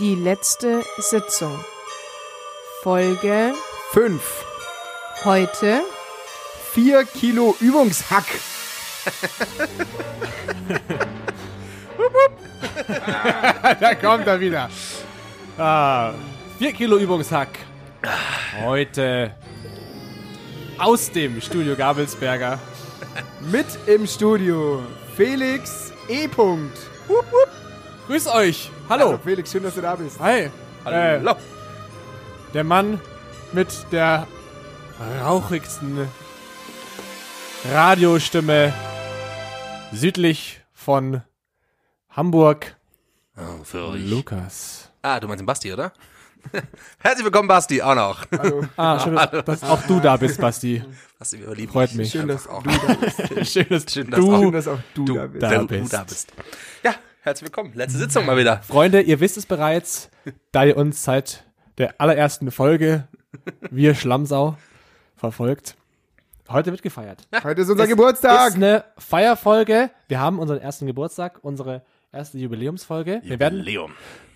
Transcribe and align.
Die 0.00 0.14
letzte 0.14 0.82
Sitzung. 0.96 1.62
Folge 2.82 3.52
Fünf. 3.90 4.46
heute. 5.24 5.82
Vier 6.72 7.04
Kilo 7.04 7.54
Übungshack. 7.60 8.24
da 13.78 13.94
kommt 13.96 14.26
er 14.26 14.40
wieder. 14.40 14.70
Ah, 15.58 16.14
4 16.58 16.72
Kilo 16.72 16.96
Übungshack. 16.96 17.50
Heute 18.64 19.34
aus 20.78 21.10
dem 21.10 21.42
Studio 21.42 21.76
Gabelsberger. 21.76 22.58
Mit 23.52 23.66
im 23.86 24.06
Studio 24.06 24.82
Felix 25.14 25.92
E. 26.08 26.24
-Punkt. 26.24 26.88
Hup, 27.06 27.26
hup. 27.30 27.59
Grüß 28.10 28.26
euch. 28.26 28.72
Hallo. 28.88 29.20
Felix, 29.22 29.52
schön, 29.52 29.62
dass 29.62 29.76
du 29.76 29.82
da 29.82 29.94
bist. 29.94 30.18
Hi. 30.18 30.40
Äh, 30.40 30.50
Hallo. 30.84 31.36
der 32.52 32.64
Mann 32.64 33.00
mit 33.52 33.68
der 33.92 34.26
rauchigsten 35.22 36.08
Radiostimme 37.72 38.72
südlich 39.92 40.60
von 40.72 41.22
Hamburg. 42.08 42.74
Oh, 43.36 43.62
für 43.62 43.86
euch. 43.90 44.10
Lukas. 44.10 44.90
Ah, 45.02 45.20
du 45.20 45.28
meinst 45.28 45.42
den 45.42 45.46
Basti, 45.46 45.72
oder? 45.72 45.92
Herzlich 46.98 47.24
willkommen, 47.24 47.46
Basti, 47.46 47.80
auch 47.80 47.94
noch. 47.94 48.26
Hallo. 48.36 48.64
Ah, 48.76 48.98
schön, 49.04 49.14
dass, 49.14 49.44
dass 49.44 49.62
auch 49.62 49.82
du 49.86 50.00
da 50.00 50.16
bist, 50.16 50.40
Basti. 50.40 50.82
Basti, 51.16 51.38
wir 51.46 51.54
lieben 51.54 51.72
Freut 51.72 51.90
dich. 51.90 51.96
mich. 51.96 52.10
Schön, 52.10 52.26
dass 52.26 52.48
Einfach 52.48 52.64
du 52.64 52.70
auch. 52.70 52.86
da 52.88 52.94
bist. 52.94 53.18
Schön, 53.52 53.66
dass 53.68 53.84
Schön, 53.92 54.10
dass 54.10 54.18
du 54.18 54.36
Schön, 54.40 54.50
dass 54.52 54.66
auch 54.66 54.78
du, 54.94 55.04
bist. 55.68 55.92
da 55.92 56.02
bist. 56.02 56.32
Ja, 56.82 56.96
herzlich 57.22 57.48
willkommen. 57.48 57.72
Letzte 57.74 57.98
Sitzung 57.98 58.26
mal 58.26 58.36
wieder. 58.36 58.62
Freunde, 58.62 59.00
ihr 59.00 59.20
wisst 59.20 59.36
es 59.36 59.46
bereits, 59.46 60.10
da 60.52 60.64
ihr 60.64 60.76
uns 60.76 61.04
seit 61.04 61.44
der 61.78 62.00
allerersten 62.00 62.50
Folge, 62.50 63.08
wir 63.70 63.94
Schlammsau, 63.94 64.56
verfolgt. 65.16 65.76
Heute 66.48 66.72
wird 66.72 66.82
gefeiert. 66.82 67.28
Heute 67.44 67.60
ist 67.62 67.70
unser 67.70 67.84
Ist 67.84 67.90
Geburtstag. 67.90 68.54
eine 68.54 68.84
Feierfolge. 68.98 69.90
Wir 70.08 70.18
haben 70.20 70.38
unseren 70.38 70.58
ersten 70.58 70.86
Geburtstag, 70.86 71.38
unsere 71.42 71.84
erste 72.12 72.38
Jubiläumsfolge. 72.38 73.20
Wir 73.22 73.38
werden 73.38 73.58
Jubiläum. 73.60 73.92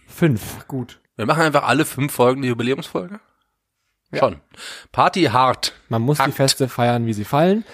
fünf. 0.06 0.66
Gut. 0.68 1.00
Wir 1.16 1.26
machen 1.26 1.42
einfach 1.42 1.64
alle 1.64 1.84
fünf 1.84 2.12
Folgen 2.12 2.42
die 2.42 2.48
Jubiläumsfolge. 2.48 3.18
Schon. 4.16 4.40
Party 4.92 5.24
hart. 5.24 5.72
Man 5.88 6.02
muss 6.02 6.18
die 6.18 6.22
Hakt. 6.24 6.34
Feste 6.34 6.68
feiern, 6.68 7.06
wie 7.06 7.12
sie 7.14 7.24
fallen. 7.24 7.64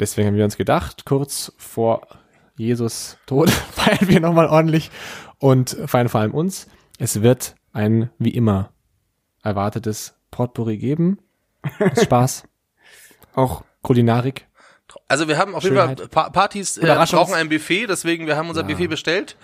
Deswegen 0.00 0.28
haben 0.28 0.36
wir 0.36 0.44
uns 0.44 0.56
gedacht, 0.56 1.04
kurz 1.04 1.52
vor 1.56 2.08
Jesus 2.60 3.16
Tod 3.26 3.50
feiern 3.72 4.08
wir 4.08 4.20
nochmal 4.20 4.46
ordentlich 4.46 4.90
und 5.38 5.76
feiern 5.86 6.08
vor 6.08 6.20
allem 6.20 6.32
uns. 6.32 6.68
Es 6.98 7.22
wird 7.22 7.54
ein, 7.72 8.10
wie 8.18 8.30
immer, 8.30 8.72
erwartetes 9.42 10.14
Potpourri 10.30 10.76
geben. 10.76 11.18
Spaß, 12.00 12.44
Auch 13.34 13.64
Kulinarik. 13.82 14.46
Also 15.08 15.28
wir 15.28 15.38
haben 15.38 15.54
auf 15.54 15.62
jeden 15.62 15.76
Fall 15.76 15.94
pa 15.94 16.30
Partys 16.30 16.76
äh, 16.76 16.86
brauchen 17.10 17.34
ein 17.34 17.48
Buffet, 17.48 17.86
deswegen 17.86 18.26
wir 18.26 18.36
haben 18.36 18.48
unser 18.48 18.64
Buffet 18.64 18.88
bestellt. 18.88 19.36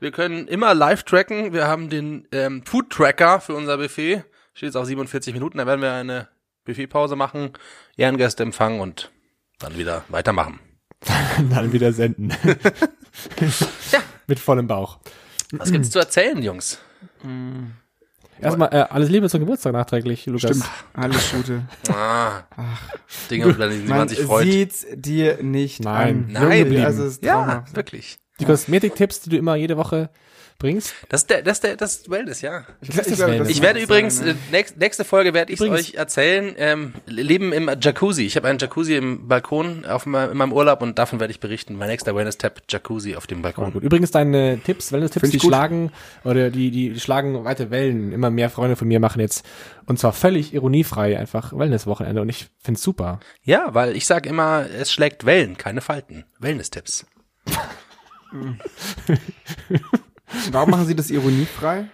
Wir 0.00 0.10
können 0.10 0.48
immer 0.48 0.74
live 0.74 1.04
tracken. 1.04 1.52
Wir 1.52 1.68
haben 1.68 1.88
den 1.88 2.26
ähm, 2.32 2.62
Food 2.64 2.90
Tracker 2.90 3.40
für 3.40 3.54
unser 3.54 3.76
Buffet. 3.76 4.24
Steht 4.54 4.68
jetzt 4.68 4.76
auf 4.76 4.86
47 4.86 5.34
Minuten. 5.34 5.58
Da 5.58 5.66
werden 5.66 5.82
wir 5.82 5.92
eine 5.92 6.28
Buffetpause 6.64 7.14
machen, 7.14 7.52
Ehrengäste 7.96 8.42
empfangen 8.42 8.80
und 8.80 9.10
dann 9.58 9.78
wieder 9.78 10.04
weitermachen. 10.08 10.60
dann 11.50 11.72
wieder 11.72 11.92
senden. 11.92 12.32
Mit 14.26 14.38
vollem 14.38 14.66
Bauch. 14.66 14.98
Was 15.52 15.70
gibt's 15.70 15.90
zu 15.90 15.98
erzählen, 15.98 16.42
Jungs? 16.42 16.78
Erstmal 18.40 18.68
äh, 18.74 18.86
alles 18.90 19.08
Liebe 19.08 19.28
zum 19.30 19.40
Geburtstag 19.40 19.72
nachträglich, 19.72 20.26
Lukas. 20.26 20.42
stimmt. 20.50 20.64
Alles 20.94 21.32
Gute. 21.32 21.62
Ah, 21.88 22.42
Dinge, 23.30 23.46
über 23.46 23.68
die 23.68 23.78
man 23.78 23.98
Man 23.98 24.08
sich 24.08 24.20
freut. 24.20 24.44
sieht's 24.44 24.86
dir 24.94 25.42
nicht 25.42 25.80
Nein. 25.82 26.32
an. 26.34 26.48
Nein. 26.48 26.84
Also, 26.84 27.08
Ja, 27.22 27.64
wirklich. 27.72 28.18
Die 28.40 28.44
Kosmetiktipps, 28.44 29.20
die 29.22 29.30
du 29.30 29.36
immer 29.36 29.56
jede 29.56 29.76
Woche 29.76 30.10
bringst. 30.58 30.94
Das 31.08 31.22
ist 31.22 31.30
der, 31.30 31.42
das 31.42 31.58
ist 31.58 31.64
der, 31.64 31.76
das 31.76 31.96
ist 31.96 32.10
Wellness, 32.10 32.40
ja. 32.40 32.64
Ich, 32.80 32.88
Das 32.88 33.06
ist 33.06 33.18
Wellness. 33.18 33.48
Ich 33.48 33.62
werde 33.62 33.80
übrigens, 33.80 34.20
äh, 34.20 34.26
ne? 34.26 34.36
nächst, 34.50 34.76
nächste 34.78 35.04
Folge 35.04 35.34
werde 35.34 35.52
ich 35.52 35.60
euch 35.60 35.94
erzählen, 35.94 36.54
ähm, 36.58 36.94
Leben 37.06 37.52
im 37.52 37.70
Jacuzzi. 37.80 38.24
Ich 38.24 38.36
habe 38.36 38.48
einen 38.48 38.58
Jacuzzi 38.58 38.96
im 38.96 39.28
Balkon 39.28 39.84
auf 39.84 40.06
in 40.06 40.12
meinem 40.12 40.52
Urlaub 40.52 40.82
und 40.82 40.98
davon 40.98 41.20
werde 41.20 41.32
ich 41.32 41.40
berichten. 41.40 41.76
Mein 41.76 41.88
nächster 41.88 42.14
Wellness-Tab, 42.14 42.62
Jacuzzi 42.68 43.16
auf 43.16 43.26
dem 43.26 43.38
Oh, 43.38 43.42
Balkon. 43.42 43.72
gut. 43.72 43.82
Übrigens 43.82 44.10
deine 44.10 44.58
Tipps, 44.64 44.92
Wellness-Tipps, 44.92 45.30
die 45.30 45.38
gut. 45.38 45.48
schlagen 45.48 45.92
oder 46.24 46.50
die, 46.50 46.70
die 46.70 46.98
schlagen 46.98 47.44
weite 47.44 47.70
Wellen. 47.70 48.12
Immer 48.12 48.30
mehr 48.30 48.50
Freunde 48.50 48.76
von 48.76 48.88
mir 48.88 49.00
machen 49.00 49.20
jetzt 49.20 49.46
und 49.86 49.98
zwar 49.98 50.12
völlig 50.12 50.52
ironiefrei 50.52 51.18
einfach 51.18 51.52
Wellness-Wochenende 51.56 52.20
und 52.20 52.28
ich 52.28 52.48
find's 52.60 52.82
super. 52.82 53.20
Ja, 53.42 53.74
weil 53.74 53.96
ich 53.96 54.06
sage 54.06 54.28
immer, 54.28 54.66
es 54.78 54.92
schlägt 54.92 55.24
Wellen, 55.26 55.56
keine 55.56 55.80
Falten. 55.80 56.24
Wellness-Tipps. 56.40 57.06
Warum 60.50 60.70
machen 60.70 60.86
Sie 60.86 60.94
das 60.96 61.10
ironiefrei? 61.10 61.86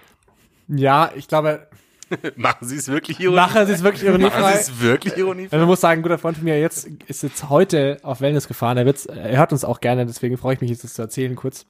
Ja, 0.68 1.10
ich 1.16 1.28
glaube, 1.28 1.66
Machen 2.36 2.68
Sie 2.68 2.76
es 2.76 2.88
wirklich 2.88 3.20
ironiefrei? 3.20 3.46
nachher 3.46 3.62
ist 3.62 3.70
es 3.70 3.82
wirklich 3.82 4.02
Machen 4.04 4.20
Sie 4.20 4.26
ironiefrei. 4.26 4.52
es 4.54 4.80
wirklich 4.82 5.16
ironiefrei? 5.16 5.52
Also 5.56 5.62
man 5.62 5.68
muss 5.70 5.80
sagen, 5.80 6.00
ein 6.00 6.02
guter 6.02 6.18
Freund 6.18 6.36
von 6.36 6.44
mir 6.44 6.60
jetzt 6.60 6.86
ist 7.06 7.22
jetzt 7.22 7.48
heute 7.48 7.98
auf 8.02 8.20
Wellness 8.20 8.48
gefahren. 8.48 8.76
Er, 8.76 8.84
wird's, 8.84 9.06
er 9.06 9.38
hört 9.38 9.52
uns 9.52 9.64
auch 9.64 9.80
gerne, 9.80 10.04
deswegen 10.04 10.36
freue 10.36 10.54
ich 10.54 10.60
mich 10.60 10.68
jetzt 10.70 10.84
das 10.84 10.92
zu 10.94 11.00
erzählen 11.02 11.34
kurz. 11.36 11.64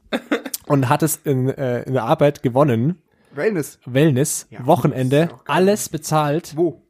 Und 0.67 0.89
hat 0.89 1.03
es 1.05 1.17
in, 1.25 1.49
äh, 1.49 1.83
in 1.83 1.93
der 1.93 2.05
Arbeit 2.05 2.43
gewonnen. 2.43 3.01
Wellness. 3.35 3.79
Wellness, 3.87 4.47
Ja, 4.51 4.67
Wochenende, 4.67 5.31
alles 5.47 5.89
bezahlt 5.89 6.57
Wo? 6.57 6.83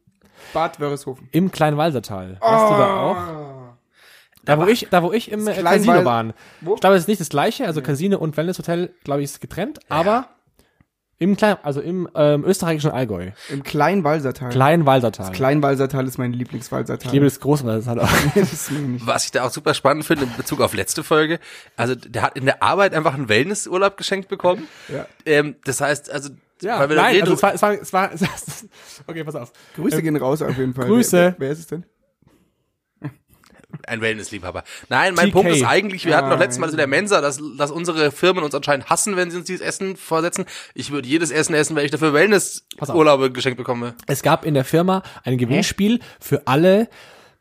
Bad 0.54 0.80
Wörishofen. 0.80 1.28
im 1.32 1.50
Kleinwalsertal. 1.52 2.36
Warst 2.40 2.72
du 2.72 2.78
da 2.78 2.96
auch? 2.96 3.16
Da 4.44 4.58
wo 4.58 4.66
ich, 4.66 4.88
da 4.90 5.02
wo 5.02 5.12
ich 5.12 5.30
im 5.30 5.46
äh, 5.46 5.52
Kleinwal- 5.52 5.62
Casino 5.64 6.04
waren. 6.04 6.32
Wo? 6.60 6.74
Ich 6.74 6.80
glaube, 6.80 6.96
es 6.96 7.02
ist 7.02 7.08
nicht 7.08 7.20
das 7.20 7.28
gleiche, 7.28 7.66
also 7.66 7.80
Casino 7.82 8.18
und 8.18 8.36
Wellnesshotel, 8.36 8.92
glaube 9.04 9.20
ich, 9.22 9.26
ist 9.26 9.40
getrennt, 9.40 9.78
aber 9.88 10.28
im 11.18 11.36
Klein, 11.36 11.56
also 11.62 11.80
im 11.80 12.08
ähm, 12.16 12.44
österreichischen 12.44 12.90
Allgäu. 12.90 13.30
Im 13.48 13.62
Kleinwalsertal. 13.62 14.50
Kleinwalsertal. 14.50 15.30
Kleinwalsertal 15.30 16.04
ist 16.08 16.18
mein 16.18 16.32
Lieblingswalsertal. 16.32 17.06
ich 17.06 17.12
liebe 17.12 17.26
das 17.26 17.38
Großwalsertal 17.38 18.00
auch. 18.00 18.08
das 18.34 18.52
ist 18.52 18.72
mir 18.72 18.80
nicht. 18.80 19.06
Was 19.06 19.26
ich 19.26 19.30
da 19.30 19.44
auch 19.44 19.50
super 19.50 19.74
spannend 19.74 20.04
finde 20.04 20.24
in 20.24 20.36
Bezug 20.36 20.60
auf 20.60 20.74
letzte 20.74 21.04
Folge, 21.04 21.38
also 21.76 21.94
der 21.94 22.22
hat 22.22 22.36
in 22.36 22.44
der 22.44 22.60
Arbeit 22.64 22.92
einfach 22.94 23.14
einen 23.14 23.28
Wellnessurlaub 23.28 23.96
geschenkt 23.96 24.28
bekommen. 24.28 24.66
Ja. 24.92 25.06
Ähm, 25.24 25.54
das 25.64 25.80
heißt, 25.80 26.10
also 26.10 26.30
Ja, 26.60 26.80
weil 26.80 26.88
wir 26.88 26.96
da 26.96 27.02
nein, 27.02 27.14
reden, 27.14 27.22
also 27.30 27.34
es 27.34 27.42
war, 27.42 27.54
es 27.54 27.92
war, 27.92 28.12
es 28.12 28.20
war, 28.22 28.28
okay, 29.06 29.22
pass 29.22 29.36
auf. 29.36 29.52
Grüße 29.76 29.98
Ähm, 29.98 30.02
gehen 30.02 30.16
raus 30.16 30.42
auf 30.42 30.58
jeden 30.58 30.74
Fall. 30.74 30.86
Grüße. 30.88 31.16
Wer, 31.16 31.34
wer 31.38 31.50
ist 31.52 31.60
es 31.60 31.66
denn? 31.68 31.84
Ein 33.88 34.00
Wellnessliebhaber. 34.00 34.64
Nein, 34.88 35.14
mein 35.14 35.28
TK. 35.28 35.32
Punkt 35.32 35.50
ist 35.52 35.64
eigentlich, 35.64 36.04
wir 36.06 36.16
hatten 36.16 36.30
doch 36.30 36.36
Ah, 36.36 36.40
letztes 36.40 36.58
Mal 36.58 36.66
das 36.66 36.74
in 36.74 36.78
der 36.78 36.86
Mensa, 36.86 37.20
dass, 37.20 37.40
dass 37.58 37.70
unsere 37.70 38.10
Firmen 38.10 38.44
uns 38.44 38.54
anscheinend 38.54 38.88
hassen, 38.90 39.16
wenn 39.16 39.30
sie 39.30 39.36
uns 39.38 39.46
dieses 39.46 39.60
Essen 39.60 39.96
vorsetzen. 39.96 40.44
Ich 40.74 40.90
würde 40.90 41.08
jedes 41.08 41.30
Essen 41.30 41.54
essen, 41.54 41.76
wenn 41.76 41.84
ich 41.84 41.90
dafür. 41.90 42.12
Wellnessurlaube 42.12 43.30
geschenkt 43.32 43.58
bekomme. 43.58 43.94
Es 44.06 44.22
gab 44.22 44.44
in 44.44 44.54
der 44.54 44.64
Firma 44.64 45.02
ein 45.24 45.38
Gewinnspiel 45.38 46.00
für 46.20 46.46
alle 46.46 46.88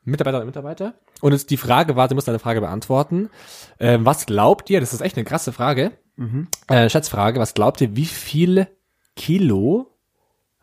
Mitarbeiterinnen 0.04 0.48
und 0.48 0.56
Mitarbeiter. 0.56 0.94
Und 1.22 1.34
es, 1.34 1.46
die 1.46 1.58
Frage 1.58 1.96
war, 1.96 2.10
sie 2.10 2.16
muss 2.16 2.28
eine 2.28 2.40
Frage 2.40 2.62
beantworten. 2.62 3.30
Ähm, 3.80 4.06
was 4.06 4.26
glaubt 4.26 4.70
ihr, 4.70 4.80
das 4.80 4.94
ist 4.94 5.02
echt 5.02 5.16
eine 5.18 5.26
krasse 5.26 5.52
Frage, 5.54 5.92
äh, 6.68 6.90
Schätzfrage, 6.90 7.40
was 7.40 7.54
glaubt 7.54 7.82
ihr, 7.82 7.96
wie 7.96 8.06
viel 8.06 8.68
Kilo 9.16 9.96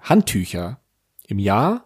Handtücher 0.00 0.80
im 1.26 1.38
Jahr 1.38 1.84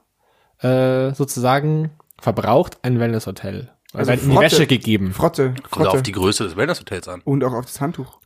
äh, 0.61 1.13
sozusagen 1.15 1.91
verbraucht 2.19 2.79
ein 2.83 2.99
Wellnesshotel? 3.01 3.71
Also 3.95 3.99
Also 3.99 4.09
werden 4.11 4.21
in 4.23 4.31
die 4.31 4.35
Frotte. 4.37 4.53
Wäsche 4.53 4.67
gegeben. 4.67 5.13
Frotte. 5.13 5.55
Kommt 5.71 5.87
auf 5.87 5.93
Frotte. 5.93 6.03
die 6.03 6.13
Größe 6.13 6.45
des 6.45 6.57
Wellnesshotels 6.57 7.09
an. 7.09 7.21
Und 7.25 7.45
auch 7.45 7.53
auf 7.53 7.67
das 7.67 7.81
Handtuch. 7.81 8.19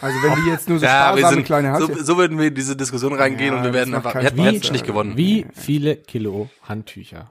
Also 0.00 0.16
wenn 0.22 0.44
die 0.44 0.50
jetzt 0.50 0.68
nur 0.68 0.78
so 0.78 0.84
Ja, 0.84 1.08
sparsame 1.08 1.34
sind, 1.36 1.44
kleine 1.46 1.68
so, 1.78 1.84
Handtücher. 1.86 2.04
so 2.04 2.16
würden 2.18 2.38
wir 2.38 2.48
in 2.48 2.54
diese 2.54 2.76
Diskussion 2.76 3.14
reingehen 3.14 3.52
Ja, 3.54 3.58
und 3.58 3.64
wir 3.64 3.72
werden 3.72 3.94
einfach, 3.94 4.14
wir 4.14 4.22
hätten 4.22 4.38
Spaß, 4.38 4.52
jetzt 4.52 4.72
nicht 4.72 4.84
gewonnen. 4.86 5.16
Wie 5.16 5.46
viele 5.54 5.96
Kilo 5.96 6.50
Handtücher? 6.62 7.30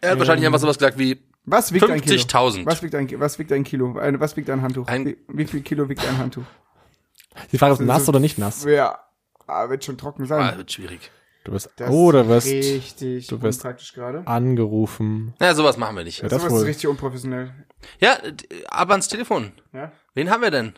Er 0.00 0.12
hat 0.12 0.18
wahrscheinlich 0.18 0.44
einfach 0.46 0.58
sowas 0.58 0.76
gesagt 0.78 0.98
wie 0.98 1.20
Was 1.44 1.72
wiegt 1.72 1.88
ein 1.88 2.00
Kilo? 2.00 2.16
50.000. 2.20 2.66
Was 2.66 2.82
wiegt 2.82 2.94
ein, 2.96 3.08
was 3.20 3.38
wiegt 3.38 3.52
ein 3.52 3.62
Kilo? 3.64 3.94
Was 3.94 4.36
wiegt 4.36 4.50
ein 4.50 4.60
Handtuch? 4.62 4.88
Ein- 4.88 5.06
wie, 5.06 5.16
wie 5.28 5.46
viel 5.46 5.60
Kilo 5.60 5.88
wiegt 5.88 6.04
ein 6.06 6.18
Handtuch? 6.18 6.44
Die 7.52 7.58
Frage 7.58 7.74
ist 7.74 7.80
nass 7.80 8.06
So- 8.06 8.10
oder 8.10 8.18
nicht 8.18 8.38
nass? 8.38 8.64
Ja, 8.64 8.98
ah, 9.46 9.68
wird 9.68 9.84
schon 9.84 9.96
trocken 9.96 10.26
sein. 10.26 10.40
Ah, 10.42 10.56
wird 10.56 10.72
schwierig. 10.72 11.12
Du 11.44 11.52
wirst, 11.52 11.70
Das 11.76 11.88
oh, 11.90 12.12
du 12.12 12.20
ist 12.20 12.28
wirst 12.28 12.46
richtig 12.48 13.26
du 13.28 13.40
wirst- 13.42 13.60
unpraktisch 13.60 13.94
gerade. 13.94 14.26
angerufen. 14.26 15.34
Ja, 15.40 15.54
sowas 15.54 15.76
machen 15.78 15.96
wir 15.96 16.04
nicht. 16.04 16.20
Ja, 16.22 16.28
das 16.28 16.44
ist 16.44 16.52
richtig 16.64 16.86
unprofessionell. 16.88 17.54
Ja, 17.98 18.18
aber 18.68 18.92
ans 18.92 19.08
Telefon. 19.08 19.52
Ja? 19.72 19.90
Wen 20.14 20.30
haben 20.30 20.42
wir 20.42 20.50
denn? 20.50 20.74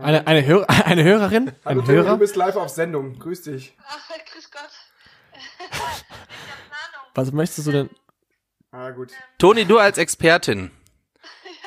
Eine, 0.00 0.26
eine, 0.26 0.44
Hör 0.46 0.68
eine 0.86 1.02
Hörerin? 1.02 1.52
Hallo 1.64 1.80
Ein 1.80 1.86
Hörer? 1.88 2.10
du 2.12 2.18
bist 2.18 2.36
live 2.36 2.54
auf 2.56 2.68
Sendung. 2.68 3.18
Grüß 3.18 3.42
dich. 3.42 3.76
Ach, 3.84 4.08
grüß 4.32 4.50
Gott. 4.50 4.70
Was 7.14 7.32
möchtest 7.32 7.66
du 7.66 7.72
denn? 7.72 7.90
Ah, 8.70 8.90
gut. 8.90 9.12
Toni, 9.38 9.64
du 9.64 9.78
als 9.78 9.98
Expertin. 9.98 10.70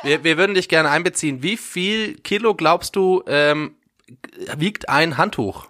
Wir, 0.04 0.24
wir 0.24 0.38
würden 0.38 0.54
dich 0.56 0.70
gerne 0.70 0.90
einbeziehen. 0.90 1.44
Wie 1.44 1.58
viel 1.58 2.16
Kilo 2.20 2.56
glaubst 2.56 2.96
du 2.96 3.24
ähm, 3.28 3.76
wiegt 4.56 4.88
ein 4.88 5.18
Handtuch? 5.18 5.68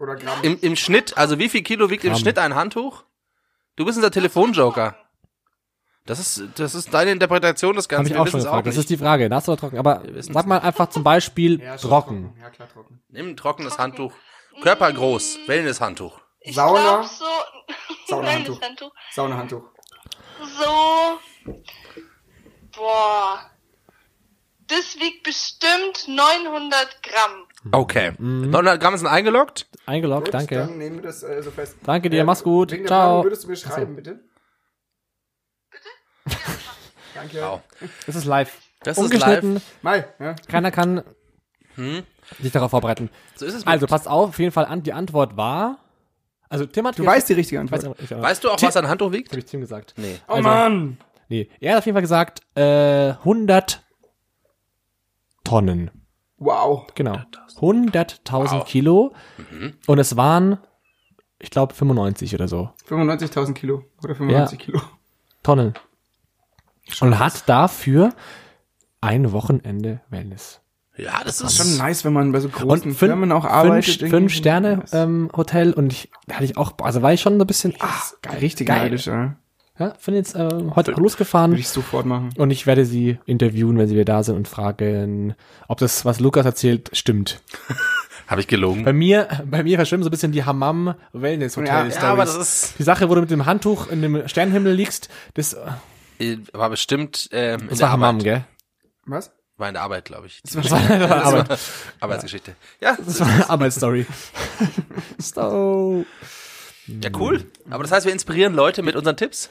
Oder 0.00 0.16
Gramm. 0.16 0.38
Im, 0.42 0.58
Im 0.60 0.76
Schnitt, 0.76 1.16
also 1.16 1.38
wie 1.38 1.48
viel 1.48 1.62
Kilo 1.62 1.90
wiegt 1.90 2.04
im 2.04 2.12
Gramm. 2.12 2.20
Schnitt 2.20 2.38
ein 2.38 2.54
Handtuch? 2.54 3.04
Du 3.76 3.84
bist 3.84 3.98
unser 3.98 4.10
Telefonjoker. 4.10 4.96
Das 6.06 6.18
ist, 6.18 6.42
das 6.56 6.74
ist 6.74 6.92
deine 6.92 7.12
Interpretation 7.12 7.76
des 7.76 7.88
Ganzen. 7.88 8.06
ich 8.06 8.14
Wir 8.14 8.22
auch 8.22 8.26
schon 8.26 8.40
gefragt. 8.40 8.66
Das 8.66 8.76
ist 8.76 8.88
die 8.90 8.96
Frage, 8.96 9.28
nass 9.28 9.48
oder 9.48 9.58
trocken? 9.58 9.78
Aber 9.78 10.02
sag 10.18 10.46
mal 10.46 10.58
einfach 10.58 10.88
zum 10.88 11.04
Beispiel 11.04 11.60
Ja, 11.60 11.78
schon 11.78 11.90
trocken. 11.90 12.34
Ja, 12.40 12.50
klar, 12.50 12.68
trocken. 12.72 13.02
Nimm 13.10 13.28
ein 13.28 13.36
trockenes 13.36 13.78
Handtuch. 13.78 14.12
Körpergroß. 14.62 15.38
Wellness-Handtuch. 15.46 16.18
Ich 16.40 16.54
Sauna? 16.54 16.80
glaub 16.80 17.04
so. 17.04 17.24
Saunahandtuch. 18.08 18.60
Wellnesshandtuch. 18.60 18.92
Saunahandtuch. 19.12 19.62
So. 20.58 21.52
Boah. 22.74 23.50
Das 24.66 24.96
wiegt 24.98 25.22
bestimmt 25.24 26.08
900 26.08 27.02
Gramm. 27.02 27.46
Okay. 27.72 28.12
900 28.18 28.80
Gramm 28.80 28.96
sind 28.96 29.06
eingeloggt. 29.06 29.68
Eingeloggt, 29.86 30.26
Gut, 30.26 30.34
danke. 30.34 30.54
Dann 30.56 30.78
nehmen 30.78 30.96
wir 30.96 31.02
das 31.02 31.22
äh, 31.22 31.42
so 31.42 31.50
fest. 31.50 31.76
Danke 31.84 32.08
dir, 32.10 32.20
Äh, 32.20 32.24
mach's 32.24 32.42
gut. 32.42 32.72
Wegen 32.72 32.84
der 32.84 32.88
Ciao. 32.88 33.00
Planung 33.06 33.24
würdest 33.24 33.44
du 33.44 33.48
mir 33.48 33.56
schreiben, 33.56 33.96
bitte? 33.96 34.20
Bitte? 35.70 35.84
Danke. 37.14 37.40
Wow. 37.42 37.60
Das 38.06 38.16
ist 38.16 38.24
live. 38.24 38.56
Das 38.82 38.96
ist 38.96 39.04
Ungeschnitten. 39.04 39.54
live. 39.54 39.62
Mai, 39.82 40.04
ja. 40.18 40.34
Keiner 40.48 40.70
kann 40.70 41.02
sich 42.40 42.52
darauf 42.52 42.70
vorbereiten. 42.70 43.08
So 43.36 43.46
ist 43.46 43.54
es. 43.54 43.66
Also, 43.66 43.86
passt 43.86 44.06
auf, 44.08 44.30
auf 44.30 44.38
jeden 44.38 44.52
Fall 44.52 44.66
an. 44.66 44.82
Die 44.82 44.92
Antwort 44.92 45.36
war. 45.36 45.78
Also, 46.50 46.66
Tim 46.66 46.86
hat 46.86 46.98
Du 46.98 47.06
weißt 47.06 47.28
die 47.28 47.32
richtige 47.34 47.62
ich 47.62 47.70
weiß, 47.72 47.84
Antwort. 47.84 48.00
ich, 48.02 48.10
ich, 48.10 48.18
weißt 48.20 48.44
du 48.44 48.50
auch, 48.50 48.60
was 48.60 48.76
ein 48.76 48.88
Handtuch 48.88 49.12
wiegt? 49.12 49.30
Habe 49.30 49.38
ich 49.38 49.46
Tim 49.46 49.60
gesagt. 49.60 49.94
Nee. 49.96 50.18
Oh 50.28 50.32
Also- 50.34 50.42
Mann. 50.48 50.98
Nee, 51.28 51.48
er 51.60 51.72
hat 51.72 51.78
auf 51.78 51.86
jeden 51.86 51.94
Fall 51.94 52.02
gesagt, 52.02 52.40
äh, 52.56 53.10
100 53.24 53.82
Tonnen. 55.44 55.90
Wow. 56.40 56.86
Genau. 56.94 57.18
100.000 57.60 58.50
Wow. 58.52 58.64
Kilo. 58.64 59.12
Und 59.86 59.98
es 59.98 60.16
waren, 60.16 60.58
ich 61.38 61.50
glaube, 61.50 61.74
95 61.74 62.34
oder 62.34 62.48
so 62.48 62.70
95.000 62.88 63.52
Kilo. 63.54 63.84
Oder 64.02 64.14
95 64.14 64.58
Kilo. 64.58 64.80
Tonnen. 65.42 65.74
Und 67.00 67.18
hat 67.18 67.48
dafür 67.48 68.10
ein 69.00 69.30
Wochenende 69.32 70.00
Wellness. 70.10 70.60
Ja, 70.96 71.22
das 71.24 71.40
ist 71.40 71.56
Schon 71.56 71.76
nice, 71.78 72.04
wenn 72.04 72.12
man 72.12 72.32
bei 72.32 72.40
so 72.40 72.48
großen 72.48 72.90
Und 72.90 72.94
Firmen 72.96 73.32
auch 73.32 73.42
fünf, 73.44 73.52
arbeitet. 73.52 74.00
fünf 74.00 74.12
irgendwie. 74.12 74.34
Sterne 74.34 74.84
ähm, 74.92 75.30
Hotel 75.34 75.72
und 75.72 75.92
ich 75.92 76.10
da 76.26 76.34
hatte 76.36 76.44
ich 76.44 76.56
auch, 76.58 76.72
also 76.82 77.00
war 77.00 77.12
ich 77.12 77.20
schon 77.20 77.38
so 77.38 77.44
ein 77.44 77.46
bisschen, 77.46 77.74
ah, 77.80 77.88
geil. 78.22 78.38
Richtig 78.38 78.66
geil. 78.66 78.82
neidisch, 78.82 79.06
ja. 79.06 79.36
Ja, 79.80 79.94
bin 80.06 80.14
jetzt 80.14 80.36
äh, 80.36 80.48
heute 80.76 80.94
auch 80.94 80.98
losgefahren 80.98 81.50
Würde 81.52 81.60
ich 81.60 81.68
sofort 81.68 82.06
machen. 82.06 82.30
und 82.38 82.50
ich 82.52 82.66
werde 82.66 82.84
sie 82.84 83.18
interviewen, 83.26 83.76
wenn 83.78 83.88
sie 83.88 83.94
wieder 83.94 84.04
da 84.04 84.22
sind 84.22 84.36
und 84.36 84.46
fragen, 84.46 85.34
ob 85.66 85.78
das, 85.78 86.04
was 86.04 86.20
Lukas 86.20 86.44
erzählt, 86.46 86.90
stimmt. 86.92 87.40
Habe 88.28 88.42
ich 88.42 88.46
gelogen. 88.46 88.84
Bei 88.84 88.92
mir, 88.92 89.26
bei 89.44 89.64
mir 89.64 89.76
verschwimmen 89.76 90.04
so 90.04 90.08
ein 90.08 90.12
bisschen 90.12 90.30
die 90.30 90.44
Hammam 90.44 90.94
Wellness 91.12 91.56
Hotel 91.56 91.66
Ja, 91.68 91.78
Stories. 91.80 91.96
ja, 91.96 92.02
aber 92.12 92.24
das 92.24 92.36
ist 92.36 92.78
die 92.78 92.84
Sache, 92.84 93.08
wo 93.10 93.16
du 93.16 93.22
mit 93.22 93.30
dem 93.32 93.44
Handtuch 93.46 93.88
in 93.90 94.02
dem 94.02 94.28
Sternenhimmel 94.28 94.72
liegst, 94.72 95.08
das, 95.34 95.54
äh, 96.20 96.36
war 96.52 96.70
bestimmt 96.70 97.28
ähm, 97.32 97.62
in 97.62 97.68
das 97.70 97.78
der 97.78 97.86
war 97.88 97.92
Hammam, 97.94 98.20
gell? 98.20 98.44
Was? 99.06 99.32
War 99.56 99.66
in 99.68 99.74
der 99.74 99.82
Arbeit, 99.82 100.04
glaube 100.04 100.28
ich. 100.28 100.40
Das 100.42 100.70
war 100.70 100.80
Arbeit. 101.26 101.58
Arbeitsgeschichte. 102.00 102.54
Ja, 102.80 102.96
Das 103.04 103.18
war 103.20 103.26
eine 103.26 103.50
Arbeitsstory. 103.50 104.06
so. 105.18 106.04
Ja, 107.02 107.10
cool. 107.18 107.44
Aber 107.70 107.82
das 107.82 107.92
heißt, 107.92 108.06
wir 108.06 108.12
inspirieren 108.12 108.54
Leute 108.54 108.82
mit 108.82 108.96
unseren 108.96 109.16
Tipps. 109.16 109.50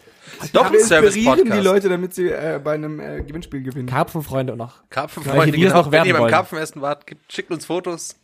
Doch 0.53 0.63
Ja, 0.63 0.67
ein 0.67 0.73
wir 0.73 1.03
inspirieren 1.07 1.51
die. 1.51 1.59
Leute, 1.59 1.89
damit 1.89 2.13
sie 2.13 2.29
äh, 2.29 2.59
bei 2.63 2.73
einem 2.73 2.99
äh, 2.99 3.23
Gewinnspiel 3.23 3.61
gewinnen. 3.63 3.87
Karpfenfreunde 3.87 4.53
und 4.53 4.59
noch. 4.59 4.83
Karpfenfreunde, 4.89 5.51
die 5.51 5.61
genau. 5.61 5.75
noch 5.75 5.91
Wenn 5.91 6.05
ihr 6.05 6.13
beim. 6.17 6.29
Karpfenessen 6.29 6.81
wart, 6.81 7.07
gibt- 7.07 7.31
schickt 7.31 7.51
uns 7.51 7.65
Fotos. 7.65 8.15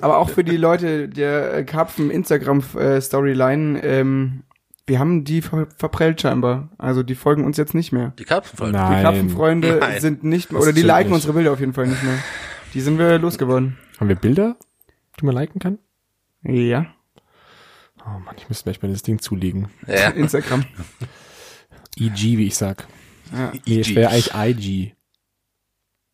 Aber 0.00 0.18
auch 0.18 0.30
für 0.30 0.44
die 0.44 0.56
Leute 0.56 1.08
der 1.08 1.54
äh, 1.54 1.64
Karpfen 1.64 2.10
Instagram 2.10 2.62
äh, 2.76 3.00
Storyline, 3.00 3.82
ähm, 3.84 4.42
wir 4.86 4.98
haben 4.98 5.24
die 5.24 5.40
ver 5.40 5.66
verprellt 5.76 6.20
scheinbar. 6.20 6.68
Also 6.78 7.02
die 7.02 7.14
folgen 7.14 7.44
uns 7.44 7.56
jetzt 7.56 7.74
nicht 7.74 7.92
mehr. 7.92 8.12
Die 8.18 8.24
Karpfenfreunde. 8.24 8.78
Nein. 8.78 8.96
Die 8.98 9.02
Karpfenfreunde 9.02 9.76
Nein. 9.80 10.00
sind 10.00 10.24
nicht 10.24 10.52
mehr, 10.52 10.60
oder 10.60 10.72
die 10.72 10.82
liken 10.82 11.10
nicht. 11.10 11.14
unsere 11.16 11.32
Bilder 11.34 11.52
auf 11.52 11.60
jeden 11.60 11.72
Fall 11.74 11.86
nicht 11.86 12.02
mehr. 12.02 12.18
Die 12.74 12.80
sind 12.80 12.98
wir 12.98 13.18
losgeworden. 13.18 13.78
Haben 14.00 14.08
wir 14.08 14.16
Bilder, 14.16 14.56
die 15.20 15.26
man 15.26 15.34
liken 15.34 15.60
kann? 15.60 15.78
Ja, 16.42 16.86
Oh 18.06 18.18
Mann, 18.18 18.34
ich 18.36 18.48
müsste 18.48 18.70
mir 18.70 18.92
das 18.92 19.02
Ding 19.02 19.18
zulegen. 19.20 19.68
Ja. 19.86 20.08
Instagram. 20.10 20.64
EG, 21.96 22.38
wie 22.38 22.46
ich 22.46 22.56
sag. 22.56 22.86
Ja. 23.32 23.52
Nee, 23.66 23.80
es 23.80 23.94
wäre 23.94 24.10
eigentlich 24.10 24.34
IG. 24.34 24.94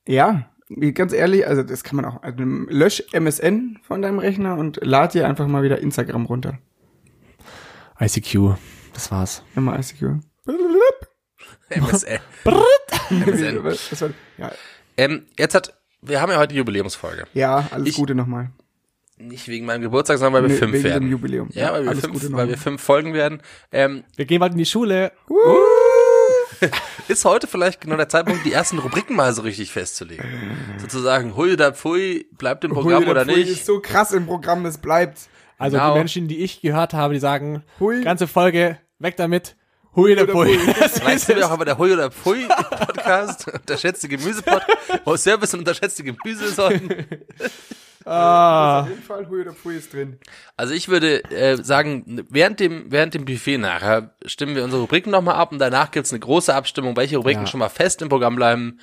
ja, 0.06 0.46
ganz 0.94 1.12
ehrlich, 1.12 1.46
also 1.46 1.62
das 1.62 1.82
kann 1.82 1.96
man 1.96 2.04
auch. 2.04 2.22
Also 2.22 2.42
lösch 2.44 3.02
MSN 3.12 3.78
von 3.82 4.02
deinem 4.02 4.19
Rechner 4.20 4.56
und 4.56 4.78
lad 4.82 5.14
dir 5.14 5.26
einfach 5.26 5.46
mal 5.48 5.62
wieder 5.62 5.78
Instagram 5.81 6.26
runter. 6.26 6.58
ICQ. 7.98 8.54
Das 8.94 9.10
war's. 9.10 9.42
Immer 9.56 9.78
ICQ. 9.78 10.20
MSN. 11.70 12.20
MSN. 13.10 14.14
Ja, 14.38 14.52
Ähm, 14.96 15.26
jetzt 15.38 15.54
hat, 15.54 15.75
wir 16.02 16.20
haben 16.20 16.31
ja 16.31 16.38
heute 16.38 16.52
die 16.52 16.58
Jubiläumsfolge. 16.58 17.26
ja, 17.34 17.69
alles 17.70 17.88
Ich- 17.88 17.96
Gute 17.96 18.14
nochmal. 18.14 18.50
Nicht 19.20 19.49
wegen 19.49 19.67
meinem 19.67 19.82
Geburtstag, 19.82 20.19
sondern 20.19 20.43
weil 20.43 20.49
wir 20.49 20.55
Nee, 20.55 20.58
fünf 20.61 20.72
wegen 20.72 20.84
werden. 20.84 21.05
dem 21.05 21.11
Jubiläum. 21.11 21.49
Ja, 21.52 21.72
weil 21.72 21.84
wir 21.84 21.94
fünf, 21.96 22.32
weil 22.32 22.49
wir 22.49 22.58
fünf 22.58 22.82
Folgen 22.82 23.12
werden. 23.12 23.43
Ähm, 23.70 24.05
Wir 24.17 24.25
gehen 24.25 24.40
bald 24.40 24.52
in 24.52 24.58
die 24.58 24.67
Schule. 24.67 25.12
ist 27.08 27.25
heute 27.25 27.46
vielleicht 27.46 27.81
genau 27.81 27.96
der 27.96 28.08
Zeitpunkt, 28.08 28.44
die 28.44 28.52
ersten 28.52 28.78
Rubriken 28.78 29.17
mal 29.17 29.32
so 29.32 29.43
richtig 29.43 29.72
festzulegen. 29.72 30.25
Sozusagen, 30.78 31.37
hui 31.37 31.52
oder 31.52 31.72
pfui, 31.72 32.26
bleibt 32.32 32.64
im 32.64 32.72
Programm 32.72 33.02
Hui, 33.05 33.11
oder 33.11 33.25
der 33.25 33.34
Pfui 33.34 33.44
nicht. 33.44 33.52
ist 33.52 33.67
so 33.67 33.81
krass 33.81 34.12
im 34.12 34.26
Programm, 34.26 34.64
es 34.67 34.78
bleibt. 34.78 35.19
Also 35.58 35.76
Genau. 35.76 35.93
die 35.93 35.99
Menschen, 35.99 36.28
die 36.28 36.38
ich 36.38 36.61
gehört 36.62 36.94
habe, 36.94 37.14
die 37.14 37.20
sagen, 37.20 37.62
Hui. 37.78 38.02
ganze 38.02 38.26
Folge, 38.26 38.78
weg 38.99 39.16
damit. 39.16 39.56
Hui 39.96 40.12
oder 40.12 40.23
oder 40.23 40.32
Pui. 40.32 40.56
Pui. 40.56 40.66
Wir 40.66 41.37
es. 41.37 41.43
auch 41.43 41.50
aber 41.50 41.64
der 41.64 41.76
Hui 41.76 41.93
oder 41.93 42.11
Pfui 42.11 42.46
Podcast, 42.70 43.49
unterschätzte 43.52 44.08
Gemüsepodcast, 44.08 44.78
oh, 45.05 45.16
Service 45.16 45.52
und 45.52 45.61
unterschätzte 45.61 46.05
Gemüsesorten. 46.05 46.88
Ah. 48.05 48.81
Auf 48.82 48.88
jeden 48.88 49.02
Fall 49.02 49.26
oder 49.26 49.52
Pui 49.52 49.76
ist 49.76 49.93
drin. 49.93 50.19
Also 50.56 50.73
ich 50.75 50.88
würde 50.88 51.23
äh, 51.31 51.62
sagen, 51.62 52.25
während 52.31 52.58
dem, 52.61 52.91
während 52.91 53.14
dem 53.14 53.25
Buffet 53.25 53.58
nachher 53.58 54.14
stimmen 54.25 54.56
wir 54.56 54.64
unsere 54.64 54.82
Rubriken 54.82 55.11
nochmal 55.11 55.35
ab 55.35 55.52
und 55.52 55.58
danach 55.58 55.91
gibt's 55.91 56.12
eine 56.12 56.20
große 56.20 56.55
Abstimmung, 56.55 56.97
welche 56.97 57.19
Rubriken 57.19 57.43
Ja. 57.43 57.47
schon 57.47 57.61
mal 57.61 57.69
fest 57.69 58.00
im 58.02 58.08
Programm 58.08 58.37
bleiben 58.37 58.81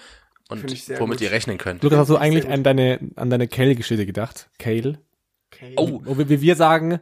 und 0.49 0.63
womit 0.63 1.17
gut. 1.17 1.21
ihr 1.21 1.31
rechnen 1.31 1.57
könnt. 1.57 1.83
Lukas, 1.83 1.99
hast 1.99 2.09
du 2.09 2.17
eigentlich 2.17 2.47
an 2.47 2.63
deine, 2.63 2.99
an 3.15 3.29
deine 3.29 3.47
Kale-Geschichte 3.47 4.05
gedacht? 4.05 4.49
Kale? 4.59 4.99
Oh, 5.75 6.01
Wo 6.03 6.17
wir, 6.17 6.29
wie 6.29 6.41
wir 6.41 6.55
sagen, 6.55 6.99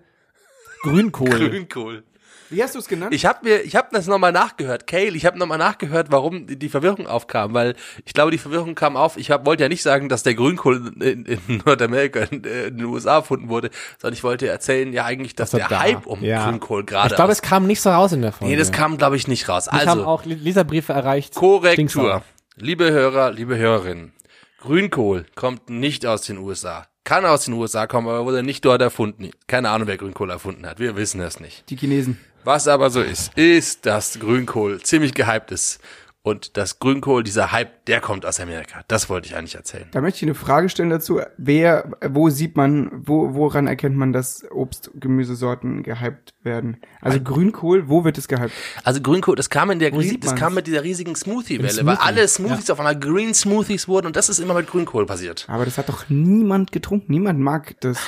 Grünkohl. 0.83 1.29
Grünkohl. 1.49 2.03
Wie 2.49 2.61
hast 2.61 2.75
du 2.75 2.79
es 2.79 2.87
genannt? 2.87 3.13
Ich 3.13 3.25
habe 3.25 3.39
mir, 3.43 3.61
ich 3.61 3.75
habe 3.75 3.87
das 3.91 4.07
nochmal 4.07 4.31
nachgehört, 4.31 4.85
Kale, 4.87 5.11
ich 5.15 5.25
habe 5.25 5.37
nochmal 5.39 5.57
nachgehört, 5.57 6.07
warum 6.11 6.45
die, 6.47 6.57
die 6.59 6.69
Verwirrung 6.69 7.07
aufkam, 7.07 7.53
weil 7.53 7.75
ich 8.05 8.13
glaube, 8.13 8.31
die 8.31 8.37
Verwirrung 8.37 8.75
kam 8.75 8.95
auf, 8.97 9.17
ich 9.17 9.31
hab, 9.31 9.45
wollte 9.45 9.63
ja 9.63 9.69
nicht 9.69 9.81
sagen, 9.81 10.09
dass 10.09 10.23
der 10.23 10.35
Grünkohl 10.35 10.93
in, 11.01 11.25
in 11.25 11.39
Nordamerika, 11.65 12.19
in, 12.21 12.43
in 12.43 12.77
den 12.77 12.85
USA 12.85 13.15
erfunden 13.15 13.49
wurde, 13.49 13.69
sondern 13.99 14.13
ich 14.15 14.23
wollte 14.23 14.47
erzählen, 14.47 14.93
ja 14.93 15.05
eigentlich, 15.05 15.35
dass 15.35 15.53
er 15.53 15.59
der 15.59 15.67
da- 15.69 15.79
Hype 15.81 16.05
um 16.05 16.23
ja. 16.23 16.45
Grünkohl 16.49 16.83
gerade 16.85 17.09
Ich 17.09 17.15
glaube, 17.15 17.31
es 17.31 17.41
kam 17.41 17.65
nicht 17.67 17.81
so 17.81 17.89
raus 17.89 18.11
in 18.11 18.21
der 18.21 18.31
Folge. 18.31 18.51
Nee, 18.53 18.59
das 18.59 18.71
kam, 18.71 18.97
glaube 18.97 19.15
ich, 19.15 19.27
nicht 19.27 19.49
raus. 19.49 19.65
Mich 19.71 19.81
haben 19.81 19.89
Also, 19.89 20.05
auch 20.05 20.25
Le- 20.25 20.35
Leserbriefe 20.35 20.93
erreicht. 20.93 21.35
Korrektur. 21.35 22.21
Liebe 22.57 22.91
Hörer, 22.91 23.31
liebe 23.31 23.57
Hörerinnen, 23.57 24.13
Grünkohl 24.59 25.25
kommt 25.35 25.69
nicht 25.69 26.05
aus 26.05 26.21
den 26.21 26.37
USA. 26.37 26.85
Kann 27.03 27.25
aus 27.25 27.45
den 27.45 27.53
USA 27.53 27.85
kommen, 27.85 28.07
aber 28.07 28.25
wurde 28.25 28.41
nicht 28.41 28.65
dort 28.65 28.81
erfunden. 28.81 29.29
Keine 29.47 29.69
Ahnung, 29.69 29.87
wer 29.87 29.97
Grünkohl 29.97 30.31
erfunden 30.31 30.65
hat. 30.65 30.79
Wir 30.79 30.95
wissen 30.95 31.21
es 31.21 31.39
nicht. 31.39 31.69
Die 31.69 31.75
Chinesen. 31.75 32.17
Was 32.45 32.67
aber 32.67 32.91
so 32.91 33.01
ist, 33.01 33.35
ist, 33.35 33.87
dass 33.87 34.19
Grünkohl 34.19 34.79
ziemlich 34.81 35.15
gehypt 35.15 35.51
ist. 35.51 35.79
Und 36.21 36.57
das 36.57 36.77
Grünkohl, 36.79 37.23
dieser 37.23 37.51
Hype, 37.51 37.85
der 37.85 38.01
kommt 38.01 38.23
aus 38.23 38.39
Amerika. 38.39 38.81
Das 38.87 39.09
wollte 39.09 39.27
ich 39.27 39.35
eigentlich 39.35 39.55
erzählen. 39.55 39.87
Da 39.91 40.01
möchte 40.01 40.17
ich 40.17 40.23
eine 40.23 40.35
Frage 40.35 40.69
stellen 40.69 40.91
dazu. 40.91 41.21
Wer, 41.37 41.91
wo 42.07 42.29
sieht 42.29 42.55
man, 42.55 42.91
wo, 42.93 43.33
woran 43.33 43.65
erkennt 43.65 43.95
man, 43.95 44.13
dass 44.13 44.43
Obst, 44.51 44.91
Gemüsesorten 44.93 45.81
gehypt 45.81 46.35
werden? 46.43 46.77
Also 47.01 47.19
Grünkohl, 47.19 47.89
wo 47.89 48.05
wird 48.05 48.19
es 48.19 48.27
gehypt? 48.27 48.53
Also 48.83 49.01
Grünkohl, 49.01 49.35
das 49.35 49.49
kam 49.49 49.71
in 49.71 49.79
der, 49.79 49.91
das 49.91 50.35
kam 50.35 50.53
mit 50.53 50.67
dieser 50.67 50.83
riesigen 50.83 51.15
Smoothie-Welle, 51.15 51.79
Im 51.79 51.85
weil 51.87 51.95
Smoothie, 51.95 52.07
alle 52.07 52.27
Smoothies 52.27 52.69
auf 52.69 52.79
einmal 52.79 52.99
Green 52.99 53.33
Smoothies 53.33 53.87
wurden 53.87 54.07
und 54.07 54.15
das 54.15 54.29
ist 54.29 54.37
immer 54.37 54.53
mit 54.53 54.67
Grünkohl 54.67 55.07
passiert. 55.07 55.45
Aber 55.47 55.65
das 55.65 55.79
hat 55.79 55.89
doch 55.89 56.09
niemand 56.09 56.71
getrunken. 56.71 57.11
Niemand 57.11 57.39
mag 57.39 57.75
das. 57.81 57.99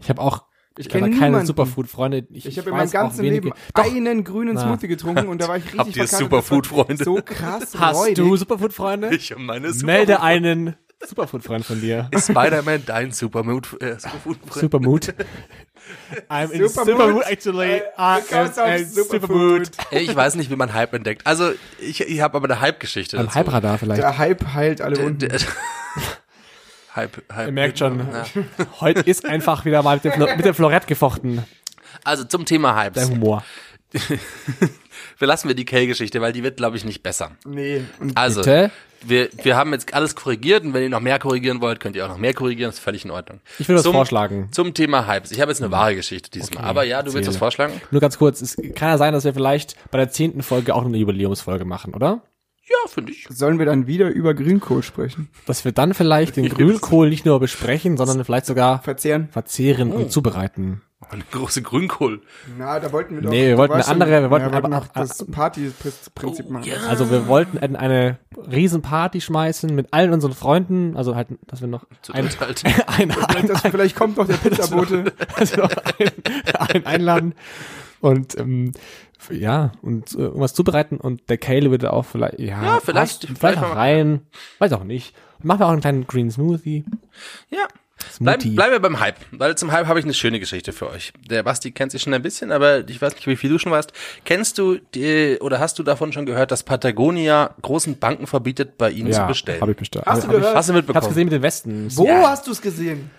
Ich 0.00 0.08
habe 0.10 0.20
auch, 0.20 0.47
ich 0.78 0.88
kenn 0.88 1.02
kenne 1.02 1.14
keine 1.14 1.26
niemanden. 1.26 1.46
Superfood-Freunde. 1.46 2.26
Ich, 2.30 2.46
Ich 2.46 2.58
habe 2.58 2.70
in 2.70 2.76
meinem 2.76 2.90
ganzen 2.90 3.24
Leben 3.24 3.52
Doch, 3.74 3.84
einen 3.84 4.24
grünen 4.24 4.54
Na. 4.54 4.62
Smoothie 4.62 4.88
getrunken 4.88 5.28
und 5.28 5.40
da 5.40 5.48
war 5.48 5.56
ich 5.56 5.64
richtig 5.64 5.78
Habt 5.78 5.96
ihr. 5.96 6.06
Superfood-Freunde? 6.06 7.04
So 7.04 7.20
krass 7.24 7.74
hast 7.78 7.96
räudig. 7.96 8.14
du 8.16 8.36
Superfood-Freunde? 8.36 9.14
Ich 9.14 9.34
und 9.34 9.44
meine 9.44 9.70
Melde 9.70 10.22
einen 10.22 10.76
Superfood-Freund 11.06 11.64
von 11.64 11.80
dir. 11.80 12.08
Ist 12.10 12.28
Spider-Man 12.30 12.82
dein 12.86 13.12
Supermood, 13.12 13.80
äh, 13.80 13.98
Superfood 13.98 14.38
Supermood. 14.52 15.14
I'm 16.28 16.50
in 16.50 16.68
Supermood? 16.68 16.96
Supermood, 16.98 17.22
actually. 17.26 17.66
Äh, 17.76 17.82
I 17.98 18.20
am 18.32 18.48
Superfood. 18.84 18.86
Supermood. 18.86 19.70
Ich 19.90 20.14
weiß 20.14 20.34
nicht, 20.34 20.50
wie 20.50 20.56
man 20.56 20.74
Hype 20.74 20.92
entdeckt. 20.94 21.26
Also, 21.26 21.52
ich, 21.80 22.00
ich 22.00 22.20
habe 22.20 22.36
aber 22.36 22.46
eine 22.50 22.60
Hype-Geschichte 22.60 23.18
Am. 23.18 23.34
Halbradar 23.34 23.78
vielleicht. 23.78 24.02
Der 24.02 24.18
Hype 24.18 24.52
heilt 24.54 24.80
alle 24.80 24.98
Wunden. 25.02 25.30
Hype, 26.98 27.22
Hype. 27.32 27.46
Ihr 27.46 27.52
merkt 27.52 27.78
schon, 27.78 27.98
Ja. 28.00 28.24
heute 28.80 29.00
ist 29.00 29.24
einfach 29.24 29.64
wieder 29.64 29.82
mal 29.82 29.96
mit 29.96 30.04
dem, 30.04 30.12
Flo 30.12 30.26
mit 30.36 30.44
dem 30.44 30.54
Florett 30.54 30.86
gefochten, 30.86 31.44
Also 32.04 32.24
zum 32.24 32.44
Thema 32.44 32.72
der 32.90 33.04
Hypes. 33.04 33.10
Humor. 33.10 33.44
Verlassen 35.16 35.48
wir 35.48 35.54
die 35.54 35.64
Kay-Geschichte, 35.64 36.20
weil 36.20 36.32
die 36.32 36.42
wird, 36.42 36.56
glaube 36.56 36.76
ich, 36.76 36.84
nicht 36.84 37.02
besser. 37.02 37.32
Nee. 37.46 37.82
Also, 38.14 38.40
Bitte? 38.40 38.70
wir, 39.02 39.28
wir 39.42 39.56
haben 39.56 39.72
jetzt 39.72 39.94
alles 39.94 40.14
korrigiert 40.14 40.64
und 40.64 40.74
wenn 40.74 40.82
ihr 40.82 40.88
noch 40.90 41.00
mehr 41.00 41.18
korrigieren 41.18 41.60
wollt, 41.60 41.80
könnt 41.80 41.96
ihr 41.96 42.04
auch 42.04 42.08
noch 42.10 42.18
mehr 42.18 42.34
korrigieren, 42.34 42.70
ist 42.70 42.78
völlig 42.80 43.04
in 43.04 43.10
Ordnung. 43.10 43.40
Ich 43.58 43.68
will 43.68 43.76
was 43.76 43.82
Zum- 43.84 43.92
vorschlagen. 43.94 44.48
Zum 44.52 44.74
Thema 44.74 45.06
Hypes. 45.06 45.30
Ich 45.32 45.40
habe 45.40 45.50
jetzt 45.50 45.62
eine 45.62 45.70
wahre 45.72 45.94
Geschichte 45.94 46.30
diesmal. 46.30 46.64
Aber 46.64 46.84
ja, 46.84 46.98
du 47.02 47.06
willst 47.06 47.16
erzähl. 47.16 47.28
was 47.30 47.36
vorschlagen? 47.38 47.80
Nur 47.90 48.00
ganz 48.00 48.18
kurz, 48.18 48.40
es 48.42 48.56
kann 48.74 48.88
ja 48.90 48.98
sein, 48.98 49.12
dass 49.12 49.24
wir 49.24 49.34
vielleicht 49.34 49.76
bei 49.90 49.98
der 49.98 50.10
zehnten 50.10 50.42
Folge 50.42 50.74
auch 50.74 50.82
noch 50.82 50.88
eine 50.88 50.98
Jubiläumsfolge 50.98 51.64
machen, 51.64 51.94
oder? 51.94 52.22
Ja, 52.68 52.88
finde 52.90 53.12
ich. 53.12 53.26
sollen 53.30 53.58
wir 53.58 53.66
dann 53.66 53.86
wieder 53.86 54.08
über 54.08 54.34
Grünkohl 54.34 54.82
sprechen? 54.82 55.28
Dass 55.46 55.64
wir 55.64 55.72
dann 55.72 55.94
vielleicht 55.94 56.36
den 56.36 56.48
Grünkohl 56.48 57.08
nicht 57.08 57.24
nur 57.24 57.40
besprechen, 57.40 57.96
sondern 57.96 58.22
vielleicht 58.24 58.46
sogar 58.46 58.82
Verzehren? 58.82 59.28
verzehren 59.30 59.92
Oh. 59.92 59.96
und 59.96 60.12
zubereiten. 60.12 60.82
Eine 61.10 61.22
große 61.30 61.62
Grünkohl. 61.62 62.20
Na, 62.58 62.80
da 62.80 62.92
wollten 62.92 63.14
wir 63.14 63.22
doch. 63.22 63.30
Nee, 63.30 63.46
wir 63.48 63.56
wollten 63.56 63.72
eine 63.74 63.86
andere- 63.86 64.10
wir 64.22 64.30
wollten 64.30 64.46
ja, 64.46 64.50
wir 64.52 64.62
wollten 64.62 64.74
aber- 64.74 64.84
auch 64.84 64.88
das 64.92 65.24
Party-Prinzip 65.24 66.46
Oh, 66.48 66.52
machen. 66.52 66.64
ja. 66.64 66.76
Also 66.88 67.10
wir 67.10 67.26
wollten 67.28 67.56
in 67.58 67.76
eine 67.76 68.18
riesen 68.50 68.82
Party 68.82 69.20
schmeißen 69.20 69.74
mit 69.74 69.92
allen 69.94 70.12
unseren 70.12 70.32
Freunden, 70.34 70.96
also 70.96 71.14
halt, 71.14 71.28
dass 71.46 71.60
wir 71.62 71.68
noch 71.68 71.86
Zu 72.02 72.12
ein, 72.12 72.28
halt. 72.40 72.62
ein, 72.98 73.10
ein, 73.12 73.46
Das, 73.46 73.60
vielleicht 73.62 73.96
kommt 73.96 74.16
noch 74.18 74.26
der 74.26 74.34
Pizzabote. 74.42 75.12
also 75.36 75.62
noch 75.62 75.70
ein, 75.70 76.10
ein 76.74 76.86
einladen 76.86 77.34
und 78.00 78.36
ähm, 78.38 78.72
ja 79.30 79.72
und 79.82 80.14
äh, 80.14 80.18
irgendwas 80.18 80.54
zubereiten 80.54 80.98
und 80.98 81.28
der 81.28 81.38
Kale 81.38 81.70
würde 81.70 81.92
auch 81.92 82.04
vielleicht 82.04 82.38
ja, 82.38 82.62
Ja, 82.62 82.80
vielleicht- 82.80 82.94
passt, 82.94 83.20
vielleicht 83.24 83.38
vielleicht 83.40 83.58
auch 83.58 83.68
mal- 83.68 83.74
rein, 83.74 84.20
weiß 84.58 84.72
auch 84.72 84.84
nicht. 84.84 85.14
Machen 85.42 85.60
wir 85.60 85.66
auch 85.66 85.70
einen 85.72 85.80
kleinen 85.80 86.06
Green 86.06 86.30
Smoothie. 86.30 86.84
Ja. 87.50 87.66
Bleib, 88.20 88.40
Smoothie. 88.42 88.54
bleiben 88.54 88.72
wir 88.72 88.80
beim 88.80 89.00
Hype, 89.00 89.16
weil 89.32 89.56
zum 89.58 89.72
Hype 89.72 89.86
habe 89.88 89.98
ich 89.98 90.04
eine 90.04 90.14
schöne 90.14 90.38
Geschichte 90.38 90.72
für 90.72 90.88
euch. 90.88 91.12
Der 91.28 91.42
Basti 91.42 91.72
kennt 91.72 91.90
sich 91.90 92.02
schon 92.02 92.14
ein 92.14 92.22
bisschen, 92.22 92.52
aber 92.52 92.88
ich 92.88 93.02
weiß 93.02 93.14
nicht, 93.16 93.26
wie 93.26 93.34
viel 93.34 93.50
du 93.50 93.58
schon 93.58 93.72
weißt. 93.72 93.92
Kennst 94.24 94.56
du 94.58 94.78
die, 94.94 95.36
oder 95.40 95.58
hast 95.58 95.80
du 95.80 95.82
davon 95.82 96.12
schon 96.12 96.24
gehört, 96.24 96.52
dass 96.52 96.62
Patagonia 96.62 97.54
großen 97.60 97.98
Banken 97.98 98.28
verbietet, 98.28 98.78
bei 98.78 98.90
ihnen 98.90 99.12
zu 99.12 99.26
bestellen? 99.26 99.60
Habe 99.60 99.72
ich 99.72 99.76
bestellt. 99.78 100.06
Hast 100.06 100.22
du 100.22 100.28
hab 100.28 100.34
ich, 100.34 100.40
gehört? 100.40 100.54
Hast 100.56 100.68
du 100.68 100.72
Ich 100.72 100.76
hab's 100.76 100.86
mitbekommen? 100.86 101.08
gesehen 101.08 101.24
mit 101.24 101.32
den 101.32 101.42
Westen. 101.42 101.88
Wo 101.96 102.06
Ja. 102.06 102.30
hast 102.30 102.46
du 102.46 102.52
es 102.52 102.62
gesehen? 102.62 103.10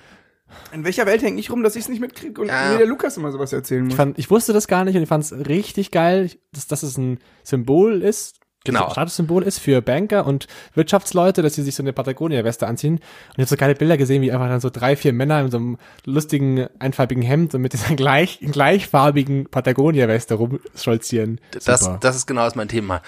In 0.74 0.84
welcher 0.86 1.06
Welt 1.06 1.22
hängt 1.22 1.40
ich 1.40 1.50
rum, 1.52 1.64
dass 1.64 1.76
ich 1.76 1.84
es 1.84 1.90
nicht 1.90 2.00
mitkriege 2.02 2.42
und 2.42 2.48
Ja. 2.48 2.72
mir 2.72 2.78
der 2.78 2.88
Lukas 2.88 3.18
immer 3.18 3.32
sowas 3.32 3.54
erzählen 3.54 3.84
muss? 3.84 3.94
Ich, 3.94 3.98
fand, 3.98 4.18
ich 4.20 4.30
wusste 4.30 4.54
das 4.54 4.68
gar 4.68 4.86
nicht 4.86 4.96
und 4.96 5.04
ich 5.04 5.10
fand 5.10 5.24
es 5.24 5.32
richtig 5.48 5.92
geil, 5.92 6.32
dass, 6.52 6.68
dass 6.68 6.84
es 6.84 6.98
ein 6.98 7.20
Symbol 7.44 8.02
ist. 8.02 8.38
Genau. 8.66 8.88
Ein 8.88 8.92
Statussymbol 8.92 9.44
ist 9.44 9.60
für 9.60 9.82
Banker 9.82 10.28
und 10.28 10.48
Wirtschaftsleute, 10.74 11.42
dass 11.42 11.56
sie 11.56 11.64
sich 11.64 11.76
so 11.76 11.82
eine 11.82 11.94
Patagonia-Weste 11.94 12.68
anziehen. 12.68 12.96
Und 12.96 13.02
ich 13.38 13.38
habe 13.38 13.46
so 13.48 13.56
geile 13.56 13.74
Bilder 13.74 13.96
gesehen, 13.96 14.22
wie 14.22 14.34
einfach 14.34 14.50
dann 14.50 14.60
so 14.60 14.70
drei, 14.70 14.98
vier 14.98 15.14
Männer 15.14 15.40
in 15.40 15.50
so 15.50 15.58
einem 15.58 15.78
lustigen, 16.04 16.68
einfarbigen 16.78 17.24
Hemd 17.24 17.56
und 17.56 17.62
mit 17.62 17.72
dieser 17.72 17.96
gleich, 17.96 18.40
gleichfarbigen 18.42 19.46
Patagonia-Weste 19.50 20.36
rumstolzieren. 20.36 21.40
Das, 21.52 21.82
Super. 21.82 22.00
das 22.02 22.18
ist 22.18 22.26
genau 22.28 22.44
das 22.44 22.56
mein 22.56 22.68
Thema. 22.68 23.02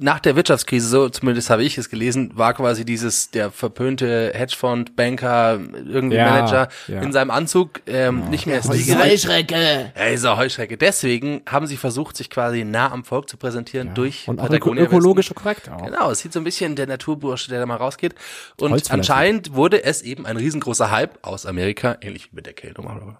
Nach 0.00 0.20
der 0.20 0.36
Wirtschaftskrise, 0.36 0.88
so 0.88 1.08
zumindest 1.08 1.50
habe 1.50 1.62
ich 1.64 1.78
es 1.78 1.88
gelesen, 1.88 2.32
war 2.34 2.54
quasi 2.54 2.84
dieses 2.84 3.30
der 3.30 3.50
verpönte 3.50 4.32
Hedgefonds, 4.34 4.92
Banker, 4.94 5.60
irgendwie 5.86 6.16
Ja, 6.16 6.30
Manager 6.30 6.68
ja. 6.88 7.00
in 7.02 7.12
seinem 7.12 7.30
Anzug 7.30 7.80
ähm, 7.86 8.28
nicht 8.30 8.46
mehr 8.46 8.62
stilgerecht. 8.62 9.26
Heuschrecke. 9.26 9.92
Ja, 9.96 10.04
ist 10.06 10.24
eine 10.24 10.36
Heuschrecke. 10.36 10.76
Deswegen 10.76 11.42
haben 11.48 11.66
sie 11.66 11.76
versucht, 11.76 12.16
sich 12.16 12.30
quasi 12.30 12.64
nah 12.64 12.90
am 12.90 13.04
Volk 13.04 13.28
zu 13.28 13.36
präsentieren 13.36 13.94
durch 13.94 14.28
und 14.28 14.40
auch 14.40 14.50
öko 14.50 14.74
ökologisch 14.74 15.32
korrekt 15.34 15.68
auch. 15.70 15.84
Genau, 15.84 16.10
es 16.10 16.20
sieht 16.20 16.32
so 16.32 16.40
ein 16.40 16.44
bisschen 16.44 16.76
der 16.76 16.86
Naturbursche, 16.86 17.50
der 17.50 17.60
da 17.60 17.66
mal 17.66 17.76
rausgeht. 17.76 18.14
Und 18.58 18.90
anscheinend 18.90 19.54
wurde 19.54 19.84
es 19.84 20.02
eben 20.02 20.26
ein 20.26 20.36
riesengroßer 20.36 20.90
Hype 20.90 21.18
aus 21.22 21.46
Amerika, 21.46 21.96
ähnlich 22.00 22.30
wie 22.32 22.36
mit 22.36 22.46
der 22.46 22.52
Kältung. 22.54 23.16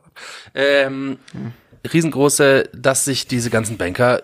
Ähm, 0.54 1.18
riesengroße, 1.92 2.68
dass 2.75 3.04
sich 3.04 3.26
diese 3.26 3.50
ganzen 3.50 3.76
Banker 3.76 4.22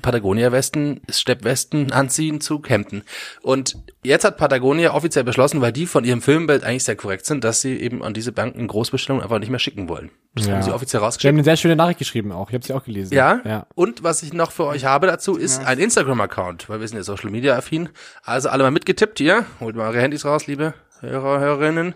Patagonia-Westen, 0.00 1.00
Steppwesten 1.08 1.92
anziehen 1.92 2.40
zu 2.40 2.62
Hemden. 2.66 3.02
Und 3.42 3.76
jetzt 4.02 4.24
hat 4.24 4.36
Patagonia 4.36 4.94
offiziell 4.94 5.24
beschlossen, 5.24 5.60
weil 5.60 5.72
die 5.72 5.86
von 5.86 6.04
ihrem 6.04 6.22
Filmbild 6.22 6.64
eigentlich 6.64 6.84
sehr 6.84 6.96
korrekt 6.96 7.26
sind, 7.26 7.44
dass 7.44 7.60
sie 7.60 7.76
eben 7.76 8.02
an 8.02 8.14
diese 8.14 8.32
Banken 8.32 8.66
Großbestellungen 8.66 9.22
einfach 9.22 9.38
nicht 9.38 9.50
mehr 9.50 9.58
schicken 9.58 9.88
wollen. 9.88 10.10
Das 10.34 10.46
Ja. 10.46 10.54
haben 10.54 10.62
sie 10.62 10.72
offiziell 10.74 11.02
Sie 11.18 11.28
haben 11.28 11.34
eine 11.36 11.44
sehr 11.44 11.56
schöne 11.56 11.76
Nachricht 11.76 11.98
geschrieben 11.98 12.32
auch. 12.32 12.48
Ich 12.48 12.54
habe 12.54 12.64
sie 12.64 12.72
auch 12.72 12.84
gelesen. 12.84 13.12
Ja? 13.14 13.40
ja. 13.44 13.66
Und 13.74 14.02
was 14.02 14.22
ich 14.22 14.32
noch 14.32 14.50
für 14.52 14.66
euch 14.66 14.84
habe 14.84 15.06
dazu, 15.06 15.36
ist 15.36 15.64
ein 15.64 15.78
Instagram-Account, 15.78 16.68
weil 16.68 16.80
wir 16.80 16.88
sind 16.88 16.96
ja 16.96 17.02
Social 17.02 17.30
Media 17.30 17.56
affin. 17.56 17.88
Also 18.22 18.48
alle 18.48 18.62
mal 18.62 18.70
mitgetippt 18.70 19.18
hier. 19.18 19.44
Holt 19.60 19.76
mal 19.76 19.88
eure 19.88 20.00
Handys 20.00 20.24
raus, 20.24 20.46
liebe 20.46 20.74
Hörer, 21.00 21.40
Hörerinnen. 21.40 21.94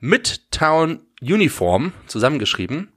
Midtown 0.00 1.00
Uniform, 1.22 1.92
zusammengeschrieben. 2.06 2.88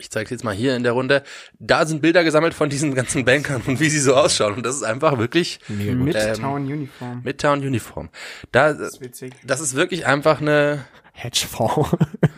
Ich 0.00 0.10
zeige 0.10 0.30
jetzt 0.30 0.44
mal 0.44 0.54
hier 0.54 0.74
in 0.76 0.82
der 0.82 0.92
Runde. 0.92 1.22
Da 1.58 1.86
sind 1.86 2.02
Bilder 2.02 2.24
gesammelt 2.24 2.54
von 2.54 2.70
diesen 2.70 2.94
ganzen 2.94 3.24
Bankern 3.24 3.62
und 3.66 3.80
wie 3.80 3.88
sie 3.90 4.00
so 4.00 4.14
ausschauen. 4.14 4.54
Und 4.54 4.66
das 4.66 4.74
ist 4.76 4.82
einfach 4.82 5.18
wirklich 5.18 5.60
gut. 5.68 5.76
Midtown 5.78 6.66
Uniform. 6.66 7.20
Midtown 7.22 7.60
Uniform. 7.60 8.08
Da, 8.50 8.78
Witzig. 8.78 9.34
das 9.44 9.60
ist 9.60 9.74
wirklich 9.74 10.06
einfach 10.06 10.40
eine, 10.40 10.84
Hedgefonds. 11.12 11.90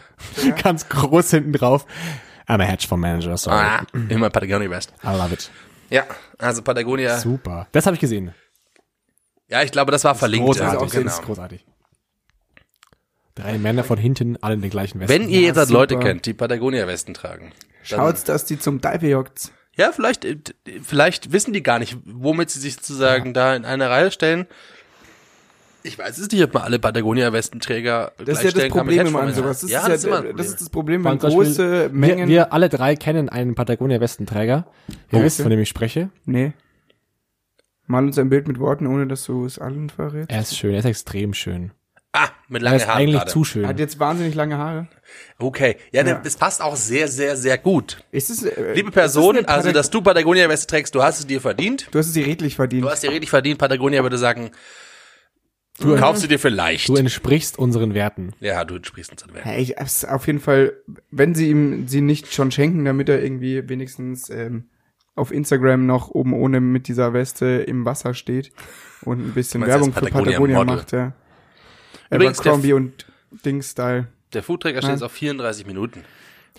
Ganz 0.62 0.88
groß 0.88 1.30
hinten 1.30 1.52
drauf. 1.52 1.86
I'm 2.48 2.60
a 2.60 2.64
Hedgefonds 2.64 3.00
Manager, 3.00 3.36
sorry. 3.36 3.56
ah, 3.56 3.86
immer 4.08 4.30
Patagonia 4.30 4.68
West. 4.68 4.92
I 5.04 5.08
love 5.08 5.32
it. 5.32 5.50
Ja, 5.90 6.04
also 6.38 6.62
Patagonia. 6.62 7.18
Super. 7.18 7.68
Das 7.72 7.86
habe 7.86 7.94
ich 7.94 8.00
gesehen. 8.00 8.34
Ja, 9.48 9.62
ich 9.62 9.70
glaube, 9.70 9.92
das 9.92 10.04
war 10.04 10.14
verlinkt. 10.14 10.46
Großartig. 10.46 10.74
ja, 10.74 10.84
das 10.84 10.92
genau. 10.92 11.10
ist 11.10 11.22
großartig. 11.22 11.64
Drei 13.34 13.56
Männer 13.58 13.82
von 13.84 13.98
hinten, 13.98 14.36
alle 14.42 14.54
in 14.54 14.60
den 14.60 14.70
gleichen 14.70 15.00
Westen. 15.00 15.12
Wenn 15.12 15.28
ihr 15.28 15.40
jetzt 15.40 15.56
halt. 15.56 15.70
Leute 15.70 15.98
kennt, 15.98 16.26
die 16.26 16.34
Patagonia-Westen 16.34 17.14
tragen. 17.14 17.52
Schaut's, 17.82 18.24
dass 18.24 18.44
die 18.44 18.58
zum 18.58 18.80
Dive 18.80 19.08
joggt. 19.08 19.52
Ja, 19.76 19.90
vielleicht, 19.92 20.24
äh, 20.26 20.36
vielleicht 20.82 21.32
wissen 21.32 21.52
die 21.54 21.62
gar 21.62 21.78
nicht, 21.78 21.96
womit 22.04 22.50
sie 22.50 22.60
sich 22.60 22.74
sozusagen 22.74 23.32
da 23.32 23.56
in 23.56 23.64
eine 23.64 23.88
Reihe 23.88 24.10
stellen. 24.10 24.46
Ich 25.82 25.98
weiß 25.98 26.18
es 26.18 26.30
nicht, 26.30 26.42
ob 26.44 26.54
man 26.54 26.62
alle 26.62 26.78
Patagonia-Westenträger 26.78 28.12
Das 28.24 28.44
ist 28.44 28.54
ja 28.54 28.60
das 28.62 28.68
Problem 28.70 29.06
immer 29.06 29.22
an 29.22 29.34
sowas. 29.34 29.62
Das, 29.62 29.70
ja, 29.70 29.80
ist, 29.80 29.88
das 29.88 30.04
ist 30.04 30.04
ja, 30.04 30.10
das 30.10 30.20
Problem. 30.24 30.46
ist 30.46 30.60
das 30.60 30.70
Problem, 30.70 31.04
wenn 31.04 31.18
große 31.18 31.90
Mengen. 31.92 32.28
Wir, 32.28 32.34
wir 32.34 32.52
alle 32.52 32.68
drei 32.68 32.94
kennen 32.96 33.28
einen 33.30 33.54
Patagonia-Westenträger. 33.54 34.66
Ihr 35.10 35.18
Oh, 35.18 35.22
wisst, 35.22 35.40
von 35.40 35.50
dem 35.50 35.58
ich 35.60 35.68
spreche. 35.68 36.10
nee. 36.24 36.52
Mal 37.88 38.04
uns 38.04 38.16
ein 38.16 38.30
Bild 38.30 38.46
mit 38.46 38.58
Worten, 38.60 38.86
ohne 38.86 39.06
dass 39.08 39.24
du 39.24 39.44
es 39.44 39.58
allen 39.58 39.90
verrätst. 39.90 40.30
Er 40.30 40.40
ist 40.40 40.56
schön, 40.56 40.72
er 40.72 40.78
ist 40.78 40.84
extrem 40.84 41.34
schön. 41.34 41.72
Ah, 42.14 42.28
mit 42.48 42.60
langen 42.60 42.76
ist 42.76 42.86
Haaren 42.86 42.98
eigentlich 43.00 43.16
gerade. 43.16 43.30
zu 43.30 43.44
schön. 43.44 43.66
Hat 43.66 43.78
jetzt 43.78 43.98
wahnsinnig 43.98 44.34
lange 44.34 44.58
Haare. 44.58 44.86
Okay, 45.38 45.76
ja, 45.92 46.04
Ja. 46.06 46.20
Das 46.22 46.36
passt 46.36 46.60
auch 46.60 46.76
sehr, 46.76 47.08
sehr, 47.08 47.36
sehr 47.38 47.56
gut. 47.56 48.04
Ist 48.10 48.28
es, 48.28 48.42
äh, 48.42 48.74
Liebe 48.74 48.88
ist 48.88 48.94
Person, 48.94 49.36
es 49.36 49.46
eine 49.46 49.48
also 49.48 49.72
dass 49.72 49.88
du 49.90 50.02
Patagonia-Weste 50.02 50.66
trägst, 50.66 50.94
du 50.94 51.02
hast 51.02 51.20
es 51.20 51.26
dir 51.26 51.40
verdient. 51.40 51.88
Du 51.90 51.98
hast 51.98 52.08
es 52.08 52.12
dir 52.12 52.26
redlich 52.26 52.56
verdient. 52.56 52.84
Du 52.84 52.90
hast 52.90 53.02
dir 53.02 53.10
richtig 53.10 53.30
verdient. 53.30 53.58
Patagonia 53.58 54.02
würde 54.02 54.18
sagen, 54.18 54.50
du 55.80 55.96
kaufst 55.96 56.22
sie 56.22 56.28
dir 56.28 56.38
vielleicht. 56.38 56.88
Du 56.88 56.96
entsprichst 56.96 57.58
unseren 57.58 57.94
Werten. 57.94 58.34
ja, 58.40 58.64
du 58.64 58.76
entsprichst 58.76 59.10
uns 59.12 59.22
an 59.24 59.34
Wert. 59.34 59.46
Ja, 59.46 59.54
ich, 59.56 59.78
es- 59.78 60.04
auf 60.04 60.26
jeden 60.26 60.40
Fall, 60.40 60.74
wenn 61.10 61.34
sie 61.34 61.48
ihm 61.48 61.88
sie 61.88 62.02
nicht 62.02 62.32
schon 62.34 62.50
schenken, 62.50 62.84
damit 62.84 63.08
er 63.08 63.22
irgendwie 63.22 63.68
wenigstens 63.68 64.28
ähm, 64.30 64.68
auf 65.14 65.32
Instagram 65.32 65.86
noch 65.86 66.10
oben 66.10 66.34
ohne 66.34 66.60
mit 66.60 66.88
dieser 66.88 67.12
Weste 67.14 67.46
im 67.46 67.84
Wasser 67.84 68.12
steht 68.14 68.52
und 69.02 69.18
ein 69.26 69.32
bisschen 69.32 69.60
meinst 69.60 69.72
Werbung 69.72 69.90
das 69.94 69.98
für 69.98 70.04
Patagonia 70.10 70.32
Patagonia 70.32 70.58
Model. 70.58 70.76
macht, 70.76 70.92
ja. 70.92 71.12
Abercrombie 72.12 72.72
und 72.72 73.06
Ding-Style. 73.44 74.06
Der 74.32 74.42
Foodträger 74.42 74.80
steht 74.80 74.92
jetzt 74.92 75.02
auf 75.02 75.12
34 75.12 75.66
Minuten. 75.66 76.04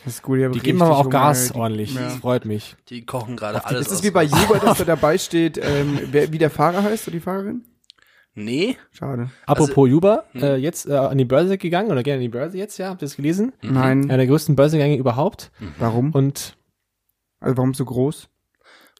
Das 0.03 0.15
ist 0.15 0.23
gut. 0.23 0.39
Ich 0.39 0.45
hab 0.45 0.51
Die 0.51 0.59
geben 0.59 0.81
aber 0.81 0.97
auch 0.97 1.09
Gas 1.09 1.51
ey. 1.51 1.57
ordentlich. 1.57 1.93
Ja. 1.95 2.01
Das 2.01 2.15
freut 2.15 2.45
mich. 2.45 2.75
Die 2.89 3.05
kochen 3.05 3.37
gerade 3.37 3.63
alles 3.65 3.87
Ist 3.87 3.91
es 3.91 4.03
wie 4.03 4.11
bei 4.11 4.23
Juba, 4.23 4.59
dass 4.59 4.79
da 4.79 4.83
dabei 4.85 5.17
steht, 5.17 5.57
ähm, 5.57 5.99
wer, 6.11 6.31
wie 6.31 6.37
der 6.37 6.49
Fahrer 6.49 6.83
heißt 6.83 7.07
oder 7.07 7.15
die 7.15 7.21
Fahrerin? 7.21 7.63
Nee, 8.35 8.77
Schade. 8.91 9.29
Apropos 9.45 9.87
Juba, 9.87 10.23
hm. 10.31 10.43
äh, 10.43 10.55
jetzt 10.55 10.87
äh, 10.87 10.93
an 10.95 11.19
die 11.19 11.25
Börse 11.25 11.59
gegangen 11.59 11.91
oder 11.91 12.01
gerne 12.01 12.17
an 12.17 12.23
die 12.23 12.29
Börse 12.29 12.57
jetzt, 12.57 12.79
ja, 12.79 12.89
habt 12.89 13.03
ihr 13.03 13.05
das 13.05 13.15
gelesen? 13.15 13.53
Mhm. 13.61 13.73
Nein. 13.73 14.03
Einer 14.05 14.17
der 14.17 14.27
größten 14.27 14.55
Börsengänge 14.55 14.97
überhaupt. 14.97 15.51
Warum? 15.77 16.11
Und 16.11 16.57
Also 17.39 17.57
warum 17.57 17.75
so 17.75 17.85
groß? 17.85 18.29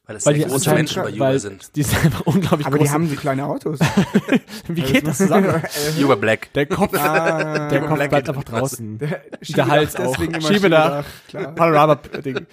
Weil 0.06 0.16
es 0.16 0.26
weil 0.26 0.34
sehr 0.36 0.44
die 0.44 0.50
große 0.50 0.74
Menschen 0.74 1.02
bei 1.02 1.18
weil 1.18 1.38
sind. 1.38 1.74
die 1.76 1.82
sind 1.82 2.04
einfach 2.04 2.26
unglaublich 2.26 2.66
Aber 2.66 2.76
groß. 2.76 2.86
die 2.88 2.92
haben 2.92 3.08
so 3.08 3.16
kleine 3.16 3.46
Autos. 3.46 3.78
Wie 4.68 4.82
geht 4.82 5.06
das 5.06 5.16
zusammen? 5.18 5.62
Juba 5.98 6.14
Black. 6.16 6.52
Der 6.52 6.66
Kopf, 6.66 6.92
Ah, 6.98 7.68
der 7.68 7.80
Kopf 7.80 7.94
Black 7.94 8.10
bleibt 8.10 8.28
einfach 8.28 8.44
draußen. 8.44 8.98
der, 8.98 9.22
Der 9.56 9.66
Hals 9.66 9.96
auch. 9.96 10.14
Schiebedach. 10.16 11.04
Panorama-Ding. 11.32 12.46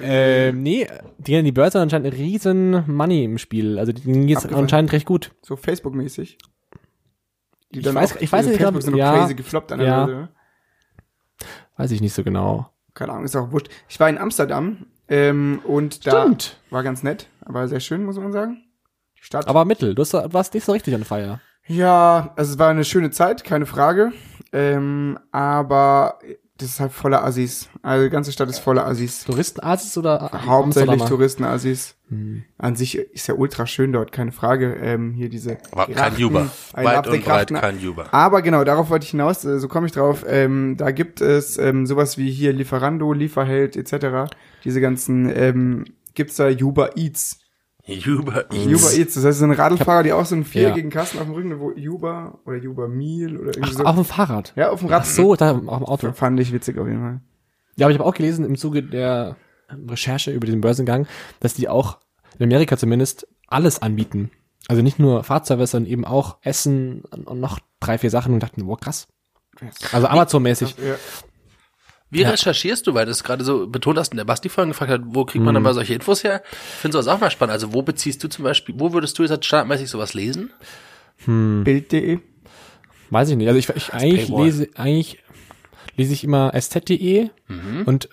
ähm, 0.00 0.62
nee, 0.62 0.88
die 1.18 1.30
gehen 1.30 1.38
in 1.40 1.44
die 1.44 1.52
Börse 1.52 1.78
und 1.78 1.82
anscheinend 1.82 2.12
riesen 2.14 2.84
Money 2.92 3.24
im 3.24 3.38
Spiel. 3.38 3.78
Also 3.78 3.92
denen 3.92 4.26
geht's 4.26 4.42
Abgefahren. 4.42 4.64
anscheinend 4.64 4.92
recht 4.92 5.06
gut. 5.06 5.30
So 5.42 5.54
Facebook-mäßig. 5.56 6.36
Die 7.70 7.80
Ich 7.80 7.86
weiß- 7.86 8.16
auch- 8.16 8.20
ich 8.20 8.32
weiß 8.32 8.46
nicht, 8.46 8.56
Facebook 8.60 8.82
sind 8.82 8.92
noch 8.92 8.98
ja, 8.98 9.12
crazy 9.18 9.34
gefloppt 9.34 9.70
an 9.72 9.78
der 9.78 9.86
ja. 9.88 10.06
Ne? 10.06 10.28
Weiß 11.76 11.90
ich 11.92 12.00
nicht 12.00 12.14
so 12.14 12.24
genau. 12.24 12.70
Keine 12.94 13.12
Ahnung, 13.12 13.24
ist 13.24 13.36
auch 13.36 13.52
wurscht. 13.52 13.68
Ich 13.88 14.00
war 14.00 14.08
in 14.08 14.18
Amsterdam 14.18 14.86
ähm, 15.08 15.60
und 15.64 16.06
da 16.06 16.22
Stimmt. 16.22 16.56
war 16.70 16.82
ganz 16.82 17.02
nett, 17.02 17.28
aber 17.44 17.66
sehr 17.68 17.80
schön, 17.80 18.04
muss 18.04 18.16
man 18.18 18.32
sagen. 18.32 18.62
Die 19.18 19.24
Stadt. 19.24 19.48
Aber 19.48 19.64
Mittel, 19.64 19.94
du 19.94 20.02
hast- 20.02 20.12
warst 20.32 20.54
nicht 20.54 20.64
so 20.64 20.72
richtig 20.72 20.94
on 20.94 21.04
fire. 21.04 21.40
ja, 21.66 22.32
also 22.36 22.52
es 22.52 22.58
war 22.58 22.70
eine 22.70 22.84
schöne 22.84 23.10
Zeit, 23.10 23.44
keine 23.44 23.66
Frage. 23.66 24.12
Ähm, 24.52 25.18
aber 25.32 26.18
das 26.58 26.70
ist 26.70 26.80
halt 26.80 26.92
voller 26.92 27.24
Assis. 27.24 27.68
Also 27.82 28.04
die 28.04 28.10
ganze 28.10 28.32
Stadt 28.32 28.48
ist 28.48 28.58
voller 28.58 28.84
Assis. 28.84 29.24
Touristenasis 29.24 29.96
oder 29.96 30.30
Hauptsächlich 30.32 30.90
Amsterdamer? 30.90 31.06
Touristenassis. 31.06 31.94
An 32.58 32.74
sich 32.74 32.96
ist 32.98 33.28
ja 33.28 33.34
ultra 33.34 33.66
schön 33.66 33.92
dort, 33.92 34.10
keine 34.12 34.32
Frage. 34.32 34.74
Ähm, 34.80 35.12
hier 35.12 35.28
diese 35.28 35.58
Aber 35.70 35.86
kein 35.86 36.16
Juba. 36.16 36.50
Weit 36.72 37.06
und 37.06 37.24
breit 37.24 37.54
kein 37.54 37.80
Juba. 37.80 38.06
Aber 38.10 38.42
genau, 38.42 38.64
darauf 38.64 38.90
wollte 38.90 39.04
ich 39.04 39.10
hinaus, 39.10 39.44
äh, 39.44 39.60
so 39.60 39.68
komme 39.68 39.86
ich 39.86 39.92
drauf. 39.92 40.24
Ähm, 40.26 40.76
da 40.76 40.90
gibt 40.90 41.20
es 41.20 41.58
ähm, 41.58 41.86
sowas 41.86 42.18
wie 42.18 42.30
hier 42.30 42.52
Lieferando, 42.52 43.12
Lieferheld 43.12 43.76
etc. 43.76 44.32
Diese 44.64 44.80
ganzen, 44.80 45.30
ähm, 45.34 45.84
gibt's 46.14 46.36
da 46.36 46.48
Uber 47.88 48.52
Eats. 48.52 48.66
Uber 48.66 48.92
Eats, 48.98 49.14
das 49.14 49.24
heißt, 49.24 49.38
so 49.38 49.44
ein 49.44 49.52
Radlfahrer, 49.52 50.02
die 50.02 50.12
auch 50.12 50.24
so 50.26 50.34
einen 50.34 50.44
Ja. 50.44 50.48
viereckigen 50.50 50.90
Kasten 50.90 51.18
auf 51.18 51.24
dem 51.24 51.34
Rücken, 51.34 51.58
wo 51.60 51.70
Uber 51.70 52.38
oder 52.44 52.58
Uber 52.58 52.88
Meal 52.88 53.36
oder 53.36 53.48
irgendwie 53.56 53.62
Ach, 53.74 53.78
so. 53.78 53.84
auf 53.84 53.94
dem 53.96 54.04
Fahrrad. 54.04 54.52
ja, 54.56 54.70
auf 54.70 54.80
dem 54.80 54.88
Rad. 54.88 55.02
Ach 55.02 55.06
so, 55.06 55.34
da 55.36 55.52
auf 55.52 55.58
dem 55.58 55.68
Auto. 55.68 56.12
Fand 56.12 56.38
ich 56.40 56.52
witzig 56.52 56.78
auf 56.78 56.86
jeden 56.86 57.00
Fall. 57.00 57.20
Ja, 57.76 57.86
aber 57.86 57.92
ich 57.92 57.98
habe 57.98 58.08
auch 58.08 58.14
gelesen 58.14 58.44
im 58.44 58.56
Zuge 58.56 58.82
der 58.82 59.36
Recherche 59.88 60.30
über 60.32 60.46
den 60.46 60.60
Börsengang, 60.60 61.06
dass 61.40 61.54
die 61.54 61.68
auch 61.68 61.98
in 62.38 62.44
Amerika 62.44 62.76
zumindest 62.76 63.26
alles 63.46 63.80
anbieten. 63.80 64.30
Also 64.68 64.82
nicht 64.82 64.98
nur 64.98 65.24
Fahrservice, 65.24 65.70
sondern 65.70 65.90
eben 65.90 66.04
auch 66.04 66.36
Essen 66.42 67.02
und 67.04 67.40
noch 67.40 67.58
drei, 67.80 67.96
vier 67.98 68.10
Sachen 68.10 68.34
und 68.34 68.42
dachten, 68.42 68.66
wow, 68.66 68.78
krass. 68.78 69.08
Also 69.92 70.06
Amazon-mäßig. 70.08 70.76
Ja. 70.78 70.94
Wie 72.10 72.22
recherchierst 72.22 72.86
du, 72.86 72.94
weil 72.94 73.04
du 73.04 73.10
es 73.10 73.22
gerade 73.22 73.44
so 73.44 73.66
betont 73.66 73.98
hast 73.98 74.12
und 74.12 74.16
der 74.16 74.24
Basti 74.24 74.48
vorhin 74.48 74.70
gefragt 74.70 74.90
hat, 74.90 75.02
wo 75.04 75.24
kriegt 75.26 75.44
man 75.44 75.52
dann 75.52 75.62
mal 75.62 75.74
solche 75.74 75.94
Infos 75.94 76.24
her? 76.24 76.42
Ich 76.52 76.80
finde 76.80 76.94
sowas 76.94 77.08
auch 77.08 77.20
mal 77.20 77.30
spannend. 77.30 77.52
Also 77.52 77.74
wo 77.74 77.82
beziehst 77.82 78.24
du 78.24 78.28
zum 78.28 78.44
Beispiel, 78.44 78.74
wo 78.78 78.92
würdest 78.92 79.18
du 79.18 79.24
jetzt 79.24 79.44
standardmäßig 79.44 79.90
sowas 79.90 80.14
lesen? 80.14 80.50
Bild.de. 81.26 82.20
Weiß 83.10 83.28
ich 83.28 83.36
nicht. 83.36 83.48
Also 83.48 83.58
ich, 83.58 83.68
ich 83.68 83.92
eigentlich 83.92 84.26
Paywall. 84.28 84.44
lese, 84.46 84.68
eigentlich 84.74 85.18
lese 85.96 86.12
ich 86.14 86.24
immer 86.24 86.52
SZ.de 86.58 87.30
und 87.84 88.08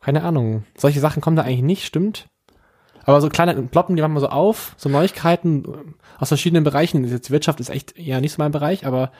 keine 0.00 0.22
Ahnung. 0.22 0.64
Solche 0.76 1.00
Sachen 1.00 1.20
kommen 1.20 1.36
da 1.36 1.42
eigentlich 1.42 1.62
nicht, 1.62 1.86
stimmt. 1.86 2.28
Aber 3.04 3.20
so 3.20 3.28
kleine 3.28 3.54
ploppen 3.62 3.96
die 3.96 4.02
manchmal 4.02 4.20
so 4.20 4.28
auf, 4.28 4.74
so 4.76 4.88
Neuigkeiten 4.88 5.94
aus 6.18 6.28
verschiedenen 6.28 6.64
Bereichen. 6.64 7.04
Jetzt 7.04 7.30
Wirtschaft 7.30 7.60
ist 7.60 7.70
echt 7.70 7.96
ja 7.96 8.20
nicht 8.20 8.32
so 8.32 8.42
mein 8.42 8.50
Bereich, 8.52 8.84
aber 8.84 9.12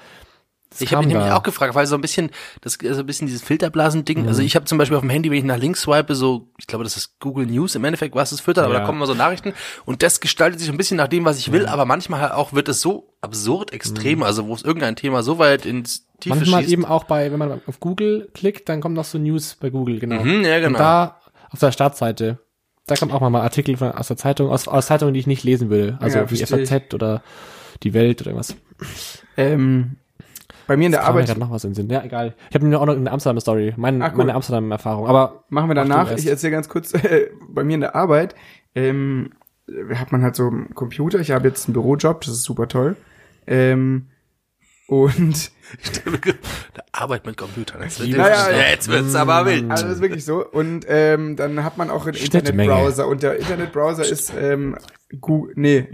es 0.76 0.82
Ich 0.82 0.92
habe 0.92 1.04
mich 1.06 1.14
nämlich 1.14 1.32
auch 1.32 1.42
gefragt, 1.42 1.74
weil 1.74 1.86
so 1.86 1.94
ein 1.94 2.00
bisschen, 2.00 2.30
das 2.60 2.76
ist 2.76 2.94
so 2.94 3.00
ein 3.00 3.06
bisschen 3.06 3.26
dieses 3.26 3.42
Filterblasen-Ding. 3.42 4.26
Also 4.28 4.42
ich 4.42 4.54
habe 4.56 4.64
zum 4.66 4.78
Beispiel 4.78 4.96
auf 4.96 5.02
dem 5.02 5.10
Handy, 5.10 5.30
wenn 5.30 5.38
ich 5.38 5.44
nach 5.44 5.58
links 5.58 5.82
swipe, 5.82 6.14
so, 6.14 6.48
ich 6.58 6.66
glaube, 6.66 6.84
das 6.84 6.96
ist 6.96 7.18
Google 7.20 7.46
News 7.46 7.74
im 7.74 7.84
Endeffekt, 7.84 8.14
was 8.14 8.32
es 8.32 8.40
füttert, 8.40 8.64
aber 8.64 8.74
Ja. 8.74 8.80
da 8.80 8.86
kommen 8.86 8.98
mal 8.98 9.06
so 9.06 9.14
Nachrichten 9.14 9.52
und 9.84 10.02
das 10.02 10.20
gestaltet 10.20 10.60
sich 10.60 10.68
ein 10.68 10.76
bisschen 10.76 10.96
nach 10.96 11.08
dem, 11.08 11.24
was 11.24 11.38
ich 11.38 11.52
will, 11.52 11.66
aber 11.66 11.84
manchmal 11.84 12.20
halt 12.20 12.32
auch 12.32 12.52
wird 12.52 12.68
es 12.68 12.80
so 12.80 13.12
absurd 13.20 13.72
extrem, 13.72 14.22
also 14.22 14.46
wo 14.46 14.54
es 14.54 14.62
irgendein 14.62 14.96
Thema 14.96 15.22
so 15.22 15.38
weit 15.38 15.66
ins 15.66 16.06
Tiefe 16.20 16.36
Manchmal 16.36 16.60
schießt. 16.62 16.72
eben 16.72 16.84
auch 16.86 17.04
bei, 17.04 17.30
wenn 17.32 17.38
man 17.38 17.60
auf 17.66 17.80
Google 17.80 18.28
klickt, 18.34 18.68
dann 18.68 18.80
kommt 18.80 18.94
noch 18.94 19.04
so 19.04 19.18
News 19.18 19.56
bei 19.60 19.70
Google, 19.70 19.98
genau. 19.98 20.22
Mhm, 20.24 20.44
ja, 20.44 20.58
genau. 20.60 20.68
Und 20.68 20.78
da 20.80 21.20
auf 21.50 21.58
der 21.60 21.72
Startseite, 21.72 22.38
da 22.86 22.94
kommt 22.96 23.12
auch 23.12 23.20
mal 23.28 23.40
Artikel 23.42 23.76
von, 23.76 23.90
aus 23.92 24.08
der 24.08 24.16
Zeitung, 24.16 24.48
aus, 24.48 24.68
aus 24.68 24.86
Zeitungen, 24.86 25.12
die 25.12 25.20
ich 25.20 25.26
nicht 25.26 25.42
lesen 25.44 25.70
würde. 25.70 25.98
Also 26.00 26.18
Ja, 26.18 26.30
wie. 26.30 26.36
FAZ 26.36 26.94
oder 26.94 27.22
die 27.82 27.92
Welt 27.94 28.20
oder 28.22 28.30
irgendwas. 28.30 28.56
Ähm, 29.36 29.96
bei 30.66 30.76
mir 30.76 30.86
in 30.86 30.92
der 30.92 31.04
Arbeit 31.04 31.26
grad 31.26 31.38
noch 31.38 31.50
was 31.50 31.64
im 31.64 31.74
Sinn. 31.74 31.88
Ja, 31.90 32.02
egal. 32.02 32.34
Ich 32.50 32.54
habe 32.54 32.66
mir 32.66 32.80
auch 32.80 32.86
noch 32.86 32.96
eine 32.96 33.10
Amsterdam-Story, 33.10 33.74
mein, 33.76 34.02
Ah, 34.02 34.08
cool. 34.10 34.18
meine 34.18 34.34
Amsterdam-Erfahrung. 34.34 35.06
Aber 35.06 35.44
machen 35.48 35.68
wir 35.70 35.74
danach. 35.74 36.10
Ich 36.16 36.26
erzähle 36.26 36.52
ganz 36.52 36.68
kurz, 36.68 36.92
äh, 36.94 37.30
bei 37.48 37.64
mir 37.64 37.74
in 37.74 37.80
der 37.80 37.94
Arbeit 37.94 38.34
ähm, 38.74 39.30
hat 39.94 40.12
man 40.12 40.22
halt 40.22 40.36
so 40.36 40.46
einen 40.48 40.74
Computer. 40.74 41.18
Ich 41.20 41.30
habe 41.30 41.48
jetzt 41.48 41.66
einen 41.66 41.74
Bürojob, 41.74 42.20
das 42.22 42.32
ist 42.34 42.44
super 42.44 42.68
toll. 42.68 42.96
Ähm, 43.46 44.08
und 44.88 45.50
Der 46.76 46.84
Arbeit 46.92 47.26
mit 47.26 47.36
Computern. 47.36 47.82
Jetzt, 47.82 47.98
wird- 47.98 48.10
Ja, 48.10 48.28
ja, 48.28 48.50
ja. 48.50 48.68
jetzt 48.70 48.88
wird's 48.88 49.16
aber 49.16 49.44
wild. 49.46 49.68
also 49.70 49.84
das 49.86 49.96
ist 49.96 50.00
wirklich 50.02 50.24
so. 50.24 50.46
Und 50.46 50.86
ähm, 50.88 51.34
dann 51.34 51.64
hat 51.64 51.76
man 51.76 51.90
auch 51.90 52.06
einen. 52.06 52.16
Internetbrowser. 52.16 53.08
Und 53.08 53.22
der 53.24 53.36
Internetbrowser 53.38 54.04
ist 54.04 54.32
ähm, 54.38 54.76
Google, 55.20 55.54
nee, 55.56 55.88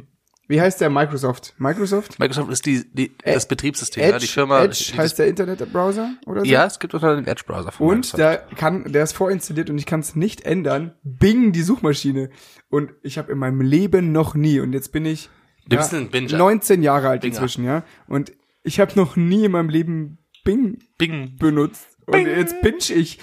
wie 0.52 0.60
heißt 0.60 0.80
der? 0.80 0.90
Microsoft. 0.90 1.54
Microsoft? 1.58 2.18
Microsoft 2.20 2.50
ist 2.52 2.66
die, 2.66 2.84
die 2.92 3.12
das 3.24 3.46
Betriebssystem, 3.48 4.02
Edge, 4.02 4.12
ja, 4.12 4.18
die 4.18 4.26
Firma. 4.26 4.62
Edge 4.62 4.90
die, 4.92 4.98
heißt 4.98 5.18
der 5.18 5.26
Internetbrowser 5.28 6.14
oder 6.26 6.42
so? 6.42 6.46
ja, 6.46 6.66
es 6.66 6.78
gibt 6.78 6.94
unter 6.94 7.16
den 7.16 7.26
Edge-Browser. 7.26 7.72
von 7.72 7.86
Und 7.88 8.12
Microsoft. 8.12 8.18
da 8.20 8.36
kann, 8.56 8.92
der 8.92 9.02
ist 9.02 9.12
vorinstalliert 9.14 9.70
und 9.70 9.78
ich 9.78 9.86
kann 9.86 10.00
es 10.00 10.14
nicht 10.14 10.42
ändern. 10.42 10.94
Bing, 11.02 11.52
die 11.52 11.62
Suchmaschine. 11.62 12.30
Und 12.68 12.92
ich 13.02 13.18
habe 13.18 13.32
in 13.32 13.38
meinem 13.38 13.60
Leben 13.60 14.12
noch 14.12 14.34
nie, 14.34 14.60
und 14.60 14.72
jetzt 14.72 14.92
bin 14.92 15.04
ich 15.06 15.28
Du 15.68 15.76
bist 15.76 15.94
ein 15.94 16.10
Binger. 16.10 16.36
19 16.36 16.82
Jahre 16.82 17.08
alt 17.08 17.20
Binger. 17.22 17.34
inzwischen, 17.34 17.64
ja. 17.64 17.84
Und 18.06 18.32
ich 18.62 18.80
habe 18.80 18.92
noch 18.96 19.16
nie 19.16 19.44
in 19.46 19.52
meinem 19.52 19.68
Leben 19.68 20.18
Bing 20.44 20.78
Bing. 20.98 21.36
benutzt. 21.38 21.86
Und 22.06 22.26
jetzt 22.26 22.60
binge 22.62 22.78
ich. 23.00 23.18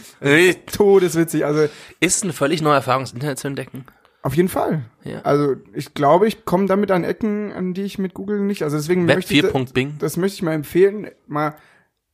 Todeswitzig. 0.71 1.45
Also 1.45 1.67
Ist 1.99 2.23
eine 2.23 2.33
völlig 2.33 2.61
neue 2.61 2.75
Erfahrung, 2.75 3.03
das 3.03 3.13
Internet 3.13 3.39
zu 3.39 3.47
entdecken. 3.47 3.85
Auf 4.21 4.36
jeden 4.36 4.49
Fall. 4.49 4.84
Ja. 5.03 5.21
Also 5.21 5.55
ich 5.73 5.93
glaube, 5.93 6.27
ich 6.27 6.45
komme 6.45 6.65
damit 6.65 6.91
an 6.91 7.03
Ecken, 7.03 7.51
an 7.51 7.73
die 7.73 7.84
ich 7.84 7.97
mit 7.99 8.13
Google 8.13 8.41
nicht. 8.41 8.63
Also 8.63 8.77
deswegen 8.77 9.08
Web 9.08 9.17
möchte 9.17 9.34
ich, 9.34 9.43
4.bing. 9.43 9.95
das 9.99 10.17
möchte 10.17 10.36
ich 10.36 10.41
mal 10.41 10.53
empfehlen, 10.53 11.08
mal 11.27 11.55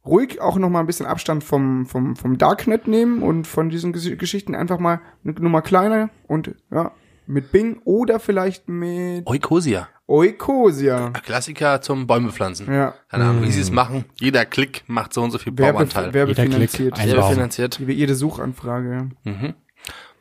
ruhig 0.06 0.40
auch 0.40 0.58
noch 0.58 0.70
mal 0.70 0.82
ein 0.82 0.86
bisschen 0.86 1.08
Abstand 1.08 1.44
vom, 1.44 1.86
vom, 1.88 2.16
vom 2.16 2.38
Darknet 2.38 2.88
nehmen 2.88 3.24
und 3.24 3.48
von 3.48 3.70
diesen 3.70 3.92
Ges 3.92 4.10
Geschichten 4.20 4.54
einfach 4.54 4.78
mal 4.80 5.02
eine 5.24 5.34
Nummer 5.40 5.62
kleiner 5.64 6.10
und 6.28 6.54
ja, 6.72 6.92
mit 7.26 7.52
Bing 7.52 7.82
oder 7.86 8.20
vielleicht 8.20 8.70
mit 8.70 9.26
Eucosia. 9.26 9.90
Eucosia. 10.08 11.08
Ein 11.08 11.14
Klassiker 11.14 11.82
zum 11.82 12.06
Bäume 12.06 12.32
pflanzen. 12.32 12.72
Ja. 12.72 12.94
Keine 13.10 13.24
Ahnung, 13.24 13.42
wie 13.42 13.52
sie 13.52 13.62
es 13.62 13.72
machen. 13.72 14.06
Jeder 14.20 14.46
Klick 14.46 14.84
macht 14.86 15.12
so 15.14 15.24
und 15.24 15.32
so 15.32 15.40
viel 15.40 15.58
Werbe, 15.58 15.80
Bauanteil. 15.80 16.14
werbefinanziert. 16.14 16.94
Klick, 16.94 16.94
ein- 17.04 17.08
Selber 17.10 17.22
Baum. 17.24 17.34
finanziert. 17.34 17.88
Wie 17.88 17.94
jede 17.94 18.14
Suchanfrage. 18.14 19.10
ja. 19.26 19.54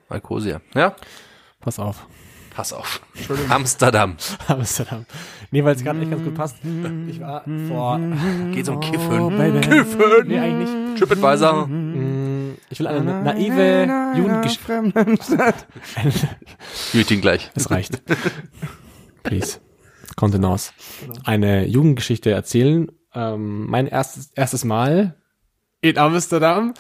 Eucosia. 0.09 0.61
Ja, 0.75 0.95
pass 1.65 1.79
auf. 1.79 2.07
pass 2.55 2.73
auf. 2.73 3.01
Amsterdam. 3.49 4.17
Amsterdam. 4.47 5.07
Nee, 5.51 5.65
weil 5.65 5.75
es 5.75 5.83
gerade 5.83 6.01
echt 6.01 6.11
ganz 6.11 6.23
gut 6.23 6.35
passt. 6.35 6.57
Ich 7.09 7.21
war 7.21 7.43
vor 7.69 7.99
Geht 8.53 8.69
um 8.69 8.77
Oh, 8.77 8.81
Kiffen. 8.81 9.37
Baby. 9.39 9.61
Kiffen. 9.61 10.01
Nee, 10.29 10.39
eigentlich 10.39 10.71
nicht. 10.71 10.99
TripAdvisor. 10.99 11.67
Mm, 11.67 12.57
Ich 12.71 12.79
will 12.81 12.87
eine 12.87 13.23
naive 13.23 14.15
Jugendgeschichte. 14.17 14.83
Meeting 16.93 17.21
gleich. 17.21 17.51
Es 17.55 17.71
reicht. 17.71 18.03
Please. 19.23 19.59
Kontenance. 20.17 20.73
Eine 21.25 21.67
Jugendgeschichte 21.67 22.31
erzählen. 22.31 22.89
Ähm, 23.15 23.67
mein 23.71 23.87
erstes, 23.87 24.31
erstes 24.35 24.65
Mal 24.65 25.17
in 25.81 25.99
Amsterdam. 25.99 26.75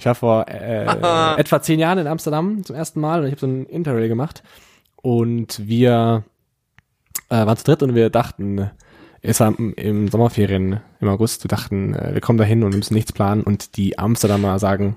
Ich 0.00 0.06
war 0.06 0.14
vor 0.14 0.48
äh, 0.48 0.84
etwa 1.36 1.60
zehn 1.60 1.78
Jahren 1.78 1.98
in 1.98 2.06
Amsterdam 2.06 2.64
zum 2.64 2.74
ersten 2.74 3.00
Mal 3.00 3.20
und 3.20 3.26
ich 3.26 3.32
habe 3.32 3.40
so 3.40 3.46
ein 3.46 3.66
Interrail 3.66 4.08
gemacht. 4.08 4.42
Und 4.96 5.68
wir 5.68 6.24
äh, 7.28 7.34
waren 7.34 7.56
zu 7.58 7.64
dritt 7.64 7.82
und 7.82 7.94
wir 7.94 8.08
dachten, 8.08 8.70
es 9.20 9.40
war 9.40 9.54
im, 9.58 10.08
Sommerferien 10.08 10.80
im 11.00 11.08
August, 11.08 11.44
wir 11.44 11.48
dachten, 11.48 11.94
äh, 11.94 12.14
wir 12.14 12.22
kommen 12.22 12.38
da 12.38 12.44
hin 12.44 12.64
und 12.64 12.74
müssen 12.74 12.94
nichts 12.94 13.12
planen 13.12 13.42
und 13.42 13.76
die 13.76 13.98
Amsterdamer 13.98 14.58
sagen, 14.58 14.96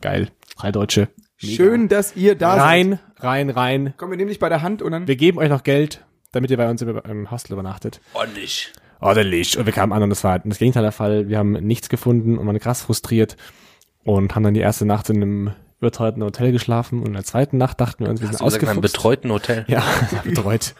geil, 0.00 0.30
drei 0.56 0.72
Deutsche. 0.72 1.06
Mega. 1.40 1.54
Schön, 1.54 1.88
dass 1.88 2.16
ihr 2.16 2.34
da 2.34 2.56
seid. 2.56 2.64
Rein, 2.64 2.98
rein, 3.18 3.50
rein. 3.50 3.94
Komm, 3.96 4.10
wir 4.10 4.16
nehmen 4.16 4.30
dich 4.30 4.40
bei 4.40 4.48
der 4.48 4.62
Hand 4.62 4.82
und 4.82 4.90
dann. 4.90 5.06
Wir 5.06 5.14
geben 5.14 5.38
euch 5.38 5.48
noch 5.48 5.62
Geld, 5.62 6.04
damit 6.32 6.50
ihr 6.50 6.56
bei 6.56 6.68
uns 6.68 6.82
im, 6.82 6.98
im 7.08 7.30
Hostel 7.30 7.52
übernachtet. 7.52 8.00
Ordentlich. 8.14 8.72
Ordentlich. 8.98 9.56
Und 9.56 9.66
wir 9.66 9.72
kamen 9.72 9.92
an 9.92 10.02
und 10.02 10.10
das 10.10 10.24
war 10.24 10.40
das 10.40 10.58
Gegenteil 10.58 10.82
der 10.82 10.90
Fall. 10.90 11.28
Wir 11.28 11.38
haben 11.38 11.52
nichts 11.52 11.88
gefunden 11.88 12.36
und 12.36 12.48
waren 12.48 12.58
krass 12.58 12.82
frustriert 12.82 13.36
und 14.04 14.34
haben 14.34 14.42
dann 14.42 14.54
die 14.54 14.60
erste 14.60 14.84
Nacht 14.84 15.10
in 15.10 15.16
einem 15.16 15.50
überteuerten 15.80 16.22
Hotel 16.22 16.52
geschlafen 16.52 17.00
und 17.00 17.08
in 17.08 17.12
der 17.12 17.24
zweiten 17.24 17.58
Nacht 17.58 17.80
dachten 17.80 18.04
wir 18.04 18.10
uns, 18.10 18.20
wir 18.20 18.28
sind 18.28 18.38
gesagt, 18.38 18.62
in 18.62 18.68
einem 18.68 18.78
ausgefuchst. 18.78 18.94
betreuten 18.94 19.30
Hotel? 19.32 19.64
Ja, 19.68 19.82
betreut. 20.24 20.74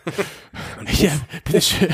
ja, 0.92 1.10
bitteschön. 1.44 1.88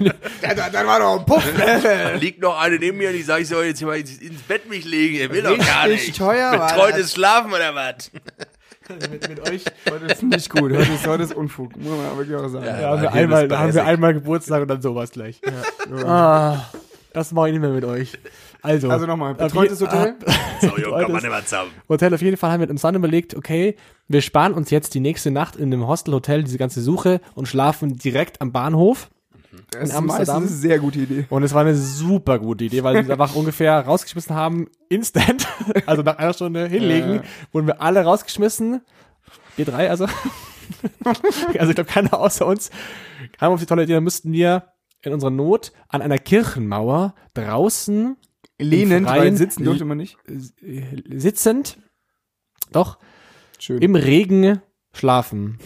Ja, 0.00 0.54
da, 0.54 0.70
dann 0.70 0.86
war 0.86 0.98
doch 0.98 1.20
ein 1.20 1.26
Puff. 1.26 1.44
Da 1.56 2.14
liegt 2.14 2.40
noch 2.40 2.58
eine 2.58 2.78
neben 2.78 2.98
mir 2.98 3.10
und 3.10 3.14
ich 3.14 3.26
sage, 3.26 3.42
ich 3.42 3.48
soll 3.48 3.66
jetzt 3.66 3.78
hier 3.78 3.86
mal 3.86 3.98
ins, 3.98 4.18
ins 4.18 4.42
Bett 4.42 4.68
mich 4.68 4.84
legen. 4.84 5.16
Er 5.18 5.30
will 5.30 5.42
doch 5.42 5.58
gar 5.58 5.86
nicht. 5.86 6.16
teuer 6.16 6.50
Betreutes. 6.50 7.12
Schlafen 7.12 7.52
oder 7.52 7.74
was? 7.74 8.10
mit, 9.10 9.28
mit 9.28 9.48
euch. 9.48 9.64
Heute 9.90 10.06
ist 10.06 10.22
nicht 10.22 10.50
gut. 10.50 10.72
Heute 10.72 10.92
ist, 10.92 11.06
heute 11.06 11.22
ist 11.22 11.34
Unfug. 11.34 11.76
Muss 11.76 11.88
man 11.88 12.16
wirklich 12.16 12.36
auch 12.36 12.48
sagen. 12.48 12.66
Ja. 12.66 12.80
Da 12.80 12.88
haben 12.90 13.02
wir 13.02 13.12
einmal, 13.12 13.48
da 13.48 13.58
haben 13.58 13.74
wir 13.74 13.84
einmal 13.84 14.14
Geburtstag 14.14 14.62
und 14.62 14.68
dann 14.68 14.82
sowas 14.82 15.10
gleich. 15.10 15.40
Ah, 16.04 16.64
das 17.12 17.32
mache 17.32 17.48
ich 17.48 17.52
nicht 17.52 17.60
mehr 17.60 17.70
mit 17.70 17.84
euch. 17.84 18.18
Also, 18.62 18.90
Also 18.90 19.06
nochmal, 19.06 19.34
betreutes 19.34 19.80
Hotel? 19.80 20.16
So, 20.60 20.76
Junge, 20.76 20.80
kann 20.80 20.90
man 20.90 21.00
Betreutes 21.00 21.22
nicht 21.22 21.30
mehr 21.30 21.44
zusammen. 21.44 21.70
Hotel 21.88 22.14
auf 22.14 22.22
jeden 22.22 22.36
Fall 22.36 22.50
haben 22.50 22.60
wir 22.60 22.68
uns 22.68 22.82
dann 22.82 22.96
überlegt, 22.96 23.36
okay, 23.36 23.76
wir 24.08 24.22
sparen 24.22 24.54
uns 24.54 24.70
jetzt 24.70 24.94
die 24.94 25.00
nächste 25.00 25.30
Nacht 25.30 25.54
in 25.54 25.72
einem 25.72 25.86
Hostelhotel 25.86 26.42
diese 26.42 26.58
ganze 26.58 26.82
Suche 26.82 27.20
und 27.34 27.46
schlafen 27.46 27.96
direkt 27.96 28.40
am 28.40 28.50
Bahnhof. 28.50 29.08
Das 29.70 29.90
ist 29.90 29.94
Amsterdam. 29.94 30.06
meistens 30.06 30.30
eine 30.30 30.46
sehr 30.48 30.78
gute 30.78 30.98
Idee. 30.98 31.26
Und 31.30 31.42
es 31.42 31.54
war 31.54 31.60
eine 31.62 31.76
super 31.76 32.38
gute 32.38 32.64
Idee, 32.64 32.82
weil 32.82 32.94
sie 32.94 33.00
uns 33.00 33.10
einfach 33.10 33.34
ungefähr 33.36 33.78
rausgeschmissen 33.80 34.34
haben, 34.34 34.66
instant, 34.88 35.46
also 35.86 36.02
nach 36.02 36.18
einer 36.18 36.32
Stunde 36.34 36.66
hinlegen, 36.66 37.22
wurden 37.52 37.66
wir 37.66 37.80
alle 37.80 38.02
rausgeschmissen. 38.02 38.80
Wir 39.56 39.64
drei 39.64 39.88
also. 39.90 40.06
also 41.04 41.70
ich 41.70 41.74
glaube, 41.74 41.84
keiner 41.84 42.18
außer 42.18 42.44
uns 42.44 42.70
kam 43.38 43.52
auf 43.52 43.60
die 43.60 43.66
tolle 43.66 43.84
Idee, 43.84 43.94
dann 43.94 44.04
müssten 44.04 44.32
wir 44.32 44.64
in 45.02 45.12
unserer 45.12 45.30
Not 45.30 45.72
an 45.88 46.02
einer 46.02 46.18
Kirchenmauer 46.18 47.14
draußen 47.34 48.16
Lehnend, 48.58 49.06
weil 49.06 49.20
Freien- 49.20 49.36
sitzen 49.36 49.64
durfte 49.64 49.84
man 49.84 49.98
nicht. 49.98 50.16
äh, 50.26 50.82
sitzend, 51.18 51.78
doch, 52.72 52.98
Schön. 53.58 53.80
im 53.80 53.94
Regen 53.94 54.60
schlafen. 54.92 55.58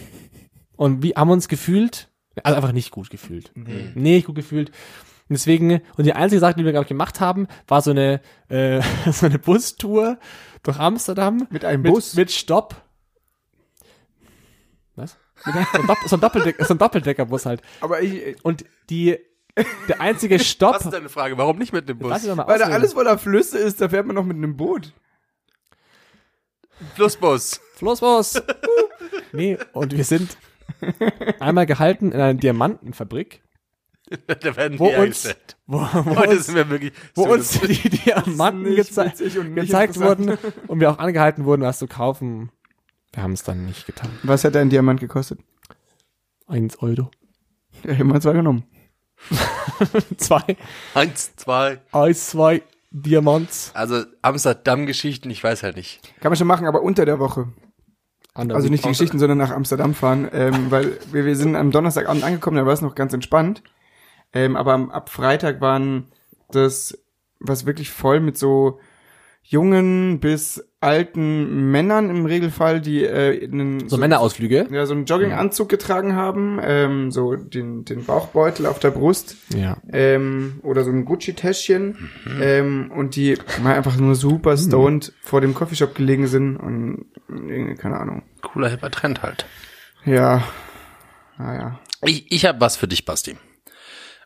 Und 0.75 1.01
wie 1.03 1.11
haben 1.11 1.27
wir 1.29 1.33
uns 1.33 1.47
gefühlt? 1.47 2.09
Also 2.43 2.55
einfach 2.55 2.71
nicht 2.71 2.91
gut 2.91 3.09
gefühlt. 3.09 3.51
Nee, 3.55 3.91
nicht 3.95 4.25
gut 4.27 4.35
gefühlt. 4.35 4.69
Und 5.29 5.35
deswegen, 5.35 5.81
und 5.97 6.05
die 6.05 6.13
einzige 6.13 6.39
Sache, 6.39 6.55
die 6.55 6.65
wir, 6.65 6.71
glaube 6.71 6.83
ich, 6.83 6.89
gemacht 6.89 7.19
haben, 7.19 7.47
war 7.67 7.81
so 7.81 7.91
eine, 7.91 8.21
äh, 8.49 8.81
so 9.11 9.25
eine 9.25 9.39
Bustour 9.39 10.19
durch 10.63 10.77
Amsterdam. 10.79 11.47
Mit 11.49 11.63
einem 11.65 11.81
mit, 11.83 11.91
Bus? 11.93 12.15
Mit 12.15 12.31
Stopp. 12.31 12.75
Was? 14.95 15.17
so, 15.43 15.51
ein 15.51 15.87
Dopp 15.87 15.97
so 16.05 16.15
ein 16.17 16.21
Doppeldeck 16.21 16.63
so 16.65 16.73
ein 16.73 16.77
Doppeldeckerbus 16.77 17.45
halt. 17.45 17.61
Aber 17.81 18.01
ich, 18.01 18.43
Und 18.45 18.65
die, 18.89 19.17
der 19.87 20.01
einzige 20.01 20.39
Stopp. 20.43 20.75
Was 20.75 20.85
ist 20.85 20.93
deine 20.93 21.09
Frage? 21.09 21.37
Warum 21.37 21.57
nicht 21.57 21.73
mit 21.73 21.87
dem 21.87 21.99
Bus? 21.99 22.11
weil 22.11 22.35
da 22.35 22.43
ausreden. 22.43 22.71
alles 22.71 22.93
voller 22.93 23.17
Flüsse 23.17 23.57
ist, 23.59 23.81
da 23.81 23.89
fährt 23.89 24.05
man 24.05 24.15
noch 24.15 24.25
mit 24.25 24.37
einem 24.37 24.57
Boot. 24.57 24.93
Plusbus. 26.95 27.61
Floßbus. 27.75 28.41
nee, 29.31 29.57
und 29.73 29.95
wir 29.95 30.03
sind 30.03 30.37
einmal 31.39 31.65
gehalten 31.65 32.11
in 32.11 32.19
einer 32.19 32.33
Diamantenfabrik, 32.33 33.41
da 34.27 34.55
werden 34.55 34.79
wo 34.79 34.89
die 34.89 34.95
uns, 34.95 35.35
wo, 35.65 35.79
wo 35.79 36.15
Heute 36.17 36.31
uns, 36.31 36.45
sind 36.45 36.55
wir 36.55 36.69
wirklich. 36.69 36.93
wo 37.15 37.23
uns 37.25 37.59
die 37.61 37.89
Diamanten 37.89 38.75
gezei 38.75 39.13
und 39.39 39.55
gezeigt 39.55 39.99
wurden 39.99 40.37
und 40.67 40.79
wir 40.79 40.91
auch 40.91 40.99
angehalten 40.99 41.45
wurden, 41.45 41.61
was 41.61 41.79
zu 41.79 41.87
kaufen. 41.87 42.51
Wir 43.13 43.23
haben 43.23 43.33
es 43.33 43.43
dann 43.43 43.65
nicht 43.65 43.85
getan. 43.85 44.09
Was 44.23 44.43
hat 44.43 44.55
ein 44.55 44.69
Diamant 44.69 44.99
gekostet? 44.99 45.39
Eins 46.47 46.77
Euro. 46.79 47.09
Ja, 47.83 47.93
immer 47.93 48.19
zwei 48.19 48.33
genommen. 48.33 48.65
Zwei. 50.17 50.57
Eins, 50.93 51.35
zwei. 51.35 51.79
Eins, 51.91 52.27
zwei 52.27 52.61
Diamants. 52.91 53.71
Also 53.73 54.03
Amsterdam-Geschichten, 54.21 55.29
ich 55.29 55.43
weiß 55.43 55.63
halt 55.63 55.77
nicht. 55.77 56.01
Kann 56.21 56.31
man 56.31 56.37
schon 56.37 56.47
machen, 56.47 56.67
aber 56.67 56.81
unter 56.81 57.05
der 57.05 57.19
Woche. 57.19 57.47
Also 58.35 58.69
nicht 58.69 58.83
die 58.83 58.89
Geschichten, 58.89 59.19
sondern 59.19 59.37
nach 59.37 59.51
Amsterdam 59.51 59.93
fahren, 59.93 60.27
ähm, 60.31 60.65
weil 60.71 60.97
wir, 61.11 61.25
wir 61.25 61.35
sind 61.35 61.55
am 61.55 61.71
Donnerstagabend 61.71 62.23
angekommen, 62.23 62.57
da 62.57 62.65
war 62.65 62.73
es 62.73 62.81
noch 62.81 62.95
ganz 62.95 63.13
entspannt. 63.13 63.63
Ähm, 64.33 64.55
aber 64.55 64.73
am, 64.73 64.91
ab 64.91 65.09
Freitag 65.09 65.61
waren 65.61 66.11
das 66.49 66.97
was 67.39 67.65
wirklich 67.65 67.91
voll 67.91 68.19
mit 68.19 68.37
so 68.37 68.79
jungen 69.45 70.19
bis 70.19 70.63
alten 70.79 71.69
Männern 71.71 72.09
im 72.09 72.25
Regelfall, 72.25 72.81
die 72.81 73.03
äh, 73.03 73.43
einen, 73.45 73.87
So 73.89 73.97
Männerausflüge. 73.97 74.67
ja, 74.71 74.85
so 74.85 74.93
einen 74.93 75.05
Jogginganzug 75.05 75.69
getragen 75.69 76.15
haben, 76.15 76.59
ähm, 76.61 77.11
so 77.11 77.35
den, 77.35 77.85
den 77.85 78.05
Bauchbeutel 78.05 78.65
auf 78.65 78.79
der 78.79 78.91
Brust 78.91 79.35
Ja. 79.55 79.77
ähm, 79.91 80.59
oder 80.63 80.83
so 80.83 80.91
ein 80.91 81.05
Gucci-Täschchen 81.05 82.09
ähm, 82.41 82.91
und 82.95 83.15
die 83.15 83.37
mal 83.61 83.75
einfach 83.75 83.97
nur 83.97 84.15
super 84.15 84.57
stoned 84.57 85.13
vor 85.21 85.41
dem 85.41 85.53
Coffeeshop 85.53 85.93
gelegen 85.95 86.27
sind 86.27 86.57
und 86.57 87.05
irgendwie, 87.29 87.75
keine 87.75 87.97
Ahnung. 87.99 88.23
Cooler 88.41 88.69
hipper 88.69 88.91
Trend 88.91 89.23
halt. 89.23 89.45
Ja, 90.05 90.43
naja. 91.37 91.79
Ich, 92.05 92.29
ich 92.31 92.45
habe 92.45 92.59
was 92.59 92.75
für 92.75 92.87
dich, 92.87 93.05
Basti. 93.05 93.37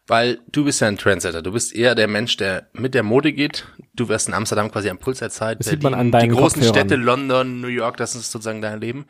Weil 0.08 0.40
du 0.52 0.64
bist 0.64 0.80
ja 0.82 0.88
ein 0.88 0.98
Trendsetter. 0.98 1.42
Du 1.42 1.52
bist 1.52 1.76
eher 1.76 1.94
der 1.94 2.08
Mensch, 2.08 2.38
der 2.38 2.68
mit 2.74 2.94
der 2.94 3.04
Mode 3.04 3.34
geht. 3.34 3.68
Du 3.98 4.08
wirst 4.08 4.28
in 4.28 4.34
Amsterdam 4.34 4.72
quasi 4.72 4.90
am 4.90 5.00
Puls 5.00 5.20
der 5.20 5.32
Zeit. 5.32 5.60
Das 5.60 5.68
sieht 5.68 5.84
man 5.84 5.94
an 5.94 6.08
die 6.08 6.12
deinen 6.12 6.32
großen 6.32 6.62
Kopfhörern. 6.62 6.88
Städte, 6.88 6.96
London, 6.96 7.62
New 7.62 7.68
York, 7.68 7.98
das 7.98 8.16
ist 8.16 8.32
sozusagen 8.32 8.62
dein 8.62 8.80
Leben. 8.80 9.06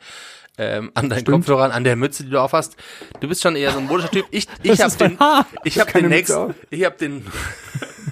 Ähm, 0.56 0.90
an 0.94 1.08
deinen 1.08 1.24
Kopfhörern, 1.24 1.70
an 1.70 1.84
der 1.84 1.94
Mütze, 1.94 2.24
die 2.24 2.30
du 2.30 2.40
aufhast. 2.40 2.76
Du 3.20 3.28
bist 3.28 3.42
schon 3.42 3.54
eher 3.54 3.70
so 3.70 3.78
ein 3.78 3.84
modischer 3.84 4.10
Typ. 4.10 4.26
Ich, 4.32 4.48
ich 4.62 4.80
habe 4.80 4.96
den, 4.96 5.18
ich 5.62 5.76
keine 5.76 5.92
den 5.92 6.08
nächsten, 6.08 6.54
ich 6.70 6.84
habe 6.84 6.96
den, 6.96 7.24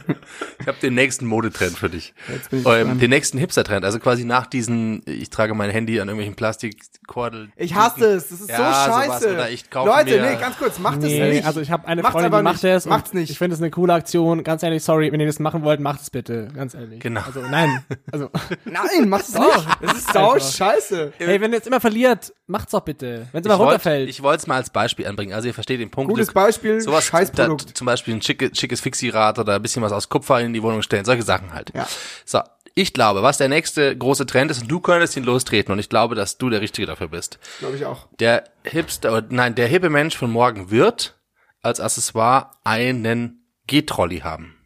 ich 0.66 0.68
habe 0.68 0.78
den 0.80 0.94
nächsten 0.94 1.26
Modetrend 1.26 1.78
für 1.78 1.88
dich. 1.88 2.12
Ähm, 2.52 2.98
den 2.98 3.10
nächsten 3.10 3.38
Hipster-Trend. 3.38 3.84
Also 3.84 4.00
quasi 4.00 4.24
nach 4.24 4.46
diesen, 4.46 5.02
ich 5.06 5.30
trage 5.30 5.54
mein 5.54 5.70
Handy 5.70 6.00
an 6.00 6.08
irgendwelchen 6.08 6.34
Plastikkordel. 6.34 7.50
Ich 7.56 7.74
hasse 7.74 8.04
es, 8.14 8.30
das 8.30 8.40
ist 8.40 8.50
Ja, 8.50 8.56
so 8.56 8.62
sowas. 8.90 9.06
scheiße. 9.20 9.34
Oder 9.34 9.50
ich 9.50 9.70
kaufe 9.70 9.88
Leute, 9.88 10.20
mir- 10.20 10.30
nee, 10.30 10.36
ganz 10.40 10.58
kurz, 10.58 10.78
macht 10.78 10.98
es 10.98 11.04
Nee, 11.04 11.34
nicht. 11.34 11.46
also 11.46 11.60
ich 11.60 11.70
habe 11.70 11.86
eine 11.86 12.02
Macht's 12.02 12.12
Freundin, 12.14 12.32
die 12.32 12.42
macht 12.42 12.64
und 12.64 12.86
Macht's 12.86 13.12
nicht. 13.12 13.30
Ich 13.30 13.38
finde 13.38 13.54
es 13.54 13.60
eine 13.62 13.70
coole 13.70 13.92
Aktion. 13.94 14.42
Ganz 14.44 14.62
ehrlich, 14.62 14.82
sorry, 14.82 15.12
wenn 15.12 15.20
ihr 15.20 15.26
das 15.26 15.38
machen 15.38 15.62
wollt, 15.62 15.78
macht 15.80 16.00
es 16.02 16.10
bitte. 16.10 16.48
Ganz 16.54 16.74
ehrlich. 16.74 17.00
Genau. 17.00 17.20
Also 17.24 17.40
nein. 17.42 17.84
Also, 18.10 18.30
Nein, 18.64 19.08
macht 19.08 19.22
es 19.28 19.34
nicht. 19.34 19.66
Das 19.82 19.92
ist 19.98 20.12
sau 20.12 20.32
Einfach. 20.32 20.50
scheiße. 20.52 21.12
hey, 21.18 21.40
wenn 21.40 21.52
ihr 21.52 21.56
jetzt 21.58 21.66
immer 21.66 21.80
verliert, 21.80 22.32
macht's 22.46 22.72
doch 22.72 22.80
bitte. 22.80 23.26
Wenn 23.32 23.40
es 23.40 23.46
immer 23.46 23.54
runterfällt. 23.56 24.08
ich 24.08 24.22
wollte 24.22 24.40
es 24.40 24.46
mal 24.46 24.56
als 24.56 24.70
Beispiel 24.70 25.06
anbringen. 25.06 25.32
Also 25.32 25.48
ihr 25.48 25.54
versteht 25.54 25.80
den 25.80 25.90
Punkt. 25.90 26.10
Gutes 26.10 26.32
Beispiel, 26.32 26.80
Sowas, 26.80 27.04
Scheißprodukt. 27.04 27.70
da, 27.70 27.74
zum 27.74 27.84
Beispiel 27.86 28.14
ein 28.14 28.22
schicke, 28.22 28.50
schickes 28.54 28.80
Fixierad 28.80 29.38
oder 29.38 29.54
ein 29.56 29.62
bisschen 29.62 29.82
was 29.82 29.92
aus 29.92 30.08
Kupfer 30.08 30.40
in 30.40 30.52
die 30.56 30.62
Wohnung 30.62 30.82
stellen. 30.82 31.04
Solche 31.04 31.22
Sachen 31.22 31.52
halt. 31.52 31.72
Ja. 31.74 31.86
So. 32.24 32.40
Ich 32.78 32.92
glaube, 32.92 33.22
was 33.22 33.38
der 33.38 33.48
nächste 33.48 33.96
große 33.96 34.26
Trend 34.26 34.50
ist, 34.50 34.60
und 34.60 34.68
du 34.68 34.80
könntest 34.80 35.16
ihn 35.16 35.24
lostreten, 35.24 35.72
und 35.72 35.78
ich 35.78 35.88
glaube, 35.88 36.14
dass 36.14 36.36
du 36.36 36.50
der 36.50 36.60
Richtige 36.60 36.86
dafür 36.86 37.08
bist. 37.08 37.38
Glaube 37.58 37.76
ich 37.76 37.86
auch. 37.86 38.06
Der 38.20 38.44
hipster, 38.64 39.16
oder 39.16 39.26
nein, 39.30 39.54
der 39.54 39.66
hippe 39.66 39.88
Mensch 39.88 40.14
von 40.14 40.30
morgen 40.30 40.70
wird 40.70 41.18
als 41.62 41.80
Accessoire 41.80 42.50
einen 42.64 43.46
G-Trolley 43.66 44.18
haben. 44.20 44.56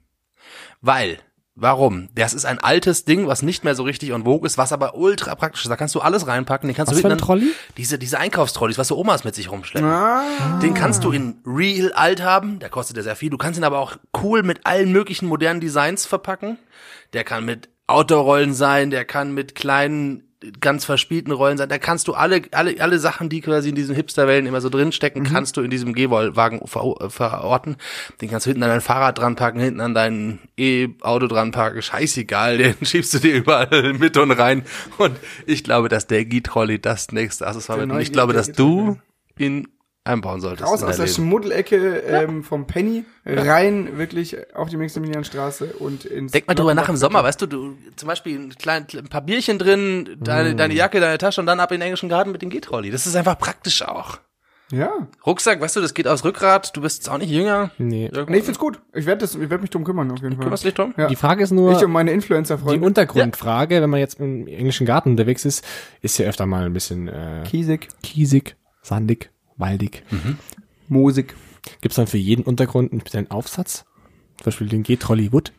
Weil, 0.81 1.21
warum? 1.61 2.09
Das 2.15 2.33
ist 2.35 2.45
ein 2.45 2.59
altes 2.59 3.05
Ding, 3.05 3.27
was 3.27 3.43
nicht 3.43 3.65
mehr 3.65 3.75
so 3.75 3.83
richtig 3.83 4.11
en 4.11 4.25
vogue 4.25 4.47
ist, 4.47 4.59
was 4.59 4.73
aber 4.73 4.95
ultra 4.97 5.35
praktisch 5.35 5.63
ist. 5.63 5.69
Da 5.71 5.77
kannst 5.77 5.95
du 5.95 6.01
alles 6.01 6.27
reinpacken. 6.27 6.69
Den 6.69 6.75
kannst 6.75 6.91
Was 6.91 6.99
du 7.01 7.07
für 7.07 7.13
ein 7.13 7.19
Trolley? 7.19 7.53
Diese, 7.77 7.99
diese 7.99 8.19
Einkaufstrolleys, 8.19 8.79
was 8.79 8.89
so 8.89 8.97
Omas 8.99 9.25
mit 9.25 9.35
sich 9.35 9.51
rumschleppen. 9.51 9.89
Ah, 9.89 10.59
Den 10.63 10.75
kannst 10.75 11.05
du 11.05 11.13
in 11.13 11.41
real 11.47 11.93
alt 11.93 12.23
haben, 12.23 12.59
der 12.59 12.71
kostet 12.71 12.97
ja 12.97 13.03
sehr 13.03 13.17
viel. 13.17 13.31
Du 13.31 13.39
kannst 13.39 13.59
ihn 13.59 13.65
aber 13.65 13.79
auch 13.79 13.97
cool 14.23 14.43
mit 14.43 14.67
allen 14.67 14.91
möglichen 14.93 15.27
modernen 15.27 15.61
Designs 15.61 16.07
verpacken. 16.07 16.59
Der 17.13 17.25
kann 17.25 17.45
mit 17.45 17.69
Outdoor-Rollen 17.87 18.55
sein, 18.55 18.91
der 18.91 19.05
kann 19.05 19.33
mit 19.35 19.55
kleinen, 19.55 20.30
ganz 20.61 20.85
verspielten 20.85 21.33
Rollen 21.33 21.59
sein. 21.59 21.69
Da 21.69 21.79
kannst 21.79 22.09
du 22.09 22.15
alle, 22.15 22.43
alle, 22.53 22.81
alle 22.81 22.99
Sachen, 22.99 23.29
die 23.29 23.41
quasi 23.41 23.69
in 23.69 23.75
diesen 23.75 23.95
Hipsterwellen 23.95 24.47
immer 24.47 24.61
so 24.61 24.69
drinstecken, 24.69 25.25
kannst 25.25 25.57
du 25.57 25.63
in 25.63 25.71
diesem 25.71 25.93
G-Wagen 25.95 26.67
ver 26.67 26.97
verorten. 27.11 27.77
Den 28.21 28.31
kannst 28.31 28.47
du 28.47 28.51
hinten 28.51 28.63
an 28.63 28.71
dein 28.71 28.81
Fahrrad 28.81 29.19
dran 29.19 29.37
packen, 29.37 29.61
hinten 29.61 29.81
an 29.81 29.95
dein 29.95 30.39
E-Auto 30.57 31.27
dran 31.27 31.51
packen. 31.51 31.83
Scheißegal, 31.83 32.59
den 32.59 32.75
schiebst 32.83 33.15
du 33.15 33.19
dir 33.19 33.35
überall 33.35 33.93
mit 33.95 34.17
und 34.17 34.31
rein. 34.33 34.65
Und 34.99 35.17
ich 35.47 35.63
glaube, 35.65 35.89
dass 35.89 36.07
der 36.07 36.25
G-Trolley 36.25 36.81
das 36.81 37.13
nächste 37.13 37.47
Accessoire 37.47 37.81
wird. 37.81 37.91
Und 37.91 38.01
ich 38.01 38.13
glaube, 38.13 38.33
dass 38.33 38.53
du 38.53 38.99
ihn 39.39 39.69
einbauen 40.11 40.41
solltest. 40.41 40.69
raus 40.69 40.83
aus 40.83 40.97
der. 40.97 41.07
Schmuddelecke 41.07 41.99
ähm, 42.01 42.45
vom 42.45 42.67
Penny, 42.67 43.05
rein 43.25 43.99
wirklich 43.99 44.37
auf 44.55 44.69
die 44.69 44.77
Maximilianstraße 44.77 45.75
und 45.79 46.05
ins 46.05 46.33
Denk 46.33 46.47
mal 46.47 46.55
drüber 46.55 46.75
nach 46.75 46.89
im. 46.89 46.97
Sommer, 46.97 47.25
weißt 47.25 47.41
du, 47.43 47.47
du 47.47 47.77
zum 47.97 48.07
Beispiel 48.07 48.39
ein, 48.39 48.51
klein, 48.51 48.87
ein 48.97 49.09
paar 49.09 49.23
Bierchen 49.23 49.59
drin, 49.59 50.17
deine, 50.21 50.55
deine 50.55 50.75
Jacke, 50.75 51.01
deine 51.01 51.19
Tasche 51.19 51.41
und 51.41 51.47
dann 51.47 51.61
ab 51.61 51.73
in 51.73 51.81
den 51.81 51.87
englischen 51.87 52.09
Garten 52.09 52.33
mit 52.33 52.43
dem 52.43 52.51
G-Trolley. 52.51 52.91
Das 52.91 53.07
ist 53.07 53.17
einfach 53.17 53.39
praktisch 53.39 53.83
auch. 53.83 54.19
Ja. 54.73 55.09
Rucksack, 55.27 55.61
weißt 55.61 55.77
du, 55.77 55.81
das 55.81 55.95
geht 55.95 56.07
aufs 56.07 56.25
Rückgrat, 56.25 56.77
du 56.77 56.81
bist 56.81 56.99
jetzt 56.99 57.09
auch 57.09 57.19
nicht 57.19 57.31
jünger. 57.31 57.71
nee. 57.79 58.11
Nee, 58.29 58.39
ich 58.39 58.45
find's 58.45 58.59
gut. 58.59 58.81
Ich 58.95 59.07
werde 59.07 59.27
werde 59.35 59.59
mich 59.59 59.71
drum 59.71 59.85
kümmern 59.85 60.11
auf 60.11 60.23
jeden 60.23 60.37
Fall. 60.37 60.45
Kümmerst 60.45 60.65
dich 60.65 60.75
drum? 60.75 60.95
Ja. 60.97 61.09
Die 61.09 61.17
Frage 61.17 61.43
ist 61.43 61.51
nur, 61.51 61.73
Ich 61.73 61.85
und 61.85 61.91
meine 61.91 62.11
die 62.11 62.15
Influencer-Freunde. 62.15 62.87
Untergrundfrage, 62.87 63.83
wenn 63.83 63.91
man 63.91 64.01
jetzt 64.01 64.21
im 64.21 64.47
englischen 64.47 64.87
Garten 64.87 65.11
unterwegs 65.11 65.45
ist, 65.45 65.65
ist 66.03 66.19
ja 66.19 66.29
öfter 66.29 66.47
mal 66.47 66.67
ein 66.67 66.73
bisschen 66.73 67.09
äh, 67.09 67.43
Kiesig, 67.49 67.89
kiesig, 68.03 68.57
sandig, 68.83 69.31
waldig. 69.61 70.03
Moosig. 70.89 71.35
Gibt's 71.83 71.97
dann 71.97 72.07
für 72.07 72.19
jeden 72.19 72.43
Untergrund 72.43 72.91
einen 72.91 73.01
speziellen 73.01 73.31
Aufsatz? 73.31 73.85
Zum 74.39 74.45
Beispiel 74.47 74.69
den 74.69 74.83
G-Trolley 74.83 75.33
Wood. 75.33 75.53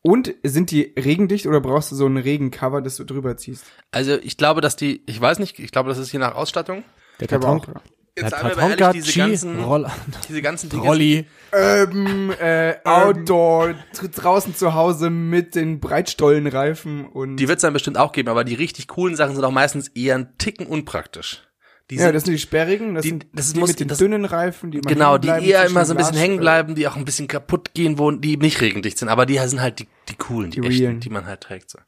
Und 0.00 0.34
sind 0.42 0.70
die 0.70 0.94
regendicht 0.96 1.46
oder 1.46 1.60
brauchst 1.60 1.92
du 1.92 1.96
so 1.96 2.06
ein 2.06 2.16
Regencover, 2.16 2.80
das 2.80 2.96
du 2.96 3.04
drüber 3.04 3.36
ziehst? 3.36 3.64
Also 3.90 4.14
ich 4.14 4.36
glaube, 4.36 4.60
dass 4.60 4.76
die, 4.76 5.02
ich 5.06 5.20
weiß 5.20 5.38
nicht, 5.38 5.58
ich 5.58 5.70
glaube, 5.70 5.90
das 5.90 5.98
ist 5.98 6.12
je 6.12 6.18
nach 6.18 6.34
Ausstattung. 6.34 6.84
Der 7.20 7.28
Taton, 7.28 7.60
auch, 7.60 7.64
der 7.66 7.82
Jetzt 8.16 8.30
Tatonka 8.30 8.86
ehrlich, 8.86 9.04
diese 9.04 9.12
G 9.12 9.18
ganzen, 9.18 9.60
Roller, 9.62 9.92
diese 10.28 10.40
ganzen 10.40 10.70
Dinge. 10.70 10.82
Trolley. 10.82 11.26
Ähm, 11.52 12.32
äh, 12.40 12.76
Outdoor, 12.84 13.74
dr- 13.94 14.08
draußen 14.08 14.54
zu 14.54 14.74
Hause 14.74 15.10
mit 15.10 15.54
den 15.54 15.80
Breitstollenreifen 15.80 17.06
und. 17.06 17.36
Die 17.36 17.48
wird's 17.48 17.62
dann 17.62 17.72
bestimmt 17.72 17.98
auch 17.98 18.12
geben, 18.12 18.28
aber 18.28 18.44
die 18.44 18.54
richtig 18.54 18.88
coolen 18.88 19.16
Sachen 19.16 19.34
sind 19.34 19.44
auch 19.44 19.50
meistens 19.50 19.88
eher 19.88 20.14
ein 20.14 20.38
Ticken 20.38 20.66
unpraktisch. 20.66 21.42
Die 21.90 21.96
ja, 21.96 22.12
das 22.12 22.24
sind 22.24 22.34
die 22.34 22.38
sperrigen, 22.38 22.94
das 22.94 23.02
die- 23.02 23.08
sind 23.08 23.26
das 23.32 23.52
die 23.54 23.60
muss- 23.60 23.70
mit 23.70 23.80
den 23.80 23.88
das- 23.88 23.98
dünnen 23.98 24.24
Reifen, 24.26 24.70
die 24.70 24.78
immer 24.78 24.88
Genau, 24.90 25.16
die 25.16 25.28
eher 25.28 25.64
immer 25.64 25.84
so 25.86 25.94
ein 25.94 25.96
bisschen 25.96 26.16
hängen 26.16 26.38
bleiben, 26.38 26.74
die 26.74 26.86
auch 26.86 26.96
ein 26.96 27.04
bisschen 27.06 27.28
kaputt 27.28 27.72
gehen, 27.72 27.98
wo 27.98 28.10
die 28.10 28.36
nicht 28.36 28.60
regendicht 28.60 28.98
sind, 28.98 29.08
aber 29.08 29.24
die 29.24 29.38
sind 29.38 29.60
halt 29.62 29.78
die, 29.78 29.88
die 30.08 30.14
coolen, 30.16 30.50
die, 30.50 30.60
Die 30.60 30.68
echten, 30.68 31.00
die 31.00 31.08
man 31.10 31.24
halt 31.26 31.40
trägt. 31.40 31.70
So. 31.70 31.78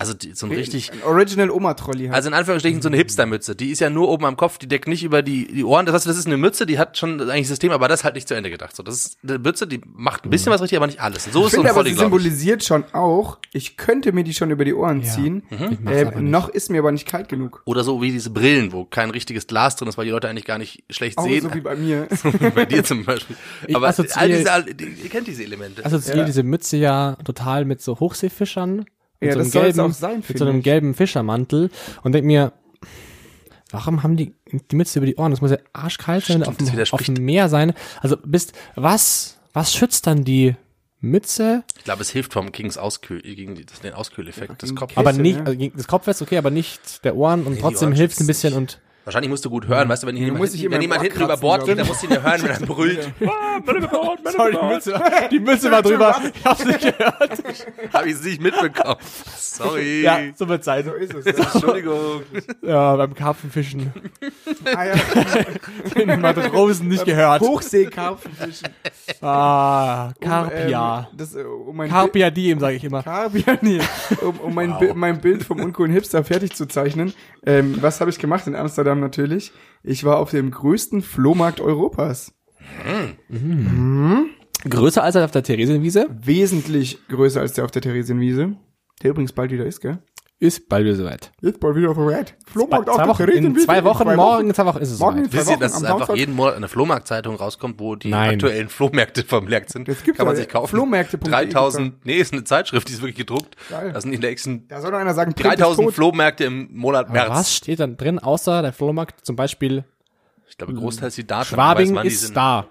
Ja. 0.00 0.04
Also 0.04 0.14
die, 0.14 0.32
so 0.32 0.46
ein 0.46 0.52
richtig, 0.52 0.92
Ein 0.92 1.02
Original 1.02 1.50
Oma-Trolli 1.50 2.04
halt. 2.06 2.14
also 2.14 2.28
in 2.28 2.34
Anführungsstrichen 2.34 2.80
so 2.80 2.88
eine 2.88 2.96
Hipster-Mütze. 2.98 3.56
Die 3.56 3.70
ist 3.72 3.80
ja 3.80 3.90
nur 3.90 4.08
oben 4.08 4.26
am 4.26 4.36
Kopf, 4.36 4.58
die 4.58 4.68
deckt 4.68 4.86
nicht 4.86 5.02
über 5.02 5.22
die, 5.22 5.48
die 5.52 5.64
Ohren. 5.64 5.86
Das 5.86 5.94
heißt, 5.96 6.06
das 6.06 6.16
ist 6.16 6.26
eine 6.26 6.36
Mütze, 6.36 6.66
die 6.66 6.78
hat 6.78 6.96
schon 6.96 7.20
eigentlich 7.20 7.48
System, 7.48 7.72
aber 7.72 7.88
das 7.88 8.00
ist 8.00 8.04
halt 8.04 8.14
nicht 8.14 8.28
zu 8.28 8.34
Ende 8.34 8.48
gedacht. 8.48 8.76
So, 8.76 8.84
das 8.84 8.94
ist 8.94 9.18
eine 9.24 9.40
Mütze, 9.40 9.66
die 9.66 9.80
macht 9.92 10.24
ein 10.24 10.30
bisschen 10.30 10.52
was 10.52 10.62
richtig, 10.62 10.76
aber 10.76 10.86
nicht 10.86 11.00
alles. 11.00 11.26
Und 11.26 11.32
so 11.32 11.40
ich 11.40 11.46
ist 11.46 11.52
so 11.52 11.56
ein 11.56 11.60
finde 11.62 11.70
aber, 11.70 11.80
Volley, 11.80 11.90
sie 11.90 11.96
glaube 11.96 12.16
ich. 12.16 12.22
symbolisiert 12.22 12.62
schon 12.64 12.84
auch, 12.92 13.38
ich 13.52 13.76
könnte 13.76 14.12
mir 14.12 14.22
die 14.22 14.34
schon 14.34 14.52
über 14.52 14.64
die 14.64 14.72
Ohren 14.74 15.02
ziehen. 15.02 15.42
Ich 15.50 15.80
mach's 15.80 15.96
Ähm, 15.96 16.06
aber 16.08 16.20
nicht. 16.20 16.30
noch 16.30 16.48
ist 16.48 16.70
mir 16.70 16.78
aber 16.78 16.92
nicht 16.92 17.08
kalt 17.08 17.28
genug. 17.28 17.62
Oder 17.64 17.82
so 17.82 18.00
wie 18.00 18.12
diese 18.12 18.30
Brillen, 18.30 18.72
wo 18.72 18.84
kein 18.84 19.10
richtiges 19.10 19.48
Glas 19.48 19.74
drin 19.74 19.88
ist, 19.88 19.98
weil 19.98 20.04
die 20.04 20.12
Leute 20.12 20.28
eigentlich 20.28 20.44
gar 20.44 20.58
nicht 20.58 20.84
schlecht 20.90 21.18
Auch 21.18 21.24
sehen. 21.24 21.42
so 21.42 21.52
wie 21.54 21.60
bei 21.60 21.74
mir. 21.74 22.06
bei 22.54 22.66
dir 22.66 22.84
zum 22.84 23.04
Beispiel. 23.04 23.34
Ich 23.66 23.74
aber 23.74 23.88
assoziiere- 23.88 24.16
all 24.20 24.28
diese, 24.28 24.52
all, 24.52 24.62
die, 24.62 24.84
ihr 25.02 25.10
kennt 25.10 25.26
diese 25.26 25.42
Elemente. 25.42 25.84
assoziiere 25.84 26.18
Ja. 26.20 26.24
diese 26.24 26.44
Mütze 26.44 26.76
ja 26.76 27.16
total 27.24 27.64
mit 27.64 27.82
so 27.82 27.98
Hochseefischern. 27.98 28.86
Mit 29.20 29.28
Ja, 29.28 29.34
so 29.34 29.38
das 29.40 29.46
einem 29.46 29.50
soll's 29.52 29.76
gelben, 29.76 29.90
auch 29.90 29.94
sein, 29.94 30.24
Mit 30.28 30.38
so 30.38 30.44
einem 30.44 30.58
ich. 30.58 30.64
gelben 30.64 30.94
Fischermantel 30.94 31.70
und 32.02 32.12
denk 32.12 32.24
mir, 32.26 32.52
warum 33.70 34.02
haben 34.02 34.16
die 34.16 34.34
die 34.70 34.76
Mütze 34.76 34.98
über 34.98 35.06
die 35.06 35.16
Ohren? 35.16 35.30
Das 35.30 35.40
muss 35.40 35.50
ja 35.50 35.58
arschkalt 35.72 36.24
sein, 36.24 36.42
Stimmt, 36.42 36.48
auf, 36.48 36.56
das 36.56 36.70
dem, 36.70 36.84
auf 36.92 37.02
dem 37.02 37.24
Meer 37.24 37.48
sein. 37.48 37.74
Also 38.00 38.16
bist, 38.16 38.52
was, 38.76 39.38
was 39.52 39.74
schützt 39.74 40.06
dann 40.06 40.24
die 40.24 40.54
Mütze? 41.00 41.64
ich 41.76 41.84
glaube, 41.84 42.02
es 42.02 42.10
hilft 42.10 42.32
vom 42.32 42.50
Kings 42.52 42.78
Auskühl, 42.78 43.20
gegen 43.22 43.54
die, 43.54 43.66
den 43.82 43.92
Auskühleffekt 43.94 44.62
des 44.62 44.70
gegen 44.70 44.78
Kopfes. 44.78 44.96
Aber 44.96 45.12
nicht, 45.12 45.38
ne? 45.38 45.46
also 45.46 45.58
gegen- 45.58 45.76
das 45.76 45.86
Kopfwest 45.86 46.20
ist 46.20 46.26
okay, 46.26 46.38
aber 46.38 46.50
nicht 46.50 47.04
der 47.04 47.14
Ohren 47.16 47.44
und 47.44 47.56
die 47.56 47.60
trotzdem 47.60 47.88
Ohren 47.88 47.96
hilft 47.96 48.14
es 48.14 48.20
ein 48.20 48.26
bisschen 48.26 48.50
nicht. 48.54 48.58
und 48.58 48.80
Wahrscheinlich 49.08 49.30
musst 49.30 49.42
du 49.46 49.48
gut 49.48 49.66
hören, 49.66 49.88
weißt 49.88 50.02
du, 50.02 50.06
wenn, 50.06 50.16
hier 50.16 50.26
jemand, 50.26 50.42
muss 50.42 50.52
ich 50.52 50.60
hinten, 50.60 50.74
wenn 50.74 50.82
jemand 50.82 51.00
hinten 51.00 51.22
über 51.22 51.38
Bord 51.38 51.64
geht, 51.64 51.78
dann 51.78 51.84
ich. 51.84 51.88
musst 51.88 52.02
du 52.02 52.08
ihn 52.08 52.12
ja 52.12 52.20
hören, 52.20 52.42
wenn 52.42 52.50
er 52.50 52.60
brüllt. 52.66 53.10
Sorry, 54.36 54.52
die 54.60 54.66
Mütze, 54.66 55.02
die 55.30 55.40
Mütze 55.40 55.70
war 55.70 55.80
drüber. 55.80 56.20
Ich 56.34 56.44
hab's 56.44 56.62
nicht 56.66 56.80
gehört. 56.80 57.42
Habe 57.94 58.08
ich 58.08 58.14
es 58.16 58.22
nicht 58.22 58.42
mitbekommen. 58.42 58.96
Sorry. 59.34 60.02
Ja, 60.02 60.18
so 60.34 60.46
wird 60.46 60.62
sein. 60.62 60.84
So 60.84 60.92
ist 60.92 61.14
es. 61.14 61.24
Entschuldigung. 61.24 62.20
Ja, 62.60 62.96
beim 62.96 63.14
Karpfenfischen. 63.14 63.90
ah, 64.76 64.84
ja. 64.84 64.94
Den 65.96 66.20
Matrosen 66.20 66.88
nicht 66.88 67.06
gehört. 67.06 67.40
Hochseekarpfenfischen. 67.40 68.68
Ah, 69.22 70.08
Um, 70.08 70.14
Carpia. 70.20 71.08
ähm, 71.10 71.16
das, 71.16 71.34
äh, 71.34 71.42
um 71.42 71.78
Carpia 71.88 72.30
diem, 72.30 72.60
sage 72.60 72.76
ich 72.76 72.84
immer. 72.84 73.02
Carpia, 73.02 73.56
nee. 73.62 73.80
Um, 74.20 74.38
um 74.40 74.54
mein, 74.54 74.78
Bi 74.78 74.92
mein 74.94 75.18
Bild 75.18 75.44
vom 75.44 75.60
uncoolen 75.60 75.92
Hipster 75.92 76.22
fertig 76.24 76.54
zu 76.54 76.66
zeichnen. 76.66 77.14
Ähm, 77.46 77.78
was 77.80 78.00
habe 78.00 78.10
ich 78.10 78.18
gemacht 78.18 78.46
in 78.46 78.54
Amsterdam 78.54 78.97
natürlich? 79.00 79.52
Ich 79.82 80.04
war 80.04 80.18
auf 80.18 80.30
dem 80.30 80.50
größten 80.50 81.02
Flohmarkt 81.02 81.60
Europas. 81.60 82.34
Größer 84.68 85.02
als 85.02 85.16
auf 85.16 85.30
der 85.30 85.42
Theresienwiese. 85.42 86.06
Wesentlich 86.10 86.98
größer 87.08 87.40
als 87.40 87.52
der 87.52 87.64
auf 87.64 87.70
der 87.70 87.82
Theresienwiese. 87.82 88.56
Der 89.02 89.10
übrigens 89.10 89.32
bald 89.32 89.52
wieder 89.52 89.64
ist, 89.64 89.80
gell? 89.80 89.98
Ist 90.40 90.68
bald 90.68 90.84
wieder 90.84 90.94
soweit. 90.94 91.32
Jetzt 91.40 91.58
bald 91.58 91.74
wieder 91.74 91.90
auf 91.90 91.96
der 91.96 92.06
Red. 92.06 92.34
Flohmarkt 92.46 92.84
Zwei 92.84 92.92
auf 92.92 92.96
der 92.98 93.08
Wochen, 93.08 93.22
in 93.22 93.26
Theresienwiese. 93.28 93.66
zwei 93.66 93.82
Wochen, 93.82 94.14
morgen 94.14 94.54
zwei 94.54 94.66
Wochen 94.66 94.78
ist 94.78 94.92
es 94.92 95.00
Morgen 95.00 95.16
soweit. 95.24 95.30
zwei 95.32 95.38
Wisst 95.38 95.48
ihr, 95.48 95.52
Wochen 95.54 95.60
dass 95.60 95.74
am 95.74 95.84
einfach 95.84 95.98
Samstag. 95.98 96.16
jeden 96.16 96.34
Monat 96.36 96.54
eine 96.54 96.68
Flohmarktzeitung 96.68 97.34
rauskommt, 97.34 97.80
wo 97.80 97.96
die 97.96 98.08
Nein. 98.10 98.34
aktuellen 98.34 98.68
Flohmärkte 98.68 99.24
vermerkt 99.26 99.70
sind? 99.70 99.88
Das 99.88 100.04
gibt's 100.04 100.16
Kann 100.18 100.28
man 100.28 100.36
sich 100.36 100.48
kaufen. 100.48 100.68
Flohmärkte.de 100.68 101.28
3000, 101.28 102.06
nee, 102.06 102.18
ist 102.18 102.32
eine 102.32 102.44
Zeitschrift, 102.44 102.86
die 102.88 102.92
ist 102.92 103.00
wirklich 103.00 103.16
gedruckt. 103.16 103.56
Geil. 103.68 103.92
Das 103.92 104.04
sind 104.04 104.12
die 104.12 104.18
nächsten 104.18 104.68
Da 104.68 104.80
soll 104.80 104.92
doch 104.92 104.98
einer 104.98 105.12
sagen, 105.14 105.32
Print 105.34 105.54
ist 105.54 105.58
3000 105.60 105.86
tot. 105.88 105.94
Flohmärkte 105.96 106.44
im 106.44 106.68
Monat 106.72 107.10
März. 107.12 107.26
Aber 107.26 107.34
was 107.40 107.52
steht 107.56 107.80
dann 107.80 107.96
drin, 107.96 108.20
außer 108.20 108.62
der 108.62 108.72
Flohmarkt 108.72 109.26
zum 109.26 109.34
Beispiel 109.34 109.82
Ich 110.48 110.56
glaube, 110.56 110.72
großteils 110.74 111.16
die 111.16 111.26
Daten. 111.26 111.46
Schwabing 111.46 111.96
weiß 111.96 112.06
ist 112.06 112.20
sind. 112.26 112.36
da. 112.36 112.68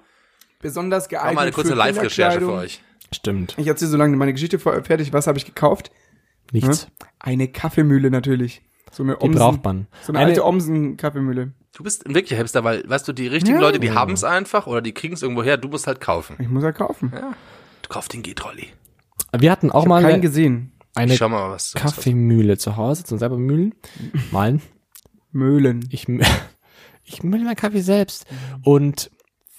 Besonders 0.62 1.04
Mach 1.04 1.10
geeignet 1.10 1.36
mal 1.36 1.42
eine 1.42 1.52
kurze 1.52 1.74
Live-Recherche 1.74 2.40
für 2.40 2.52
euch. 2.54 2.82
Stimmt. 3.14 3.56
Ich 3.58 3.68
erzähle 3.68 3.92
so 3.92 3.98
lange 3.98 4.16
meine 4.16 4.32
Geschichte 4.34 4.58
fertig. 4.58 5.12
Was 5.12 5.28
habe 5.28 5.38
ich 5.38 5.46
gekauft? 5.46 5.92
Nichts. 6.52 6.88
Eine 7.20 7.48
Kaffeemühle 7.48 8.10
natürlich. 8.12 8.62
So 8.92 9.04
eine 9.04 9.18
Die 9.22 9.28
braucht 9.30 9.64
man. 9.64 9.88
So 10.02 10.12
eine, 10.12 10.20
Eine- 10.20 10.30
alte 10.30 10.46
Omsen-Kaffeemühle. 10.46 11.54
Du 11.74 11.84
bist 11.84 12.06
ein 12.08 12.16
wirklicher 12.16 12.38
Hipster, 12.38 12.64
weil, 12.64 12.88
weißt 12.90 13.08
du, 13.08 13.14
die 13.14 13.28
richtigen 13.28 13.58
Ja. 13.58 13.62
Leute, 13.62 13.80
die 13.80 13.92
haben 13.92 14.14
es 14.14 14.24
einfach 14.24 14.66
oder 14.66 14.82
die 14.82 14.94
kriegen 14.94 15.14
es 15.14 15.22
irgendwo 15.22 15.44
her, 15.44 15.58
du 15.58 15.68
musst 15.68 15.86
halt 15.86 16.02
kaufen. 16.02 16.36
Ich 16.40 16.48
muss 16.50 16.64
ja 16.64 16.72
kaufen. 16.72 17.12
Du 17.12 17.90
kaufst 17.90 18.14
den 18.14 18.24
G-Trolley. 18.24 18.68
Wir 19.38 19.52
hatten 19.52 19.70
auch 19.72 19.84
Ich 19.84 19.90
mal 19.90 20.04
eine, 20.04 20.20
gesehen. 20.20 20.72
eine 20.96 21.12
Ich 21.14 21.20
schau 21.20 21.30
mal, 21.30 21.52
was 21.52 21.74
Kaffeemühle 21.74 22.58
zu 22.58 22.78
Hause, 22.78 23.04
zum 23.04 23.18
selber 23.20 23.38
mühlen. 23.38 23.76
Malen. 24.32 24.62
Möhlen. 25.32 25.88
Ich, 25.92 26.08
ich 27.04 27.24
mühle 27.24 27.44
meinen 27.44 27.56
Kaffee 27.56 27.82
selbst. 27.82 28.26
Und 28.64 29.12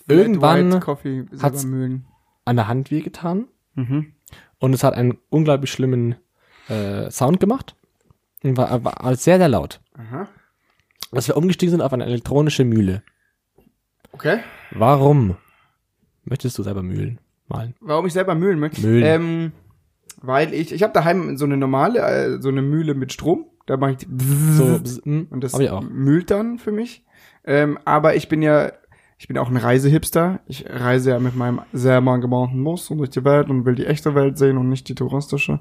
White 0.07 0.20
irgendwann 0.20 0.72
selber 0.72 1.62
Mühlen. 1.64 2.07
an 2.44 2.57
der 2.57 2.66
Hand 2.66 2.90
wehgetan. 2.90 3.46
Mhm. 3.74 4.14
Und 4.59 4.72
es 4.72 4.83
hat 4.83 4.94
einen 4.94 5.18
unglaublich 5.29 5.70
schlimmen 5.70 6.16
äh, 6.68 7.11
Sound 7.11 7.40
gemacht. 7.40 7.74
Und 8.42 8.57
war, 8.57 8.85
war 8.85 8.94
war 9.00 9.16
sehr, 9.16 9.38
sehr 9.38 9.48
laut. 9.48 9.81
Aha. 9.94 10.28
Dass 11.12 11.26
wir 11.28 11.37
umgestiegen 11.37 11.70
sind 11.70 11.81
auf 11.81 11.92
eine 11.92 12.04
elektronische 12.04 12.64
Mühle. 12.64 13.02
Okay. 14.12 14.40
Warum 14.70 15.37
möchtest 16.24 16.59
du 16.59 16.62
selber 16.62 16.83
mühlen? 16.83 17.20
Malen. 17.48 17.74
Warum 17.81 18.07
ich 18.07 18.12
selber 18.12 18.35
Mühlen 18.35 18.59
möchte? 18.59 18.81
Mühlen. 18.81 19.04
Ähm, 19.04 19.52
weil 20.20 20.52
ich, 20.52 20.72
ich 20.72 20.83
habe 20.83 20.92
daheim 20.92 21.37
so 21.37 21.44
eine 21.44 21.57
normale, 21.57 22.00
äh, 22.00 22.40
so 22.40 22.48
eine 22.48 22.62
Mühle 22.62 22.94
mit 22.94 23.12
Strom. 23.12 23.46
Da 23.66 23.76
mache 23.76 23.92
ich 23.92 23.96
die 23.98 24.07
So, 24.54 24.81
mm, 25.04 25.28
und 25.31 25.44
das 25.44 25.59
mühlt 25.90 26.31
dann 26.31 26.59
für 26.59 26.72
mich. 26.72 27.04
Ähm, 27.44 27.78
aber 27.85 28.16
ich 28.16 28.28
bin 28.28 28.42
ja, 28.42 28.72
ich 29.18 29.28
bin 29.28 29.38
auch 29.38 29.48
ein 29.48 29.57
Reisehipster. 29.57 30.40
Ich 30.46 30.66
reise 30.68 31.11
ja 31.11 31.18
mit 31.18 31.37
meinem 31.37 31.61
selber 31.72 32.18
gebauten 32.18 32.62
Bus 32.64 32.90
und 32.90 32.98
durch 32.98 33.11
die 33.11 33.24
Welt 33.24 33.48
und 33.50 33.64
will 33.64 33.74
die 33.74 33.87
echte 33.87 34.14
Welt 34.14 34.38
sehen 34.38 34.59
und 34.59 34.68
nicht 34.68 34.88
die 34.88 34.94
touristische. 34.94 35.61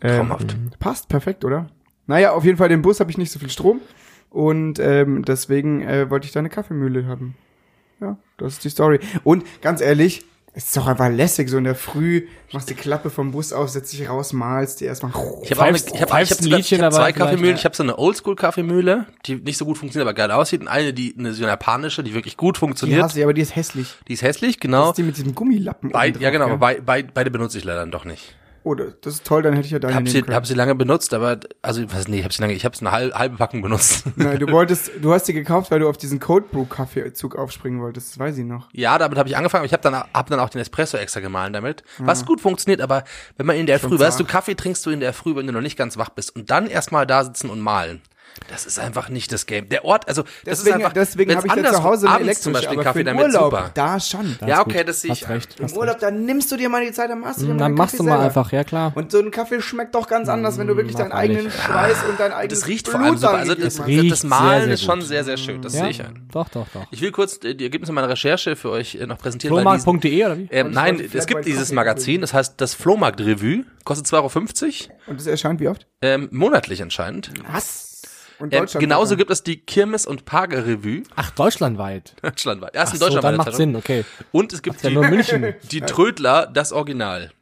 Ähm, 0.00 0.16
Traumhaft. 0.28 0.56
Passt, 0.78 1.08
perfekt, 1.08 1.44
oder? 1.44 1.66
Naja, 2.06 2.32
auf 2.32 2.44
jeden 2.44 2.56
Fall, 2.58 2.68
den 2.68 2.82
Bus 2.82 3.00
habe 3.00 3.10
ich 3.10 3.18
nicht 3.18 3.32
so 3.32 3.38
viel 3.38 3.50
Strom. 3.50 3.80
Und 4.30 4.78
ähm, 4.78 5.24
deswegen 5.24 5.82
äh, 5.82 6.10
wollte 6.10 6.26
ich 6.26 6.32
da 6.32 6.40
eine 6.40 6.50
Kaffeemühle 6.50 7.06
haben. 7.06 7.36
Ja, 8.00 8.18
das 8.36 8.54
ist 8.54 8.64
die 8.64 8.68
Story. 8.70 9.00
Und 9.24 9.44
ganz 9.62 9.80
ehrlich, 9.80 10.24
es 10.52 10.64
ist 10.66 10.76
doch 10.76 10.86
einfach 10.86 11.10
lässig, 11.10 11.48
so 11.50 11.58
in 11.58 11.64
der 11.64 11.74
Früh, 11.74 12.26
machst 12.52 12.68
die 12.70 12.74
Klappe 12.74 13.10
vom 13.10 13.30
Bus 13.30 13.52
auf, 13.52 13.68
setzt 13.68 13.92
dich 13.92 14.08
raus, 14.08 14.32
malst 14.32 14.80
die 14.80 14.84
erstmal. 14.86 15.12
Ich 15.42 15.52
habe 15.52 15.76
ich 15.76 16.00
hab, 16.00 16.22
ich 16.22 16.30
hab 16.30 16.40
Liedchen 16.40 16.78
ich 16.78 16.82
hab 16.84 16.90
dabei 16.92 16.96
zwei 16.96 17.12
Kaffeemühlen. 17.12 17.50
ja. 17.50 17.56
Ich 17.58 17.64
habe 17.64 17.76
so 17.76 17.82
eine 17.82 17.98
Oldschool-Kaffeemühle, 17.98 19.06
die 19.26 19.36
nicht 19.36 19.58
so 19.58 19.64
gut 19.64 19.76
funktioniert, 19.78 20.06
aber 20.08 20.14
geil 20.14 20.30
aussieht. 20.30 20.60
Und 20.62 20.68
eine, 20.68 20.92
die 20.94 21.14
eine, 21.18 21.32
so 21.34 21.42
eine 21.42 21.52
japanische, 21.52 22.02
die 22.02 22.14
wirklich 22.14 22.36
gut 22.36 22.56
Die 22.56 22.60
funktioniert. 22.60 23.02
hasse 23.02 23.18
ich, 23.18 23.24
aber 23.24 23.34
die 23.34 23.42
ist 23.42 23.54
hässlich. 23.56 23.94
Die 24.08 24.14
ist 24.14 24.22
hässlich, 24.22 24.56
Das 24.56 24.60
genau. 24.62 24.88
ist 24.90 24.96
die 24.98 25.02
mit 25.02 25.16
diesem 25.16 25.34
Gummilappen. 25.34 25.90
Oben 25.90 26.20
ja, 26.20 26.30
genau, 26.30 26.46
gell? 26.46 26.54
aber 26.54 26.58
bei, 26.58 26.80
bei, 26.80 27.02
beide 27.02 27.30
benutze 27.30 27.58
ich 27.58 27.64
leider 27.64 27.80
dann 27.80 27.90
doch 27.90 28.04
nicht. 28.06 28.34
Oh, 28.66 28.74
das 28.74 29.14
ist 29.14 29.24
toll, 29.24 29.42
dann 29.42 29.54
hätte 29.54 29.66
ich 29.66 29.70
ja 29.70 29.78
deine 29.78 29.94
Hab 29.94 30.08
sie, 30.08 30.22
hab 30.22 30.44
sie 30.44 30.54
lange 30.54 30.74
benutzt, 30.74 31.14
aber, 31.14 31.38
also, 31.62 31.84
was, 31.92 32.08
nee, 32.08 32.24
hab 32.24 32.32
sie 32.32 32.42
lange, 32.42 32.52
ich 32.52 32.64
habe 32.64 32.76
eine 32.80 32.90
halbe, 32.90 33.16
halbe 33.16 33.36
Packung 33.36 33.62
benutzt. 33.62 34.02
Nein, 34.16 34.40
du 34.40 34.48
wolltest, 34.50 34.90
du 35.00 35.12
hast 35.12 35.22
die 35.28 35.34
gekauft, 35.34 35.70
weil 35.70 35.78
du 35.78 35.88
auf 35.88 35.96
diesen 35.96 36.18
Cold 36.18 36.50
Brew 36.50 36.64
Kaffeezug 36.64 37.36
aufspringen 37.36 37.80
wolltest, 37.80 38.10
das 38.10 38.18
weiß 38.18 38.38
ich 38.38 38.44
noch. 38.44 38.68
Ja, 38.72 38.98
damit 38.98 39.18
habe 39.18 39.28
ich 39.28 39.36
angefangen, 39.36 39.66
ich 39.66 39.72
habe 39.72 39.84
dann, 39.84 39.94
hab 39.94 40.28
dann 40.28 40.40
auch 40.40 40.48
den 40.48 40.60
Espresso 40.60 40.96
extra 40.96 41.20
gemahlen 41.20 41.52
damit. 41.52 41.84
Was 41.98 42.26
gut 42.26 42.40
funktioniert, 42.40 42.80
aber 42.80 43.04
wenn 43.36 43.46
man 43.46 43.54
in 43.54 43.66
der 43.66 43.78
Früh, 43.78 44.00
weißt 44.00 44.18
du. 44.18 44.24
Kaffee 44.24 44.56
trinkst 44.56 44.84
du 44.84 44.90
in 44.90 44.98
der 44.98 45.12
Früh, 45.12 45.36
wenn 45.36 45.46
du 45.46 45.52
noch 45.52 45.60
nicht 45.60 45.78
ganz 45.78 45.96
wach 45.96 46.08
bist 46.08 46.34
und 46.34 46.50
dann 46.50 46.66
erstmal 46.66 47.06
da 47.06 47.22
sitzen 47.22 47.50
und 47.50 47.60
malen. 47.60 48.02
Das 48.48 48.66
ist 48.66 48.78
einfach 48.78 49.08
nicht 49.08 49.32
das 49.32 49.46
Game. 49.46 49.68
Der 49.68 49.84
Ort, 49.84 50.08
also 50.08 50.22
das 50.22 50.32
Deswegen, 50.60 50.68
ist 50.68 50.74
einfach, 50.76 50.92
deswegen 50.92 51.36
habe 51.36 51.46
ich 51.46 51.52
da 51.52 51.72
zu 51.72 51.82
Hause 51.84 52.06
eine 52.08 52.16
abends 52.16 52.40
zum 52.40 52.52
Beispiel 52.52 52.74
aber 52.74 52.82
Kaffee 52.84 52.98
für 53.00 53.04
damit 53.04 53.24
Urlaub, 53.24 53.44
super. 53.52 53.70
da 53.74 54.00
schon. 54.00 54.38
Ja, 54.46 54.60
okay, 54.60 54.84
das 54.84 55.00
sehe 55.00 55.12
ich. 55.12 55.28
recht. 55.28 55.58
Im 55.60 55.72
Urlaub, 55.72 55.98
da 55.98 56.10
nimmst 56.10 56.50
du 56.52 56.56
dir 56.56 56.68
mal 56.68 56.84
die 56.84 56.92
Zeit, 56.92 57.10
dann 57.10 57.20
machst 57.20 57.40
du 57.40 57.46
dir 57.46 57.52
mal 57.54 57.58
Dann 57.58 57.72
machst 57.74 57.92
Kaffee 57.92 57.96
du 57.98 58.02
mal 58.04 58.10
selber. 58.18 58.24
einfach, 58.24 58.52
ja 58.52 58.64
klar. 58.64 58.92
Und 58.94 59.12
so 59.12 59.18
ein 59.20 59.30
Kaffee 59.30 59.60
schmeckt 59.60 59.94
doch 59.94 60.06
ganz 60.08 60.28
anders, 60.28 60.58
wenn 60.58 60.66
du 60.66 60.76
wirklich 60.76 60.96
deinen 60.96 61.08
mag 61.10 61.18
eigenen. 61.18 61.50
Schweiß 61.50 61.96
und 62.08 62.20
dein 62.20 62.32
eigenes 62.32 62.60
Das 62.60 62.68
riecht 62.68 62.86
Blut 62.86 62.96
vor 62.96 63.04
allem 63.06 63.16
super. 63.16 63.34
Also 63.34 63.54
das, 63.54 63.76
das 63.76 64.24
Malen 64.24 64.50
sehr, 64.50 64.64
sehr 64.64 64.74
ist 64.74 64.82
schon 64.84 65.02
sehr, 65.02 65.24
sehr 65.24 65.36
schön. 65.36 65.62
Das 65.62 65.74
ja, 65.74 65.80
sehe 65.82 65.90
ich 65.90 66.02
ein. 66.04 66.28
Doch, 66.32 66.48
doch, 66.48 66.66
doch. 66.72 66.86
Ich 66.90 67.00
will 67.00 67.12
kurz 67.12 67.38
äh, 67.44 67.54
die 67.54 67.64
Ergebnisse 67.64 67.92
meiner 67.92 68.08
Recherche 68.08 68.56
für 68.56 68.70
euch 68.70 68.94
äh, 68.96 69.06
noch 69.06 69.18
präsentieren. 69.18 69.54
Flohmarkt.de 69.56 70.24
oder 70.24 70.38
wie? 70.38 70.48
Ähm, 70.50 70.70
nein, 70.72 71.00
es 71.12 71.26
gibt 71.26 71.44
dieses 71.46 71.72
Magazin, 71.72 72.20
das 72.20 72.34
heißt 72.34 72.54
das 72.60 72.74
Flohmarkt 72.74 73.20
Revue, 73.20 73.64
kostet 73.84 74.06
2,50 74.06 74.14
Euro, 74.16 74.30
Und 75.06 75.20
das 75.20 75.26
erscheint 75.26 75.60
wie 75.60 75.68
oft? 75.68 75.86
ähm, 76.02 76.28
monatlich 76.32 76.82
anscheinend. 76.82 77.30
Was? 77.52 77.85
Und 78.38 78.52
Deutschland 78.52 78.80
genauso 78.80 79.16
gibt 79.16 79.30
es 79.30 79.42
die 79.42 79.56
Kirmes- 79.56 80.06
und 80.06 80.24
Parker-Revue, 80.26 81.02
Ach, 81.14 81.30
deutschlandweit. 81.30 82.14
deutschlandweit. 82.22 82.74
Ja, 82.74 82.82
ist 82.82 82.88
Ach 82.90 82.92
in 82.94 82.98
so, 82.98 83.04
Deutschland 83.06 83.24
dann 83.24 83.36
macht 83.36 83.46
Zeitung. 83.46 83.58
Sinn, 83.58 83.76
okay. 83.76 84.04
Und 84.32 84.52
es 84.52 84.62
gibt 84.62 84.82
Ja, 84.82 84.90
die, 84.90 84.94
nur 84.94 85.08
München. 85.08 85.54
die 85.70 85.80
Trödler, 85.80 86.46
das 86.46 86.72
Original. 86.72 87.32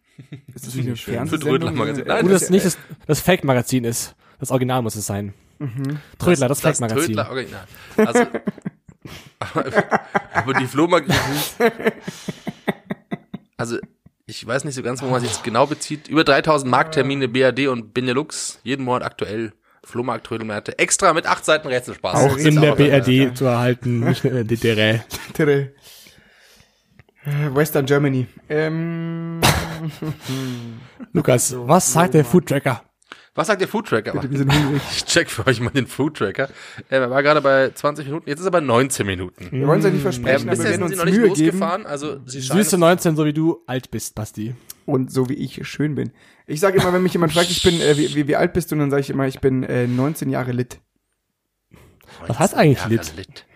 Ist 0.55 0.67
das 0.67 0.75
nicht 0.77 0.87
eine 0.87 0.97
Für 0.97 1.13
Fernsehsendung? 1.13 1.51
Trödler-Magazin. 1.51 2.05
Nein, 2.07 2.23
Gut, 2.23 2.33
das 2.33 2.51
nicht 2.51 2.65
das, 2.65 2.79
das 3.07 3.21
Fake-Magazin 3.21 3.85
ist. 3.85 4.15
Das 4.39 4.51
Original 4.51 4.83
muss 4.83 4.95
es 4.95 5.07
sein. 5.07 5.35
Trödler, 6.19 6.49
das, 6.49 6.61
das 6.61 6.79
Fake-Magazin. 6.79 7.17
Trödler 7.17 7.31
Original. 7.31 7.65
Also, 7.97 8.27
aber, 10.35 10.55
die 10.55 10.67
Flohmarkt 10.67 11.11
Also, 13.57 13.79
ich 14.27 14.47
weiß 14.47 14.65
nicht 14.65 14.75
so 14.75 14.83
ganz, 14.83 15.03
wo 15.03 15.07
man 15.07 15.21
sich 15.21 15.31
jetzt 15.31 15.45
genau 15.45 15.67
bezieht. 15.67 16.09
Über 16.09 16.25
3000 16.25 16.71
Markttermine, 16.71 17.29
BAD 17.29 17.69
und 17.69 17.95
Benelux, 17.95 18.61
jeden 18.63 18.85
Monat 18.85 19.03
aktuell. 19.03 19.53
Flohmarkt, 19.85 20.27
Trödelmärkte. 20.27 20.79
Extra 20.79 21.12
mit 21.12 21.27
acht 21.27 21.44
Seiten 21.44 21.68
Rätselspaß. 21.68 22.14
Auch 22.14 22.37
in 22.37 22.61
der 22.61 22.75
BRD 22.75 23.37
zu 23.37 23.44
erhalten, 23.44 24.01
nicht 24.01 24.25
in 24.25 24.35
der 24.35 24.44
DDR. 24.44 25.05
Western 27.55 27.87
Germany. 27.87 28.27
Ähm, 28.49 29.40
Lukas, 31.12 31.55
was 31.57 31.92
sagt 31.92 32.14
der 32.14 32.25
Foodtracker? 32.25 32.83
Was 33.37 33.49
sagt 33.49 33.61
der 33.61 33.68
Food 33.68 33.88
Tracker? 33.88 34.12
Bitte, 34.12 34.31
wir 34.31 34.38
sind 34.38 34.53
hungrig. 34.55 34.83
Ich 34.92 35.05
check 35.07 35.29
für 35.29 35.47
euch 35.47 35.61
mal 35.61 35.70
den 35.70 35.87
Food 35.88 36.16
Tracker. 36.16 36.49
Äh, 36.88 36.97
er 36.97 37.11
war 37.11 37.23
gerade 37.23 37.40
bei 37.40 37.70
20 37.70 38.07
Minuten, 38.07 38.29
jetzt 38.29 38.38
ist 38.40 38.44
er 38.47 38.53
bei 38.53 38.61
19 38.61 39.05
Minuten. 39.07 39.49
Wir 39.51 39.66
wollen 39.66 39.81
es 39.81 39.85
ja 39.85 39.90
nicht 39.90 39.99
Ähm, 39.99 40.03
versprechen, 40.03 40.35
aber 40.37 40.44
wir 40.44 40.51
bisher 40.51 40.64
werden 40.70 40.75
sind 40.75 40.83
uns 40.85 40.92
sie 40.92 40.99
noch 40.99 41.05
nicht 41.05 41.16
Mühe 41.16 41.31
geben. 41.31 41.47
losgefahren, 41.59 41.87
also 41.87 42.20
sie 42.27 42.40
Süße 42.40 42.79
19, 42.79 43.16
so 43.16 43.25
wie 43.25 43.33
du 43.33 43.62
alt 43.66 43.90
bist, 43.90 44.14
Basti. 44.14 44.55
Und 44.87 45.11
so 45.11 45.29
wie 45.29 45.35
ich 45.35 45.66
schön 45.66 45.94
bin. 45.94 46.12
Ich 46.47 46.61
sage 46.61 46.79
immer, 46.79 46.92
wenn 46.92 47.03
mich 47.03 47.14
jemand 47.14 47.33
fragt, 47.33 47.51
ich 47.51 47.62
bin, 47.62 47.81
äh, 47.81 47.97
wie, 47.97 48.14
wie, 48.14 48.29
wie 48.29 48.37
alt 48.37 48.53
bist 48.53 48.70
du, 48.70 48.77
dann 48.77 48.90
sage 48.90 49.01
ich 49.01 49.11
immer, 49.11 49.27
ich 49.27 49.40
bin 49.40 49.62
äh, 49.64 49.87
19 49.87 50.29
Jahre 50.29 50.53
lit. 50.53 50.79
Was 52.27 52.38
heißt 52.38 52.55
eigentlich 52.55 52.79
Jahre 52.79 52.90
Lit? 52.90 53.12
Lit. 53.16 53.47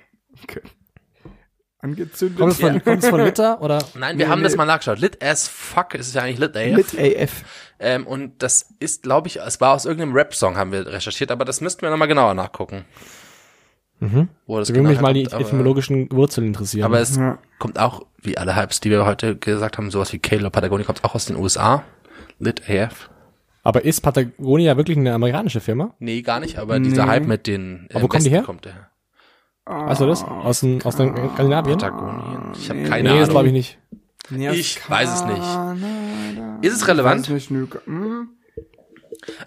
Angezündet. 1.80 2.38
Kommt 2.38 2.52
es 2.52 2.60
von, 2.60 2.82
kommt 2.82 3.02
es 3.04 3.08
von 3.08 3.20
Liter 3.24 3.62
oder? 3.62 3.78
Nein, 3.94 4.18
wir 4.18 4.26
Nee, 4.26 4.30
haben 4.32 4.42
das 4.42 4.52
nee. 4.52 4.58
mal 4.58 4.64
nachgeschaut. 4.66 4.98
Lit 4.98 5.22
as 5.22 5.46
fuck 5.46 5.94
ist 5.94 6.08
es 6.08 6.14
ja 6.14 6.22
eigentlich 6.22 6.38
Lit 6.38 6.56
AF. 6.56 6.92
Lit 6.92 7.18
AF. 7.22 7.44
Ähm, 7.78 8.06
und 8.06 8.42
das 8.42 8.66
ist, 8.80 9.04
glaube 9.04 9.28
ich, 9.28 9.36
es 9.40 9.60
war 9.60 9.74
aus 9.74 9.84
irgendeinem 9.84 10.12
Rap-Song, 10.14 10.56
haben 10.56 10.72
wir 10.72 10.86
recherchiert, 10.86 11.30
aber 11.30 11.44
das 11.44 11.60
müssten 11.60 11.82
wir 11.82 11.90
nochmal 11.90 12.08
genauer 12.08 12.34
nachgucken. 12.34 12.84
Mhm. 14.00 14.28
Wo 14.46 14.58
das 14.58 14.68
Da 14.68 14.74
würde 14.74 14.88
mich 14.88 14.98
genau 14.98 15.08
mal 15.08 15.14
die 15.14 15.20
herkommt, 15.22 15.34
aber- 15.40 15.44
etymologischen 15.48 16.10
Wurzeln 16.12 16.46
interessieren. 16.48 16.84
Aber 16.84 17.00
es 17.00 17.16
Ja. 17.16 17.38
kommt 17.58 17.78
auch, 17.78 18.06
wie 18.22 18.38
alle 18.38 18.56
Hypes, 18.56 18.80
die 18.80 18.90
wir 18.90 19.04
heute 19.04 19.36
gesagt 19.36 19.78
haben, 19.78 19.90
sowas 19.90 20.12
wie 20.12 20.18
Kale 20.18 20.50
Patagonia 20.50 20.84
kommt 20.86 21.04
auch 21.04 21.14
aus 21.14 21.26
den 21.26 21.36
USA. 21.36 21.84
Lit 22.40 22.62
AF. 22.68 23.10
Aber 23.64 23.84
ist 23.84 24.00
Patagonia 24.00 24.76
wirklich 24.76 24.96
eine 24.96 25.12
amerikanische 25.14 25.60
Firma? 25.60 25.94
Nee, 25.98 26.22
gar 26.22 26.40
nicht, 26.40 26.58
aber 26.58 26.78
dieser 26.80 27.04
Nee. 27.04 27.10
Hype 27.10 27.26
mit 27.26 27.46
den 27.46 27.86
äh, 27.90 27.94
Aber 27.94 28.04
wo 28.04 28.08
kommen 28.08 28.24
die 28.24 28.30
her? 28.30 28.42
kommt 28.42 28.64
der 28.64 28.72
her. 28.72 28.90
Weißt 29.68 30.00
du 30.00 30.06
das? 30.06 30.24
Aus, 30.24 30.60
den, 30.60 30.82
aus 30.82 30.96
den 30.96 31.14
Skandinavien? 31.14 31.78
Patagonien. 31.78 32.52
Ich 32.58 32.70
habe 32.70 32.80
nee, 32.80 32.88
keine 32.88 33.12
Nee, 33.12 33.18
das 33.20 33.28
glaube 33.28 33.48
Ahnung. 33.48 33.56
ich 33.56 33.78
nicht. 34.30 34.48
Ich 34.58 34.90
weiß 34.90 35.14
es 35.14 35.24
nicht. 35.24 36.62
Ist 36.62 36.74
es 36.74 36.88
relevant? 36.88 37.26
Hm? 37.28 38.28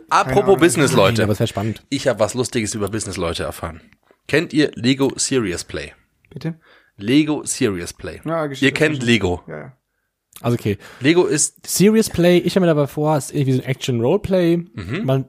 Apropos 0.10 0.44
Ahnung. 0.44 0.60
Business, 0.60 0.92
Nee, 0.92 0.98
Leute. 0.98 1.24
aber 1.24 1.38
wäre 1.38 1.48
spannend. 1.48 1.84
Ich 1.90 2.08
habe 2.08 2.20
was 2.20 2.34
Lustiges 2.34 2.74
über 2.76 2.90
Business, 2.90 3.18
Leute 3.18 3.44
erfahren. 3.44 3.82
Kennt 4.28 4.54
ihr 4.54 4.72
Lego 4.76 5.12
Serious 5.16 5.64
Play? 5.64 5.94
Bitte? 6.30 6.60
Lego 6.98 7.44
Serious 7.46 7.94
Play. 7.94 8.22
Ja, 8.26 8.46
ihr 8.46 8.72
kennt 8.74 9.02
Lego. 9.04 9.42
Ja, 9.48 9.58
ja. 9.58 9.78
Also 10.42 10.56
okay. 10.56 10.78
Lego 11.00 11.26
ist 11.26 11.66
Serious 11.68 12.10
Play, 12.10 12.38
ich 12.38 12.56
habe 12.56 12.62
mir 12.62 12.74
dabei 12.74 12.88
vor, 12.88 13.18
ist 13.18 13.34
irgendwie 13.34 13.54
so 13.54 13.62
ein 13.62 13.66
Action-Roleplay. 13.68 14.58
Mhm. 14.58 15.02
Man 15.06 15.26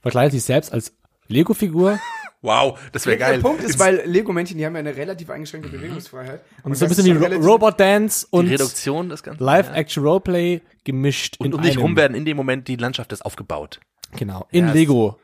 verkleidet 0.00 0.32
sich 0.32 0.44
selbst 0.44 0.72
als 0.72 0.94
Lego-Figur 1.28 1.98
wow, 2.42 2.78
das 2.92 3.06
wäre 3.06 3.16
geil. 3.18 3.34
Der 3.34 3.40
Punkt 3.42 3.62
ist, 3.62 3.78
weil 3.78 4.02
Lego-Männchen, 4.06 4.56
die 4.58 4.64
haben 4.66 4.74
ja 4.74 4.80
eine 4.80 4.96
relativ 4.96 5.30
eingeschränkte 5.30 5.70
Bewegungsfreiheit. 5.70 6.42
und 6.62 6.74
so 6.76 6.84
ein 6.84 6.88
das 6.88 6.96
bisschen 6.96 7.16
ist 7.16 7.20
wie 7.20 7.32
ja 7.32 7.38
Robot-Dance 7.38 8.26
die 8.30 8.36
und 8.36 8.48
Reduktion 8.48 9.08
des 9.08 9.22
Ganzen. 9.22 9.42
Live-Action-Roleplay 9.44 10.60
gemischt 10.84 11.36
Und 11.38 11.54
um 11.54 11.62
dich 11.62 11.78
rum 11.78 11.96
werden 11.96 12.14
in 12.14 12.24
dem 12.24 12.36
Moment 12.36 12.68
die 12.68 12.76
Landschaft 12.76 13.12
ist 13.12 13.24
aufgebaut. 13.24 13.80
Genau, 14.16 14.46
in 14.50 14.66
Ja, 14.68 14.72
Lego. 14.72 15.18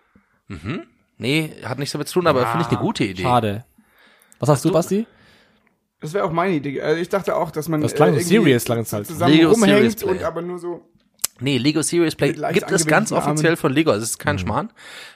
Nee, 1.17 1.53
hat 1.65 1.79
nichts 1.79 1.93
damit 1.93 2.09
zu 2.09 2.15
tun, 2.15 2.27
aber 2.27 2.47
finde 2.47 2.63
ich 2.67 2.69
eine 2.69 2.79
gute 2.79 3.05
Idee. 3.05 3.23
Schade. 3.23 3.65
Was 4.41 4.49
hast 4.49 4.65
du, 4.65 4.69
du- 4.69 4.75
Basti? 4.75 5.07
Das 6.01 6.13
wäre 6.13 6.25
auch 6.25 6.33
meine 6.33 6.55
Idee. 6.57 6.83
Also 6.83 7.01
ich 7.01 7.09
dachte 7.09 7.35
auch, 7.35 7.51
dass 7.51 7.67
man 7.69 7.81
Das 7.81 7.95
klang 7.95 8.11
so 8.11 8.17
irgendwie 8.17 8.29
serious, 8.29 8.69
es 8.69 8.93
halt. 8.93 9.07
zusammen 9.07 9.33
Lego 9.33 9.53
rumhängt 9.53 10.03
und 10.03 10.23
aber 10.23 10.43
nur 10.43 10.59
so. 10.59 10.83
Nee, 11.45 11.59
Lego 11.59 11.83
Serious 11.83 12.17
Play 12.17 12.33
gibt 12.33 12.71
es 12.71 12.87
ganz 12.87 13.13
offiziell 13.13 13.51
Armen. 13.53 13.57
von 13.59 13.73
Lego. 13.73 13.91
Also 13.91 14.03
es 14.03 14.11
ist 14.11 14.19
kein 14.19 14.39
Schmarrn. 14.39 14.71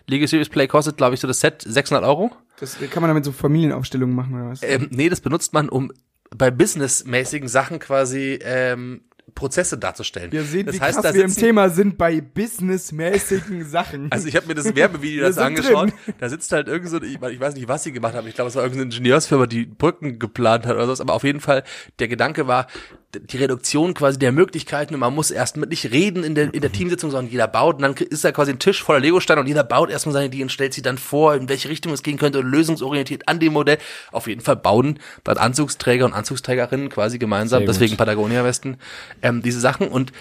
Lego 0.07 0.27
Serious 0.27 0.49
Play 0.49 0.67
kostet, 0.69 0.99
glaube 0.99 1.15
ich, 1.15 1.21
so 1.21 1.27
das 1.27 1.41
Set 1.41 1.63
600 1.67 2.05
Euro. 2.05 2.31
Das 2.61 2.77
kann 2.91 3.01
man 3.01 3.09
damit 3.09 3.25
so 3.25 3.33
Familienaufstellungen 3.33 4.15
machen 4.15 4.35
oder 4.35 4.51
was? 4.51 4.63
Ähm, 4.63 4.89
nee, 4.91 5.09
das 5.09 5.21
benutzt 5.21 5.53
man, 5.55 5.69
um 5.69 5.91
bei 6.37 6.51
businessmäßigen 6.51 7.49
Sachen 7.49 7.79
quasi 7.79 8.39
ähm, 8.43 9.01
Prozesse 9.35 9.79
darzustellen. 9.79 10.31
Ihr 10.33 10.43
seht, 10.43 10.69
das 10.69 10.75
wie 10.77 10.81
heißt, 10.81 11.01
krass 11.01 11.13
da 11.13 11.15
wir 11.15 11.25
im 11.25 11.35
Thema 11.35 11.71
sind 11.71 11.97
bei 11.97 12.21
businessmäßigen 12.21 13.65
Sachen. 13.69 14.11
Also 14.11 14.29
ich 14.29 14.37
habe 14.37 14.47
mir 14.47 14.55
das 14.55 14.75
Werbevideo 14.75 15.23
dazu 15.23 15.35
sind 15.35 15.43
angeschaut. 15.45 15.91
drin. 15.91 16.15
Da 16.19 16.29
sitzt 16.29 16.53
halt 16.53 16.69
irgend 16.69 16.91
so, 16.91 17.01
ich, 17.03 17.15
ich 17.21 17.41
weiß 17.41 17.55
nicht, 17.55 17.69
was 17.69 17.85
sie 17.85 17.93
gemacht 17.93 18.15
haben. 18.15 18.27
Ich 18.27 18.35
glaube, 18.35 18.49
es 18.49 18.57
war 18.57 18.63
irgendeine 18.63 18.91
Ingenieursfirma, 18.91 19.47
die 19.47 19.65
Brücken 19.67 20.19
geplant 20.19 20.67
hat 20.67 20.75
oder 20.75 20.87
sowas. 20.87 21.01
Aber 21.01 21.15
auf 21.15 21.25
jeden 21.25 21.41
Fall, 21.41 21.63
der 21.99 22.09
Gedanke 22.09 22.47
war, 22.47 22.67
die 23.15 23.39
Reduktion 23.39 23.95
quasi 23.95 24.19
der 24.19 24.33
Möglichkeiten. 24.33 24.95
Und 24.95 25.01
man 25.01 25.15
muss 25.15 25.31
erst 25.31 25.57
mit 25.57 25.71
nicht 25.71 25.91
reden 25.93 26.25
in 26.25 26.35
der, 26.35 26.53
in 26.53 26.61
der 26.61 26.73
Teamsitzung, 26.73 27.11
sondern 27.11 27.31
jeder 27.31 27.49
baut. 27.49 27.77
Und 27.77 27.83
dann 27.83 27.95
ist 27.95 28.25
da 28.25 28.33
quasi 28.33 28.53
ein 28.53 28.59
Tisch 28.59 28.83
voller 28.83 29.01
Legosteine 29.01 29.41
und 29.41 29.47
jeder 29.47 29.65
baut 29.65 29.91
erstmal 29.91 30.13
seine 30.13 30.27
Idee 30.27 30.43
und 30.43 30.53
stellt 30.53 30.75
sie 30.75 30.83
dann 30.83 30.99
vor, 30.99 31.35
in 31.35 31.49
welche 31.49 31.69
Richtung 31.69 31.93
es 31.93 32.03
gehen 32.03 32.19
könnte 32.19 32.41
und 32.41 32.47
lösungsorientiert 32.47 33.27
an 33.27 33.41
dem 33.41 33.55
Modell. 33.55 33.79
Auf 34.13 34.27
jeden 34.27 34.43
Fall 34.43 34.57
bauen 34.57 34.99
dann 35.25 35.39
Anzugsträger 35.39 36.05
und 36.05 36.13
Anzugsträgerinnen 36.13 36.91
quasi 36.91 37.19
gemeinsam, 37.19 37.65
deswegen 37.65 37.97
Patagonia-Westen, 37.97 38.77
ähm, 39.23 39.43
diese 39.43 39.61
Sachen. 39.61 39.89
Und 39.89 40.13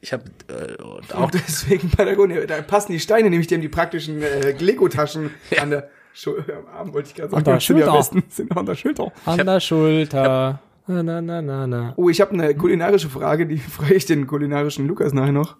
ich 0.00 0.12
habe 0.12 0.24
äh, 0.48 0.82
und 0.82 1.14
auch 1.14 1.24
Und 1.24 1.34
deswegen 1.48 1.88
Patagonia, 1.90 2.44
da 2.46 2.60
passen 2.62 2.92
die 2.92 3.00
Steine, 3.00 3.30
nämlich 3.30 3.46
die 3.46 3.54
haben 3.54 3.62
die 3.62 3.68
praktischen 3.68 4.22
äh, 4.22 4.52
Lego-Taschen 4.52 5.30
an 5.60 5.70
der 5.70 5.88
Schul 6.12 6.44
am 6.48 6.66
Arm, 6.74 6.92
wollte 6.94 7.08
ich 7.08 7.14
gerade 7.14 7.30
sagen. 7.30 7.38
An 7.38 7.44
der 7.44 7.60
Sind 7.60 7.78
ja 7.78 7.86
am 7.86 7.92
Schulter. 7.92 7.98
besten, 7.98 8.24
sind 8.28 8.56
an 8.56 8.66
der 8.66 8.74
Schulter. 8.74 9.12
An 9.24 9.46
der 9.46 9.60
Schulter. 9.60 10.60
Na, 10.86 11.02
na, 11.02 11.22
na, 11.22 11.40
na, 11.40 11.66
na. 11.66 11.94
Oh, 11.96 12.10
ich 12.10 12.20
habe 12.20 12.32
eine 12.32 12.54
kulinarische 12.54 13.08
Frage, 13.08 13.46
die 13.46 13.58
frage 13.58 13.94
ich 13.94 14.06
den 14.06 14.26
kulinarischen 14.26 14.86
Lukas 14.86 15.12
nachher 15.12 15.32
noch. 15.32 15.56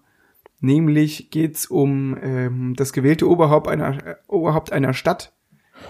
Nämlich 0.61 1.31
geht's 1.31 1.67
um 1.67 2.17
ähm, 2.23 2.75
das 2.77 2.93
gewählte 2.93 3.29
Oberhaupt 3.29 3.69
einer, 3.69 4.07
äh, 4.07 4.15
Oberhaupt 4.29 4.73
einer 4.73 4.95
Stadt, 4.95 5.33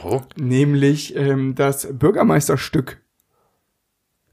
oh, 0.03 0.21
nämlich 0.37 1.15
ähm, 1.17 1.55
das 1.55 1.89
Bürgermeisterstück. 1.93 3.01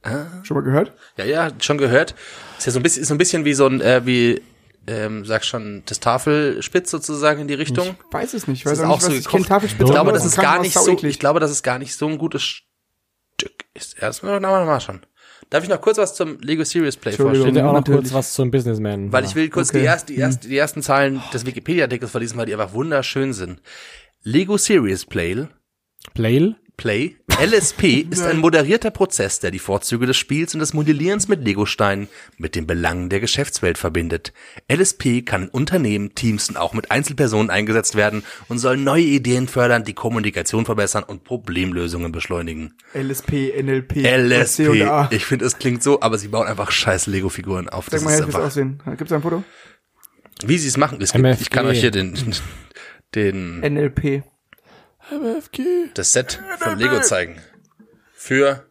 Ah. 0.03 0.25
Schon 0.43 0.55
mal 0.55 0.63
gehört? 0.63 0.93
Ja, 1.17 1.25
ja, 1.25 1.49
schon 1.59 1.77
gehört. 1.77 2.15
Ist 2.57 2.65
ja 2.65 2.71
so 2.71 2.79
ein 2.79 2.83
bisschen, 2.83 3.01
ist 3.03 3.09
so 3.09 3.13
ein 3.13 3.19
bisschen 3.19 3.45
wie 3.45 3.53
so 3.53 3.67
ein, 3.67 3.81
äh, 3.81 4.01
wie, 4.05 4.41
ähm, 4.87 5.25
sag 5.25 5.45
schon, 5.45 5.83
das 5.85 5.99
Tafelspitz 5.99 6.89
sozusagen 6.89 7.41
in 7.41 7.47
die 7.47 7.53
Richtung. 7.53 7.95
Ich 8.07 8.13
weiß 8.13 8.33
es 8.33 8.47
nicht. 8.47 8.59
Ich 8.59 8.63
Das 8.63 8.73
weiß 8.73 8.79
ist 8.79 8.85
auch 8.85 8.95
nicht, 8.95 9.01
so 9.03 9.11
was 9.11 9.17
ich 9.19 9.27
kenne 9.27 9.45
Tafelspitze. 9.45 9.83
Ich 9.83 9.91
glaube, 9.91 10.11
das 10.11 10.25
ist 10.25 10.37
gar 10.37 10.59
nicht 10.59 10.73
so, 10.73 10.97
ich 11.03 11.19
glaube, 11.19 11.39
das 11.39 11.51
ist 11.51 11.61
gar 11.61 11.77
nicht 11.77 11.93
so 11.93 12.07
ein 12.07 12.17
gutes 12.17 12.41
Stück. 12.41 12.70
Ist 13.81 14.01
erst 14.01 14.23
mal, 14.23 14.39
na, 14.39 14.65
mal 14.65 14.79
schon. 14.79 15.01
Darf 15.49 15.63
ich 15.63 15.69
noch 15.69 15.81
kurz 15.81 15.97
was 15.97 16.15
zum 16.15 16.39
Lego 16.39 16.63
Serious 16.63 16.95
Play 16.95 17.11
vorstellen? 17.11 17.53
Bitte 17.53 17.65
auch 17.65 17.73
noch 17.73 17.79
natürlich. 17.79 18.01
kurz 18.01 18.13
was 18.13 18.33
zum 18.33 18.51
Businessman. 18.51 19.11
Weil 19.11 19.25
ich 19.25 19.35
will 19.35 19.49
kurz 19.49 19.69
Okay. 19.69 19.79
die, 19.79 19.85
erst, 19.85 20.09
die, 20.09 20.15
erst, 20.17 20.43
die 20.45 20.57
ersten 20.57 20.81
Zeilen 20.81 21.21
des 21.33 21.45
Wikipedia-Artikels 21.45 22.11
verlesen, 22.11 22.37
weil 22.37 22.45
die 22.45 22.53
einfach 22.53 22.73
wunderschön 22.73 23.33
sind. 23.33 23.61
Lego 24.23 24.57
Serious 24.57 25.05
Play 25.05 25.47
Playle? 26.13 26.55
Play, 26.81 27.15
LSP, 27.39 28.07
ist 28.09 28.23
ein 28.23 28.39
moderierter 28.39 28.89
Prozess, 28.89 29.39
der 29.39 29.51
die 29.51 29.59
Vorzüge 29.59 30.07
des 30.07 30.17
Spiels 30.17 30.55
und 30.55 30.61
des 30.61 30.73
Modellierens 30.73 31.27
mit 31.27 31.45
Legosteinen 31.45 32.07
mit 32.39 32.55
den 32.55 32.65
Belangen 32.65 33.09
der 33.09 33.19
Geschäftswelt 33.19 33.77
verbindet. 33.77 34.33
LSP 34.67 35.21
kann 35.23 35.43
in 35.43 35.49
Unternehmen, 35.49 36.15
Teams 36.15 36.49
und 36.49 36.57
auch 36.57 36.73
mit 36.73 36.89
Einzelpersonen 36.89 37.51
eingesetzt 37.51 37.93
werden 37.93 38.23
und 38.47 38.57
soll 38.57 38.77
neue 38.77 39.03
Ideen 39.03 39.47
fördern, 39.47 39.83
die 39.83 39.93
Kommunikation 39.93 40.65
verbessern 40.65 41.03
und 41.03 41.23
Problemlösungen 41.23 42.11
beschleunigen. 42.11 42.73
LSP, 42.95 43.61
NLP, 43.61 43.97
LSP, 43.97 44.89
ich 45.11 45.25
finde, 45.27 45.45
es 45.45 45.59
klingt 45.59 45.83
so, 45.83 46.01
aber 46.01 46.17
sie 46.17 46.29
bauen 46.29 46.47
einfach 46.47 46.71
scheiß 46.71 47.05
Lego-Figuren 47.05 47.69
auf. 47.69 47.89
Sag 47.91 48.01
Das 48.01 48.03
mal 48.05 48.25
wie 48.25 48.29
es 48.29 48.35
aussehen. 48.35 48.81
Gibt's 48.97 49.11
ein 49.11 49.21
Foto? 49.21 49.43
wie 50.43 50.57
sie 50.57 50.67
es 50.67 50.77
machen. 50.77 50.99
Es 50.99 51.13
gibt, 51.13 51.25
ich 51.39 51.51
kann 51.51 51.67
euch 51.67 51.79
hier 51.79 51.91
den, 51.91 52.17
den, 53.13 53.59
NLP. 53.59 54.23
MFG. 55.11 55.89
das 55.93 56.13
Set 56.13 56.39
von 56.59 56.77
Lego 56.79 56.99
zeigen. 57.01 57.39
Für, 58.13 58.65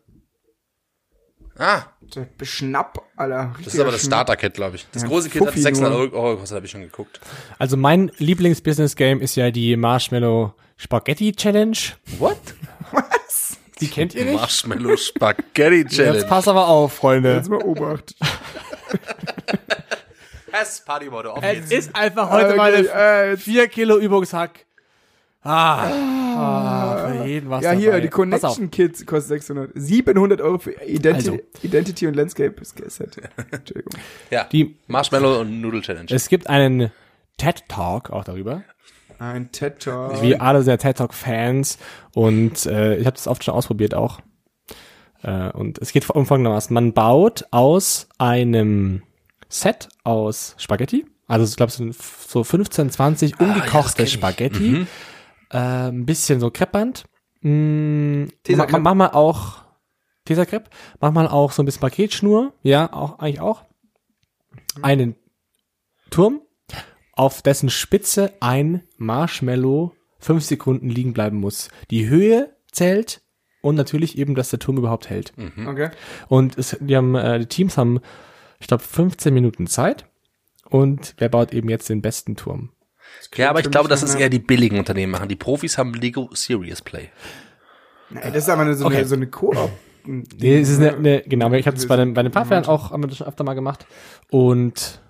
ah, 1.59 1.83
Der 2.15 2.27
Beschnapp, 2.39 3.03
Alter. 3.17 3.55
Das 3.65 3.75
ist 3.75 3.81
aber 3.81 3.93
das 3.93 4.05
Starter-Kit, 4.05 4.55
glaube 4.55 4.77
ich. 4.77 4.87
Das 4.93 5.03
Ja, 5.03 5.09
große 5.09 5.29
Kit 5.29 5.41
hat 5.43 5.49
Fuffi 5.49 5.61
600 5.63 5.93
nur. 5.93 6.13
Euro 6.15 6.35
gekostet, 6.35 6.57
habe 6.57 6.67
ich 6.67 6.73
schon 6.73 6.83
geguckt. 6.83 7.21
Also 7.59 7.77
mein 7.77 8.11
Lieblings-Business-Game 8.19 9.21
ist 9.21 9.37
ja 9.37 9.51
die 9.51 9.77
Marshmallow 9.77 10.55
Spaghetti 10.77 11.33
Challenge. 11.33 11.77
What? 12.19 12.39
Die 13.81 13.89
kennt 13.89 14.15
ihr 14.15 14.25
nicht? 14.27 14.35
Marshmallow 14.35 14.97
Spaghetti 14.99 15.77
Jetzt 15.83 15.97
Challenge. 15.97 16.25
pass 16.27 16.47
aber 16.49 16.69
auf, 16.69 16.93
Freunde. 16.95 17.35
Jetzt 17.35 17.49
mal 17.49 17.63
Obacht. 17.63 18.15
Pass 20.51 20.85
Partymode 20.85 21.33
auf 21.33 21.43
Es 21.45 21.71
ist 21.71 21.95
einfach 21.95 22.29
heute 22.31 22.57
mal 22.57 22.75
Okay, 22.75 23.33
äh, 23.33 23.37
4 23.37 23.69
Kilo 23.69 23.99
Übungshack. 23.99 24.67
Ah, 25.43 25.87
ah, 25.89 27.09
für 27.19 27.25
jeden 27.27 27.49
was 27.49 27.65
Ja, 27.65 27.73
hier, 27.73 27.93
dabei. 27.93 28.01
die 28.03 28.09
Pass 28.09 28.45
auf. 28.45 28.57
Connection 28.57 28.71
Kits 28.71 29.07
kostet 29.07 29.29
600. 29.41 29.71
700 29.75 30.41
Euro 30.41 30.59
für 30.59 30.73
Identi 30.87 31.31
Also. 31.31 31.39
Identity 31.63 32.07
und 32.07 32.15
Landscape 32.15 32.55
Set. 32.63 33.17
Entschuldigung. 33.51 33.93
Ja, 34.31 34.45
Die, 34.45 34.77
Marshmallow 34.87 35.41
und 35.41 35.61
Noodle 35.63 35.81
Challenge. 35.81 36.09
es 36.11 36.29
gibt 36.29 36.49
einen 36.49 36.91
TED 37.39 37.65
Talk 37.69 38.11
auch 38.11 38.25
darüber. 38.25 38.63
Ein 39.19 39.51
TED 39.53 39.81
Talk. 39.81 40.21
Wir 40.23 40.43
alle 40.43 40.63
sind 40.63 40.79
TED 40.81 40.97
Talk 40.99 41.15
Fans 41.15 41.79
und 42.15 42.67
äh, 42.67 42.97
ich 42.97 43.07
habe 43.07 43.17
das 43.17 43.27
oft 43.27 43.43
schon 43.45 43.55
ausprobiert 43.55 43.95
auch. 43.95 44.21
Äh, 45.23 45.51
und 45.53 45.79
es 45.79 45.93
geht 45.93 46.09
um 46.11 46.27
folgendermaßen: 46.27 46.73
Man 46.75 46.93
baut 46.93 47.45
aus 47.51 48.09
einem 48.19 49.03
Set 49.49 49.89
aus 50.05 50.55
Spaghetti, 50.59 51.07
also 51.27 51.45
ich 51.47 51.57
glaube 51.57 51.73
so, 51.73 51.91
so 51.93 52.45
15, 52.45 52.91
20 52.91 53.31
ja, 53.31 53.37
das 53.39 53.47
ungekochte 53.49 53.97
kenn 53.97 54.07
ich. 54.07 54.13
Spaghetti, 54.13 54.87
äh, 55.51 55.89
ein 55.89 56.07
bisschen 56.07 56.41
so 56.41 56.51
Kreppband, 56.51 57.05
mm, 57.43 58.25
ma- 58.25 58.29
ma- 58.73 58.79
manchmal 58.95 59.11
auch 59.11 59.65
Tesakrepp, 60.25 60.71
manchmal 61.01 61.29
auch 61.29 61.53
so 61.53 61.63
ein 61.63 61.67
bisschen 61.67 61.81
Paketschnur, 61.81 62.53
ja, 62.63 62.93
auch 62.93 63.19
eigentlich 63.19 63.41
auch 63.41 63.65
einen 64.83 65.17
Turm 66.11 66.41
auf 67.13 67.43
dessen 67.43 67.69
Spitze 67.71 68.33
ein 68.41 68.83
Marshmallow 68.97 69.95
fünf 70.19 70.45
Sekunden 70.45 70.89
liegen 70.91 71.13
bleiben 71.13 71.39
muss. 71.39 71.69
Die 71.91 72.09
Höhe 72.09 72.55
zählt 72.71 73.23
und 73.63 73.75
natürlich 73.75 74.17
eben, 74.19 74.35
dass 74.35 74.51
der 74.51 74.59
Turm 74.59 74.77
überhaupt 74.79 75.11
hält. 75.11 75.33
Okay. 75.67 75.91
Und 76.29 76.57
es, 76.59 76.77
die, 76.81 76.97
haben, 76.97 77.15
äh, 77.15 77.39
die 77.41 77.47
Teams 77.47 77.77
haben, 77.77 78.01
ich 78.59 78.67
glaube, 78.69 78.83
15 78.83 79.33
Minuten 79.35 79.67
Zeit. 79.67 80.07
Und 80.69 81.15
wer 81.19 81.29
baut 81.29 81.53
eben 81.53 81.69
jetzt 81.69 81.89
den 81.89 82.01
besten 82.03 82.37
Turm? 82.37 82.71
Ja, 83.37 83.51
aber 83.51 83.61
ich 83.61 83.71
glaube, 83.71 83.89
dass 83.89 84.03
es 84.03 84.15
eher 84.15 84.29
die 84.29 84.39
billigen 84.41 84.79
Unternehmen 84.79 85.13
machen. 85.13 85.29
Die 85.29 85.37
Profis 85.37 85.79
haben 85.79 85.95
Lego 85.95 86.29
Serious 86.33 86.83
Play. 86.83 87.11
Nee, 88.11 88.21
das 88.25 88.37
ist 88.45 88.49
aber 88.49 88.63
eine, 88.63 88.75
so, 88.75 88.87
Okay. 88.87 88.97
eine, 88.99 89.07
so 89.07 89.15
eine 89.15 89.27
Koop. 89.29 89.57
Nee, 90.05 90.59
es 90.61 90.69
ist 90.69 90.79
eine, 90.81 90.95
eine, 90.97 91.23
genau, 91.23 91.53
ich 91.53 91.67
habe 91.67 91.77
das 91.77 91.87
bei 91.87 91.97
den, 91.97 92.15
bei 92.15 92.23
den 92.23 92.33
Paarfern 92.33 92.65
auch 92.65 92.91
haben 92.91 93.03
wir 93.03 93.09
das 93.09 93.19
schon 93.19 93.27
öfter 93.29 93.45
mal 93.45 93.55
gemacht. 93.55 93.87
Und 94.31 95.01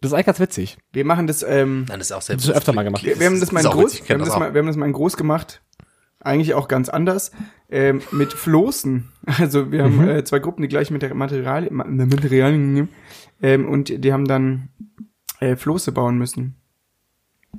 das 0.00 0.10
ist 0.10 0.14
eigentlich 0.14 0.26
ganz 0.26 0.40
witzig. 0.40 0.78
Wir 0.92 1.04
machen 1.04 1.26
das, 1.26 1.42
ähm, 1.42 1.84
Nein, 1.88 1.98
das 1.98 2.08
ist 2.08 2.12
auch 2.12 2.18
Das 2.18 2.26
selbst. 2.26 2.48
ist 2.48 2.54
öfter 2.56 2.72
mal 2.72 2.84
gemacht. 2.84 3.04
wir, 3.04 3.18
wir 3.18 3.26
haben 3.26 3.40
das 3.40 3.52
mal 3.52 3.64
in 3.64 3.70
groß, 3.70 3.84
witzig, 3.94 4.08
wir 4.08 4.14
haben 4.14 4.20
das 4.20 4.28
das 4.30 4.38
mal, 4.38 4.54
wir 4.54 4.58
haben 4.60 4.66
das 4.68 4.76
mal 4.76 4.86
in 4.86 4.92
groß 4.92 5.16
gemacht. 5.16 5.62
Eigentlich 6.20 6.54
auch 6.54 6.68
ganz 6.68 6.88
anders. 6.88 7.32
Ähm, 7.68 8.00
mit 8.12 8.32
Floßen. 8.32 9.08
Also 9.38 9.72
wir 9.72 9.82
haben 9.82 10.08
äh, 10.08 10.22
zwei 10.24 10.38
Gruppen, 10.38 10.62
die 10.62 10.68
gleich 10.68 10.90
mit 10.92 11.02
der 11.02 11.12
Materialien, 11.14 11.74
Ma- 11.74 11.84
Materialien 11.84 12.72
nehmen. 12.72 12.88
Ähm, 13.42 13.68
und 13.68 13.88
die 14.04 14.12
haben 14.12 14.24
dann 14.26 14.68
äh, 15.40 15.56
Floße 15.56 15.90
bauen 15.92 16.16
müssen. 16.16 16.54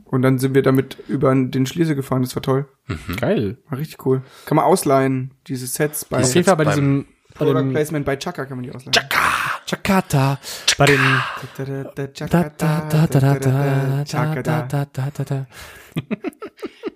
Und 0.06 0.22
dann 0.22 0.38
sind 0.40 0.54
wir 0.54 0.62
damit 0.62 0.98
über 1.08 1.34
den 1.34 1.66
Schliese 1.66 1.96
gefahren, 1.96 2.22
das 2.22 2.36
war 2.36 2.44
toll. 2.44 2.68
Mhm. 2.88 3.16
Geil. 3.18 3.58
War 3.70 3.80
richtig 3.80 4.06
cool. 4.06 4.22
Kann 4.46 4.56
man 4.56 4.66
ausleihen, 4.66 5.34
diese 5.48 5.68
Sets 5.68 6.06
bei, 6.06 6.20
die 6.20 6.26
Sets 6.26 6.56
bei 6.56 6.66
diesem 6.66 7.08
Product 7.34 7.72
Placement 7.72 8.06
bei 8.06 8.16
Chaka 8.16 8.46
kann 8.46 8.58
man 8.58 8.64
die 8.64 8.72
ausleihen. 8.74 8.94
Chaka! 8.94 9.28
Chakata. 9.68 10.40
Bei 10.78 10.86
den 10.86 11.00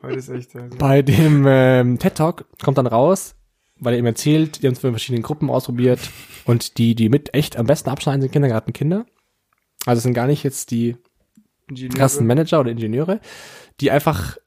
Heute 0.02 0.16
ist 0.16 0.30
echt. 0.30 0.52
Bei 0.78 1.02
dem 1.02 1.46
ähm, 1.48 2.00
TED 2.00 2.16
Talk 2.16 2.46
kommt 2.64 2.78
dann 2.78 2.88
raus, 2.88 3.36
weil 3.80 3.94
er 3.94 3.98
eben 3.98 4.08
erzählt, 4.08 4.64
die 4.64 4.68
haben 4.68 4.74
es 4.74 4.84
in 4.84 4.92
verschiedenen 4.92 5.24
Gruppen 5.24 5.50
ausprobiert 5.50 6.00
und 6.46 6.78
die, 6.78 6.96
die 6.96 7.10
mit 7.10 7.34
echt 7.34 7.58
am 7.58 7.66
besten 7.66 7.89
abschneiden, 7.89 8.22
sind 8.22 8.32
Kindergartenkinder. 8.32 9.06
Also 9.86 9.98
es 9.98 10.04
sind 10.04 10.14
gar 10.14 10.28
nicht 10.28 10.44
jetzt 10.44 10.72
die 10.72 10.96
Ingenieure. 11.72 11.97
krassen 11.97 12.28
Manager 12.28 12.59
oder 12.59 12.72
Ingenieure, 12.72 13.19
die 13.80 13.91
einfach 13.91 14.38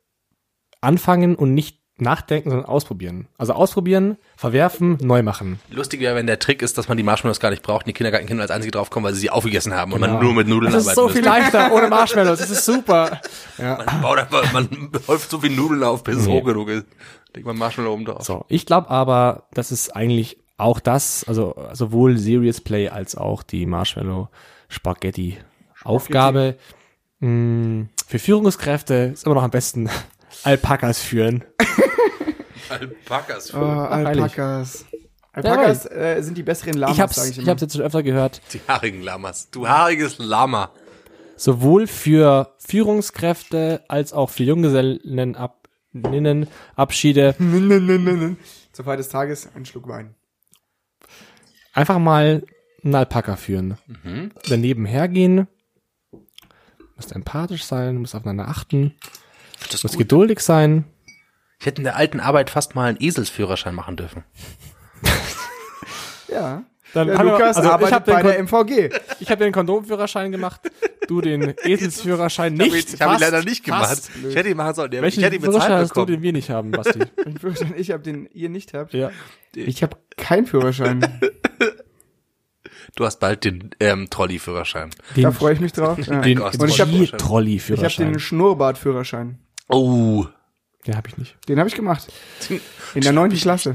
anfangen 0.81 1.35
und 1.35 1.55
nicht 1.55 1.81
nachdenken, 1.97 2.51
sondern 2.51 2.66
ausprobieren. 2.68 3.29
Also 3.39 3.53
ausprobieren, 3.53 4.16
verwerfen, 4.37 4.99
neu 5.01 5.22
machen. 5.22 5.61
Lustig 5.70 6.01
wäre, 6.01 6.16
wenn 6.16 6.27
der 6.27 6.41
Trick 6.41 6.61
ist, 6.61 6.77
dass 6.77 6.89
man 6.89 6.97
die 6.97 7.05
Marshmallows 7.05 7.39
gar 7.39 7.51
nicht 7.51 7.62
braucht 7.62 7.83
und 7.85 7.89
die 7.89 7.93
Kindergartenkinder 7.93 8.43
als 8.43 8.51
einzige 8.51 8.72
draufkommen, 8.72 9.07
weil 9.07 9.14
sie 9.14 9.20
sie 9.20 9.31
aufgegessen 9.31 9.72
haben 9.75 9.93
und 9.93 10.01
man 10.01 10.18
nur 10.20 10.35
mit 10.35 10.49
Nudeln 10.49 10.72
Das 10.72 10.83
ist 10.87 10.89
arbeiten 10.99 11.09
so 11.09 11.14
viel 11.14 11.25
leichter 11.25 11.72
ohne 11.72 11.87
Marshmallows. 11.89 12.41
Das 12.41 12.51
ist 12.51 12.64
super. 12.64 13.20
Man, 13.59 14.03
baut 14.03 14.18
einfach, 14.18 14.53
man 14.53 14.68
häuft 15.07 15.31
so 15.31 15.39
viel 15.39 15.55
Nudeln 15.55 15.85
auf, 15.85 16.03
bis 16.03 16.16
es 16.16 16.27
Nee. 16.27 16.33
hoch 16.41 16.45
genug 16.45 16.68
ist. 16.68 16.87
Legt 17.33 17.47
man 17.47 17.57
Marshmallow 17.57 17.93
oben 17.93 18.05
drauf. 18.05 18.22
So, 18.25 18.45
ich 18.49 18.66
glaube 18.66 18.91
aber, 18.91 19.47
das 19.55 19.70
ist 19.70 19.95
eigentlich 19.95 20.39
auch 20.57 20.81
das, 20.81 21.25
also 21.29 21.55
sowohl 21.72 22.18
Serious 22.18 22.61
Play 22.61 22.89
als 22.89 23.16
auch 23.16 23.45
die 23.45 23.66
Marshmallow 23.66 24.29
Spaghetti 24.68 25.39
Aufgabe 25.85 26.57
mh, 27.25 27.87
für 28.07 28.18
Führungskräfte 28.18 29.11
ist 29.14 29.25
immer 29.27 29.35
noch 29.37 29.43
am 29.43 29.51
besten 29.51 29.89
Alpakas 30.45 31.01
führen. 31.01 31.45
Alpakas. 32.68 33.55
Oh, 33.55 33.59
Alpakas. 33.59 34.85
Alpakas 35.33 35.87
äh, 35.91 36.20
sind 36.22 36.39
die 36.39 36.43
besseren 36.43 36.75
Lamas, 36.75 36.97
ich 36.97 37.01
hab's, 37.01 37.16
sag 37.16 37.25
ich 37.25 37.31
ich, 37.33 37.39
immer. 37.39 37.49
hab's 37.51 37.62
jetzt 37.62 37.72
schon 37.75 37.83
öfter 37.83 38.03
gehört. 38.03 38.41
Die 38.53 38.61
haarigen 38.68 39.03
Lamas. 39.03 39.51
Du 39.51 39.68
haariges 39.68 40.18
Lama. 40.18 40.70
Sowohl 41.37 41.87
für 41.89 42.55
Führungskräfte 42.59 43.83
als 43.89 44.12
auch 44.12 44.31
für 44.31 44.45
Junggesellenabschiede 44.45 46.47
Abschiede 46.77 47.35
Zur 48.72 48.85
Feier 48.85 48.97
des 48.97 49.09
Tages 49.09 49.49
ein 49.57 49.64
Schluck 49.66 49.89
Wein. 49.89 50.14
einfach 51.72 51.99
mal 51.99 52.45
einen 52.85 52.95
Alpaka 52.95 53.35
führen. 53.37 53.77
Daneben 54.49 54.87
hergehen, 54.87 55.49
musst 56.97 57.13
empathisch 57.13 57.65
sein, 57.65 57.97
musst 57.99 58.15
aufeinander 58.15 58.49
achten, 58.49 58.95
Das 59.71 59.83
musst 59.83 59.95
gut. 59.95 60.05
geduldig 60.05 60.41
sein. 60.41 60.85
Ich 61.61 61.67
hätte 61.67 61.79
in 61.79 61.85
der 61.85 61.97
alten 61.97 62.21
Arbeit 62.21 62.51
fast 62.51 62.75
mal 62.75 62.89
einen 62.89 62.99
Eselsführerschein 63.01 63.75
machen 63.75 63.97
dürfen. 63.97 64.25
Ja. 66.29 66.65
Dann 66.93 67.09
Der 67.09 67.19
haben 67.19 67.27
wir- 67.27 67.33
Lukas 67.33 67.57
also 67.57 67.69
ich 67.69 67.73
arbeitet 67.73 67.95
hab 67.95 68.05
den 68.05 68.15
bei 68.15 68.23
Kon- 68.23 68.31
der 68.31 68.39
MVG. 68.39 68.91
Ich 69.19 69.29
habe 69.31 69.43
den 69.43 69.53
Kondomführerschein 69.53 70.31
gemacht, 70.31 70.61
du 71.09 71.21
den 71.21 71.55
Eselsführerschein 71.65 72.55
Ich 72.55 72.61
habe 72.61 72.71
nicht. 72.73 72.89
ihn, 72.91 72.95
ich 72.95 73.01
hab 73.01 73.15
ihn 73.15 73.21
leider 73.21 73.43
nicht 73.43 73.65
gemacht. 73.65 73.89
fast. 73.89 74.11
Ich 74.29 74.37
hätte 74.37 74.49
ihn 74.51 74.57
machen 74.57 74.75
sollen. 74.75 74.91
Der- 74.93 75.03
Welchen 75.03 75.19
Ich 75.21 75.27
hätte 75.27 75.37
ihn 75.37 75.43
Führerschein 75.43 75.69
bezahlt 75.71 75.83
hast 75.83 75.91
du, 75.91 75.95
bekommen. 75.95 76.13
den 76.13 76.23
wir 76.23 76.33
nicht 76.33 76.51
haben, 76.51 76.71
Basti? 76.71 77.01
Ich 77.77 77.91
habe 77.91 78.03
den 78.05 78.27
ihr 78.33 78.49
nicht 78.49 78.75
habt. 78.75 78.95
ja. 78.95 79.11
Ich 79.57 79.83
habe 79.83 79.97
keinen 80.17 80.47
Führerschein. 80.47 81.01
Du 82.97 83.05
hast 83.05 83.19
bald 83.19 83.45
den 83.45 83.71
ähm, 83.81 84.09
Trolley-Führerschein. 84.09 84.91
Den, 85.17 85.25
da 85.25 85.33
freue 85.33 85.55
ich 85.55 85.61
mich 85.61 85.73
drauf. 85.73 85.99
Ja. 85.99 86.21
den 86.23 86.39
Und 86.41 86.55
ich 86.55 86.61
hab- 86.61 86.69
Ich 86.69 86.81
habe 86.81 86.91
Ich 86.93 87.13
habe 87.13 87.17
Trolley-Führerschein. 87.23 88.13
den 88.13 88.21
Schnurrbartführerschein. 88.21 89.39
Oh. 89.69 90.27
Den 90.87 90.97
habe 90.97 91.09
ich 91.09 91.17
nicht. 91.17 91.37
Den 91.49 91.59
habe 91.59 91.69
ich 91.69 91.75
gemacht. 91.75 92.07
In 92.95 93.01
der 93.01 93.13
neunten 93.13 93.39
Klasse. 93.39 93.73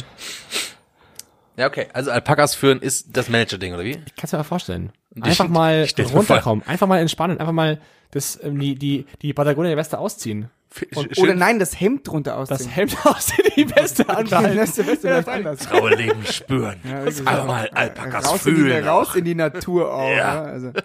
Ja, 1.57 1.67
okay. 1.67 1.87
Also 1.91 2.11
Alpakas 2.11 2.55
führen 2.55 2.79
ist 2.79 3.17
das 3.17 3.27
Manager-Ding, 3.29 3.73
oder 3.73 3.83
wie? 3.83 3.91
Ich 4.05 4.15
kann 4.15 4.23
es 4.25 4.31
mir 4.31 4.37
mal 4.37 4.43
vorstellen. 4.43 4.91
Einfach 5.19 5.49
mal 5.49 5.87
runterkommen, 6.13 6.65
einfach 6.67 6.87
mal 6.87 6.99
entspannen, 6.99 7.39
einfach 7.39 7.51
mal 7.51 7.81
das, 8.11 8.39
ähm, 8.41 8.59
die, 8.59 8.75
die, 8.75 9.05
die 9.21 9.33
Patagonia-Weste 9.33 9.97
ausziehen. 9.97 10.49
Und, 10.95 11.17
oder 11.17 11.33
nein, 11.33 11.57
das 11.57 11.79
Hemd 11.79 12.07
drunter 12.07 12.37
ausziehen. 12.37 12.57
Das 12.59 12.75
Hemd 12.75 12.95
aussehen, 13.05 13.45
die 13.55 13.69
Weste 13.75 14.07
anbehalten. 14.07 14.55
Das 14.57 14.69
ist 14.77 14.85
Beste, 14.85 14.97
vielleicht 15.07 15.27
anders. 15.27 15.67
Graue 15.67 15.95
Leben 15.95 16.23
spüren. 16.25 16.75
Ja, 16.83 17.03
wirklich. 17.03 17.19
Einfach 17.27 17.45
mal 17.47 17.69
Alpakas 17.73 18.27
raus, 18.29 18.45
in 18.45 18.55
die, 18.55 18.61
fühlen. 18.61 18.87
raus 18.87 19.15
in 19.15 19.25
die 19.25 19.35
Natur 19.35 19.91
auch. 19.93 20.09
Ja. 20.09 20.15
Ja. 20.17 20.41
Also, 20.43 20.71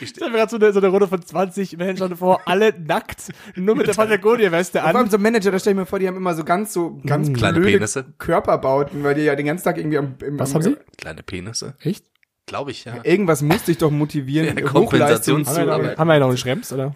Ich 0.00 0.08
stelle 0.10 0.30
mir 0.30 0.38
gerade 0.38 0.50
so 0.50 0.56
eine, 0.56 0.72
so 0.72 0.78
eine 0.78 0.88
Runde 0.88 1.08
von 1.08 1.20
20 1.20 1.76
Menschen 1.76 2.16
vor, 2.16 2.40
alle 2.46 2.72
nackt, 2.78 3.32
nur 3.56 3.74
mit 3.74 3.86
der 3.88 3.92
Patagonia-Weste 3.94 4.78
vor 4.78 4.86
allem 4.88 4.96
an. 4.96 5.10
so 5.10 5.18
Manager, 5.18 5.50
da 5.50 5.58
stell 5.58 5.72
ich 5.72 5.78
mir 5.78 5.86
vor, 5.86 5.98
die 5.98 6.06
haben 6.08 6.16
immer 6.16 6.34
so 6.34 6.44
ganz 6.44 6.72
so 6.72 7.00
ganz 7.04 7.28
Mm. 7.28 7.32
Kleine 7.34 7.60
Penisse. 7.60 8.04
Körperbauten, 8.18 9.02
weil 9.04 9.14
die 9.14 9.22
ja 9.22 9.34
den 9.34 9.46
ganzen 9.46 9.64
Tag 9.64 9.78
irgendwie 9.78 9.98
am, 9.98 10.14
im, 10.24 10.38
Was 10.38 10.50
am, 10.50 10.54
haben 10.56 10.62
sie? 10.62 10.76
Kleine 10.96 11.22
Penisse. 11.22 11.74
Echt? 11.80 12.04
Glaube 12.46 12.70
ich, 12.70 12.84
ja. 12.84 12.94
Irgendwas 13.02 13.42
musste 13.42 13.70
ich 13.72 13.78
doch 13.78 13.90
motivieren, 13.90 14.56
Ja, 14.58 14.72
Hochleistung 14.72 15.42
Kompensations- 15.42 15.58
Haben 15.58 15.82
wir, 15.82 16.14
wir 16.14 16.18
noch 16.20 16.28
einen 16.28 16.36
Schrems, 16.38 16.72
oder? 16.72 16.94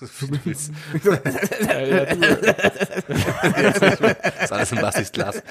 Das 0.00 0.22
ist 4.42 4.52
alles 4.52 4.72
in 4.72 4.80
Bastis 4.80 5.12
Glas. 5.12 5.42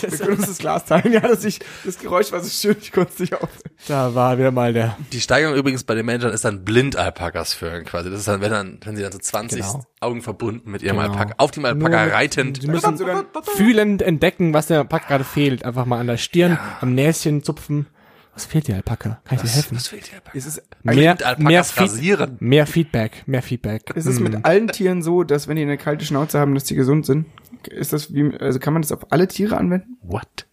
Wir 0.00 0.10
können 0.10 0.36
uns 0.38 0.46
das 0.48 0.58
Glas 0.58 0.84
teilen. 0.84 1.12
Ja, 1.12 1.20
das, 1.20 1.44
ich, 1.44 1.60
das 1.84 1.98
Geräusch 1.98 2.32
war 2.32 2.40
so 2.40 2.48
schön, 2.50 2.76
ich 2.80 2.92
konnte 2.92 3.12
es 3.14 3.18
nicht 3.20 3.34
auf. 3.34 3.48
Da 3.88 4.14
war 4.14 4.38
wieder 4.38 4.50
mal 4.50 4.72
der. 4.72 4.96
Die 5.12 5.20
Steigerung 5.20 5.56
übrigens 5.56 5.84
bei 5.84 5.94
den 5.94 6.06
Managern 6.06 6.32
ist 6.32 6.44
dann 6.44 6.64
blind 6.64 6.96
Alpakas 6.96 7.54
führen 7.54 7.84
quasi. 7.84 8.10
Das 8.10 8.20
ist 8.20 8.28
dann, 8.28 8.40
wenn 8.40 8.50
dann, 8.50 8.78
wenn 8.84 8.96
sie 8.96 9.02
dann 9.02 9.12
so 9.12 9.18
20 9.18 9.60
Genau. 9.60 9.84
Augen 10.00 10.22
verbunden 10.22 10.70
mit 10.70 10.82
ihrem 10.82 10.96
Genau. 10.98 11.10
Alpaka, 11.10 11.34
auf 11.38 11.50
dem 11.50 11.64
Alpaka 11.64 12.04
Nur- 12.06 12.14
reitend. 12.14 12.60
Sie 12.62 12.68
müssen 12.68 12.98
fühlend 13.56 14.02
entdecken, 14.02 14.54
was 14.54 14.66
der 14.66 14.78
Alpaka 14.80 15.08
gerade 15.08 15.24
fehlt. 15.24 15.64
Einfach 15.64 15.86
mal 15.86 15.98
an 16.00 16.06
der 16.06 16.16
Stirn, 16.18 16.58
am 16.80 16.94
Näschen 16.94 17.42
zupfen. 17.42 17.86
Was 18.34 18.46
fehlt 18.46 18.68
dir, 18.68 18.76
Alpaka? 18.76 19.20
Kann 19.24 19.36
ich 19.36 19.42
dir 19.42 19.48
helfen? 19.50 19.76
Was 19.76 19.88
fehlt 19.88 20.08
dir, 20.10 20.14
Alpaka? 20.14 20.38
ist 20.38 20.46
es, 20.46 20.62
Mehr, 20.82 21.16
mehr, 21.38 21.64
Feed, 21.64 21.82
rasieren. 21.82 22.36
mehr 22.40 22.66
Feedback, 22.66 23.22
mehr 23.26 23.42
Feedback. 23.42 23.90
ist 23.94 24.06
es 24.06 24.20
mit 24.20 24.44
allen 24.44 24.68
Tieren 24.68 25.02
so, 25.02 25.24
dass 25.24 25.48
wenn 25.48 25.56
die 25.56 25.62
eine 25.62 25.76
kalte 25.78 26.04
Schnauze 26.04 26.38
haben, 26.38 26.54
dass 26.54 26.64
die 26.64 26.74
gesund 26.74 27.06
sind? 27.06 27.26
Ist 27.68 27.92
das 27.92 28.14
wie, 28.14 28.34
also 28.38 28.58
kann 28.58 28.72
man 28.72 28.82
das 28.82 28.92
auf 28.92 29.10
alle 29.12 29.28
Tiere 29.28 29.56
anwenden? 29.56 29.98
What? 30.02 30.46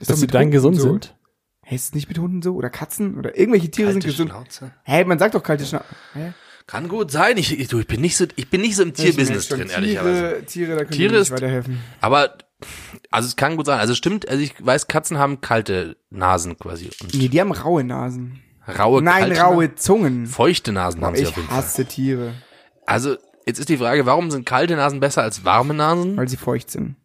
Ist 0.00 0.08
dass 0.08 0.08
doch 0.08 0.14
sie 0.16 0.20
mit 0.22 0.34
dann 0.34 0.40
Hunden 0.42 0.52
gesund 0.52 0.76
so? 0.78 0.82
sind? 0.92 1.16
Hey, 1.62 1.76
ist 1.76 1.84
es 1.84 1.94
nicht 1.94 2.08
mit 2.08 2.18
Hunden 2.18 2.42
so? 2.42 2.54
Oder 2.54 2.70
Katzen? 2.70 3.16
Oder 3.16 3.38
irgendwelche 3.38 3.70
Tiere 3.70 3.92
sind 3.92 4.02
Kalte 4.02 4.12
gesund? 4.16 4.30
Schnauze. 4.30 4.72
Hey, 4.82 5.04
man 5.04 5.18
sagt 5.20 5.34
doch 5.36 5.42
kalte 5.42 5.64
Schnauze. 5.64 5.84
Hä? 6.14 6.32
Kann 6.66 6.88
gut 6.88 7.10
sein. 7.12 7.36
Ich, 7.36 7.58
ich, 7.58 7.68
du, 7.68 7.78
ich 7.80 7.86
bin 7.86 8.00
nicht 8.00 8.16
so, 8.16 8.24
ich 8.36 8.48
bin 8.48 8.60
nicht 8.62 8.74
so 8.76 8.82
im 8.82 8.94
Tierbusiness 8.94 9.48
drin, 9.48 9.68
ehrlicherweise. 9.70 10.20
Tiere, 10.20 10.44
Tiere, 10.46 10.70
da 10.72 10.76
können 10.78 10.90
Tiere 10.90 10.96
Tiere 11.08 11.12
nicht 11.12 11.20
ist- 11.22 11.30
weiterhelfen. 11.30 11.78
Aber, 12.00 12.34
also 13.10 13.26
es 13.28 13.36
kann 13.36 13.56
gut 13.56 13.66
sein. 13.66 13.78
Also 13.80 13.92
es 13.92 13.98
stimmt, 13.98 14.28
also 14.28 14.42
ich 14.42 14.54
weiß, 14.64 14.86
Katzen 14.88 15.18
haben 15.18 15.40
kalte 15.40 15.96
Nasen 16.10 16.58
quasi. 16.58 16.90
Und 17.02 17.14
Nee, 17.14 17.28
die 17.28 17.40
haben 17.40 17.52
raue 17.52 17.84
Nasen. 17.84 18.40
raue, 18.78 19.02
Nein, 19.02 19.24
kalte 19.28 19.40
raue 19.40 19.74
Zungen. 19.74 20.22
Nasen. 20.22 20.32
Feuchte 20.34 20.72
Nasen 20.72 21.04
haben 21.04 21.16
sie 21.16 21.24
auf 21.26 21.30
Ich 21.30 21.36
jeden 21.36 21.48
Fall. 21.48 21.56
hasse 21.58 21.84
Tiere, 21.86 22.34
Also, 22.86 23.16
jetzt 23.46 23.58
ist 23.58 23.68
die 23.68 23.76
Frage, 23.78 24.06
warum 24.06 24.30
sind 24.30 24.46
kalte 24.46 24.76
Nasen 24.76 25.00
besser 25.00 25.22
als 25.22 25.44
warme 25.44 25.74
Nasen? 25.74 26.16
weil 26.16 26.28
sie 26.28 26.36
feucht 26.36 26.70
sind. 26.70 26.96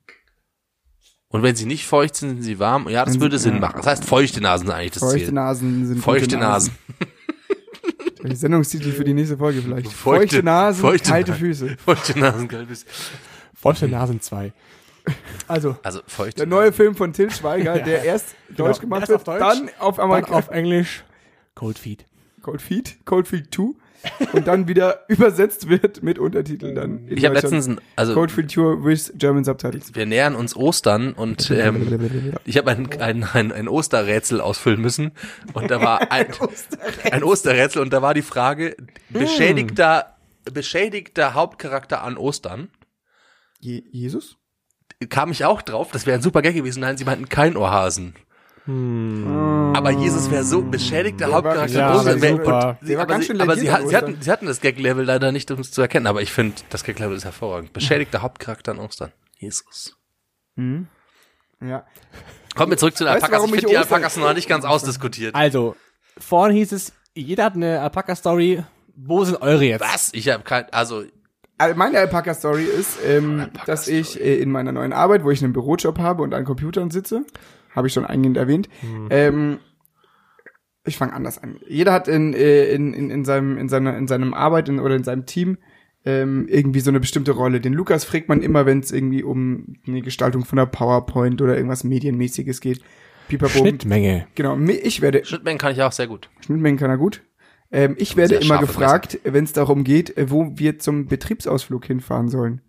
Und 1.28 1.44
wenn 1.44 1.56
sie 1.56 1.66
nicht 1.66 1.86
feucht 1.86 2.16
sind, 2.16 2.30
sind 2.30 2.44
sie 2.44 2.60
warm? 2.60 2.88
Ja, 2.88 3.04
das 3.04 3.20
würde 3.20 3.38
Sinn 3.40 3.60
machen. 3.60 3.76
Das 3.78 3.88
heißt, 3.88 4.06
feuchte 4.06 4.40
Nasen 4.42 4.68
sind 4.68 4.76
eigentlich 4.76 4.92
das 4.92 5.04
Feuchte 5.04 5.26
Ziel. 5.26 5.34
Nasen 5.34 5.86
sind 5.88 6.00
Feuchte 6.02 6.38
Nasen. 6.38 6.74
Die 8.24 8.36
Sendungstitel 8.36 8.92
für 8.92 9.04
die 9.04 9.14
nächste 9.14 9.38
Folge 9.38 9.62
vielleicht. 9.62 9.92
Feuchte, 9.92 10.42
Nasen, 10.42 10.82
feuchte 10.82 11.10
kalte 11.12 11.32
Nasen. 11.32 11.46
Füße. 11.46 11.78
Feuchte 11.78 12.20
Nasen, 12.20 12.48
kaltes. 12.48 12.86
Feuchte 13.54 13.88
Nasen 13.88 14.20
2. 14.20 14.52
Also, 15.48 15.78
Also, 15.84 16.02
feuchte 16.08 16.38
Der 16.42 16.48
neue 16.48 16.72
Film 16.74 16.96
von 16.96 17.14
Till 17.14 17.30
Schweiger, 17.32 17.80
der 17.80 18.04
erst 18.04 18.36
Deutsch 18.50 18.80
Genau. 18.80 18.80
gemacht 18.80 19.02
Erst 19.02 19.10
wird, 19.10 19.18
auf 19.20 19.24
Deutsch, 19.24 19.40
dann 19.60 19.70
auf 19.80 19.96
dann 19.98 20.06
Amerika 20.06 20.32
auf 20.34 20.50
Englisch 20.50 21.04
Cold 21.56 21.78
Feet. 21.80 22.06
Cold 22.42 22.62
Feet, 22.62 22.98
Cold 23.06 23.28
Feet 23.28 23.54
2 23.54 23.64
und 24.34 24.46
dann 24.46 24.68
wieder 24.68 25.00
übersetzt 25.08 25.68
wird 25.68 26.04
mit 26.04 26.20
Untertiteln 26.20 26.76
dann. 26.76 27.08
in 27.08 27.18
Ich 27.18 27.26
habe 27.26 27.34
letztens, 27.34 27.68
ein, 27.68 27.82
also 27.96 28.14
Cold 28.14 28.32
Feet 28.32 28.52
2 28.52 28.84
with 28.84 29.14
German 29.16 29.44
Subtitles. 29.44 29.96
wir 29.96 30.06
nähern 30.06 30.36
uns 30.36 30.56
Ostern 30.56 31.14
und 31.14 31.50
ähm, 31.56 32.34
ich 32.46 32.58
habe 32.58 32.70
ein, 32.72 32.88
ein, 33.02 33.24
ein, 33.24 33.52
ein 33.52 33.68
Osterrätsel 33.68 34.42
ausfüllen 34.42 34.80
müssen 34.80 35.12
und 35.54 35.72
da 35.72 35.82
war 35.82 36.12
ein, 36.12 36.28
ein 37.12 37.24
Osterrätsel 37.24 37.82
und 37.82 37.94
da 37.94 38.02
war 38.04 38.14
die 38.14 38.22
Frage, 38.22 38.76
beschädigter, 39.10 40.16
beschädigter 40.52 41.34
Hauptcharakter 41.34 42.04
an 42.04 42.18
Ostern. 42.18 42.70
Je 43.60 43.84
Jesus? 43.92 44.38
Kam 45.10 45.32
ich 45.32 45.44
auch 45.46 45.62
drauf, 45.62 45.92
das 45.92 46.06
wäre 46.06 46.18
ein 46.18 46.22
super 46.22 46.42
Gag 46.42 46.56
gewesen. 46.56 46.80
Nein, 46.80 46.98
sie 46.98 47.06
meinten 47.06 47.28
kein 47.30 47.58
Ohrhasen. 47.58 48.16
Aber 48.68 49.92
Jesus 49.92 50.32
wäre 50.32 50.44
so 50.44 50.64
beschädigter 50.64 51.32
Hauptcharakter 51.32 51.78
ja, 51.78 51.96
Ostern. 51.96 52.20
wär 52.22 52.34
und- 52.34 52.46
war 52.48 52.78
aber 52.82 53.06
ganz 53.06 53.28
sie, 53.28 53.40
aber 53.40 53.56
sie, 53.58 53.72
hat, 53.72 53.88
sie, 53.88 53.96
hatten, 53.96 54.18
sie 54.20 54.32
hatten 54.32 54.46
das 54.48 54.60
Gag-Level 54.60 55.06
leider 55.06 55.32
nicht, 55.32 55.52
um 55.52 55.60
es 55.60 55.72
zu 55.72 55.82
erkennen, 55.82 56.08
aber 56.08 56.24
ich 56.24 56.32
finde, 56.32 56.56
das 56.72 56.84
Gag-Level 56.84 57.16
ist 57.16 57.26
hervorragend. 57.26 57.74
Beschädigter 57.74 58.24
Hauptcharakter 58.24 58.72
an 58.72 58.80
Ostern. 58.80 59.12
Jesus. 59.38 59.96
Ja. 60.58 61.86
Kommen 62.56 62.72
wir 62.72 62.78
zurück 62.78 62.98
zu 62.98 63.04
den 63.04 63.14
Weißt 63.14 63.24
Alpakas. 63.24 63.38
warum 63.38 63.54
Ich 63.54 63.60
finde 63.62 63.74
die 63.74 63.78
Alpakas 63.78 64.18
noch 64.18 64.34
nicht 64.34 64.50
ganz 64.50 64.66
ausdiskutiert. 64.66 65.36
Also, 65.36 65.76
vorhin 66.18 66.56
hieß 66.58 66.72
es, 66.72 66.94
jeder 67.14 67.44
hat 67.46 67.54
eine 67.56 67.82
Alpaka-Story. 67.82 68.64
Wo 68.96 69.26
sind 69.26 69.42
eure 69.42 69.64
jetzt? 69.66 69.82
Was? 69.82 70.10
Ich 70.14 70.30
habe 70.30 70.44
kein, 70.44 70.72
Also 70.72 71.04
Meine 71.58 72.00
Alpaka-Story 72.00 72.64
ist, 72.66 73.00
ähm, 73.06 73.48
dass 73.66 73.88
ich 73.88 74.20
äh, 74.20 74.36
in 74.36 74.52
meiner 74.52 74.72
neuen 74.72 74.92
Arbeit, 74.92 75.24
wo 75.24 75.32
ich 75.32 75.44
einen 75.44 75.54
Bürojob 75.54 76.00
habe 76.00 76.22
und 76.24 76.34
an 76.34 76.44
Computern 76.44 76.92
sitze, 76.92 77.26
habe 77.74 77.88
ich 77.88 77.94
schon 77.94 78.06
eingehend 78.06 78.38
erwähnt, 78.38 78.70
ähm, 79.10 79.60
ich 80.86 80.98
fange 80.98 81.14
anders 81.14 81.42
an. 81.42 81.58
Jeder 81.68 81.94
hat 81.94 82.08
in, 82.08 82.34
äh, 82.34 82.66
in, 82.74 82.94
in, 82.94 83.10
in, 83.10 83.26
seinem, 83.26 83.58
in, 83.58 83.70
seiner, 83.70 83.98
in 83.98 84.08
seinem 84.08 84.34
Arbeit 84.34 84.70
in, 84.70 84.80
oder 84.80 84.96
in 84.96 85.04
seinem 85.04 85.26
Team 85.26 85.58
ähm, 86.06 86.48
irgendwie 86.48 86.80
so 86.80 86.92
eine 86.92 87.00
bestimmte 87.00 87.32
Rolle. 87.32 87.60
Den 87.60 87.74
Lukas 87.74 88.06
fragt 88.06 88.30
man 88.30 88.42
immer, 88.42 88.66
wenn 88.66 88.80
es 88.80 88.92
irgendwie 88.92 89.24
um 89.24 89.78
eine 89.88 90.02
Gestaltung 90.02 90.46
von 90.46 90.58
der 90.58 90.68
PowerPoint 90.68 91.42
oder 91.42 91.56
irgendwas 91.56 91.84
Medienmäßiges 91.84 92.62
geht. 92.62 92.82
Pipapo. 93.28 93.58
Schnittmenge. 93.58 94.28
Genau, 94.36 94.56
ich 94.60 95.02
werde 95.02 95.26
Schnittmengen 95.26 95.58
kann 95.58 95.72
ich 95.72 95.82
auch 95.82 95.92
sehr 95.92 96.08
gut. 96.08 96.30
Schnittmengen 96.46 96.78
kann 96.78 96.92
er 96.92 96.98
gut. 96.98 97.24
Ähm, 97.72 97.96
ich 97.98 98.16
werde 98.16 98.36
immer 98.36 98.60
gefragt, 98.60 99.20
wenn 99.24 99.44
es 99.44 99.54
darum 99.54 99.84
geht, 99.84 100.16
äh, 100.18 100.30
wo 100.30 100.52
wir 100.56 100.80
zum 100.80 101.08
Betriebsausflug 101.08 101.86
hinfahren 101.86 102.30
sollen. 102.30 102.62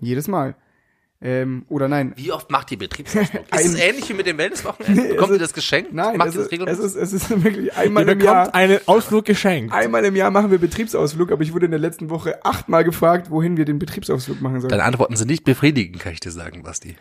Jedes 0.00 0.28
Mal. 0.28 0.54
Ähm, 1.22 1.66
oder 1.68 1.86
nein. 1.86 2.14
Wie 2.16 2.32
oft 2.32 2.50
macht 2.50 2.70
die 2.70 2.76
Betriebsausflug? 2.76 3.42
Ist 3.54 3.66
es 3.66 3.74
ähnlich 3.74 4.08
wie 4.08 4.14
mit 4.14 4.26
dem 4.26 4.38
Wellnesswochenende? 4.38 5.02
Bekommt 5.08 5.30
es 5.32 5.36
ihr 5.36 5.40
das 5.40 5.52
geschenkt? 5.52 5.92
Nein, 5.92 6.16
Macht 6.16 6.28
es 6.30 6.34
ihr 6.36 6.38
das 6.38 6.46
ist, 6.46 6.46
es, 6.46 6.52
regelmäßig? 6.52 6.84
ist, 6.84 6.94
es 6.96 7.12
ist 7.12 7.44
wirklich 7.44 7.66
Ihr 7.66 7.76
einmal 7.76 8.08
im 8.08 8.18
bekommt 8.18 8.24
Jahr. 8.24 8.54
einen 8.54 8.80
Ausflug 8.86 9.26
geschenkt. 9.26 9.74
Einmal 9.74 10.02
im 10.06 10.16
Jahr 10.16 10.30
machen 10.30 10.50
wir 10.50 10.56
Betriebsausflug, 10.58 11.30
aber 11.30 11.42
ich 11.42 11.52
wurde 11.52 11.66
in 11.66 11.72
der 11.72 11.80
letzten 11.80 12.08
Woche 12.08 12.42
achtmal 12.42 12.84
gefragt, 12.84 13.30
wohin 13.30 13.58
wir 13.58 13.66
den 13.66 13.78
Betriebsausflug 13.78 14.40
machen 14.40 14.62
sollen. 14.62 14.70
Deine 14.70 14.84
Antworten 14.84 15.14
sind 15.16 15.28
nicht 15.28 15.44
befriedigend, 15.44 16.00
kann 16.00 16.14
ich 16.14 16.20
dir 16.20 16.30
sagen, 16.30 16.62
Basti. 16.62 16.96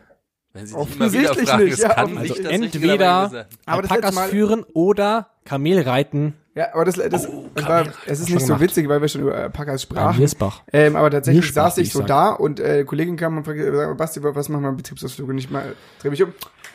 Wenn 0.52 0.68
sie 0.68 0.76
Offensichtlich 0.76 1.48
fragen, 1.48 1.64
nicht, 1.64 1.78
ja, 1.80 1.90
kann 1.94 2.14
nicht 2.16 2.30
das 2.32 2.46
Also 2.46 2.50
Richtige 2.50 2.88
dabei 2.98 3.26
entweder 3.26 3.48
Alpakas 3.66 4.20
führen 4.30 4.66
oder 4.74 5.30
Kamel 5.46 5.80
reiten. 5.82 6.34
Ja, 6.60 6.74
aber 6.74 6.84
das, 6.84 6.96
das, 6.96 7.26
Oh, 7.30 7.50
das 7.56 7.68
war, 7.70 7.86
es 8.06 8.20
ist 8.20 8.30
nicht 8.30 8.46
so 8.46 8.60
witzig, 8.60 8.90
weil 8.90 9.00
wir 9.00 9.08
schon 9.08 9.22
über 9.22 9.34
Alpakas 9.34 9.84
sprachen. 9.84 10.20
Niersbach. 10.20 10.64
Ähm, 10.74 10.98
aber 10.98 11.10
tatsächlich 11.10 11.46
Niersbach, 11.46 11.70
saß 11.70 11.78
ich 11.78 11.94
so 11.94 12.00
sag. 12.00 12.08
da 12.08 12.30
und 12.32 12.60
äh, 12.60 12.84
Kollegin 12.84 13.16
kam 13.16 13.38
und 13.38 13.46
fragte, 13.46 13.96
Basti, 13.98 14.22
was 14.22 14.50
machen 14.50 14.64
wir 14.64 14.70
im 14.70 14.76
Betriebsausflug? 14.76 15.30
Und 15.30 15.38
ich 15.38 15.50
mal, 15.50 15.74
dreh 16.02 16.10
mich 16.10 16.22
um. 16.22 16.34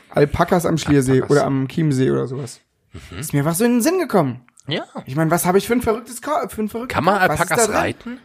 Alpakas 0.09 0.65
am 0.65 0.79
Schliersee 0.79 1.13
Alpakas. 1.21 1.31
oder 1.37 1.45
am 1.45 1.69
Chiemsee 1.69 2.11
oder 2.11 2.27
sowas. 2.27 2.61
Ist 3.19 3.35
mir 3.35 3.45
was 3.45 3.59
so 3.59 3.65
in 3.67 3.73
den 3.73 3.83
Sinn 3.83 3.99
gekommen. 3.99 4.47
Ja. 4.67 4.85
Ich 5.05 5.17
meine, 5.17 5.31
was 5.31 5.45
habe 5.45 5.59
ich 5.59 5.67
für 5.67 5.75
ein 5.75 5.83
verrücktes 5.83 6.23
Ka 6.23 6.49
für 6.49 6.63
ein 6.63 6.71
verrücktes 6.71 6.95
Kann 6.95 7.05
man 7.05 7.19
Alpakas 7.19 7.69
reiten? 7.69 8.21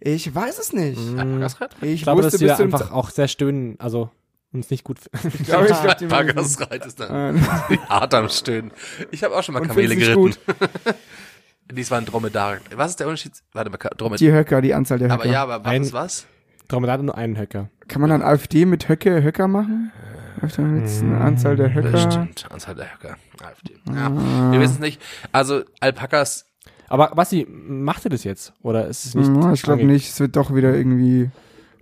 Ich 0.00 0.34
weiß 0.34 0.58
es 0.58 0.72
nicht. 0.72 0.98
Alpakas 1.18 1.60
reiten? 1.60 1.74
Ich, 1.82 1.90
Ich 1.92 2.02
glaube, 2.04 2.22
dass 2.22 2.32
wusste 2.32 2.46
wir 2.46 2.52
bis 2.52 2.56
zum 2.56 2.72
einfach 2.72 2.92
auch 2.92 3.10
sehr 3.10 3.28
stöhnen, 3.28 3.76
also 3.80 4.08
uns 4.56 4.70
nicht 4.70 4.84
gut. 4.84 4.98
Ich 5.12 5.42
glaube, 5.46 5.66
ich 5.68 5.80
glaub, 5.80 5.98
die 5.98 6.06
Alpakas 6.06 6.60
reiten 6.60 6.88
ist 6.88 7.00
dann 7.00 7.40
hart 7.88 8.14
am 8.14 8.28
Stöhnen. 8.28 8.70
Ich 9.10 9.22
habe 9.24 9.36
auch 9.36 9.42
schon 9.42 9.52
mal 9.54 9.60
Und 9.62 9.68
Kamele 9.68 9.96
geritten. 9.96 10.34
Dies 11.72 11.90
waren 11.90 12.04
Dromedar. 12.04 12.58
Was 12.74 12.90
ist 12.92 13.00
der 13.00 13.08
Unterschied? 13.08 13.32
Warte 13.52 13.70
mal, 13.70 13.76
Dromedar. 13.76 14.18
die 14.18 14.32
Höcker, 14.32 14.60
die 14.62 14.72
Anzahl 14.74 14.98
der 14.98 15.08
Höcker. 15.08 15.22
Aber 15.22 15.30
ja, 15.30 15.42
aber 15.42 15.64
was 15.64 15.72
Ein- 15.72 15.82
ist 15.82 15.92
was? 15.92 16.26
Dromedar 16.68 16.94
hat 16.98 17.02
nur 17.04 17.16
einen 17.16 17.38
Höcker. 17.38 17.70
Kann 17.88 18.00
man 18.00 18.10
dann 18.10 18.22
AfD 18.22 18.66
mit 18.66 18.88
Höcke 18.88 19.22
Höcker 19.22 19.46
machen? 19.48 19.92
AfD 20.40 20.62
mit 20.62 20.88
einer 21.02 21.20
Anzahl 21.20 21.56
der 21.56 21.72
Höcker. 21.74 21.90
Bestimmt. 21.90 22.46
Anzahl 22.50 22.74
der 22.74 22.92
Höcker. 22.92 23.16
AfD. 23.42 23.74
Ja. 23.88 24.12
Wir 24.52 24.60
wissen 24.60 24.74
es 24.74 24.80
nicht. 24.80 25.02
Also 25.32 25.62
Alpakas, 25.80 26.44
Aber 26.88 27.08
Basti, 27.14 27.46
macht 27.48 28.04
ihr 28.04 28.10
das 28.10 28.24
jetzt? 28.24 28.52
Oder 28.62 28.86
ist 28.86 29.06
es 29.06 29.14
nicht? 29.14 29.28
Ja, 29.28 29.52
ich 29.52 29.62
glaube 29.62 29.84
nicht. 29.84 30.08
Es 30.10 30.20
wird 30.20 30.36
doch 30.36 30.54
wieder 30.54 30.74
irgendwie 30.74 31.30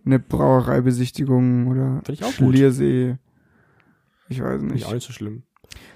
eine 0.05 0.19
Brauereibesichtigung 0.19 1.67
oder 1.69 2.03
Find 2.05 2.19
ich 2.21 2.25
auch 2.25 2.37
gut. 2.37 2.55
Schliersee. 2.55 3.17
Ich 4.29 4.41
weiß 4.43 4.59
Finde 4.61 4.67
ich 4.69 4.73
nicht. 4.81 4.87
auch 4.87 4.93
nicht 4.95 5.07
so 5.07 5.13
schlimm. 5.13 5.43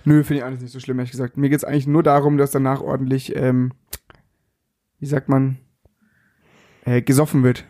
Nö, 0.04 0.24
finde 0.24 0.40
ich 0.40 0.44
alles 0.44 0.60
nicht 0.60 0.72
so 0.72 0.80
schlimm, 0.80 0.98
ehrlich 0.98 1.10
gesagt. 1.12 1.36
Mir 1.36 1.50
geht's 1.50 1.64
eigentlich 1.64 1.86
nur 1.86 2.02
darum, 2.02 2.36
dass 2.38 2.50
danach 2.50 2.80
ordentlich, 2.80 3.34
ähm, 3.36 3.72
wie 4.98 5.06
sagt 5.06 5.28
man, 5.28 5.58
äh, 6.84 7.02
gesoffen 7.02 7.42
wird. 7.42 7.64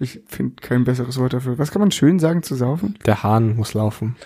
Ich 0.00 0.20
finde 0.26 0.56
kein 0.60 0.84
besseres 0.84 1.18
Wort 1.18 1.32
dafür. 1.32 1.56
Was 1.58 1.70
kann 1.70 1.80
man 1.80 1.92
schön 1.92 2.18
sagen 2.18 2.42
zu 2.42 2.56
saufen? 2.56 2.98
Der 3.06 3.22
Hahn 3.22 3.56
muss 3.56 3.74
laufen. 3.74 4.16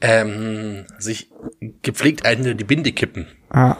ähm, 0.00 0.84
sich 0.98 1.30
gepflegt 1.82 2.24
eine 2.24 2.54
die 2.54 2.64
Binde 2.64 2.92
kippen. 2.92 3.26
Ah, 3.50 3.76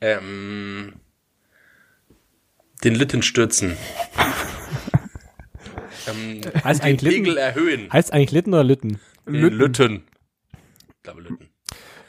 Ähm, 0.00 0.92
den 2.84 2.94
Litten 2.94 3.22
stürzen. 3.22 3.76
ähm, 6.10 6.40
Heißt 6.64 6.82
den 6.82 6.86
eigentlich 6.88 7.10
Pegel 7.14 7.24
Litten? 7.34 7.36
erhöhen. 7.38 7.92
Heißt 7.92 8.12
eigentlich 8.12 8.32
Litten 8.32 8.54
oder 8.54 8.64
Lütten? 8.64 9.00
Den 9.26 9.34
Lütten. 9.34 10.04
Ich 10.96 11.02
glaube 11.02 11.20
Lütten. 11.22 11.48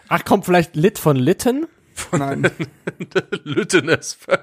Ach, 0.08 0.26
kommt 0.26 0.46
vielleicht 0.46 0.76
Lit 0.76 0.98
von 1.00 1.16
Litten? 1.18 1.68
nein. 2.12 2.50
Lütten 3.44 3.90
as 3.90 4.14
fuck. 4.20 4.42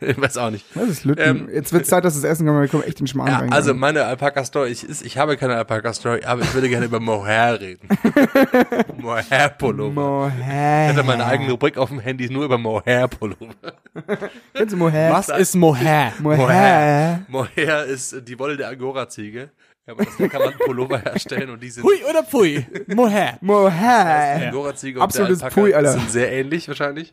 Ich 0.00 0.18
weiß 0.20 0.36
auch 0.38 0.50
nicht. 0.50 0.64
Was 0.74 0.88
ist 0.88 1.04
Lütten? 1.04 1.22
Ähm, 1.22 1.48
Jetzt 1.52 1.72
wird's 1.72 1.88
Zeit, 1.88 2.04
dass 2.04 2.14
das 2.14 2.24
Essen 2.24 2.46
kommt, 2.46 2.56
weil 2.56 2.64
wir 2.64 2.68
kommen 2.70 2.82
echt 2.84 2.98
in 3.00 3.04
den 3.04 3.08
Schmarrn 3.08 3.28
Ja, 3.30 3.38
rein. 3.38 3.52
also 3.52 3.74
meine 3.74 4.04
Alpaka-Story, 4.04 4.70
ich, 4.70 4.84
ist, 4.84 5.02
ich 5.04 5.18
habe 5.18 5.36
keine 5.36 5.56
Alpaka-Story, 5.56 6.24
aber 6.24 6.42
ich 6.42 6.54
würde 6.54 6.68
gerne 6.68 6.86
über 6.86 7.00
Mohair 7.00 7.60
reden. 7.60 7.88
Mohair-Pullover. 8.98 9.92
Mohair. 9.92 10.90
Ich 10.90 10.96
hätte 10.96 11.06
meine 11.06 11.24
eigene 11.24 11.50
Rubrik 11.52 11.76
auf 11.78 11.88
dem 11.88 12.00
Handy 12.00 12.30
nur 12.30 12.44
über 12.44 12.58
Mohair-Pullover. 12.58 13.54
Kennst 14.54 14.72
du 14.72 14.76
Mohair? 14.76 15.12
Was 15.12 15.28
ist 15.28 15.54
Mohair? 15.56 16.12
Mohair. 16.20 17.20
Mohair 17.28 17.84
ist 17.84 18.16
die 18.28 18.38
Wolle 18.38 18.56
der 18.56 18.68
Angora-Ziege. 18.68 19.50
Ja, 19.90 19.94
aber 19.94 20.04
das 20.04 20.30
kann 20.30 20.42
man 20.42 20.54
Pullover 20.54 20.98
herstellen 21.04 21.50
und 21.50 21.60
die 21.60 21.70
sind 21.70 21.82
Hui 21.82 21.96
oder 22.08 22.22
Pui? 22.22 22.64
Mohair. 22.86 23.38
Mohair. 23.40 24.46
Angora-Ziege 24.46 24.98
und 24.98 25.02
Absolutes 25.02 25.38
der 25.38 25.46
Alpaka 25.46 25.60
Pui, 25.60 25.74
Alter. 25.74 25.92
sind 25.92 26.10
sehr 26.10 26.30
ähnlich 26.30 26.68
wahrscheinlich. 26.68 27.12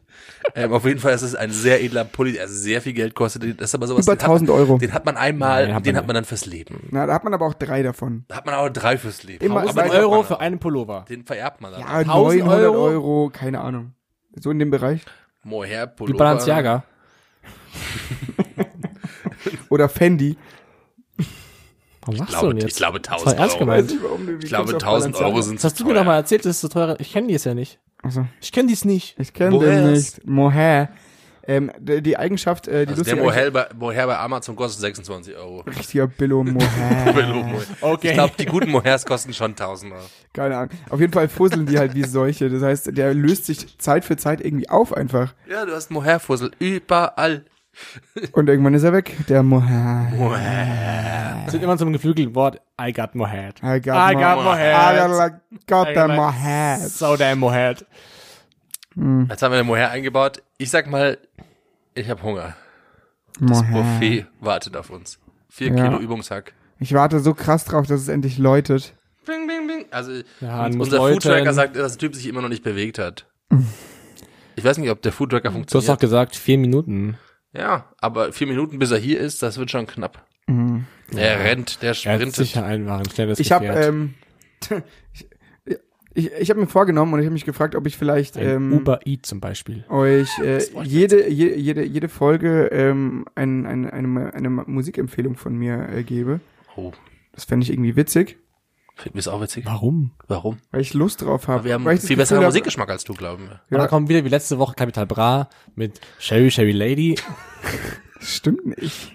Ähm, 0.53 0.71
auf 0.71 0.85
jeden 0.85 0.99
Fall 0.99 1.13
ist 1.13 1.23
es 1.23 1.33
ein 1.33 1.49
sehr 1.49 1.83
edler 1.83 2.05
Pulli, 2.05 2.33
der 2.33 2.47
sehr 2.47 2.81
viel 2.83 2.93
Geld 2.93 3.15
kostet. 3.15 3.59
Das 3.59 3.69
ist 3.69 3.75
aber 3.75 3.87
sowas, 3.87 4.05
Über 4.05 4.15
den 4.15 4.21
hat 4.21 4.29
1000 4.29 4.49
man, 4.49 4.59
Euro. 4.59 4.77
Den 4.77 4.93
hat 4.93 5.05
man 5.05 5.17
einmal, 5.17 5.65
Nein, 5.65 5.75
hat 5.75 5.85
den 5.87 5.93
man 5.93 6.01
hat 6.01 6.07
man 6.07 6.13
dann 6.13 6.25
fürs 6.25 6.45
Leben. 6.45 6.87
Na, 6.91 7.07
da 7.07 7.15
hat 7.15 7.23
man 7.23 7.33
aber 7.33 7.47
auch 7.47 7.55
drei 7.55 7.81
davon. 7.81 8.25
Da 8.27 8.35
hat 8.35 8.45
man 8.45 8.53
auch 8.53 8.69
drei 8.69 8.97
fürs 8.97 9.23
Leben. 9.23 9.43
Immer 9.43 9.61
Aber 9.61 9.69
ist 9.69 9.75
den 9.75 9.83
ein 9.83 9.91
hat 9.91 9.97
Euro 9.97 10.15
man 10.17 10.25
für 10.25 10.39
einen 10.39 10.59
Pullover. 10.59 11.05
Den 11.09 11.23
vererbt 11.23 11.61
man 11.61 11.71
dann. 11.71 11.81
Ja, 11.81 11.87
1000 11.87 12.43
900 12.45 12.69
Euro? 12.69 12.83
Euro? 12.83 13.29
keine 13.33 13.61
Ahnung. 13.61 13.93
So 14.35 14.51
in 14.51 14.59
dem 14.59 14.69
Bereich. 14.69 15.01
Mohair-Pullover. 15.43 16.13
Wie 16.13 16.17
Balenciaga. 16.17 16.83
Oder 19.69 19.89
Fendi. 19.89 20.37
Warum 22.07 22.25
du 22.25 22.25
denn 22.25 22.39
glaube, 22.39 22.59
jetzt? 22.61 22.71
ich 22.71 22.75
glaube 22.77 22.99
Das 23.01 23.11
war 23.11 23.33
1000 23.33 23.39
ernst 23.39 23.55
Euro. 23.55 23.65
gemeint. 23.65 23.91
Ich 24.43 24.49
glaube, 24.49 24.71
kommst 24.71 24.73
du 24.73 24.87
auf 24.87 24.93
1000 24.93 25.15
Euro 25.17 25.41
sind 25.41 25.55
Das 25.57 25.63
hast 25.65 25.79
du 25.79 25.85
mir 25.85 25.93
doch 25.93 26.03
mal 26.05 26.15
erzählt, 26.15 26.45
das 26.45 26.51
ist 26.55 26.61
so 26.61 26.67
teuer. 26.67 26.95
Ich 26.99 27.11
kenne 27.11 27.27
die 27.27 27.33
es 27.35 27.43
ja 27.43 27.53
nicht. 27.53 27.79
Achso, 28.03 28.25
Ich 28.41 28.51
kenne 28.51 28.67
dies 28.69 28.85
nicht. 28.85 29.15
ich 29.19 29.33
kenne 29.33 29.59
den 29.59 29.91
nicht. 29.91 30.25
Mohair. 30.25 30.89
Ähm, 31.49 31.71
die, 31.79 32.17
Eigenschaft, 32.17 32.67
äh, 32.67 32.85
die 32.85 32.91
Also 32.91 33.03
der 33.03 33.15
Mohair 33.15 33.51
bei, 33.51 33.67
Mohair 33.79 34.05
bei 34.07 34.17
Amazon 34.17 34.53
kostet 34.57 34.81
26 34.81 35.33
Euro. 35.37 35.61
Richtiger 35.61 36.05
Billo 36.05 36.43
Mohair. 36.43 37.13
Billo 37.15 37.35
Mohair. 37.41 37.65
Okay. 37.79 38.07
Ich 38.09 38.13
glaube, 38.15 38.33
die 38.37 38.45
guten 38.45 38.69
Mohairs 38.69 39.05
kosten 39.05 39.33
schon 39.33 39.51
1000 39.51 39.93
Euro. 39.93 40.01
Keine 40.33 40.57
Ahnung. 40.57 40.71
Auf 40.89 40.99
jeden 40.99 41.13
Fall 41.13 41.29
fusseln 41.29 41.65
die 41.65 41.79
halt 41.79 41.95
wie 41.95 42.03
solche. 42.03 42.49
Das 42.49 42.61
heißt, 42.63 42.97
der 42.97 43.13
löst 43.13 43.45
sich 43.45 43.77
Zeit 43.79 44.03
für 44.03 44.17
Zeit 44.17 44.41
irgendwie 44.41 44.67
auf 44.69 44.91
einfach. 44.91 45.33
Ja, 45.49 45.65
du 45.65 45.71
hast 45.73 45.89
Mohair-Fussel 45.89 46.51
überall. 46.59 47.45
Und 48.31 48.49
irgendwann 48.49 48.73
ist 48.73 48.83
er 48.83 48.93
weg. 48.93 49.15
Der 49.29 49.43
Mohair. 49.43 51.41
Das 51.45 51.53
wird 51.53 51.63
immer 51.63 51.77
zum 51.77 51.93
geflügelten 51.93 52.35
Wort. 52.35 52.61
I 52.81 52.91
got 52.91 53.15
Mohair. 53.15 53.49
I 53.63 53.79
got, 53.81 53.95
I 53.95 54.13
got 54.13 54.39
I 54.39 54.43
Mohair. 54.43 55.41
got 55.67 55.87
the 55.93 56.07
Mohair. 56.15 56.77
So 56.79 57.15
damn 57.15 57.39
Mohair. 57.39 57.75
Jetzt 58.95 59.41
haben 59.43 59.51
wir 59.51 59.57
den 59.57 59.67
Mohair 59.67 59.91
eingebaut. 59.91 60.41
Ich 60.57 60.69
sag 60.71 60.87
mal, 60.89 61.17
ich 61.93 62.09
habe 62.09 62.21
Hunger. 62.23 62.55
Das 63.39 63.61
Mohair. 63.63 63.83
Buffet 63.83 64.25
wartet 64.39 64.75
auf 64.75 64.89
uns. 64.89 65.19
Vier 65.49 65.69
Ja. 65.73 65.85
Kilo 65.87 65.99
Übungshack. 65.99 66.53
Ich 66.79 66.93
warte 66.93 67.19
so 67.19 67.33
krass 67.33 67.65
drauf, 67.65 67.85
dass 67.87 68.01
es 68.01 68.07
endlich 68.07 68.37
läutet. 68.37 68.93
Bing, 69.25 69.47
bing, 69.47 69.67
bing. 69.67 69.85
Also 69.91 70.11
Ja, 70.41 70.65
unser. 70.65 70.97
Foodtracker 70.97 71.53
sagt, 71.53 71.75
dass 71.75 71.93
der 71.93 71.99
Typ 71.99 72.15
sich 72.15 72.27
immer 72.27 72.41
noch 72.41 72.49
nicht 72.49 72.63
bewegt 72.63 72.97
hat. 72.99 73.25
Ich 74.59 74.63
weiß 74.65 74.79
nicht, 74.79 74.89
ob 74.89 75.03
der 75.03 75.11
Food 75.11 75.29
Tracker 75.29 75.43
Du 75.43 75.47
hast 75.49 75.53
funktioniert. 75.53 75.89
doch 75.89 75.99
gesagt, 75.99 76.35
vier 76.35 76.57
Minuten. 76.57 77.19
Ja, 77.57 77.85
aber 77.99 78.31
vier 78.33 78.47
Minuten, 78.47 78.77
bis 78.79 78.91
er 78.91 78.97
hier 78.99 79.19
ist, 79.19 79.41
das 79.41 79.57
wird 79.57 79.71
schon 79.71 79.87
knapp. 79.87 80.25
Der 80.47 81.39
rennt, 81.43 81.81
der 81.81 81.89
Er 81.89 81.95
hat 81.95 81.97
sprintet. 81.97 82.35
sicher 82.35 82.63
ein 82.65 82.87
schnelles 83.13 83.39
Ich 83.39 83.51
habe 83.51 83.65
ähm, 83.65 84.13
ich, 85.13 85.27
ich, 86.13 86.31
ich 86.39 86.49
habe 86.49 86.59
mir 86.59 86.67
vorgenommen 86.67 87.13
und 87.13 87.19
ich 87.19 87.25
habe 87.25 87.33
mich 87.33 87.45
gefragt, 87.45 87.75
ob 87.75 87.85
ich 87.85 87.97
vielleicht 87.97 88.37
ein 88.37 88.47
ähm, 88.47 88.73
Uber 88.73 88.99
Eat 89.05 89.25
zum 89.25 89.39
Beispiel. 89.39 89.83
euch 89.89 90.29
äh, 90.39 90.59
jede, 90.83 91.29
je, 91.29 91.53
jede 91.55 91.83
jede 91.83 92.07
Folge 92.09 92.67
ähm, 92.71 93.25
ein, 93.35 93.65
ein, 93.65 93.89
eine, 93.89 94.33
eine 94.33 94.49
Musikempfehlung 94.49 95.35
von 95.35 95.55
mir 95.55 95.89
äh, 95.89 96.03
gebe. 96.03 96.39
Oh, 96.75 96.91
Das 97.33 97.45
fände 97.45 97.63
ich 97.65 97.71
irgendwie 97.71 97.95
witzig, 97.95 98.37
finden 98.97 99.15
wir 99.15 99.19
es 99.19 99.27
auch 99.27 99.41
witzig. 99.41 99.65
Warum? 99.65 100.11
Warum? 100.27 100.57
weil 100.71 100.81
ich 100.81 100.93
Lust 100.93 101.21
drauf 101.21 101.47
habe. 101.47 101.63
Wir 101.63 101.73
haben 101.73 101.83
ich 101.83 101.87
viel 102.01 102.01
Gefühl 102.01 102.17
besseren 102.17 102.43
Musikgeschmack 102.43 102.89
als 102.89 103.03
du, 103.03 103.13
glauben 103.13 103.43
wir. 103.49 103.61
Und 103.69 103.77
dann 103.77 103.87
kommt 103.87 104.09
wieder 104.09 104.23
wie 104.25 104.29
letzte 104.29 104.59
Woche 104.59 104.75
Capital 104.75 105.05
Bra 105.05 105.49
mit 105.75 105.99
Sherry 106.19 106.51
Sherry 106.51 106.71
Lady. 106.71 107.15
Stimmt 108.19 108.65
nicht. 108.77 109.13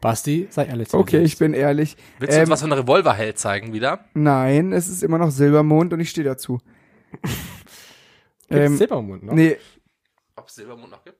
Basti, 0.00 0.46
sei 0.50 0.64
ehrlich. 0.64 0.88
zu 0.88 0.96
dir 0.96 1.00
Okay, 1.00 1.22
ich 1.22 1.36
bin 1.36 1.52
ehrlich. 1.52 1.96
Willst 2.18 2.34
du 2.34 2.40
uns 2.40 2.48
Ähm, 2.48 2.52
was 2.52 2.60
von 2.62 2.70
der 2.70 2.78
Revolverheld 2.78 3.38
zeigen 3.38 3.72
wieder? 3.74 4.04
Nein, 4.14 4.72
es 4.72 4.88
ist 4.88 5.02
immer 5.02 5.18
noch 5.18 5.30
Silbermond 5.30 5.92
und 5.92 6.00
ich 6.00 6.10
stehe 6.10 6.24
dazu. 6.24 6.60
Ähm, 8.52 8.76
Silbermond 8.76 9.22
noch? 9.22 9.32
nee, 9.32 9.56
Ob 10.34 10.48
es 10.48 10.56
Silbermond 10.56 10.90
noch 10.90 11.04
gibt? 11.04 11.18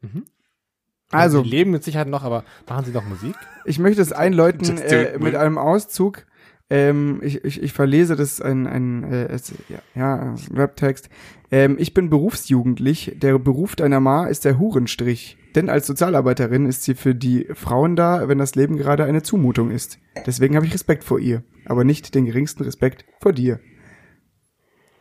also 1.13 1.43
Die 1.43 1.49
leben 1.51 1.71
mit 1.71 1.85
Sicherheit 1.85 2.09
noch, 2.09 2.25
aber 2.25 2.45
machen 2.69 2.85
sie 2.85 2.91
noch 2.91 3.05
Musik? 3.05 3.37
Ich 3.65 3.79
möchte 3.79 4.03
es 4.03 4.13
einläuten 4.13 4.79
äh, 4.79 5.15
it, 5.15 5.21
mit 5.21 5.37
einem 5.37 5.57
Auszug. 5.57 6.27
Ähm, 6.71 7.21
ich, 7.23 7.45
ich, 7.45 7.63
ich 7.63 7.73
verlese 7.73 8.15
das 8.17 8.41
ein, 8.41 8.67
ein 8.67 9.05
äh, 9.05 9.27
es, 9.27 9.53
ja, 9.69 9.79
ja, 9.95 10.15
ein 10.35 10.37
Rap-Text. 10.57 11.09
Ähm, 11.51 11.77
ich 11.81 11.95
bin 11.95 12.11
berufsjugendlich. 12.11 13.17
Der 13.17 13.39
Beruf 13.39 13.75
deiner 13.75 13.99
Ma 14.01 14.27
ist 14.27 14.45
der 14.45 14.59
Hurenstrich. 14.59 15.37
Denn 15.57 15.69
als 15.69 15.89
Sozialarbeiterin 15.89 16.67
ist 16.67 16.85
sie 16.85 16.95
für 16.95 17.13
die 17.13 17.49
Frauen 17.55 17.97
da, 17.97 18.29
wenn 18.29 18.39
das 18.39 18.55
Leben 18.55 18.77
gerade 18.77 19.03
eine 19.05 19.23
Zumutung 19.23 19.73
ist. 19.73 19.99
Deswegen 20.27 20.55
habe 20.55 20.65
ich 20.65 20.73
Respekt 20.73 21.03
vor 21.03 21.19
ihr, 21.19 21.43
aber 21.67 21.83
nicht 21.83 22.15
den 22.15 22.25
geringsten 22.25 22.63
Respekt 22.63 23.05
vor 23.21 23.33
dir. 23.33 23.59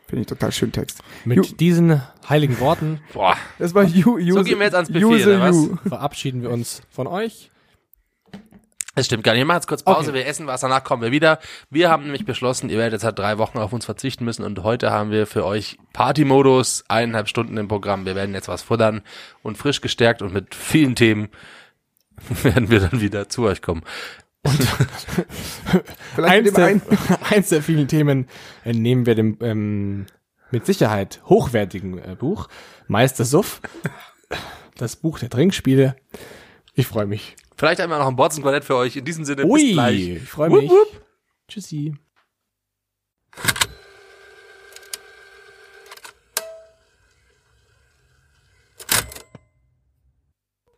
Finde 0.08 0.22
ich 0.22 0.26
total 0.26 0.50
schön 0.50 0.72
Text. 0.72 1.02
Mit 1.24 1.38
Ju- 1.38 1.56
diesen 1.56 2.02
heiligen 2.28 2.58
Worten 2.58 2.98
Boah, 3.12 3.36
Das 3.60 3.74
war 3.76 3.84
you, 3.84 4.16
use, 4.16 4.32
So 4.32 4.42
gehen 4.42 4.58
wir 4.58 4.64
jetzt 4.66 4.74
ans 4.74 4.90
Buffet, 4.90 5.24
oder 5.24 5.40
was? 5.40 5.54
you. 5.54 5.76
verabschieden 5.86 6.42
wir 6.42 6.50
uns 6.50 6.82
von 6.90 7.06
euch. 7.06 7.49
Das 9.00 9.06
stimmt 9.06 9.24
gar 9.24 9.32
nicht. 9.32 9.40
Wir 9.40 9.46
machen 9.46 9.56
jetzt 9.58 9.66
kurz 9.66 9.82
Pause, 9.82 10.10
Okay. 10.10 10.18
wir 10.20 10.26
essen 10.26 10.46
was, 10.46 10.60
danach 10.60 10.84
kommen 10.84 11.02
wir 11.02 11.10
wieder. 11.10 11.38
Wir 11.70 11.90
haben 11.90 12.04
nämlich 12.04 12.24
beschlossen, 12.24 12.70
ihr 12.70 12.78
werdet 12.78 12.92
jetzt 12.94 13.04
halt 13.04 13.18
drei 13.18 13.38
Wochen 13.38 13.58
auf 13.58 13.72
uns 13.72 13.84
verzichten 13.84 14.24
müssen 14.24 14.44
und 14.44 14.62
heute 14.62 14.90
haben 14.90 15.10
wir 15.10 15.26
für 15.26 15.44
euch 15.44 15.78
Party-Modus, 15.92 16.84
eineinhalb 16.88 17.28
Stunden 17.28 17.56
im 17.56 17.68
Programm. 17.68 18.04
Wir 18.06 18.14
werden 18.14 18.34
jetzt 18.34 18.48
was 18.48 18.62
futtern 18.62 19.02
und 19.42 19.58
frisch 19.58 19.80
gestärkt 19.80 20.22
und 20.22 20.32
mit 20.32 20.54
vielen 20.54 20.94
Themen 20.94 21.28
werden 22.42 22.70
wir 22.70 22.80
dann 22.80 23.00
wieder 23.00 23.28
zu 23.28 23.44
euch 23.44 23.62
kommen. 23.62 23.82
Vielleicht 26.14 26.46
Eins 26.46 26.52
der, 26.54 26.80
eins 27.30 27.48
der 27.50 27.62
vielen 27.62 27.88
Themen 27.88 28.26
entnehmen 28.64 29.06
wir 29.06 29.14
dem 29.14 29.36
ähm, 29.40 30.06
mit 30.50 30.66
Sicherheit 30.66 31.20
hochwertigen 31.26 31.98
äh, 31.98 32.16
Buch 32.18 32.48
Meister 32.88 33.24
Suff. 33.24 33.60
Das 34.76 34.96
Buch 34.96 35.18
der 35.18 35.30
Trinkspiele. 35.30 35.96
Ich 36.74 36.86
freue 36.86 37.06
mich. 37.06 37.36
Vielleicht 37.60 37.78
einmal 37.82 37.98
noch 37.98 38.08
ein 38.08 38.16
Botzenquartett 38.16 38.64
für 38.64 38.74
euch. 38.74 38.96
In 38.96 39.04
diesem 39.04 39.26
Sinne, 39.26 39.42
bis 39.42 39.50
Ui, 39.52 39.72
gleich. 39.72 40.08
ich 40.08 40.22
freue 40.22 40.48
mich. 40.48 40.70
wupp. 40.70 41.04
Tschüssi. 41.46 41.94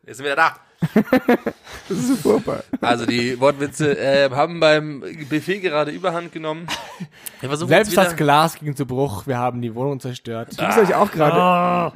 Wir 0.03 0.13
sind 0.13 0.25
wieder 0.25 0.35
da. 0.35 0.57
Das 1.89 1.99
ist 1.99 2.09
so 2.09 2.17
furchtbar. 2.17 2.63
Also 2.81 3.07
die 3.07 3.39
Wortwitze 3.41 3.99
äh, 3.99 4.31
haben 4.31 4.61
beim 4.61 5.03
Buffet 5.29 5.59
gerade 5.61 5.91
Überhand 5.91 6.33
genommen. 6.33 6.67
Selbst 7.67 7.97
das 7.97 8.17
Glas 8.17 8.55
ging 8.55 8.75
zu 8.77 8.87
Bruch. 8.87 9.27
Wir 9.27 9.39
haben 9.39 9.61
die 9.61 9.75
Wohnung 9.75 10.01
zerstört. 10.01 10.57
Ging 10.57 10.69
es 10.69 10.79
euch 10.79 10.95
auch 10.95 11.11
gerade? 11.11 11.93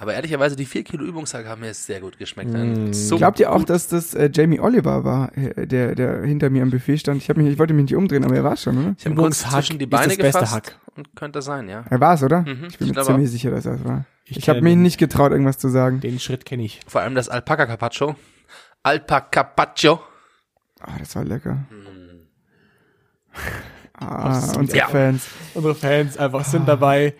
aber 0.00 0.14
ehrlicherweise 0.14 0.56
die 0.56 0.64
4 0.64 0.84
Kilo 0.84 1.04
Übungstag 1.04 1.46
haben 1.46 1.60
mir 1.60 1.74
sehr 1.74 2.00
gut 2.00 2.18
geschmeckt. 2.18 2.52
Mm. 2.52 2.92
So 2.92 3.16
Glaubt 3.16 3.40
ihr 3.40 3.52
auch, 3.52 3.64
dass 3.64 3.88
das 3.88 4.14
äh, 4.14 4.30
Jamie 4.32 4.60
Oliver 4.60 5.04
war, 5.04 5.36
äh, 5.36 5.66
der, 5.66 5.94
der 5.94 6.22
hinter 6.22 6.50
mir 6.50 6.62
am 6.62 6.70
Buffet 6.70 6.98
stand? 6.98 7.22
Ich, 7.22 7.28
hab 7.28 7.36
mich, 7.36 7.48
ich 7.48 7.58
wollte 7.58 7.74
mich 7.74 7.84
nicht 7.84 7.96
umdrehen, 7.96 8.24
aber 8.24 8.36
er 8.36 8.44
war 8.44 8.56
schon, 8.56 8.78
oder? 8.78 8.94
Ich 8.98 9.06
habe 9.06 9.16
kurz 9.16 9.40
zwischen 9.40 9.78
die 9.78 9.84
ist 9.84 9.90
Beine 9.90 10.08
das 10.08 10.16
beste 10.16 10.40
gefasst 10.40 10.54
Hack. 10.54 10.78
und 10.96 11.16
könnte 11.16 11.42
sein, 11.42 11.68
ja. 11.68 11.84
Er 11.88 12.00
war 12.00 12.14
es, 12.14 12.22
oder? 12.22 12.42
Mhm, 12.42 12.66
ich 12.68 12.78
bin 12.78 12.88
ich 12.88 12.94
mir 12.94 13.02
ziemlich 13.02 13.30
sicher, 13.30 13.50
dass 13.50 13.66
er 13.66 13.74
es 13.74 13.84
war. 13.84 14.04
Ich 14.30 14.36
Ich, 14.38 14.48
habe 14.48 14.60
mich 14.60 14.76
nicht 14.76 14.98
getraut, 14.98 15.32
irgendwas 15.32 15.58
zu 15.58 15.68
sagen. 15.68 16.00
Den 16.00 16.18
Schritt 16.20 16.44
kenne 16.44 16.62
ich. 16.64 16.80
Vor 16.86 17.00
allem 17.00 17.14
das 17.14 17.28
Alpaca 17.28 17.66
Carpaccio. 17.66 18.14
Alpaca 18.82 19.20
Carpaccio. 19.30 20.00
Ah, 20.80 20.92
das 20.98 21.16
war 21.16 21.24
lecker. 21.24 21.58
Hm. 21.70 22.26
Ah, 23.94 24.52
unsere 24.56 24.78
Ja. 24.78 24.88
Fans. 24.88 25.26
Unsere 25.54 25.74
Fans 25.74 26.16
einfach 26.16 26.44
sind 26.44 26.68
dabei, 26.68 27.14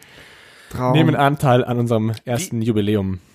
Traum. 0.70 0.92
nehmen 0.92 1.16
Anteil 1.16 1.64
an 1.64 1.78
unserem 1.78 2.12
ersten 2.24 2.62
Jubiläum. 2.62 3.20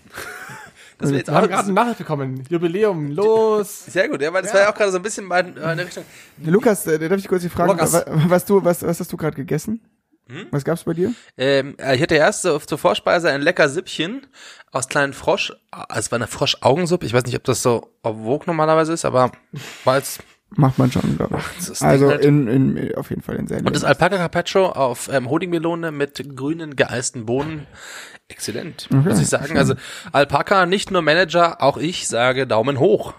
Das 0.99 1.09
wäre 1.09 1.17
jetzt 1.19 1.27
Wir 1.27 1.35
haben 1.35 1.47
gerade 1.49 1.63
eine 1.63 1.73
Nachricht 1.73 1.97
bekommen. 1.97 2.43
Jubiläum, 2.49 3.09
los! 3.11 3.85
sehr 3.87 4.07
gut, 4.07 4.21
ja, 4.21 4.31
weil 4.31 4.43
das 4.43 4.53
war 4.53 4.61
ja 4.61 4.71
auch 4.71 4.75
gerade 4.75 4.91
so 4.91 4.97
ein 4.97 5.01
bisschen 5.01 5.25
mein, 5.25 5.55
meine 5.59 5.85
Richtung. 5.85 6.05
Lukas, 6.45 6.87
äh, 6.87 6.97
darf 7.09 7.17
ich 7.19 7.27
kurz 7.27 7.41
die 7.41 7.49
fragen, 7.49 7.71
Lukas. 7.71 7.91
wa- 7.93 8.05
was, 8.07 8.45
du, 8.45 8.63
was, 8.63 8.83
was 8.83 8.99
hast 9.01 9.11
du 9.11 9.17
gerade 9.17 9.35
gegessen? 9.35 9.81
Hm? 10.29 10.47
Was 10.51 10.63
gab's 10.63 10.83
bei 10.83 10.93
dir? 10.93 11.13
Ähm, 11.37 11.75
ich 11.93 12.01
hatte 12.01 12.15
erst 12.15 12.43
so 12.43 12.57
zur 12.59 12.77
Vorspeise 12.77 13.29
ein 13.29 13.41
lecker 13.41 13.67
Süppchen 13.69 14.25
aus 14.71 14.87
kleinen 14.87 15.13
Frosch. 15.13 15.53
Also 15.71 15.99
es 15.99 16.11
war 16.11 16.17
eine 16.17 16.27
Frosch-Augensuppe. 16.27 17.05
Ich 17.05 17.13
weiß 17.13 17.25
nicht, 17.25 17.35
ob 17.35 17.43
das 17.43 17.61
so 17.61 17.91
auf 18.03 18.17
Vogue 18.17 18.45
normalerweise 18.47 18.93
ist, 18.93 19.05
aber 19.05 19.31
war 19.83 19.97
jetzt 19.97 20.21
Macht 20.55 20.77
man 20.77 20.91
schon, 20.91 21.17
glaube 21.17 21.39
Das 21.57 21.65
ich. 21.65 21.71
ist 21.71 21.81
Also 21.81 22.11
in, 22.11 22.47
in, 22.47 22.95
auf 22.95 23.09
jeden 23.09 23.23
Fall 23.23 23.37
in 23.37 23.47
sehr 23.47 23.57
Und 23.65 23.75
das 23.75 23.83
Alpaca 23.83 24.17
Carpaccio 24.17 24.67
auf 24.69 25.09
ähm, 25.11 25.27
Honigmelone 25.29 25.91
mit 25.91 26.23
grünen 26.35 26.75
geeisten 26.75 27.25
Bohnen. 27.25 27.65
Exzellent, 28.27 28.87
muss 28.91 29.19
ich 29.19 29.27
sagen. 29.27 29.57
Also 29.57 29.73
Alpaca, 30.11 30.65
nicht 30.67 30.91
nur 30.91 31.01
Manager, 31.01 31.61
auch 31.61 31.77
ich 31.77 32.07
sage 32.07 32.45
Daumen 32.47 32.79
hoch. 32.79 33.13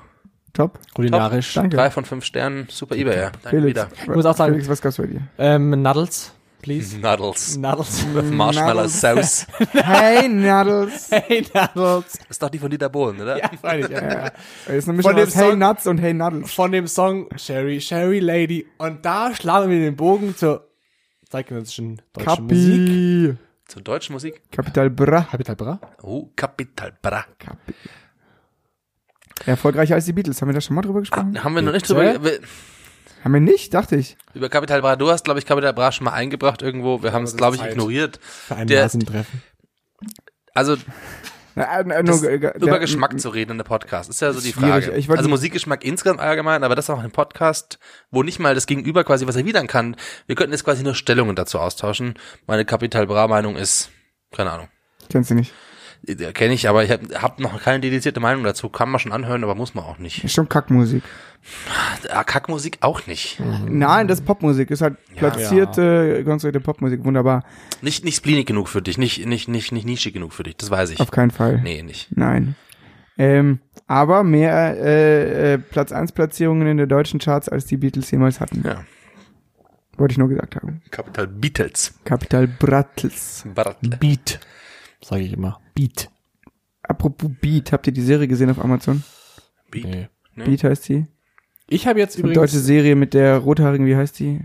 Top. 0.52 0.78
Kulinarisch. 0.94 1.54
Danke. 1.54 1.76
Drei 1.76 1.90
von 1.90 2.04
fünf 2.04 2.24
Sternen, 2.24 2.68
super 2.70 2.94
eBay. 2.94 3.16
Ja. 3.16 3.30
Danke 3.42 3.48
Felix, 3.50 3.66
wieder. 3.66 3.88
Ich 4.00 4.06
muss 4.06 4.24
auch 4.24 4.36
sagen- 4.36 4.52
Felix, 4.52 4.68
was 4.68 4.80
gab's 4.80 4.96
bei 4.96 5.06
dir? 5.06 5.22
Ähm, 5.36 5.70
Nuddles, 5.82 6.32
please. 6.64 6.96
Nuddles. 7.00 7.56
Nuddles. 7.58 8.04
Marshmallow 8.32 8.82
Nuddles. 8.84 9.00
Sauce. 9.00 9.46
Hey, 9.72 10.28
Nuddles. 10.28 11.10
Hey, 11.10 11.42
Nuddles. 11.54 12.12
Das 12.18 12.30
ist 12.30 12.42
doch 12.42 12.48
die 12.50 12.58
von 12.58 12.70
Dieter 12.70 12.88
Bohlen, 12.88 13.20
oder? 13.20 13.38
Ja, 13.38 13.50
freilich. 13.60 13.88
Ja. 13.90 14.02
ja. 14.02 14.30
Das 14.66 14.74
ist 14.76 14.88
eine 14.88 14.96
Mischung 14.96 15.12
Von 15.12 15.16
dem 15.20 15.28
aus 15.28 15.34
Hey 15.36 15.50
Song- 15.50 15.58
Nuts 15.58 15.86
und 15.86 15.98
Hey 15.98 16.14
Nuddles. 16.14 16.52
Von 16.52 16.72
dem 16.72 16.86
Song 16.86 17.28
Sherry, 17.36 17.80
Sherry 17.80 18.18
Lady. 18.20 18.66
Und 18.78 19.04
da 19.04 19.34
schlagen 19.34 19.70
wir 19.70 19.78
den 19.78 19.94
Bogen 19.96 20.34
zur 20.36 20.68
zeitgenössischen 21.28 22.00
deutschen 22.12 22.44
Musik. 22.46 22.86
Kapi. 22.86 23.34
Zur 23.66 23.82
deutschen 23.82 24.12
Musik. 24.14 24.40
Kapital 24.50 24.90
Bra. 24.90 25.22
Capital 25.30 25.56
Bra? 25.56 25.80
Oh, 26.02 26.30
Capital 26.36 26.92
Bra. 27.02 27.24
Kapi. 27.38 27.74
Erfolgreicher 29.46 29.94
als 29.96 30.04
die 30.06 30.12
Beatles. 30.12 30.40
Haben 30.40 30.48
wir 30.50 30.54
da 30.54 30.60
schon 30.60 30.76
mal 30.76 30.82
drüber 30.82 31.00
gesprochen? 31.00 31.42
Haben 31.42 31.54
wir 31.54 31.62
noch 31.62 31.72
nicht 31.72 31.88
drüber, 31.88 32.22
wir- 32.22 32.40
Haben 33.24 33.32
wir 33.34 33.40
nicht, 33.40 33.72
dachte 33.72 33.96
ich. 33.96 34.16
über 34.34 34.48
Capital 34.50 34.82
Bra. 34.82 34.96
Du 34.96 35.10
hast, 35.10 35.24
glaube 35.24 35.38
ich, 35.40 35.46
Capital 35.46 35.72
Bra 35.72 35.90
schon 35.92 36.04
mal 36.04 36.12
eingebracht 36.12 36.60
irgendwo. 36.62 37.02
Wir 37.02 37.12
haben 37.12 37.24
es, 37.24 37.36
glaube 37.36 37.56
ich, 37.56 37.62
Zeit. 37.62 37.72
ignoriert. 37.72 38.20
Für 38.22 38.56
ein 38.56 38.66
Der- 38.66 38.82
Nasentreffen. 38.82 39.42
Also 40.52 40.76
Na, 41.56 41.80
äh, 41.80 42.04
das, 42.04 42.20
nur, 42.22 42.30
äh, 42.30 42.34
über 42.36 42.50
der- 42.52 42.78
Geschmack 42.80 43.18
zu 43.18 43.28
reden 43.30 43.52
in 43.52 43.58
der 43.58 43.64
Podcast, 43.64 44.10
ist 44.10 44.20
ja 44.20 44.32
so 44.32 44.40
die 44.40 44.52
Schwierig. 44.52 44.84
Frage. 44.86 44.96
Ich 44.98 45.08
wollte- 45.08 45.20
also 45.20 45.30
Musikgeschmack 45.30 45.84
insgesamt 45.84 46.20
allgemein, 46.20 46.64
aber 46.64 46.74
das 46.74 46.90
auch 46.90 46.98
ein 46.98 47.12
Podcast, 47.12 47.78
wo 48.10 48.22
nicht 48.22 48.40
mal 48.40 48.54
das 48.54 48.66
Gegenüber 48.66 49.04
quasi 49.04 49.26
was 49.26 49.36
erwidern 49.36 49.68
kann. 49.68 49.96
Wir 50.26 50.34
könnten 50.36 50.52
jetzt 50.52 50.64
quasi 50.64 50.82
nur 50.82 50.94
Stellungen 50.94 51.36
dazu 51.36 51.58
austauschen. 51.60 52.14
Meine 52.46 52.64
Capital 52.64 53.06
Bra 53.06 53.26
Meinung 53.28 53.56
ist, 53.56 53.90
keine 54.32 54.50
Ahnung, 54.50 54.68
Kennst 55.10 55.30
du 55.30 55.34
nicht. 55.34 55.52
Kenne 56.34 56.54
ich, 56.54 56.68
aber 56.68 56.84
ich 56.84 56.90
habe 56.90 57.20
hab 57.20 57.40
noch 57.40 57.60
keine 57.62 57.80
dedizierte 57.80 58.20
Meinung 58.20 58.44
dazu. 58.44 58.68
Kann 58.68 58.90
man 58.90 59.00
schon 59.00 59.12
anhören, 59.12 59.44
aber 59.44 59.54
muss 59.54 59.74
man 59.74 59.84
auch 59.84 59.98
nicht. 59.98 60.24
Ist 60.24 60.34
schon 60.34 60.48
Kackmusik. 60.48 61.02
Ah, 62.10 62.24
Kackmusik 62.24 62.78
auch 62.80 63.06
nicht. 63.06 63.40
Nein, 63.66 64.08
das 64.08 64.20
ist 64.20 64.26
Popmusik. 64.26 64.70
Ist 64.70 64.80
halt 64.82 64.96
platzierte, 65.16 66.22
konstruierte 66.24 66.60
Popmusik. 66.60 67.04
Wunderbar. 67.04 67.44
Nicht, 67.82 68.04
nicht 68.04 68.16
spleenig 68.16 68.46
genug 68.46 68.68
für 68.68 68.82
dich, 68.82 68.98
nicht, 68.98 69.26
nicht, 69.26 69.48
nicht, 69.48 69.72
nicht 69.72 69.84
nischig 69.84 70.14
genug 70.14 70.32
für 70.32 70.42
dich, 70.42 70.56
das 70.56 70.70
weiß 70.70 70.90
ich. 70.90 71.00
Auf 71.00 71.10
keinen 71.10 71.30
Fall. 71.30 71.60
Nee, 71.62 71.82
nicht. 71.82 72.16
Nein. 72.16 72.56
Ähm, 73.16 73.60
aber 73.86 74.24
mehr 74.24 74.76
äh, 74.76 75.54
äh, 75.54 75.58
Platz 75.58 75.92
1 75.92 76.12
Platzierungen 76.12 76.66
in 76.66 76.76
der 76.78 76.86
deutschen 76.86 77.20
Charts 77.20 77.48
als 77.48 77.66
die 77.66 77.76
Beatles 77.76 78.10
jemals 78.10 78.40
hatten. 78.40 78.62
Ja. 78.64 78.84
Wollte 79.96 80.12
ich 80.12 80.18
nur 80.18 80.28
gesagt 80.28 80.56
haben. 80.56 80.82
Capital 80.90 81.28
Beatles. 81.28 81.94
Kapital 82.04 82.48
Brattels. 82.48 83.44
Bartle. 83.54 83.96
Beat. 83.98 84.40
Sage 85.04 85.22
ich 85.24 85.32
immer. 85.32 85.60
Beat. 85.74 86.10
Apropos 86.82 87.30
Beat, 87.40 87.72
habt 87.72 87.86
ihr 87.86 87.92
die 87.92 88.02
Serie 88.02 88.26
gesehen 88.28 88.50
auf 88.50 88.58
Amazon? 88.62 89.02
Beat. 89.70 89.84
Nee. 89.84 90.08
Nee. 90.34 90.44
Beat 90.44 90.64
heißt 90.64 90.88
die. 90.88 91.06
Ich 91.68 91.86
habe 91.86 91.98
jetzt 91.98 92.16
Eine 92.16 92.20
übrigens 92.24 92.40
deutsche 92.52 92.58
Serie 92.58 92.94
mit 92.96 93.14
der 93.14 93.38
rothaarigen, 93.38 93.86
wie 93.86 93.96
heißt 93.96 94.18
die? 94.18 94.40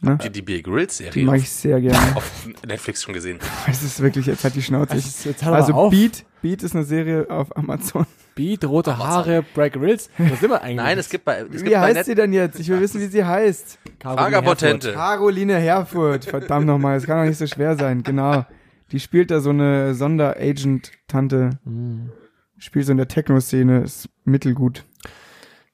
Ne? 0.00 0.18
Die, 0.22 0.30
die 0.30 0.42
Beer 0.42 0.62
Grylls 0.62 0.98
Die 0.98 1.04
Serie 1.04 1.24
mag 1.24 1.36
auf, 1.36 1.42
ich 1.42 1.50
sehr 1.50 1.80
gerne. 1.80 1.98
auf 2.16 2.48
Netflix 2.66 3.02
schon 3.02 3.14
gesehen. 3.14 3.38
Es 3.68 3.82
ist 3.82 4.00
wirklich, 4.00 4.26
jetzt 4.26 4.44
hat 4.44 4.54
die 4.54 4.62
Schnauze. 4.62 4.92
Also, 4.92 5.08
Ich- 5.08 5.24
jetzt 5.24 5.42
doch 5.42 5.48
Also 5.52 5.72
auf. 5.72 5.90
Beat, 5.90 6.24
Beat 6.42 6.62
ist 6.62 6.74
eine 6.74 6.84
Serie 6.84 7.28
auf 7.30 7.56
Amazon. 7.56 8.06
Beat, 8.34 8.64
rote 8.66 8.98
Haare, 8.98 9.42
Break 9.54 9.72
Grills. 9.72 10.10
Was 10.18 10.40
sind 10.40 10.50
wir 10.50 10.60
eigentlich? 10.60 10.76
Nein, 10.76 10.98
es 10.98 11.08
gibt 11.08 11.24
bei, 11.24 11.38
es 11.40 11.50
gibt 11.50 11.64
Wie 11.64 11.70
bei 11.70 11.80
heißt 11.80 11.94
Net 11.94 12.04
sie 12.06 12.14
denn 12.14 12.32
jetzt? 12.34 12.60
Ich 12.60 12.68
will 12.68 12.80
wissen, 12.80 13.00
wie 13.00 13.06
sie 13.06 13.24
heißt. 13.24 13.78
Caroline 13.98 14.26
Vagabondente. 14.26 14.92
Caroline 14.92 15.56
Herfurth. 15.58 16.26
Verdammt 16.26 16.66
nochmal, 16.66 16.98
es 16.98 17.04
kann 17.06 17.18
doch 17.18 17.24
nicht 17.26 17.38
so 17.38 17.46
schwer 17.46 17.76
sein. 17.76 18.02
Genau. 18.02 18.44
Die 18.92 19.00
spielt 19.00 19.30
da 19.30 19.40
so 19.40 19.50
eine 19.50 19.94
Sonderagent-Tante. 19.94 21.50
Hm. 21.64 22.10
Spielt 22.58 22.86
so 22.86 22.92
in 22.92 22.98
der 22.98 23.08
Techno-Szene, 23.08 23.82
ist 23.82 24.08
mittelgut. 24.24 24.84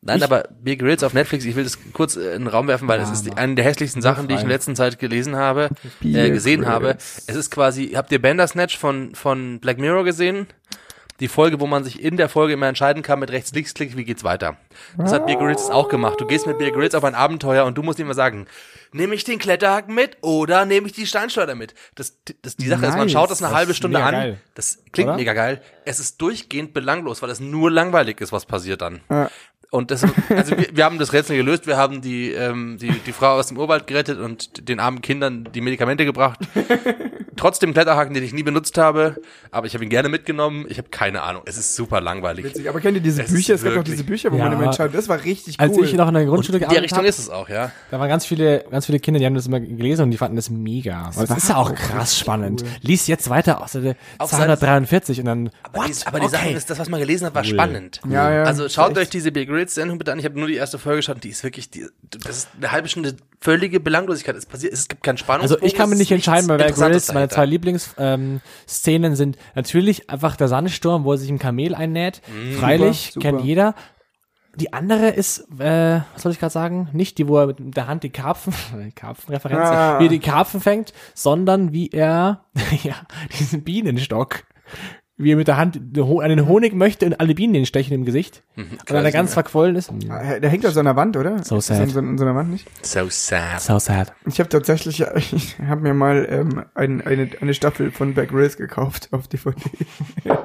Nein, 0.05 0.21
aber 0.25 0.49
Beer 0.61 0.75
Grylls 0.75 1.05
auf 1.05 1.15
Netflix, 1.15 1.45
ich 1.45 1.55
will 1.55 1.63
das 1.63 1.79
kurz 1.93 2.17
äh, 2.17 2.35
in 2.35 2.43
den 2.43 2.47
Raum 2.49 2.67
werfen, 2.67 2.89
weil 2.89 2.99
das 2.99 3.13
ist 3.13 3.25
die, 3.25 3.33
eine 3.35 3.55
der 3.55 3.65
hässlichsten 3.65 4.03
Sachen, 4.03 4.27
die 4.27 4.35
ich 4.35 4.41
in 4.41 4.49
der 4.49 4.57
letzten 4.57 4.75
Zeit 4.75 4.99
gelesen 4.99 5.37
habe, 5.37 5.71
Beer 6.01 6.25
äh, 6.25 6.31
gesehen 6.31 6.63
Grylls. 6.63 6.73
habe. 6.73 6.89
Es 6.89 7.37
ist 7.37 7.51
quasi, 7.51 7.91
habt 7.95 8.11
ihr 8.11 8.21
Bandersnatch 8.21 8.77
von, 8.77 9.15
von 9.15 9.61
Black 9.61 9.79
Mirror 9.79 10.03
gesehen? 10.03 10.49
Die 11.21 11.29
Folge, 11.29 11.61
wo 11.61 11.67
man 11.67 11.85
sich 11.85 12.03
in 12.03 12.17
der 12.17 12.29
Folge 12.29 12.55
immer 12.55 12.67
entscheiden 12.67 13.03
kann 13.03 13.21
mit 13.21 13.31
rechts-links-klick, 13.31 13.97
wie 13.97 14.05
geht's 14.05 14.25
weiter. 14.25 14.57
Das 14.99 15.13
hat 15.13 15.27
Beer 15.27 15.37
Grylls 15.37 15.71
auch 15.71 15.89
gemacht. 15.89 16.21
Du 16.21 16.27
gehst 16.27 16.47
mit 16.47 16.59
Beer 16.59 16.73
Grylls 16.73 16.95
auf 16.95 17.05
ein 17.05 17.15
Abenteuer 17.15 17.65
und 17.65 17.77
du 17.79 17.83
musst 17.83 18.01
immer 18.01 18.15
sagen, 18.15 18.47
nehme 18.93 19.15
ich 19.15 19.23
den 19.25 19.39
Kletterhaken 19.39 19.95
mit 19.95 20.17
oder 20.23 20.65
nehme 20.65 20.87
ich 20.89 20.93
die 20.95 21.07
Steinschleuder 21.07 21.55
mit? 21.55 21.75
Das, 21.95 22.17
das, 22.43 22.57
die 22.57 22.67
Sache 22.67 22.87
ist, 22.87 22.93
man 22.93 23.01
Nice. 23.03 23.13
schaut 23.13 23.31
das 23.31 23.41
eine 23.43 23.51
Das 23.51 23.57
halbe 23.59 23.75
Stunde 23.75 24.03
an. 24.03 24.13
geil. 24.13 24.39
Das 24.55 24.83
klingt 24.93 25.09
Oder? 25.11 25.17
mega 25.17 25.33
geil. 25.33 25.63
Es 25.85 26.01
ist 26.01 26.21
durchgehend 26.21 26.73
belanglos, 26.75 27.23
weil 27.23 27.31
es 27.31 27.41
nur 27.41 27.71
langweilig 27.71 28.21
ist, 28.21 28.33
was 28.33 28.45
passiert 28.47 28.81
dann. 28.83 29.01
Ja. 29.11 29.31
Und 29.71 29.91
das, 29.91 30.03
also 30.29 30.57
wir, 30.59 30.67
wir 30.77 30.85
haben 30.85 30.99
das 30.99 31.15
Rätsel 31.15 31.37
gelöst, 31.37 31.67
wir 31.67 31.79
haben 31.79 32.03
die, 32.03 32.31
ähm, 32.33 32.77
die, 32.79 32.91
die 32.91 33.13
Frau 33.13 33.39
aus 33.39 33.47
dem 33.47 33.57
Urwald 33.59 33.87
gerettet 33.87 34.19
und 34.19 34.69
den 34.69 34.81
armen 34.81 35.01
Kindern 35.01 35.49
die 35.55 35.63
Medikamente 35.63 36.05
gebracht. 36.05 36.41
Trotzdem 37.37 37.73
Kletterhaken, 37.73 38.15
den 38.15 38.23
ich 38.25 38.33
nie 38.33 38.43
benutzt 38.43 38.77
habe, 38.79 39.17
aber 39.51 39.67
ich 39.67 39.75
habe 39.75 39.85
ihn 39.85 39.91
gerne 39.91 40.09
mitgenommen. 40.09 40.67
Ich 40.69 40.79
habe 40.79 40.89
keine 40.91 41.23
Ahnung. 41.23 41.43
Es 41.47 41.57
ist 41.57 41.75
super 41.75 42.01
langweilig. 42.01 42.45
Witzig. 42.45 42.69
Aber 42.69 42.81
kennt 42.81 42.97
ihr 42.97 43.03
diese 43.03 43.23
Es 43.23 43.33
Bücher? 43.33 43.55
Es 43.55 43.63
gab 43.63 43.71
doch 43.71 43.77
wirklich- 43.79 43.95
diese 43.95 44.05
Bücher, 44.05 44.33
wo 44.33 44.37
Ja. 44.37 44.45
man 44.45 44.53
immer 44.55 44.65
entscheidet. 44.65 44.95
Das 44.95 45.09
war 45.09 45.23
richtig 45.25 45.57
cool. 45.61 45.67
Als 45.69 45.77
ich 45.79 45.95
noch 45.95 46.09
in 46.09 46.15
der 46.15 46.25
Grundschule 46.27 46.59
In 46.59 46.61
der 46.61 46.69
gearbeitet 46.69 46.85
Richtung 46.85 46.99
habe, 46.99 47.09
ist 47.09 47.19
es 47.19 47.31
auch, 47.31 47.49
ja. 47.49 47.71
da 47.91 47.99
waren 47.99 48.09
ganz 48.09 48.27
viele, 48.27 48.65
ganz 48.71 48.87
viele 48.87 48.99
Kinder, 49.01 49.19
die 49.21 49.27
haben 49.27 49.35
das 49.35 49.47
immer 49.47 49.61
gelesen 49.61 50.03
und 50.03 50.11
die 50.11 50.19
fanden 50.19 50.37
das 50.37 50.51
mega. 50.51 51.11
Das, 51.15 51.27
das 51.29 51.39
ist 51.39 51.49
ja 51.49 51.57
auch 51.57 51.71
auch 51.71 51.75
krass 51.75 52.19
spannend. 52.19 52.65
Lies 52.81 53.07
jetzt 53.07 53.31
weiter 53.31 53.63
aus 53.63 53.73
der 53.73 53.95
Auf 54.19 54.31
243 54.31 55.21
und 55.21 55.27
dann, 55.27 55.51
Aber, 55.63 55.87
die, 55.87 55.95
aber 56.07 56.21
die 56.21 56.29
Sache 56.29 56.51
ist, 56.51 56.69
das, 56.71 56.79
was 56.79 56.89
man 56.89 57.01
gelesen 57.01 57.27
hat, 57.27 57.35
war 57.35 57.45
spannend. 57.45 58.01
Ja, 58.09 58.33
ja. 58.33 58.43
Also 58.45 58.69
schaut 58.69 58.97
euch 58.99 59.09
diese 59.11 59.33
Big 59.33 59.49
Grits 59.49 59.75
Sendung 59.75 59.99
bitte 59.99 60.13
an. 60.13 60.19
Ich 60.19 60.25
habe 60.25 60.39
nur 60.39 60.49
die 60.49 60.57
erste 60.57 60.79
Folge 60.79 60.99
geschaut 60.99 61.17
und 61.17 61.25
die 61.25 61.29
ist 61.31 61.45
wirklich, 61.45 61.71
die, 61.71 61.87
das 62.11 62.37
ist 62.39 62.49
eine 62.59 62.73
halbe 62.73 62.89
Stunde 62.89 63.15
völlige 63.41 63.81
Belanglosigkeit. 63.81 64.37
Es 64.37 64.47
passiert, 64.47 64.73
es 64.73 64.89
gibt 64.89 65.03
keinen 65.03 65.19
Spannung. 65.19 65.43
Also 65.43 65.57
ich 65.63 65.75
kann 65.75 65.89
mir 65.91 65.97
nicht 65.97 66.11
entscheiden, 66.13 66.47
bei 66.49 66.57
Bear 66.57 66.73
Grylls, 66.73 67.13
meine 67.13 67.29
zwei. 67.33 67.47
Lieblingsszenen 67.47 68.23
ähm, 68.35 68.41
Szenen 68.69 69.17
sind 69.17 69.37
natürlich 69.55 70.11
einfach 70.11 70.37
der 70.37 70.49
Sandsturm, 70.49 71.05
wo 71.05 71.13
er 71.13 71.19
sich 71.19 71.31
ein 71.31 71.39
Kamel 71.39 71.75
einnäht. 71.75 72.23
Freilich, 72.59 73.11
Super, 73.13 73.13
super. 73.13 73.37
kennt 73.39 73.45
jeder. 73.47 73.75
Die 74.57 74.73
andere 74.75 75.09
ist, 75.09 75.47
äh, 75.59 76.01
was 76.13 76.23
soll 76.23 76.33
ich 76.33 76.39
gerade 76.39 76.53
sagen? 76.53 76.89
Nicht 76.93 77.17
die, 77.17 77.27
wo 77.27 77.39
er 77.39 77.47
mit 77.47 77.57
der 77.75 77.87
Hand 77.87 78.03
die 78.03 78.11
Karpfen, 78.11 78.53
Karpfenreferenz, 78.95 79.61
Ah. 79.69 79.99
wie 79.99 80.05
er 80.07 80.11
die 80.11 80.19
Karpfen 80.19 80.61
fängt, 80.61 80.93
sondern 81.15 81.73
wie 81.73 81.89
er, 81.89 82.45
ja, 82.83 82.97
diesen 83.39 83.65
Bienenstock, 83.65 84.45
wie 85.23 85.33
er 85.33 85.37
mit 85.37 85.49
der 85.49 85.57
Hand 85.57 85.81
einen 85.99 86.47
Honig 86.47 86.75
möchte 86.75 87.07
und 87.07 87.21
alle 87.21 87.35
Bienen 87.35 87.55
den 87.55 87.67
stechen 87.67 87.93
im 87.95 88.05
Gesicht. 88.05 88.43
und 88.57 88.69
dann 88.91 89.05
er 89.05 89.13
ganz 89.13 89.33
verquollen 89.35 89.77
ist. 89.77 89.91
Ah, 90.09 90.39
Der 90.39 90.51
hängt 90.51 90.67
auf 90.67 90.73
so 90.73 90.81
einer 90.81 90.97
Wand, 90.97 91.17
oder? 91.17 91.43
So 91.45 91.59
Ist 91.59 91.67
sad. 91.67 91.81
In 91.83 91.89
so, 91.91 92.01
in 92.01 92.19
so 92.19 92.25
einer 92.25 92.35
Wand 92.35 92.51
nicht? 92.51 92.69
So 92.85 93.07
sad. 93.09 93.61
So 93.61 93.79
sad. 93.79 94.13
Ich 94.27 94.39
habe 94.39 94.49
tatsächlich, 94.49 95.01
ich 95.31 95.57
habe 95.67 95.81
mir 95.83 95.95
mal 95.95 96.27
ähm, 96.31 96.65
ein, 96.75 97.01
eine, 97.07 97.31
eine 97.41 97.55
Staffel 97.55 97.91
von 97.91 98.15
Bear 98.15 98.27
Grylls 98.27 98.57
gekauft 98.57 99.09
auf 99.13 99.29
DVD. 99.29 99.57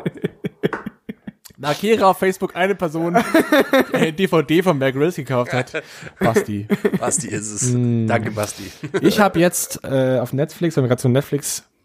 Markiere 1.60 2.06
auf 2.06 2.20
Facebook 2.20 2.56
eine 2.56 2.76
Person, 2.76 3.18
die 3.92 3.96
eine 3.96 4.14
DVD 4.14 4.62
von 4.62 4.78
Bear 4.78 4.92
Grylls 4.92 5.16
gekauft 5.16 5.54
hat. 5.54 5.82
Basti. 6.20 6.68
Basti 7.00 7.30
ist 7.30 7.50
es. 7.52 7.72
Mm. 7.74 8.06
Danke, 8.06 8.30
Basti. 8.30 8.72
Ich 9.02 9.20
habe 9.20 9.40
jetzt 9.40 9.84
äh, 9.84 10.20
auf 10.20 10.34
Netflix, 10.34 10.78
wenn 10.78 10.84
wir 10.84 10.90
gerade 10.90 11.02
so 11.02 11.10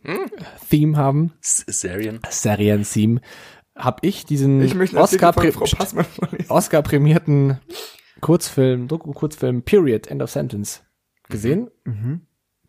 ein 0.05 0.21
Netflix-Theme 0.21 0.97
haben, 0.97 1.33
S- 1.43 1.65
Serien. 1.69 2.21
Serien-Theme, 2.29 3.21
habe 3.77 3.99
ich 4.07 4.25
diesen 4.27 4.61
Ich 4.63 4.75
Oscar, 4.97 5.33
Passmann 5.33 6.05
vorlesen. 6.05 6.51
Oscar-prämierten 6.51 7.59
Kurzfilm, 8.21 8.89
Doku-Kurzfilm 8.89 9.63
Period, 9.63 10.07
End 10.09 10.23
of 10.23 10.31
Sentence 10.31 10.83
gesehen. 11.29 11.71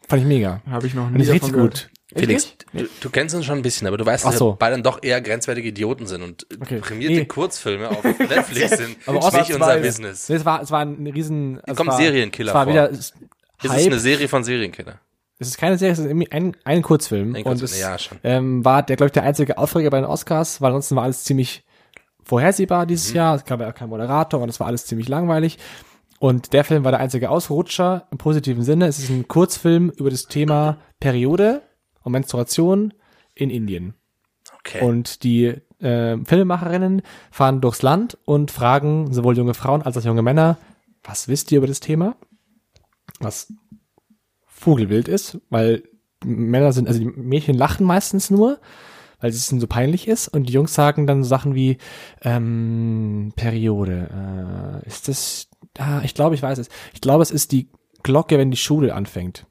Fand 0.08 0.22
ich 0.22 0.28
mega. 0.28 0.62
Habe 0.70 0.88
ich 0.88 0.94
noch 0.94 1.08
Und 1.08 1.14
nie 1.14 1.24
ist 1.24 1.32
richtig 1.32 1.54
gut. 1.54 1.90
Felix, 2.16 2.56
du, 2.74 2.86
du 3.02 3.10
kennst 3.10 3.34
uns 3.34 3.46
schon 3.46 3.58
ein 3.58 3.62
bisschen, 3.64 3.88
aber 3.88 3.98
du 3.98 4.06
weißt, 4.06 4.24
dass 4.26 4.38
so. 4.38 4.52
wir 4.52 4.56
beide 4.58 4.76
dann 4.76 4.84
doch 4.84 5.02
eher 5.02 5.20
grenzwertige 5.20 5.70
Idioten 5.70 6.06
sind 6.06 6.22
und 6.22 6.46
Okay. 6.62 6.78
prämierte 6.80 7.16
Nee. 7.16 7.26
Kurzfilme 7.26 7.90
auf 7.90 8.04
Netflix 8.20 8.78
sind 8.78 8.98
Aber 9.08 9.18
nicht 9.32 9.52
unser 9.54 9.78
Business. 9.80 10.30
Nee, 10.30 10.36
es 10.36 10.46
war, 10.46 10.62
es 10.62 10.70
war 10.70 10.82
ein 10.82 11.08
riesen, 11.08 11.60
es 11.66 11.76
kommen 11.76 11.90
war, 11.90 11.98
Serienkiller 11.98 12.52
Es 12.52 12.56
war 12.56 12.64
vor. 12.66 12.74
wieder 12.74 12.92
es- 12.92 13.14
Es 13.64 13.70
Hype. 13.72 13.80
ist 13.80 13.88
eine 13.88 14.00
Serie 14.00 14.28
von 14.28 14.44
Serienkiller. 14.44 15.00
Es 15.44 15.50
ist 15.50 15.58
keine 15.58 15.78
Serie, 15.78 15.94
es 15.94 16.00
ist 16.00 16.06
irgendwie 16.06 16.32
ein, 16.32 16.56
ein 16.64 16.82
Kurzfilm. 16.82 17.36
Ein 17.36 17.44
und 17.44 17.44
Kurzfilm, 17.44 17.72
es 17.72 17.80
ja, 17.80 17.98
schon. 17.98 18.18
Ähm, 18.24 18.66
war 18.66 18.84
der, 18.84 18.96
glaube 18.96 19.08
ich, 19.08 19.14
der 19.14 19.24
einzige 19.24 19.58
Aufreger 19.58 19.90
bei 19.90 20.00
den 20.00 20.06
Oscars, 20.06 20.62
weil 20.62 20.70
ansonsten 20.70 20.96
war 20.96 21.04
alles 21.04 21.24
ziemlich 21.24 21.64
vorhersehbar 22.24 22.86
dieses 22.86 23.10
Mhm. 23.10 23.16
Jahr. 23.16 23.36
Es 23.36 23.46
gab 23.46 23.60
ja 23.60 23.70
auch 23.70 23.76
keinen 23.76 23.90
Moderator 23.90 24.42
und 24.42 24.50
es 24.50 24.60
war 24.60 24.68
alles 24.68 24.86
ziemlich 24.86 25.08
langweilig. 25.08 25.58
Und 26.20 26.54
der 26.54 26.64
Film 26.64 26.86
war 26.86 26.92
der 26.92 27.02
einzige 27.02 27.30
Ausrutscher 27.30 28.08
im 28.12 28.18
positiven 28.18 28.64
Sinne. 28.64 28.88
Es 28.88 28.98
ist 28.98 29.10
ein 29.10 29.28
Kurzfilm 29.28 29.90
über 29.90 30.10
das 30.10 30.28
Thema 30.28 30.78
Periode 31.00 31.62
und 32.02 32.14
Menstruation 32.14 32.94
in 33.36 33.50
Indien. 33.50 33.94
Okay. 34.60 34.86
Und 34.86 35.24
die 35.24 35.48
äh, 35.82 36.18
Filmemacherinnen 36.24 37.02
fahren 37.30 37.60
durchs 37.60 37.82
Land 37.82 38.18
und 38.24 38.52
fragen 38.52 39.12
sowohl 39.14 39.36
junge 39.36 39.54
Frauen 39.54 39.82
als 39.82 39.98
auch 39.98 40.04
junge 40.04 40.22
Männer, 40.22 40.58
was 41.04 41.28
wisst 41.28 41.52
ihr 41.52 41.58
über 41.58 41.68
das 41.68 41.82
Thema? 41.82 42.16
Was 43.20 43.52
Vogelwild 44.64 45.08
ist, 45.08 45.40
weil 45.50 45.84
Männer 46.24 46.72
sind, 46.72 46.88
also 46.88 47.00
die 47.00 47.06
Mädchen 47.06 47.58
lachen 47.58 47.86
meistens 47.86 48.30
nur, 48.30 48.60
weil 49.20 49.30
es 49.30 49.52
ihnen 49.52 49.62
so 49.62 49.68
peinlich 49.68 50.08
ist 50.08 50.28
und 50.30 50.48
die 50.48 50.54
Jungs 50.54 50.74
sagen 50.74 51.06
dann 51.06 51.24
so 51.24 51.30
Sachen 51.30 51.54
wie 51.54 51.78
ähm, 52.22 53.34
Periode. 53.36 54.82
Äh, 54.84 54.88
ist 54.88 55.08
das, 55.08 55.48
ah, 55.78 56.02
ich 56.04 56.14
glaube, 56.14 56.36
ich 56.36 56.42
weiß 56.42 56.58
es. 56.58 56.70
Ich 56.94 57.02
glaube, 57.02 57.24
es 57.24 57.32
ist 57.32 57.52
die 57.52 57.70
Glocke, 58.04 58.38
wenn 58.38 58.52
die 58.52 58.58
Schule 58.58 58.96
anfängt. 58.96 59.46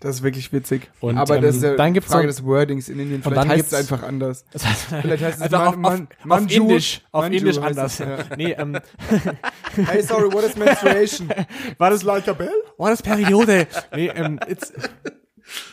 Das 0.00 0.16
ist 0.16 0.22
wirklich 0.22 0.52
witzig. 0.52 0.90
Und, 1.00 1.16
Aber 1.18 1.40
das 1.40 1.56
ist 1.56 1.62
ähm, 1.62 1.70
ja 1.70 1.76
dann 1.76 1.94
gibt's 1.94 2.10
Frage 2.10 2.26
noch- 2.26 2.34
des 2.34 2.44
Wordings 2.44 2.88
in 2.88 2.98
Indien. 3.00 3.22
Vielleicht 3.22 3.48
heißt 3.48 3.72
es 3.72 3.74
einfach 3.74 4.02
anders. 4.02 4.44
Das 4.52 4.66
heißt, 4.66 4.86
Vielleicht 5.02 5.22
heißt 5.24 5.36
es 5.36 5.42
also 5.42 5.56
Man- 5.56 5.66
auf, 5.68 5.76
Man- 5.76 6.02
auf 6.02 6.24
Manju. 6.24 6.62
Indisch, 6.62 7.00
auf 7.12 7.22
Manju 7.22 7.38
Indisch 7.38 7.58
anders. 7.58 8.00
es, 8.00 8.06
ja. 8.06 8.18
Nee, 8.36 8.52
ähm, 8.52 8.78
Hey, 9.86 10.02
sorry, 10.02 10.32
what 10.32 10.44
is 10.44 10.56
menstruation? 10.56 11.28
war 11.78 11.90
das 11.90 12.02
like 12.02 12.26
a 12.28 12.32
bell? 12.32 12.50
War 12.76 12.90
das 12.90 13.02
Periode? 13.02 13.66
nee, 13.94 14.08
ähm, 14.08 14.38
it's, 14.48 14.72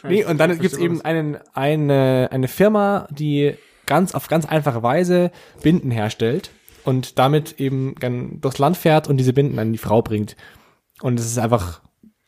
nee, 0.04 0.24
und 0.24 0.38
dann 0.38 0.58
gibt's 0.60 0.78
eben 0.78 1.02
einen, 1.02 1.38
eine, 1.54 2.30
eine 2.32 2.48
Firma, 2.48 3.08
die 3.12 3.56
ganz, 3.86 4.16
auf 4.16 4.28
ganz 4.28 4.46
einfache 4.46 4.84
Weise 4.84 5.32
Binden 5.62 5.92
herstellt 5.92 6.52
und 6.84 7.20
damit 7.20 7.60
eben 7.60 7.96
dann 8.00 8.40
durchs 8.42 8.58
Land 8.60 8.78
fährt 8.78 9.08
und 9.08 9.18
diese 9.18 9.34
Binden 9.34 9.60
an 9.60 9.72
die 9.72 9.78
Frau 9.78 10.02
bringt. 10.02 10.36
Und 11.02 11.20
es 11.20 11.26
ist 11.26 11.38
einfach 11.38 11.82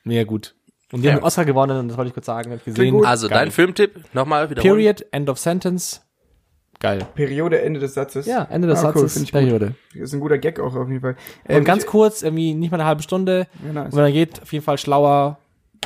mega 0.04 0.24
gut. 0.24 0.56
Und 0.92 1.02
die 1.02 1.08
Ja. 1.08 1.14
haben 1.14 1.20
den 1.20 1.26
Oscar 1.26 1.44
gewonnen 1.46 1.78
und 1.80 1.88
das 1.90 1.98
wollte 1.98 2.08
ich 2.10 2.14
kurz 2.14 2.26
sagen, 2.28 2.50
hab 2.52 2.60
ich 2.60 2.66
gesehen. 2.66 2.94
gut. 2.96 3.06
Also 3.06 3.28
Geil. 3.28 3.40
dein 3.40 3.52
Filmtipp, 3.52 3.96
nochmal 4.14 4.50
wiederholen. 4.50 4.74
Period, 4.76 5.06
End 5.12 5.30
of 5.30 5.38
Sentence. 5.38 6.02
Geil. 6.80 7.06
Periode, 7.16 7.60
Ende 7.62 7.80
des 7.80 7.96
Satzes. 7.96 8.28
Ja, 8.28 8.48
Ende 8.52 8.68
des 8.68 8.80
Ah, 8.84 8.92
cool, 8.96 9.02
Satzes, 9.02 9.24
gut. 9.24 9.32
Periode. 9.32 9.74
Das 9.94 10.02
ist 10.04 10.14
ein 10.14 10.20
guter 10.20 10.38
Gag 10.38 10.60
auch 10.60 10.76
auf 10.76 10.88
jeden 10.88 11.02
Fall. 11.02 11.16
Und 11.48 11.56
Ähm, 11.56 11.64
ganz 11.64 11.84
ich- 11.84 11.90
kurz, 11.90 12.22
irgendwie 12.22 12.54
nicht 12.54 12.70
mal 12.72 12.78
eine 12.80 12.86
halbe 12.88 13.02
Stunde. 13.02 13.48
Ja, 13.66 13.74
nice. 13.74 13.94
Und 13.94 14.00
dann 14.00 14.14
geht 14.14 14.42
auf 14.44 14.54
jeden 14.54 14.64
Fall 14.64 14.78
schlauer, 14.78 15.40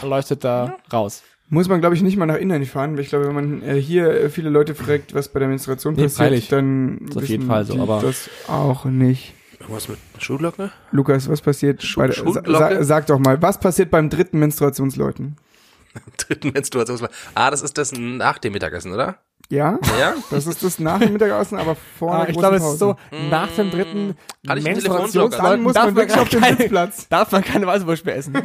leuchtet 0.04 0.44
da 0.44 0.76
raus. 0.92 1.24
Muss 1.48 1.68
man, 1.68 1.80
glaube 1.82 1.96
ich, 1.96 2.02
nicht 2.02 2.16
mal 2.18 2.26
nach 2.26 2.36
Inland 2.38 2.66
fahren, 2.68 2.94
weil 2.96 3.02
ich 3.04 3.10
glaube, 3.10 3.28
wenn 3.28 3.36
man 3.36 3.62
äh, 3.64 3.76
hier 3.82 4.10
äh, 4.10 4.30
viele 4.30 4.50
Leute 4.50 4.76
fragt, 4.76 5.14
was 5.16 5.30
bei 5.30 5.40
der 5.40 5.48
Menstruation 5.48 5.94
Nee, 5.96 6.04
passiert, 6.04 6.18
freilich. 6.18 6.48
dann 6.50 7.00
Ist 7.10 7.18
auf 7.18 7.26
jeden 7.28 7.48
Fall 7.48 7.66
so, 7.66 7.78
aber- 7.82 8.02
das 8.02 8.30
auch 8.50 8.86
nicht. 8.86 9.34
Irgendwas 9.62 9.88
mit 9.88 9.98
Schuhglocke? 10.20 10.72
Lukas, 10.92 11.30
was 11.30 11.42
passiert 11.42 11.82
Schu- 11.84 12.00
bei 12.00 12.08
der, 12.08 12.16
sa 12.46 12.84
sag 12.84 13.06
doch 13.08 13.20
mal, 13.20 13.42
was 13.42 13.60
passiert 13.60 13.90
beim 13.92 14.10
dritten 14.10 14.40
Menstruationsleuten? 14.40 15.38
Dritten 16.18 16.52
Menstruation. 16.52 17.08
Ah, 17.36 17.52
das 17.52 17.62
ist 17.62 17.78
das 17.78 17.92
nach 17.94 18.38
dem 18.38 18.54
Mittagessen, 18.54 18.94
oder? 18.94 19.18
Ja? 19.50 19.78
Ja? 20.00 20.14
Das 20.30 20.48
ist 20.48 20.64
das 20.64 20.80
nach 20.80 21.00
dem 21.00 21.12
Mittagessen, 21.14 21.58
aber 21.58 21.76
vor 22.00 22.14
Ah, 22.14 22.22
einer 22.22 22.30
ich 22.30 22.38
glaube, 22.38 22.56
es 22.56 22.64
ist 22.64 22.80
so, 22.80 22.96
nach 23.30 23.50
dem 23.56 23.70
dritten 23.72 24.16
einen 24.48 24.64
Menstruationsleuten 24.64 25.38
Dann 25.44 25.62
muss 25.62 25.74
darf 25.74 25.86
man 25.88 25.96
wirklich 25.98 26.18
auf 26.20 26.30
den 26.30 26.40
keine, 26.40 26.56
Sitzplatz. 26.58 27.08
darf 27.10 27.32
man 27.34 27.44
keine 27.44 27.68
Weißwurst 27.68 28.06
mehr 28.06 28.16
essen. 28.16 28.34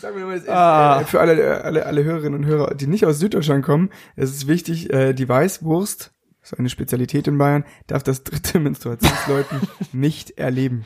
Sagen 0.00 0.16
wir 0.16 0.24
mal, 0.26 0.36
es- 0.36 0.48
Ah. 0.48 1.00
äh, 1.02 1.04
für 1.04 1.20
alle, 1.20 1.62
alle, 1.62 1.86
alle 1.86 2.04
Hörerinnen 2.04 2.34
und 2.42 2.46
Hörer, 2.46 2.74
die 2.74 2.86
nicht 2.86 3.04
aus 3.06 3.18
Süddeutschland 3.18 3.64
kommen, 3.64 3.90
es 4.16 4.30
ist 4.30 4.46
wichtig, 4.48 4.90
äh, 4.92 5.12
die 5.12 5.28
Weißwurst 5.28 6.10
so 6.50 6.56
eine 6.56 6.68
Spezialität 6.68 7.28
in 7.28 7.38
Bayern, 7.38 7.64
darf 7.86 8.02
das 8.02 8.24
dritte 8.24 8.58
Menstruationsläuten 8.58 9.60
nicht 9.92 10.36
erleben. 10.38 10.84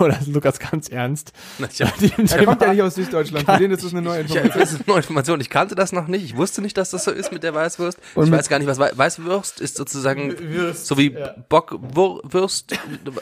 Oder 0.00 0.18
ist 0.20 0.26
Lukas 0.26 0.58
ganz 0.58 0.88
ernst? 0.88 1.32
Ich, 1.70 1.80
hab, 1.80 1.92
Er 2.02 2.44
kommt 2.44 2.60
ja 2.60 2.72
nicht 2.72 2.82
aus 2.82 2.96
Süddeutschland, 2.96 3.46
für 3.48 3.56
den 3.58 3.70
ist 3.70 3.84
das 3.84 3.92
eine 3.92 4.02
neue 4.02 4.22
ich, 4.22 4.34
Information. 4.34 4.60
das 4.60 4.72
ist 4.72 4.76
eine 4.80 4.84
neue 4.88 4.96
Information. 4.98 5.40
Ich 5.40 5.48
kannte 5.48 5.74
das 5.76 5.92
noch 5.92 6.08
nicht. 6.08 6.24
Ich 6.24 6.36
wusste 6.36 6.60
nicht, 6.60 6.76
dass 6.76 6.90
das 6.90 7.04
so 7.04 7.12
ist 7.12 7.32
mit 7.32 7.44
der 7.44 7.54
Weißwurst. 7.54 7.98
Und 8.16 8.26
ich 8.26 8.32
weiß 8.32 8.48
gar 8.48 8.58
nicht, 8.58 8.66
was 8.66 8.78
Wei- 8.80 8.90
Weißwurst 8.96 9.60
ist 9.60 9.76
sozusagen 9.76 10.34
so 10.74 10.98
wie 10.98 11.16
Bockwurst. 11.48 12.72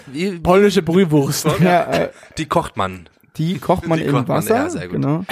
Wie, 0.07 0.39
Polnische 0.39 0.83
Brühwurst. 0.83 1.47
Ja, 1.61 1.83
äh, 1.93 2.11
die 2.39 2.47
kocht 2.47 2.77
man. 2.77 3.09
die 3.37 3.59
kocht 3.59 3.87
man 3.87 3.99
Die 3.99 4.07
im 4.07 4.13
kocht 4.13 4.29
man, 4.29 4.39
Wasser, 4.39 4.57
ja, 4.57 4.71
sehr 4.71 4.83
gut. 4.89 4.93
genau. 4.93 5.25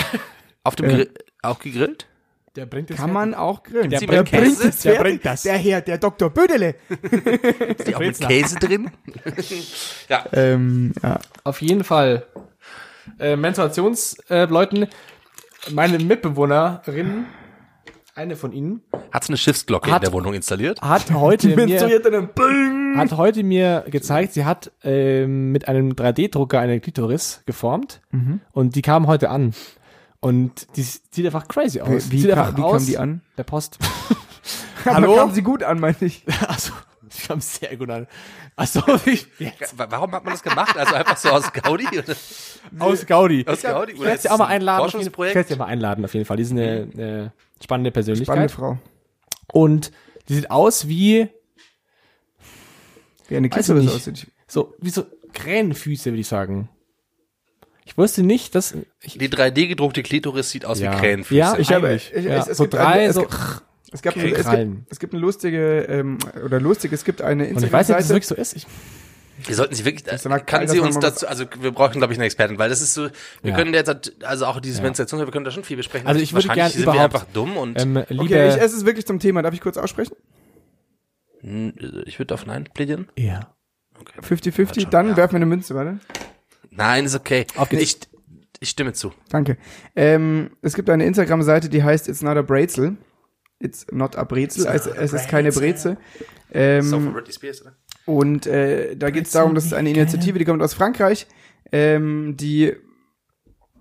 Auf 0.65 0.77
dem 0.77 0.87
Äh. 0.87 0.95
Grill, 0.95 1.11
auch 1.43 1.59
gegrillt? 1.59 2.07
Der 2.57 2.67
bringt 2.67 2.91
es 2.91 2.99
Kann 2.99 3.13
man 3.13 3.35
auch 3.35 3.63
grillen. 3.63 3.89
Der 3.89 4.01
mit 4.01 4.27
Käse? 4.27 4.57
bringt 4.57 4.61
es 4.75 4.81
Der 4.83 4.95
bringt 4.97 5.25
das. 5.25 5.43
Der 5.43 5.57
Herr, 5.57 5.81
der 5.81 5.97
Dr. 5.99 6.29
Bödele. 6.29 6.75
Ist 7.79 7.89
die 7.89 7.95
auch 7.95 8.01
mit. 8.01 8.21
Käse 8.21 8.57
drin? 8.59 8.91
ja. 10.09 10.25
Ähm, 10.33 10.93
ja. 11.03 11.19
Auf 11.45 11.63
jeden 11.63 11.83
Fall. 11.83 12.27
Äh, 13.19 13.37
Menstruationsleuten, 13.37 14.83
äh, 14.83 14.89
meine 15.71 15.99
Mitbewohnerin, 15.99 17.25
eine 18.15 18.37
von 18.37 18.53
ihnen, 18.53 18.83
Hat's 19.11 19.29
eine 19.29 19.39
Schiffsglocke 19.39 19.91
Hat- 19.91 20.03
in 20.03 20.11
der 20.11 20.13
Wohnung 20.13 20.35
installiert? 20.35 20.81
hat 20.83 21.11
heute 21.13 21.49
mir, 21.57 21.89
hat 22.97 23.13
heute 23.17 23.43
mir 23.43 23.85
gezeigt, 23.91 24.35
sie 24.35 24.45
hat 24.45 24.71
ähm, 24.85 25.51
mit 25.51 25.67
einem 25.69 25.93
3D-Drucker 25.95 26.61
eine 26.61 26.79
Klitoris 26.81 27.43
geformt 27.47 28.03
und 28.53 28.77
die 28.77 28.83
kam 28.83 29.07
heute 29.07 29.31
an. 29.31 29.53
Und 30.23 30.67
die 30.77 30.83
sieht 30.83 31.27
einfach 31.27 31.47
crazy 31.49 31.81
aus. 31.81 32.11
Wie, 32.11 32.21
sieht 32.21 32.31
kam, 32.31 32.39
einfach 32.39 32.57
wie 32.57 32.63
aus. 32.63 32.73
kam 32.79 32.87
die 32.87 32.97
an? 32.99 33.21
Der 33.37 33.43
Post. 33.45 33.79
Aber 34.85 34.95
Hallo? 34.95 35.17
kam 35.17 35.33
sie 35.35 35.43
gut 35.43 35.63
an, 35.63 35.79
meinte 35.81 36.05
ich. 36.07 36.25
also, 36.49 36.73
sie 37.11 37.27
kam 37.27 37.41
sehr 37.41 37.77
gut 37.77 37.91
an. 37.91 38.07
Also, 38.57 38.83
ich, 39.07 39.27
jetzt. 39.39 39.77
Wa- 39.79 39.87
Warum 39.91 40.13
hat 40.13 40.25
man 40.25 40.33
das 40.33 40.43
gemacht? 40.43 40.77
Also 40.79 40.95
einfach 40.95 41.17
so 41.17 41.29
aus 41.31 41.53
Gaudi? 41.53 41.87
Oder? 41.99 42.15
Aus 42.79 43.05
Gaudi. 43.05 43.45
Aus 43.47 43.63
Gaudi? 43.63 43.93
Ich 43.93 43.99
Oder 43.99 44.07
werde 44.07 44.17
ist 44.17 44.23
sie 44.23 44.29
das 44.29 44.35
auch 44.35 44.39
mal 44.39 44.47
ein 44.47 44.61
einladen. 44.61 44.85
auf 44.85 44.93
jeden- 44.93 45.01
Ich 45.01 45.05
Forschungsprojekt? 45.07 45.35
werde 45.35 45.49
sie 45.49 45.57
mal 45.57 45.65
einladen, 45.67 46.05
auf 46.05 46.15
jeden 46.15 46.25
Fall. 46.27 46.37
Die 46.37 46.43
ist 46.45 46.53
eine, 46.53 46.89
eine 46.95 47.33
spannende 47.63 47.91
Persönlichkeit. 47.91 48.51
Spannende 48.51 48.79
Frau. 48.79 48.79
Und 49.53 49.91
die 50.29 50.35
sieht 50.35 50.51
aus 50.53 50.87
wie, 50.89 51.29
Wie 53.29 53.37
eine 53.37 53.49
ich 53.49 53.53
Klitoris 53.53 53.85
nicht. 53.85 53.95
aussieht. 53.95 54.27
so, 54.47 54.75
wie 54.79 54.91
so 54.91 55.05
Krähenfüße, 55.33 56.11
würde 56.11 56.21
ich 56.21 56.29
sagen. 56.29 56.69
Ich 57.85 57.99
wusste 57.99 58.23
nicht, 58.23 58.55
dass, 58.55 58.75
ich, 59.01 59.19
Die 59.19 59.29
3D 59.29 59.67
gedruckte 59.69 60.03
Klitoris 60.03 60.51
sieht 60.51 60.65
aus 60.65 60.79
ja, 60.81 60.93
wie 60.93 60.97
Krähenfüße. 61.01 61.39
Ja, 61.39 61.57
Ich 61.59 61.73
habe- 61.73 61.89
eigentlich. 61.89 62.13
ich- 62.15 62.25
ja. 62.25 62.37
es- 62.39 62.49
es 62.49 62.57
so 62.59 62.65
gibt 62.65 62.75
drei, 62.75 62.85
eine- 62.87 63.05
es 63.07 63.15
so, 63.17 63.23
gibt- 63.23 63.35
Es 63.95 64.01
gab, 64.01 64.17
Okay, 64.17 64.33
es, 64.35 64.49
gibt, 64.49 64.91
es 64.91 64.99
gibt 65.01 65.13
eine 65.13 65.21
lustige, 65.21 65.81
ähm, 65.83 66.17
oder 66.47 66.59
lustig, 66.61 66.93
es 66.95 67.05
gibt 67.05 67.21
eine 67.21 67.49
und 67.49 67.63
ich 67.63 67.71
weiß 67.71 67.89
nicht, 67.89 67.97
ob 67.97 67.99
das 68.01 68.11
Instagram-Seite. 68.11 68.15
wirklich 68.15 68.27
so 68.27 68.35
ist. 68.37 68.57
Ich, 68.57 68.67
Wir 69.49 69.55
sollten 69.55 69.75
sie 69.75 69.85
wirklich, 69.85 70.05
kann 70.07 70.47
geil, 70.47 70.69
sie 70.69 70.81
uns 70.81 70.99
dazu, 70.99 71.27
also 71.27 71.45
wir 71.61 71.73
brauchen, 71.73 71.99
glaube 71.99 72.13
ich, 72.15 72.19
eine 72.19 72.25
Expertin, 72.25 72.57
weil 72.59 72.71
das 72.71 72.81
ist 72.81 72.95
so, 72.95 73.09
wir 73.43 73.51
Ja. 73.51 73.55
können 73.57 73.75
jetzt, 73.75 74.13
also 74.25 74.47
auch 74.47 74.61
dieses 74.61 74.81
Menstruation, 74.81 75.21
wir 75.21 75.27
können 75.31 75.45
da 75.45 75.51
schon 75.51 75.65
viel 75.65 75.77
besprechen. 75.77 76.07
Also 76.07 76.21
ich 76.23 76.33
würde 76.33 76.49
Wahrscheinlich 76.49 76.73
gern 76.75 76.85
sind 76.85 76.87
wir 76.87 76.93
überhaupt- 76.95 77.15
einfach 77.17 77.27
dumm 77.35 77.57
und 77.59 77.79
ähm, 77.79 78.03
liebe, 78.09 78.23
Okay, 78.23 78.49
ich, 78.49 78.57
es 78.63 78.73
ist 78.73 78.87
wirklich 78.87 79.05
zum 79.05 79.19
Thema. 79.19 79.43
Darf 79.43 79.53
ich 79.53 79.61
kurz 79.61 79.77
aussprechen? 79.77 80.15
Hm, 81.43 81.75
ich 82.07 82.19
würde 82.19 82.33
auf 82.35 82.47
Nein 82.47 82.69
plädieren. 82.73 83.09
ja. 83.19 83.53
50-50, 84.23 84.83
schon, 84.83 84.91
dann 84.91 85.09
ja. 85.11 85.17
werfen 85.17 85.33
wir 85.35 85.37
eine 85.37 85.47
Münze, 85.47 85.75
warte. 85.75 85.99
Nein, 86.71 87.05
ist 87.05 87.15
okay. 87.15 87.47
Geht's. 87.71 87.83
Ich, 87.83 87.99
ich 88.61 88.69
stimme 88.71 88.93
zu. 88.93 89.13
Danke. 89.29 89.57
Ähm, 89.97 90.51
es 90.63 90.75
gibt 90.75 90.89
eine 90.89 91.05
Instagram-Seite, 91.05 91.69
die 91.69 91.83
heißt 91.83 92.09
It's 92.09 92.23
not 92.23 92.37
a 92.37 92.43
Brezel. 92.43 92.97
It's 93.59 93.87
not 93.93 94.17
a 94.17 94.25
Brezel, 94.25 94.67
also 94.67 94.91
es 94.91 95.13
ist 95.13 95.29
keine 95.29 95.53
Brezel. 95.53 95.97
Ähm, 96.53 96.83
So 96.83 96.99
von 96.99 97.13
Britney 97.13 97.33
Spears, 97.33 97.63
oder? 97.63 97.77
Und 98.07 98.47
äh, 98.47 98.97
da 98.97 99.11
geht 99.11 99.27
es 99.27 99.33
darum, 99.33 99.55
das 99.55 99.65
ist 99.65 99.73
eine 99.75 99.91
Initiative, 99.91 100.39
die 100.39 100.45
kommt 100.45 100.61
aus 100.63 100.75
Frankreich, 100.75 101.29
ähm, 101.71 102.37
die 102.37 102.75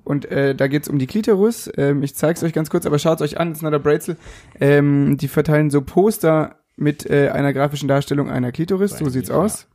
und 0.03 0.25
äh, 0.25 0.55
da 0.55 0.67
geht 0.67 0.83
es 0.83 0.89
um 0.89 0.99
die 0.99 1.07
Klitoris. 1.07 1.71
Ähm, 1.77 2.03
ich 2.03 2.15
zeig's 2.15 2.43
euch 2.43 2.53
ganz 2.53 2.69
kurz, 2.69 2.85
aber 2.85 2.99
schaut 2.99 3.21
euch 3.21 3.39
an, 3.39 3.51
it's 3.51 3.61
not 3.61 3.73
a 3.73 3.77
Brezel. 3.79 4.17
Ähm, 4.59 5.17
die 5.17 5.27
verteilen 5.27 5.69
so 5.69 5.81
Poster 5.81 6.59
mit 6.75 7.09
äh, 7.09 7.29
einer 7.29 7.53
grafischen 7.53 7.87
Darstellung 7.87 8.29
einer 8.29 8.51
Klitoris, 8.51 8.97
so 8.97 9.09
sieht's 9.09 9.29
aus. 9.31 9.67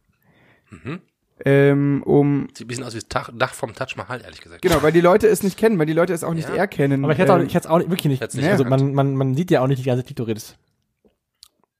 Mhm. 0.71 1.01
Ähm, 1.45 2.03
um 2.05 2.49
Sieht 2.55 2.65
ein 2.65 2.69
bisschen 2.69 2.85
aus 2.85 2.95
wie 2.95 2.99
das 3.01 3.09
Dach, 3.09 3.31
Dach 3.35 3.53
vom 3.53 3.75
Taj 3.75 3.89
Mahal, 3.97 4.23
ehrlich 4.23 4.41
gesagt. 4.41 4.63
genau, 4.63 4.83
weil 4.83 4.93
die 4.93 5.03
Leute 5.03 5.29
es 5.29 5.43
nicht 5.43 5.59
kennen, 5.59 5.79
weil 5.79 5.85
die 5.87 5.93
Leute 5.93 6.15
es 6.15 6.25
auch 6.25 6.33
nicht 6.33 6.49
Ja. 6.49 6.55
erkennen. 6.55 7.05
Aber 7.05 7.13
ich 7.13 7.19
hätte 7.19 7.35
auch, 7.35 7.39
Ähm, 7.39 7.47
ich 7.47 7.55
hätte 7.55 7.67
es 7.69 7.71
auch 7.71 7.79
nicht, 7.79 7.91
wirklich 7.91 8.07
nicht. 8.21 8.35
Nicht 8.35 8.49
also 8.49 8.65
man, 8.65 8.95
man, 8.95 9.15
man 9.15 9.35
sieht 9.35 9.51
ja 9.51 9.61
auch 9.61 9.67
nicht 9.67 9.81
die 9.81 9.87
ganze 9.87 10.03
Klitoris. 10.03 10.57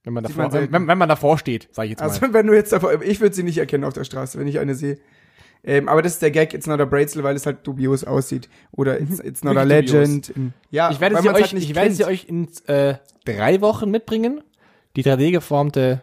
Wenn 0.05 0.13
man 0.13 0.23
davor, 0.25 0.51
man 0.51 0.73
wenn, 0.73 0.87
wenn 0.87 0.99
man 0.99 1.09
davor 1.09 1.39
steht, 1.39 1.69
sage 1.73 1.87
ich 1.87 1.91
jetzt 1.93 2.01
mal. 2.01 2.09
Also 2.11 2.33
wenn 2.33 2.47
du 2.47 2.53
jetzt 2.55 2.73
davor, 2.73 3.01
ich 3.03 3.21
würde 3.21 3.35
sie 3.35 3.43
nicht 3.43 3.59
erkennen 3.59 3.85
auf 3.85 3.95
der 3.95 4.05
Straße, 4.05 4.39
wenn 4.39 4.47
ich 4.47 4.59
eine 4.59 4.75
sehe. 4.75 4.99
Ähm, 5.65 5.89
aber 5.89 6.01
das 6.03 6.13
ist 6.13 6.23
der 6.23 6.31
Gag, 6.31 6.55
it's 6.55 6.67
not 6.69 6.79
a 6.81 6.85
Brezel, 6.85 7.25
weil 7.25 7.35
es 7.35 7.45
halt 7.47 7.67
dubios 7.67 8.05
aussieht. 8.05 8.49
Oder 8.73 9.01
it's, 9.01 9.19
it's 9.19 9.43
not 9.43 9.57
a 9.57 9.65
Mhm. 9.65 9.69
Wirklich 9.71 9.91
dubios. 9.91 10.09
legend. 10.09 10.29
In, 10.37 10.53
ja, 10.71 10.91
ich 10.93 11.01
werde 11.01 11.21
sie 11.21 11.29
euch, 11.31 11.35
halt 11.43 11.53
nicht 11.55 11.71
ich 11.71 11.75
werde 11.75 11.93
sie 11.93 12.05
euch 12.05 12.27
in 12.29 12.49
äh, 12.67 12.95
drei 13.25 13.61
Wochen 13.63 13.91
mitbringen. 13.91 14.43
Die 14.95 15.03
3D 15.03 15.33
geformte 15.33 16.03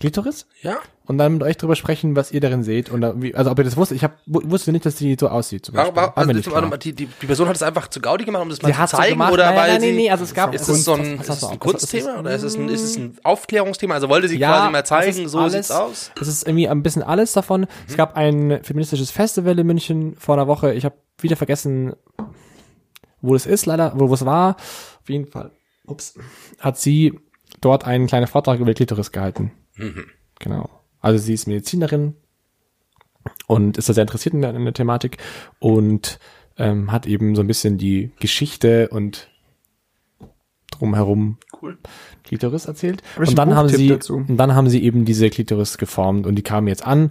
Klitoris. 0.00 0.46
Ja? 0.62 0.78
Und 1.04 1.18
dann 1.18 1.32
mit 1.32 1.42
euch 1.42 1.56
drüber 1.56 1.74
sprechen, 1.74 2.14
was 2.14 2.30
ihr 2.30 2.40
darin 2.40 2.62
seht. 2.62 2.88
Und 2.88 3.00
da, 3.00 3.20
wie, 3.20 3.34
also 3.34 3.50
ob 3.50 3.58
ihr 3.58 3.64
das 3.64 3.76
wusstet. 3.76 3.96
Ich 3.96 4.04
hab, 4.04 4.18
wu- 4.24 4.40
wusste 4.44 4.70
nicht, 4.70 4.86
dass 4.86 4.94
die 4.94 5.16
so 5.18 5.28
aussieht. 5.28 5.66
Zum 5.66 5.74
Beispiel. 5.74 5.96
warum, 5.96 6.12
also 6.14 6.40
zum 6.40 6.54
anderen, 6.54 6.78
die, 6.78 6.92
die, 6.92 7.06
die 7.06 7.26
Person 7.26 7.48
hat 7.48 7.56
es 7.56 7.62
einfach 7.62 7.88
zu 7.88 8.00
Gaudi 8.00 8.24
gemacht, 8.24 8.42
um 8.42 8.48
das 8.48 8.62
mal 8.62 8.72
Sie 8.72 8.78
zu 8.80 8.86
zeigen, 8.96 9.14
gemacht. 9.14 9.32
oder 9.32 9.46
Nein, 9.46 9.56
weil 9.56 9.70
nein, 9.72 9.80
sie, 9.80 9.86
nee, 9.90 9.96
nee, 9.96 10.10
also 10.10 10.22
es 10.22 10.32
gab- 10.32 10.54
ist 10.54 10.68
es 10.68 10.84
so 10.84 10.92
ein, 10.94 11.18
ist 11.20 11.28
es 11.28 11.42
ein 11.44 11.58
Kunstthema 11.58 12.20
oder 12.20 12.32
ist 12.32 12.44
es 12.44 12.56
ein, 12.56 12.68
ist 12.68 12.82
es 12.82 12.96
ein 12.96 13.18
Aufklärungsthema? 13.24 13.94
Also 13.94 14.08
wollte 14.08 14.28
sie 14.28 14.38
quasi 14.38 14.70
mal 14.70 14.86
zeigen, 14.86 15.28
so 15.28 15.38
alles, 15.40 15.52
sieht's 15.54 15.70
aus? 15.72 16.12
Es 16.20 16.28
ist 16.28 16.46
irgendwie 16.46 16.68
ein 16.68 16.84
bisschen 16.84 17.02
alles 17.02 17.32
davon. 17.32 17.66
Es 17.88 17.96
gab 17.96 18.16
ein 18.16 18.60
feministisches 18.62 19.10
Festival 19.10 19.58
in 19.58 19.66
München 19.66 20.14
vor 20.16 20.36
einer 20.36 20.46
Woche. 20.46 20.72
Ich 20.72 20.84
habe 20.84 20.94
wieder 21.20 21.34
vergessen, 21.34 21.94
wo 23.20 23.32
das 23.34 23.46
ist, 23.46 23.66
leider, 23.66 23.92
wo 23.96 24.12
es 24.14 24.24
war. 24.24 24.56
Auf 25.02 25.08
jeden 25.08 25.26
Fall. 25.26 25.50
Ups. 25.84 26.14
Hat 26.60 26.78
sie 26.78 27.18
dort 27.60 27.84
einen 27.84 28.06
kleinen 28.06 28.28
Vortrag 28.28 28.58
über 28.60 28.66
die 28.70 28.74
Klitoris 28.74 29.10
gehalten. 29.10 29.50
Genau. 30.38 30.70
Also 31.02 31.18
sie 31.18 31.34
ist 31.34 31.46
Medizinerin 31.46 32.14
und 33.46 33.76
ist 33.76 33.88
da 33.88 33.92
sehr 33.92 34.02
interessiert 34.02 34.34
in 34.34 34.40
der, 34.40 34.54
in 34.54 34.64
der 34.64 34.72
Thematik 34.72 35.18
und 35.58 36.18
ähm, 36.56 36.90
hat 36.92 37.06
eben 37.06 37.34
so 37.34 37.42
ein 37.42 37.46
bisschen 37.46 37.76
die 37.76 38.12
Geschichte 38.20 38.88
und 38.88 39.28
drumherum 40.70 41.38
Cool. 41.60 41.78
Klitoris 42.24 42.66
erzählt. 42.66 43.02
Und 43.16 43.36
dann 43.38 43.54
haben 43.54 43.68
sie, 43.68 43.88
dazu? 43.88 44.16
und 44.16 44.36
dann 44.36 44.54
haben 44.54 44.68
sie 44.68 44.82
eben 44.82 45.04
diese 45.04 45.30
Klitoris 45.30 45.78
geformt 45.78 46.26
und 46.26 46.34
die 46.34 46.42
kamen 46.42 46.66
jetzt 46.66 46.84
an 46.86 47.10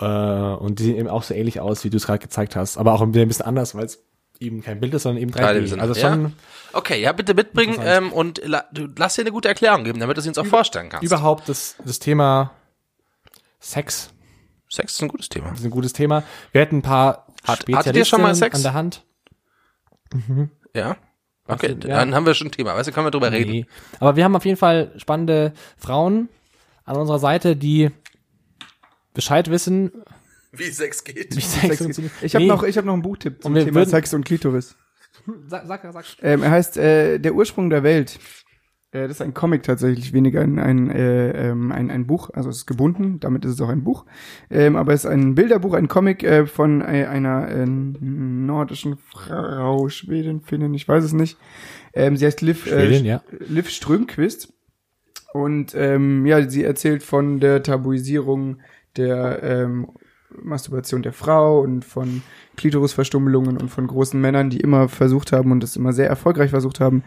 äh, 0.00 0.04
und 0.06 0.78
die 0.78 0.84
sehen 0.84 0.96
eben 0.96 1.08
auch 1.08 1.22
so 1.22 1.34
ähnlich 1.34 1.60
aus, 1.60 1.84
wie 1.84 1.90
du 1.90 1.96
es 1.96 2.06
gerade 2.06 2.18
gezeigt 2.18 2.56
hast, 2.56 2.76
aber 2.76 2.92
auch 2.94 3.02
ein 3.02 3.12
bisschen 3.12 3.46
anders, 3.46 3.74
weil 3.74 3.84
es 3.84 4.02
eben 4.38 4.62
kein 4.62 4.80
Bild 4.80 4.92
ist, 4.92 5.04
sondern 5.04 5.22
eben 5.22 5.30
3D. 5.32 5.38
Dreidimensional, 5.38 5.88
Also 5.88 6.00
ja. 6.00 6.12
schon 6.12 6.32
Okay, 6.72 7.00
ja, 7.00 7.12
bitte 7.12 7.32
mitbringen 7.32 7.78
ähm, 7.82 8.12
und 8.12 8.42
la, 8.44 8.64
du, 8.72 8.86
lass 8.98 9.14
dir 9.14 9.22
eine 9.22 9.32
gute 9.32 9.48
Erklärung 9.48 9.84
geben, 9.84 9.98
damit 9.98 10.16
du 10.16 10.20
es 10.20 10.26
uns 10.26 10.36
auch 10.36 10.46
vorstellen 10.46 10.90
kannst. 10.90 11.04
überhaupt 11.04 11.48
das, 11.48 11.76
das 11.84 11.98
Thema 11.98 12.50
Sex 13.60 14.12
Sex 14.68 14.94
ist 14.94 15.02
ein 15.02 15.08
gutes 15.08 15.28
Thema. 15.28 15.50
Das 15.50 15.60
ist 15.60 15.64
ein 15.64 15.70
gutes 15.70 15.92
Thema. 15.92 16.22
Wir 16.52 16.60
hätten 16.60 16.78
ein 16.78 16.82
paar 16.82 17.26
Hat- 17.44 17.64
hattet 17.72 17.94
ihr 17.96 18.04
schon 18.04 18.20
mal 18.20 18.34
Sex? 18.34 18.56
an 18.56 18.62
der 18.62 18.74
Hand. 18.74 19.04
Ja? 20.74 20.96
Okay, 21.46 21.68
Ja. 21.68 21.98
dann 21.98 22.14
haben 22.14 22.26
wir 22.26 22.34
schon 22.34 22.48
ein 22.48 22.52
Thema. 22.52 22.74
Weißt 22.74 22.88
du, 22.88 22.92
können 22.92 23.06
wir 23.06 23.10
drüber 23.12 23.30
reden. 23.30 23.50
Nee. 23.52 23.66
Aber 24.00 24.16
wir 24.16 24.24
haben 24.24 24.34
auf 24.34 24.44
jeden 24.44 24.56
Fall 24.56 24.92
spannende 24.96 25.52
Frauen 25.76 26.28
an 26.84 26.96
unserer 26.96 27.18
Seite, 27.20 27.54
die 27.56 27.90
Bescheid 29.14 29.48
wissen, 29.50 29.92
Wie 30.52 30.64
Sex 30.70 31.04
geht. 31.04 31.36
wie 31.36 31.40
Sex 31.40 31.78
funktioniert. 31.78 32.12
Ich 32.22 32.34
habe 32.34 32.44
Nee. 32.44 32.48
noch, 32.50 32.62
ich 32.64 32.76
hab 32.76 32.84
noch 32.84 32.94
ein 32.94 33.02
Buchtipp 33.02 33.42
zum 33.42 33.54
Thema 33.54 33.74
würden- 33.74 33.90
Sex 33.90 34.12
und 34.14 34.24
Klitoris. 34.24 34.74
Sag, 35.46 35.66
sag, 35.66 35.92
sag. 35.92 36.04
Ähm, 36.22 36.42
er 36.42 36.50
heißt 36.50 36.76
äh, 36.76 37.18
Der 37.18 37.34
Ursprung 37.34 37.70
der 37.70 37.82
Welt. 37.82 38.18
Äh, 38.92 39.02
das 39.02 39.12
ist 39.12 39.22
ein 39.22 39.34
Comic 39.34 39.62
tatsächlich, 39.62 40.12
weniger 40.12 40.40
ein, 40.40 40.58
ein, 40.58 40.90
äh, 40.90 41.50
ähm, 41.50 41.72
ein, 41.72 41.90
ein 41.90 42.06
Buch. 42.06 42.30
Also 42.32 42.50
es 42.50 42.58
ist 42.58 42.66
gebunden, 42.66 43.20
damit 43.20 43.44
ist 43.44 43.52
es 43.52 43.60
auch 43.60 43.68
ein 43.68 43.84
Buch. 43.84 44.04
Ähm, 44.50 44.76
aber 44.76 44.92
es 44.92 45.04
ist 45.04 45.10
ein 45.10 45.34
Bilderbuch, 45.34 45.74
ein 45.74 45.88
Comic 45.88 46.22
äh, 46.22 46.46
von 46.46 46.80
äh, 46.80 47.06
einer 47.06 47.48
äh, 47.48 47.66
nordischen 47.66 48.96
Frau, 48.96 49.88
Schwedin, 49.88 50.40
Finnin, 50.40 50.74
ich 50.74 50.88
weiß 50.88 51.04
es 51.04 51.12
nicht. 51.12 51.38
Ähm, 51.92 52.16
sie 52.16 52.26
heißt 52.26 52.42
Liv, 52.42 52.66
Schwedin, 52.66 53.04
äh, 53.04 53.08
ja. 53.08 53.22
Liv 53.48 53.68
Strömquist. 53.68 54.52
Und 55.32 55.74
ähm, 55.74 56.24
ja, 56.24 56.48
sie 56.48 56.64
erzählt 56.64 57.02
von 57.02 57.40
der 57.40 57.62
Tabuisierung 57.62 58.58
der 58.96 59.42
ähm, 59.42 59.88
Masturbation 60.42 61.02
der 61.02 61.12
Frau 61.12 61.60
und 61.60 61.84
von 61.84 62.22
Klitorisverstümmelungen 62.56 63.56
und 63.56 63.68
von 63.68 63.86
großen 63.86 64.20
Männern, 64.20 64.50
die 64.50 64.60
immer 64.60 64.88
versucht 64.88 65.32
haben 65.32 65.52
und 65.52 65.62
das 65.62 65.76
immer 65.76 65.92
sehr 65.92 66.08
erfolgreich 66.08 66.50
versucht 66.50 66.80
haben, 66.80 67.04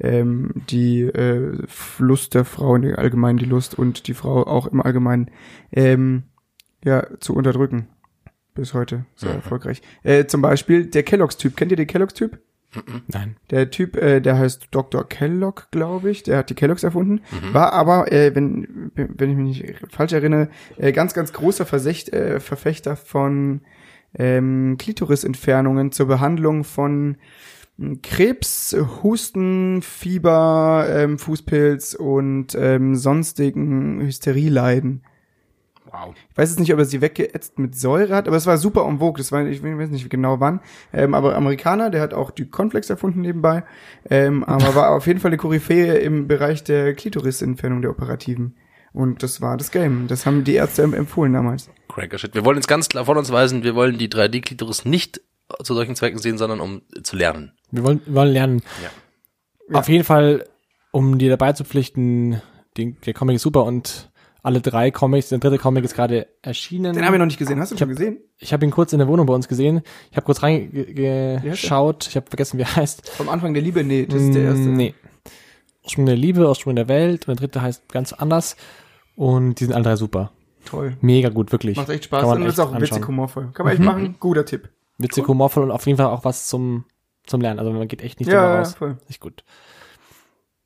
ähm, 0.00 0.50
die 0.70 1.02
äh, 1.02 1.58
Lust 1.98 2.34
der 2.34 2.44
Frau, 2.44 2.78
die 2.78 2.94
allgemein 2.94 3.36
die 3.36 3.44
Lust 3.44 3.78
und 3.78 4.06
die 4.08 4.14
Frau 4.14 4.44
auch 4.44 4.66
im 4.66 4.80
Allgemeinen 4.80 5.30
ähm, 5.72 6.24
ja 6.84 7.06
zu 7.20 7.34
unterdrücken. 7.34 7.88
Bis 8.54 8.74
heute 8.74 9.06
sehr 9.14 9.32
erfolgreich. 9.32 9.80
Äh, 10.02 10.26
zum 10.26 10.42
Beispiel 10.42 10.84
der 10.84 11.04
Kelloggs-Typ. 11.04 11.56
Kennt 11.56 11.70
ihr 11.70 11.76
den 11.76 11.86
Kelloggs-Typ? 11.86 12.38
Nein. 13.08 13.36
Der 13.50 13.70
Typ, 13.70 13.96
äh, 13.96 14.20
der 14.20 14.38
heißt 14.38 14.68
Dr. 14.70 15.06
Kellogg, 15.08 15.64
glaube 15.70 16.10
ich. 16.10 16.22
Der 16.22 16.38
hat 16.38 16.50
die 16.50 16.54
Kelloggs 16.54 16.82
erfunden. 16.82 17.20
War 17.52 17.72
aber, 17.72 18.10
äh, 18.10 18.34
wenn, 18.34 18.90
wenn 18.94 19.30
ich 19.30 19.36
mich 19.36 19.62
nicht 19.62 19.74
falsch 19.90 20.12
erinnere, 20.12 20.48
äh, 20.78 20.92
ganz, 20.92 21.14
ganz 21.14 21.32
großer 21.32 21.66
Versecht, 21.66 22.12
äh, 22.12 22.40
Verfechter 22.40 22.96
von 22.96 23.60
ähm, 24.18 24.76
Klitorisentfernungen 24.78 25.92
zur 25.92 26.06
Behandlung 26.06 26.64
von 26.64 27.16
ähm, 27.78 28.00
Krebs, 28.02 28.76
Husten, 29.02 29.82
Fieber, 29.82 30.86
ähm, 30.88 31.18
Fußpilz 31.18 31.94
und 31.94 32.54
ähm, 32.54 32.94
sonstigen 32.94 34.00
Hysterieleiden. 34.00 35.02
Wow. 35.92 36.14
Ich 36.30 36.36
weiß 36.38 36.50
jetzt 36.50 36.58
nicht, 36.60 36.72
ob 36.72 36.78
er 36.78 36.84
sie 36.86 37.00
weggeätzt 37.02 37.58
mit 37.58 37.76
Säure 37.78 38.14
hat, 38.16 38.26
aber 38.26 38.36
es 38.36 38.46
war 38.46 38.56
super 38.56 38.86
en 38.88 38.98
vogue. 38.98 39.18
Das 39.18 39.30
war, 39.30 39.44
ich 39.46 39.62
weiß 39.62 39.90
nicht 39.90 40.08
genau 40.08 40.40
wann. 40.40 40.60
Ähm, 40.92 41.12
aber 41.14 41.36
Amerikaner, 41.36 41.90
der 41.90 42.00
hat 42.00 42.14
auch 42.14 42.30
die 42.30 42.46
Cornflakes 42.48 42.88
erfunden 42.90 43.20
nebenbei. 43.20 43.62
Ähm, 44.08 44.42
aber 44.44 44.74
war 44.74 44.90
auf 44.96 45.06
jeden 45.06 45.20
Fall 45.20 45.28
eine 45.30 45.36
Koryphäe 45.36 45.98
im 45.98 46.26
Bereich 46.28 46.64
der 46.64 46.94
Klitorisentfernung 46.94 47.82
der 47.82 47.90
Operativen. 47.90 48.56
Und 48.94 49.22
das 49.22 49.40
war 49.40 49.56
das 49.56 49.70
Game. 49.70 50.06
Das 50.08 50.24
haben 50.26 50.44
die 50.44 50.54
Ärzte 50.54 50.82
em- 50.82 50.94
empfohlen 50.94 51.32
damals. 51.32 51.70
Cranker 51.88 52.18
Shit. 52.18 52.34
Wir 52.34 52.44
wollen 52.44 52.56
jetzt 52.56 52.68
ganz 52.68 52.88
klar 52.88 53.04
von 53.04 53.16
uns 53.18 53.30
weisen, 53.30 53.62
wir 53.62 53.74
wollen 53.74 53.98
die 53.98 54.08
3D-Klitoris 54.08 54.86
nicht 54.88 55.20
zu 55.62 55.74
solchen 55.74 55.94
Zwecken 55.96 56.18
sehen, 56.18 56.38
sondern 56.38 56.60
um 56.60 56.82
zu 57.02 57.16
lernen. 57.16 57.52
Wir 57.70 57.84
wollen, 57.84 58.00
wir 58.06 58.14
wollen 58.14 58.32
lernen. 58.32 58.62
Ja. 59.70 59.78
Auf 59.78 59.88
jeden 59.88 60.04
Fall, 60.04 60.46
um 60.90 61.18
dir 61.18 61.30
dabei 61.30 61.52
zu 61.52 61.64
pflichten, 61.64 62.40
den, 62.78 62.96
der 63.04 63.12
Comic 63.14 63.36
ist 63.36 63.42
super 63.42 63.64
und 63.64 64.10
alle 64.42 64.60
drei 64.60 64.90
Comics, 64.90 65.28
der 65.28 65.38
dritte 65.38 65.58
Comic 65.58 65.84
ist 65.84 65.94
gerade 65.94 66.26
erschienen. 66.42 66.94
Den 66.94 67.04
haben 67.04 67.12
wir 67.12 67.18
noch 67.18 67.26
nicht 67.26 67.38
gesehen. 67.38 67.60
Hast 67.60 67.70
du 67.70 67.76
ihn 67.76 67.78
schon 67.78 67.88
gesehen? 67.88 68.18
ich 68.38 68.52
habe 68.52 68.64
ihn 68.64 68.72
kurz 68.72 68.92
in 68.92 68.98
der 68.98 69.06
Wohnung 69.06 69.26
bei 69.26 69.34
uns 69.34 69.46
gesehen. 69.46 69.82
Ich 70.10 70.16
habe 70.16 70.26
kurz 70.26 70.42
reingeschaut. 70.42 72.08
Ich 72.08 72.16
habe 72.16 72.26
vergessen, 72.28 72.58
wie 72.58 72.62
er 72.62 72.76
heißt. 72.76 73.08
Vom 73.10 73.28
Anfang 73.28 73.54
der 73.54 73.62
Liebe? 73.62 73.84
Nee, 73.84 74.06
das 74.06 74.20
ist 74.20 74.34
der 74.34 74.42
erste. 74.42 74.60
Nee. 74.68 74.94
Ursprung 75.84 76.06
der 76.06 76.16
Liebe, 76.16 76.48
Ursprung 76.48 76.76
der 76.76 76.88
Welt 76.88 77.28
und 77.28 77.38
der 77.38 77.46
dritte 77.46 77.62
heißt 77.62 77.88
ganz 77.88 78.12
anders. 78.12 78.56
Und 79.14 79.60
die 79.60 79.64
sind 79.64 79.74
alle 79.74 79.84
drei 79.84 79.96
super. 79.96 80.32
Toll. 80.64 80.96
Mega 81.00 81.28
gut, 81.28 81.52
wirklich. 81.52 81.76
Macht 81.76 81.88
echt 81.90 82.04
Spaß. 82.04 82.24
Und 82.24 82.42
ist 82.42 82.58
echt 82.58 82.60
auch 82.60 82.80
witzig 82.80 83.06
humorvoll. 83.06 83.50
Kann 83.52 83.66
man 83.66 83.74
echt 83.74 83.82
machen. 83.82 84.16
Guter 84.18 84.44
Tipp. 84.44 84.68
Witzig, 84.98 85.26
humorvoll 85.26 85.64
und 85.64 85.70
auf 85.70 85.86
jeden 85.86 85.98
Fall 85.98 86.06
auch 86.06 86.24
was 86.24 86.46
zum, 86.46 86.84
zum 87.26 87.40
Lernen. 87.40 87.58
Also 87.58 87.72
man 87.72 87.88
geht 87.88 88.02
echt 88.02 88.20
nicht 88.20 88.28
Ja, 88.28 88.40
drüber 88.40 88.52
ja, 88.54 88.58
raus. 88.58 88.74
voll. 88.74 88.98
Echt 89.08 89.20
gut. 89.20 89.44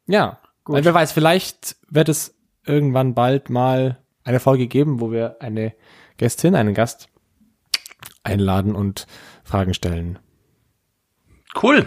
Ja. 0.06 0.38
Gut. 0.64 0.76
Weil 0.76 0.84
wer 0.84 0.94
weiß, 0.94 1.12
vielleicht 1.12 1.76
wird 1.88 2.08
es 2.08 2.34
irgendwann 2.66 3.14
bald 3.14 3.50
mal 3.50 3.98
eine 4.24 4.40
Folge 4.40 4.66
geben, 4.66 5.00
wo 5.00 5.10
wir 5.12 5.36
eine 5.40 5.74
Gästin, 6.16 6.54
einen 6.54 6.74
Gast 6.74 7.08
einladen 8.22 8.74
und 8.74 9.06
Fragen 9.44 9.74
stellen. 9.74 10.18
Cool. 11.62 11.86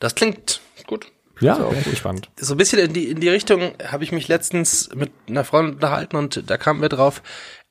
Das 0.00 0.14
klingt 0.14 0.60
gut. 0.86 1.06
Ja, 1.40 1.56
bin 1.58 1.76
echt 1.78 1.90
gespannt. 1.90 2.30
so 2.40 2.54
ein 2.54 2.56
bisschen 2.56 2.78
in 2.78 2.92
die, 2.94 3.08
in 3.10 3.20
die 3.20 3.28
Richtung 3.28 3.74
habe 3.86 4.04
ich 4.04 4.10
mich 4.12 4.26
letztens 4.28 4.88
mit 4.94 5.12
einer 5.28 5.44
Freundin 5.44 5.74
unterhalten 5.74 6.16
und 6.16 6.48
da 6.48 6.56
kamen 6.56 6.80
wir 6.80 6.88
drauf, 6.88 7.22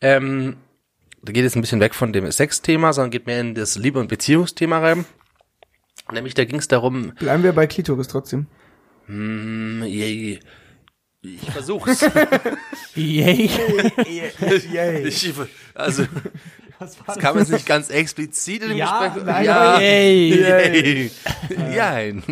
ähm, 0.02 0.58
da 1.24 1.32
geht 1.32 1.46
es 1.46 1.56
ein 1.56 1.62
bisschen 1.62 1.80
weg 1.80 1.96
von 1.96 2.14
dem 2.14 2.32
Sex-Thema, 2.32 2.94
sondern 2.94 3.10
geht 3.10 3.26
mehr 3.26 3.42
in 3.42 3.56
das 3.56 3.76
Liebe- 3.76 4.00
und 4.00 4.08
Beziehungsthema 4.08 4.80
rein. 4.80 5.06
Nämlich, 6.12 6.36
da 6.36 6.46
ging 6.46 6.60
es 6.60 6.68
darum, 6.68 7.14
Bleiben 7.16 7.42
wir 7.42 7.54
bei 7.54 7.66
Klitoris 7.66 8.08
trotzdem. 8.08 8.46
hm, 9.08 9.84
je- 9.88 10.40
ich 11.26 11.52
versuch's. 11.52 12.02
Yay. 12.96 13.50
Yay. 14.72 15.08
ich, 15.08 15.34
also, 15.74 16.06
das 16.80 17.18
kam 17.20 17.38
jetzt 17.38 17.52
nicht 17.52 17.66
ganz 17.66 17.90
explizit 17.90 18.62
in 18.64 18.70
dem 18.70 18.78
Ja, 18.78 19.08
Gespräch. 19.08 19.26
nein, 19.26 19.46
ja, 19.46 19.80
yay. 19.80 20.30
Yay. 20.30 21.12
Jein. 21.74 22.24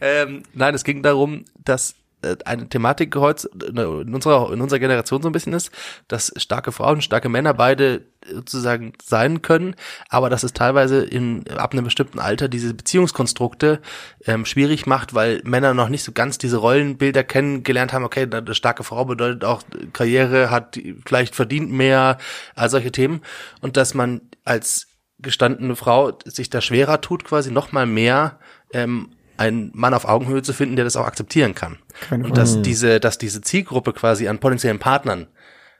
Ähm, 0.00 0.42
nein, 0.52 0.74
es 0.74 0.84
ging 0.84 1.02
darum, 1.02 1.44
dass 1.64 1.94
äh, 2.22 2.36
eine 2.44 2.68
Thematik 2.68 3.14
heute 3.16 3.48
in 3.68 4.14
unserer, 4.14 4.52
in 4.52 4.60
unserer 4.60 4.78
Generation 4.80 5.22
so 5.22 5.28
ein 5.28 5.32
bisschen 5.32 5.52
ist, 5.52 5.70
dass 6.08 6.32
starke 6.36 6.72
Frauen, 6.72 7.02
starke 7.02 7.28
Männer 7.28 7.54
beide 7.54 8.02
sozusagen 8.30 8.92
sein 9.02 9.42
können, 9.42 9.74
aber 10.08 10.30
dass 10.30 10.42
es 10.42 10.52
teilweise 10.52 11.02
in, 11.02 11.48
ab 11.48 11.72
einem 11.72 11.84
bestimmten 11.84 12.18
Alter 12.18 12.48
diese 12.48 12.74
Beziehungskonstrukte 12.74 13.80
ähm, 14.26 14.44
schwierig 14.44 14.86
macht, 14.86 15.14
weil 15.14 15.40
Männer 15.44 15.74
noch 15.74 15.88
nicht 15.88 16.04
so 16.04 16.12
ganz 16.12 16.38
diese 16.38 16.58
Rollenbilder 16.58 17.24
kennengelernt 17.24 17.92
haben, 17.92 18.04
okay, 18.04 18.28
eine 18.30 18.54
starke 18.54 18.84
Frau 18.84 19.04
bedeutet 19.04 19.44
auch 19.44 19.62
Karriere, 19.92 20.50
hat 20.50 20.78
vielleicht 21.06 21.34
verdient 21.34 21.70
mehr, 21.70 22.18
all 22.54 22.70
solche 22.70 22.92
Themen. 22.92 23.22
Und 23.60 23.76
dass 23.76 23.94
man 23.94 24.20
als 24.44 24.88
gestandene 25.18 25.76
Frau 25.76 26.18
sich 26.24 26.50
da 26.50 26.60
schwerer 26.60 27.00
tut, 27.00 27.24
quasi 27.24 27.50
noch 27.50 27.72
mal 27.72 27.86
mehr 27.86 28.38
ähm, 28.72 29.10
einen 29.36 29.70
Mann 29.74 29.94
auf 29.94 30.04
Augenhöhe 30.04 30.42
zu 30.42 30.52
finden, 30.52 30.76
der 30.76 30.84
das 30.84 30.96
auch 30.96 31.06
akzeptieren 31.06 31.54
kann. 31.54 31.78
Keine 32.08 32.24
und 32.24 32.36
dass 32.36 32.62
diese, 32.62 33.00
dass 33.00 33.18
diese 33.18 33.40
Zielgruppe 33.40 33.92
quasi 33.92 34.28
an 34.28 34.38
potenziellen 34.38 34.78
Partnern 34.78 35.26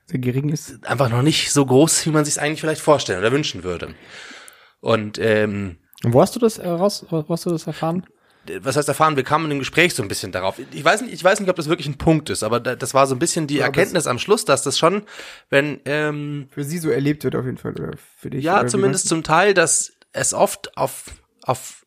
Sehr 0.07 0.19
gering 0.21 0.49
ist. 0.51 0.85
einfach 0.87 1.09
noch 1.09 1.23
nicht 1.23 1.53
so 1.53 1.65
groß, 1.65 2.07
wie 2.07 2.11
man 2.11 2.25
sich 2.25 2.41
eigentlich 2.41 2.61
vielleicht 2.61 2.81
vorstellen 2.83 3.19
oder 3.21 3.33
wünschen 3.33 3.63
würde. 3.65 3.95
Und 4.81 5.19
ähm, 5.19 5.77
Und 6.03 6.13
wo 6.13 6.21
hast 6.21 6.35
du 6.37 6.41
das 6.41 6.59
äh, 6.59 6.69
raus, 6.69 7.07
wo 7.09 7.25
hast 7.29 7.47
du 7.47 7.51
das 7.51 7.67
erfahren? 7.67 8.05
was 8.61 8.75
heißt 8.77 8.89
erfahren? 8.89 9.15
Wir 9.15 9.23
kamen 9.23 9.49
im 9.53 9.61
Gespräch 9.61 9.95
so 9.95 10.03
ein 10.03 10.09
bisschen 10.09 10.33
darauf. 10.33 10.57
Ich 10.73 10.85
weiß 10.85 11.03
nicht, 11.03 11.15
ich 11.15 11.23
weiß 11.23 11.39
nicht, 11.39 11.49
ob 11.49 11.55
das 11.55 11.69
wirklich 11.69 11.87
ein 11.87 11.97
Punkt 11.97 12.29
ist, 12.29 12.43
aber 12.43 12.59
da, 12.59 12.75
das 12.75 12.93
war 12.93 13.07
so 13.07 13.15
ein 13.15 13.21
bisschen 13.21 13.47
die 13.47 13.59
Ja, 13.59 13.67
Erkenntnis 13.67 14.09
am 14.09 14.19
Schluss, 14.19 14.45
dass 14.45 14.65
das 14.65 14.77
schon, 14.81 15.03
wenn 15.49 15.79
ähm, 15.85 16.49
Für 16.51 16.65
sie 16.65 16.79
so 16.79 16.91
erlebt 16.91 17.23
wird 17.23 17.37
auf 17.37 17.45
jeden 17.45 17.57
Fall. 17.59 17.73
Oder 17.73 17.93
für 18.19 18.31
dich. 18.31 18.43
Ja, 18.43 18.67
zumindest 18.67 19.07
zum 19.09 19.23
Teil, 19.23 19.55
dass 19.55 19.93
es 20.13 20.35
oft 20.35 20.77
auf, 20.77 21.05
auf 21.45 21.82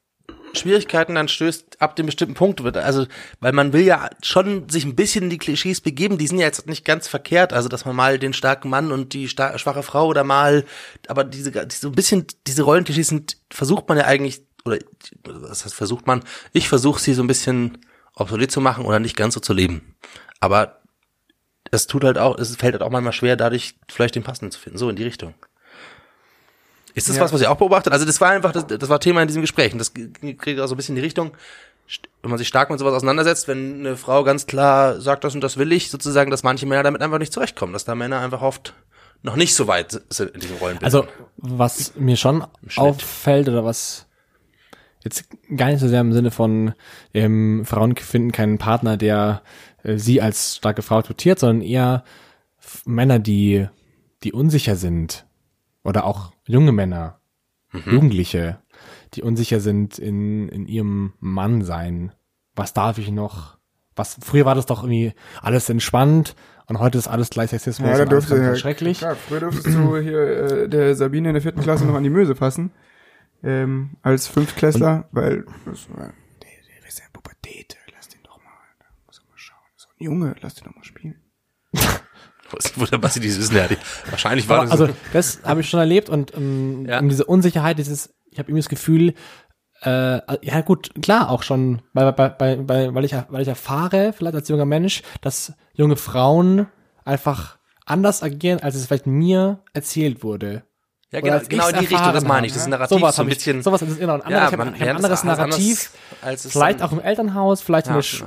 Schwierigkeiten 0.56 1.16
dann 1.16 1.28
stößt, 1.28 1.82
ab 1.82 1.96
dem 1.96 2.06
bestimmten 2.06 2.36
Punkt 2.36 2.64
wird. 2.64 2.78
Also, 2.78 3.06
weil 3.40 3.52
man 3.52 3.74
will 3.74 3.84
ja 3.84 4.10
schon 4.22 4.70
sich 4.70 4.86
ein 4.86 4.96
bisschen 4.96 5.26
in 5.26 5.30
die 5.30 5.38
Klischees 5.38 5.82
begeben, 5.82 6.18
die 6.18 6.28
sind 6.28 6.40
ja 6.40 6.46
jetzt 6.46 6.68
nicht 6.68 6.86
ganz 6.86 7.08
verkehrt, 7.08 7.54
also 7.54 7.70
dass 7.70 7.86
man 7.86 7.96
mal 7.96 8.20
den 8.20 8.34
starken 8.34 8.70
Mann 8.70 8.92
und 8.92 9.14
die 9.14 9.28
schwache 9.28 9.84
Frau 9.84 10.08
oder 10.08 10.24
mal, 10.24 10.66
aber 11.08 11.24
diese, 11.24 11.52
die 11.52 11.76
so 11.76 11.90
ein 11.90 11.96
bisschen, 11.96 12.26
diese 12.48 12.64
Rollenklischees 12.64 13.08
sind, 13.08 13.38
versucht 13.52 13.88
man 13.90 13.98
ja 13.98 14.06
eigentlich, 14.06 14.42
oder 14.66 14.80
was 15.24 15.66
heißt 15.66 15.76
versucht 15.76 16.08
man, 16.08 16.24
ich 16.54 16.68
versuche 16.68 17.00
sie 17.00 17.14
so 17.14 17.24
ein 17.24 17.28
bisschen 17.28 17.78
obsolet 18.16 18.52
zu 18.52 18.62
machen 18.62 18.86
oder 18.86 19.00
nicht 19.00 19.18
ganz 19.18 19.34
so 19.34 19.40
zu 19.40 19.54
leben. 19.54 19.96
Aber 20.40 20.82
es 21.72 21.88
tut 21.88 22.04
halt 22.04 22.18
auch, 22.18 22.38
es 22.38 22.56
fällt 22.56 22.74
halt 22.74 22.84
auch 22.84 22.92
manchmal 22.92 23.14
schwer, 23.14 23.36
dadurch 23.36 23.76
vielleicht 23.90 24.16
den 24.16 24.24
passenden 24.24 24.52
zu 24.52 24.60
finden, 24.60 24.78
so 24.78 24.90
in 24.90 24.96
die 24.96 25.04
Richtung. 25.04 25.34
Ist 26.96 27.10
das 27.10 27.18
Ja. 27.18 27.24
was, 27.24 27.34
was 27.34 27.42
ihr 27.42 27.52
auch 27.52 27.58
beobachtet? 27.58 27.94
Also 27.94 28.06
das 28.06 28.20
war 28.22 28.32
einfach, 28.32 28.52
das, 28.52 28.66
das 28.66 28.90
war 28.90 29.00
Thema 29.00 29.22
in 29.22 29.28
diesem 29.28 29.42
Gespräch. 29.42 29.74
Und 29.74 29.80
das 29.80 29.94
kriegt 29.94 30.60
auch 30.60 30.68
so 30.68 30.74
ein 30.74 30.78
bisschen 30.78 30.96
die 30.96 31.02
Richtung, 31.02 31.32
wenn 32.22 32.32
man 32.32 32.40
sich 32.40 32.48
stark 32.48 32.70
mit 32.70 32.80
sowas 32.80 32.94
auseinandersetzt, 32.94 33.48
wenn 33.48 33.82
eine 33.82 33.98
Frau 33.98 34.24
ganz 34.24 34.48
klar 34.48 35.00
sagt, 35.00 35.24
das 35.24 35.36
und 35.36 35.42
das 35.42 35.58
will 35.58 35.72
ich, 35.72 35.92
sozusagen, 35.92 36.32
dass 36.32 36.42
manche 36.42 36.66
Männer 36.66 36.84
damit 36.84 37.02
einfach 37.02 37.20
nicht 37.20 37.34
zurechtkommen, 37.34 37.74
dass 37.74 37.86
da 37.86 37.94
Männer 37.94 38.20
einfach 38.22 38.42
oft 38.42 38.74
noch 39.22 39.36
nicht 39.36 39.56
so 39.56 39.68
weit 39.68 40.02
sind 40.10 40.32
in 40.32 40.40
diesem 40.40 40.58
Rollenbild. 40.58 40.84
Also, 40.84 41.06
was 41.38 41.96
mir 41.96 42.16
schon 42.16 42.46
auffällt 42.76 43.50
oder 43.50 43.66
was 43.66 44.08
jetzt 45.04 45.26
gar 45.56 45.68
nicht 45.68 45.80
so 45.80 45.88
sehr 45.88 46.02
im 46.02 46.14
Sinne 46.14 46.32
von 46.32 46.74
ähm, 47.14 47.64
Frauen 47.66 47.96
finden 47.96 48.32
keinen 48.32 48.58
Partner, 48.58 48.98
der 48.98 49.44
äh, 49.84 49.98
sie 49.98 50.22
als 50.22 50.58
starke 50.58 50.82
Frau 50.82 50.98
akzeptiert, 50.98 51.40
sondern 51.40 51.62
eher 51.62 52.04
Männer, 52.86 53.20
die 53.20 53.68
die 54.24 54.34
unsicher 54.34 54.76
sind 54.76 55.26
oder 55.84 56.06
auch 56.06 56.32
junge 56.48 56.72
Männer, 56.72 57.20
Jugendliche, 57.74 58.60
die 59.14 59.22
unsicher 59.22 59.60
sind 59.60 60.00
in 60.00 60.48
in 60.50 60.68
ihrem 60.68 61.14
Mannsein. 61.20 62.14
Was 62.56 62.74
darf 62.74 62.98
ich 62.98 63.12
noch? 63.12 63.58
Was 63.96 64.18
früher 64.22 64.46
war 64.46 64.56
das 64.56 64.66
doch 64.66 64.84
irgendwie 64.84 65.14
alles 65.42 65.70
entspannt 65.70 66.36
und 66.68 66.80
heute 66.80 66.98
ist 66.98 67.08
alles 67.08 67.30
gleich 67.30 67.50
Sexismus 67.52 67.90
Ja, 67.90 67.98
da 67.98 68.04
und 68.04 68.10
alles 68.12 68.28
durfte 68.28 68.44
ganz, 68.44 68.58
ja, 68.58 68.62
schrecklich. 68.62 68.98
Klar, 69.00 69.16
früher 69.16 69.40
durftest 69.42 69.68
du 69.68 69.98
hier 70.02 70.22
äh, 70.22 70.70
der 70.70 70.96
Sabine 70.96 71.30
in 71.30 71.34
der 71.34 71.42
vierten 71.42 71.62
Klasse 71.62 71.86
noch 71.86 71.96
an 71.96 72.04
die 72.04 72.10
Möse 72.10 72.36
fassen. 72.36 72.72
Ähm, 73.44 73.92
als 74.02 74.28
Fünftklässler, 74.28 75.08
weil 75.12 75.46
das 75.66 75.88
war, 75.90 76.14
der, 76.42 76.50
der 76.82 76.88
ist 76.88 77.00
ja 77.00 77.06
in 77.06 77.14
Pubertät, 77.14 77.78
lass 77.96 78.08
den 78.10 78.24
doch 78.24 78.38
mal, 78.38 78.52
da 78.80 78.86
muss 79.06 79.20
er 79.20 79.30
mal 79.30 79.38
schauen. 79.38 79.58
So 79.76 79.88
ein 79.90 80.04
Junge, 80.04 80.36
lass 80.42 80.56
den 80.56 80.66
doch 80.66 80.76
mal 80.76 80.84
spielen. 80.84 81.22
Wo- 82.52 82.86
was 83.02 83.14
sie 83.14 83.20
dieses 83.20 83.52
wissen, 83.52 83.68
die, 83.70 83.78
wahrscheinlich 84.12 84.48
war 84.48 84.58
Aber, 84.58 84.66
das 84.70 84.80
also 84.82 84.94
das 85.14 85.40
habe 85.44 85.62
ich 85.62 85.70
schon 85.70 85.80
erlebt 85.80 86.10
und 86.10 86.34
ähm, 86.36 86.86
Ja. 86.88 87.00
um 87.00 87.10
diese 87.10 87.26
Unsicherheit, 87.26 87.78
dieses, 87.80 88.14
ich 88.30 88.38
habe 88.40 88.50
irgendwie 88.50 88.62
das 88.62 88.70
Gefühl, 88.70 89.14
äh, 89.82 90.20
ja 90.46 90.62
gut, 90.62 90.92
klar 91.02 91.30
auch 91.30 91.44
schon, 91.44 91.82
weil, 91.94 92.12
bei, 92.14 92.30
bei, 92.30 92.68
weil, 92.68 93.04
ich, 93.06 93.14
weil 93.30 93.42
ich 93.42 93.48
erfahre, 93.48 94.14
vielleicht 94.14 94.36
als 94.36 94.48
junger 94.48 94.66
Mensch, 94.66 95.02
dass 95.22 95.54
junge 95.74 95.96
Frauen 95.96 96.68
einfach 97.04 97.58
anders 97.86 98.24
agieren, 98.24 98.60
als 98.62 98.76
es 98.76 98.88
vielleicht 98.88 99.06
mir 99.08 99.62
erzählt 99.74 100.24
wurde. 100.24 100.64
Ja, 101.16 101.22
genau, 101.22 101.40
genau 101.48 101.68
in 101.68 101.74
die 101.80 101.86
Richtung, 101.86 102.14
das 102.14 102.24
meine 102.26 102.48
ich. 102.48 102.54
habe. 102.54 102.58
Das 102.60 102.62
ist 102.62 102.64
ein 102.66 102.70
Narrativ 102.72 102.98
sowas 103.00 103.16
so 103.16 103.22
ein 103.22 103.26
hab 103.26 103.32
ich- 103.32 103.38
bisschen. 103.38 103.62
Sowas 103.62 103.82
ist 103.82 104.00
genau 104.00 104.14
ein 104.16 104.22
anderes, 104.22 104.40
Ja, 104.40 104.46
habe 104.52 104.58
man 104.58 104.76
ich 104.76 104.82
hab 104.82 104.88
ein 104.90 104.96
anderes 104.98 105.24
Narrativ. 105.24 105.92
Vielleicht 106.38 106.82
auch 106.82 106.92
im 106.92 107.00
Elternhaus, 107.02 107.62
vielleicht 107.62 107.88
in, 107.88 107.94
Ja, 107.94 107.98
der 107.98 108.04
Sch 108.04 108.24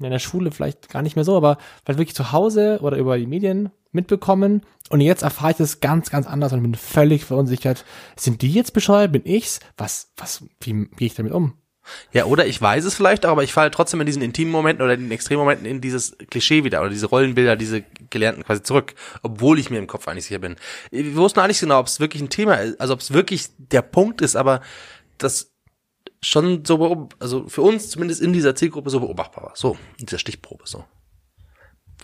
in 0.00 0.10
der 0.10 0.18
Schule, 0.18 0.50
vielleicht 0.50 0.88
gar 0.90 1.02
nicht 1.02 1.16
mehr 1.16 1.24
so, 1.24 1.36
aber 1.36 1.58
vielleicht 1.84 1.98
wirklich 1.98 2.14
zu 2.16 2.32
Hause 2.32 2.78
oder 2.82 2.96
über 2.96 3.18
die 3.18 3.26
Medien 3.26 3.70
mitbekommen. 3.92 4.62
Und 4.90 5.00
jetzt 5.00 5.22
erfahre 5.22 5.52
ich 5.52 5.56
das 5.56 5.80
ganz, 5.80 6.10
ganz 6.10 6.26
anders 6.26 6.52
und 6.52 6.62
bin 6.62 6.74
völlig 6.74 7.24
verunsichert. 7.24 7.84
Sind 8.16 8.42
die 8.42 8.50
jetzt 8.52 8.72
bescheuert? 8.72 9.10
Bin 9.12 9.22
ich's? 9.24 9.60
Was, 9.76 10.12
was, 10.16 10.44
wie 10.60 10.72
gehe 10.96 11.06
ich 11.06 11.14
damit 11.14 11.32
um? 11.32 11.54
Ja, 12.12 12.24
oder 12.24 12.46
ich 12.46 12.60
weiß 12.60 12.84
es 12.84 12.94
vielleicht 12.94 13.26
auch, 13.26 13.30
aber 13.32 13.42
ich 13.44 13.52
falle 13.52 13.70
trotzdem 13.70 14.00
in 14.00 14.06
diesen 14.06 14.22
intimen 14.22 14.52
Momenten 14.52 14.84
oder 14.84 14.94
in 14.94 15.00
den 15.02 15.10
extremen 15.10 15.40
Momenten 15.40 15.66
in 15.66 15.80
dieses 15.80 16.16
Klischee 16.30 16.64
wieder 16.64 16.80
oder 16.80 16.90
diese 16.90 17.06
Rollenbilder, 17.06 17.56
diese 17.56 17.82
gelernten 18.10 18.44
quasi 18.44 18.62
zurück, 18.62 18.94
obwohl 19.22 19.58
ich 19.58 19.70
mir 19.70 19.78
im 19.78 19.86
Kopf 19.86 20.08
eigentlich 20.08 20.26
sicher 20.26 20.40
bin. 20.40 20.56
Wir 20.90 21.14
wussten 21.16 21.40
auch 21.40 21.46
nicht 21.46 21.60
genau, 21.60 21.78
ob 21.80 21.86
es 21.86 22.00
wirklich 22.00 22.22
ein 22.22 22.28
Thema 22.30 22.54
ist, 22.54 22.80
also 22.80 22.94
ob 22.94 23.00
es 23.00 23.12
wirklich 23.12 23.48
der 23.58 23.82
Punkt 23.82 24.20
ist, 24.20 24.36
aber 24.36 24.60
das 25.18 25.52
schon 26.22 26.64
so, 26.64 27.08
also 27.20 27.46
für 27.48 27.62
uns 27.62 27.90
zumindest 27.90 28.20
in 28.20 28.32
dieser 28.32 28.54
Zielgruppe 28.54 28.90
so 28.90 29.00
beobachtbar 29.00 29.44
war. 29.44 29.52
So, 29.54 29.76
in 29.98 30.06
dieser 30.06 30.18
Stichprobe 30.18 30.64
so. 30.66 30.84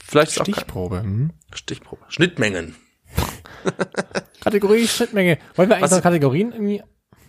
Vielleicht 0.05 0.33
Stichprobe. 0.33 1.03
Hm? 1.03 1.31
Stichprobe. 1.55 2.05
Schnittmengen. 2.09 2.77
Kategorie 4.43 4.87
Schnittmenge. 4.87 5.39
Wollen 5.55 5.69
wir 5.69 5.77
eigentlich 5.77 5.91
Was- 5.91 5.97
noch 5.99 6.03
Kategorien 6.03 6.53
irgendwie 6.53 6.83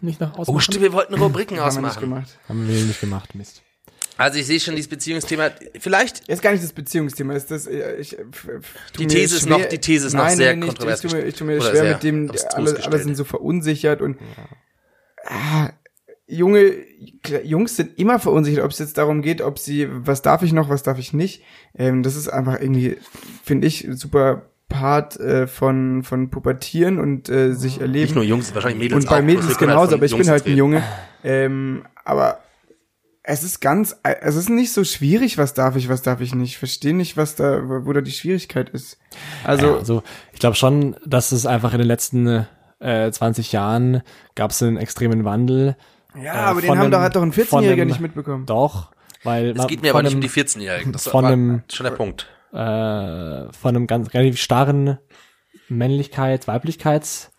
nicht 0.04 0.20
noch 0.22 0.38
ausmachen? 0.38 0.56
Oh, 0.56 0.60
stimmt, 0.60 0.82
wir 0.82 0.94
wollten 0.94 1.14
Rubriken 1.16 1.58
Haben 1.60 1.76
wir 1.76 1.82
nicht 1.82 1.90
ausmachen. 1.92 2.02
gemacht. 2.02 2.38
Haben 2.48 2.68
wir 2.68 2.76
nicht 2.84 3.02
gemacht, 3.02 3.36
Mist. 3.36 3.62
Also 4.16 4.38
ich 4.38 4.46
sehe 4.46 4.60
schon 4.60 4.76
dieses 4.76 4.90
Beziehungsthema. 4.90 5.50
Vielleicht 5.80 6.28
Ist 6.30 6.42
gar 6.44 6.52
nicht 6.52 6.64
das 6.64 6.72
Beziehungsthema, 6.74 7.34
ist 7.34 7.50
das, 7.50 7.66
äh, 7.66 7.96
ich, 7.96 8.18
äh, 8.18 8.24
tu 8.94 9.00
Die 9.00 9.08
These 9.08 9.38
ist 9.38 9.50
noch- 9.50 9.66
die 9.66 9.80
These 9.80 10.06
ist 10.08 10.14
noch 10.14 10.26
Nein, 10.26 10.38
sehr 10.38 10.50
nein, 10.52 10.60
nicht. 10.60 10.68
kontrovers 10.70 11.04
Ich 11.04 11.10
tue 11.12 11.20
mir, 11.20 11.26
ich 11.28 11.36
tu 11.36 11.46
mir 11.46 11.60
schwer 11.62 11.76
sehr 11.76 11.94
mit 11.94 12.04
dem, 12.04 12.32
alle, 12.54 12.84
alle 12.86 13.00
sind 13.00 13.16
so 13.16 13.24
verunsichert 13.24 14.02
und, 14.04 14.18
ah, 15.26 15.70
junge, 16.28 16.74
Jungs 17.44 17.76
sind 17.76 17.98
immer 17.98 18.20
verunsichert, 18.20 18.64
ob 18.64 18.72
es 18.72 18.80
jetzt 18.80 18.98
darum 19.00 19.22
geht, 19.24 19.42
ob 19.42 19.58
sie, 19.60 19.88
was 19.90 20.22
darf 20.22 20.44
ich 20.44 20.54
noch, 20.54 20.70
was 20.70 20.84
darf 20.84 21.00
ich 21.00 21.14
nicht. 21.14 21.42
Ähm, 21.76 22.04
das 22.04 22.16
ist 22.16 22.28
einfach 22.28 22.60
irgendwie, 22.62 22.98
finde 23.44 23.68
ich, 23.68 23.88
super 23.94 24.50
Part 24.74 25.20
äh, 25.20 25.48
von, 25.48 26.04
von 26.04 26.30
Pubertieren 26.30 27.00
und 27.00 27.30
äh, 27.30 27.54
sich 27.54 27.80
erleben. 27.80 28.04
nicht 28.06 28.16
nur 28.16 28.24
Jungs, 28.24 28.54
wahrscheinlich 28.56 28.80
Mädels 28.80 29.04
Und 29.06 29.10
bei 29.10 29.20
auch. 29.20 29.24
Mädels 29.24 29.48
halt 29.48 29.60
genauso, 29.60 29.96
aber 29.96 30.06
ich 30.06 30.12
Jungs 30.12 30.24
bin 30.26 30.32
halt 30.32 30.46
ein. 30.48 30.58
Junge. 30.58 30.84
Ähm, 31.24 31.86
aber 32.04 32.40
es 33.22 33.44
ist 33.44 33.62
ganz, 33.62 33.96
es 34.04 34.36
ist 34.36 34.50
nicht 34.50 34.74
so 34.74 34.84
schwierig, 34.84 35.38
was 35.38 35.54
darf 35.54 35.76
ich, 35.78 35.88
was 35.88 36.02
darf 36.02 36.20
ich 36.20 36.36
nicht. 36.36 36.52
Ich 36.52 36.58
verstehe 36.58 36.94
nicht, 36.94 37.16
was 37.16 37.36
da, 37.36 37.62
wo 37.86 37.94
da 37.94 38.02
die 38.02 38.12
Schwierigkeit 38.12 38.70
ist. 38.72 38.98
Also, 39.46 39.68
Ja, 39.68 39.76
also 39.78 40.04
ich 40.34 40.40
glaube 40.40 40.56
schon, 40.58 40.98
dass 41.06 41.32
es 41.32 41.46
einfach 41.46 41.72
in 41.74 41.78
den 41.80 41.88
letzten 41.88 42.46
äh, 42.80 43.12
20 43.12 43.52
Jahren 43.54 44.02
gab 44.36 44.52
es 44.52 44.62
einen 44.62 44.76
extremen 44.78 45.24
Wandel. 45.24 45.78
ja, 46.22 46.34
äh, 46.34 46.38
aber 46.38 46.62
den 46.62 46.78
haben 46.78 46.92
doch, 46.92 47.00
hat 47.00 47.16
doch 47.16 47.22
ein 47.22 47.32
von 47.32 47.64
14-Jähriger 47.64 47.72
einem- 47.74 47.88
nicht 47.88 48.02
mitbekommen. 48.02 48.46
Doch, 48.46 48.92
weil 49.24 49.56
Es 49.58 49.68
geht 49.68 49.82
mir 49.84 49.92
aber 49.92 50.04
nicht 50.04 50.16
um 50.16 50.20
die 50.22 50.30
14-Jährigen. 50.30 50.92
Das 50.92 51.08
von 51.08 51.24
war 51.24 51.32
einem- 51.32 51.64
schon 51.72 51.86
der 51.86 51.92
Punkt. 51.92 52.28
Äh, 52.54 53.52
von 53.52 53.76
einem 53.76 53.88
ganz 53.88 54.14
relativ 54.14 54.40
starren 54.40 54.98
Männlichkeits-, 55.70 56.48
Weiblichkeits 56.48 57.32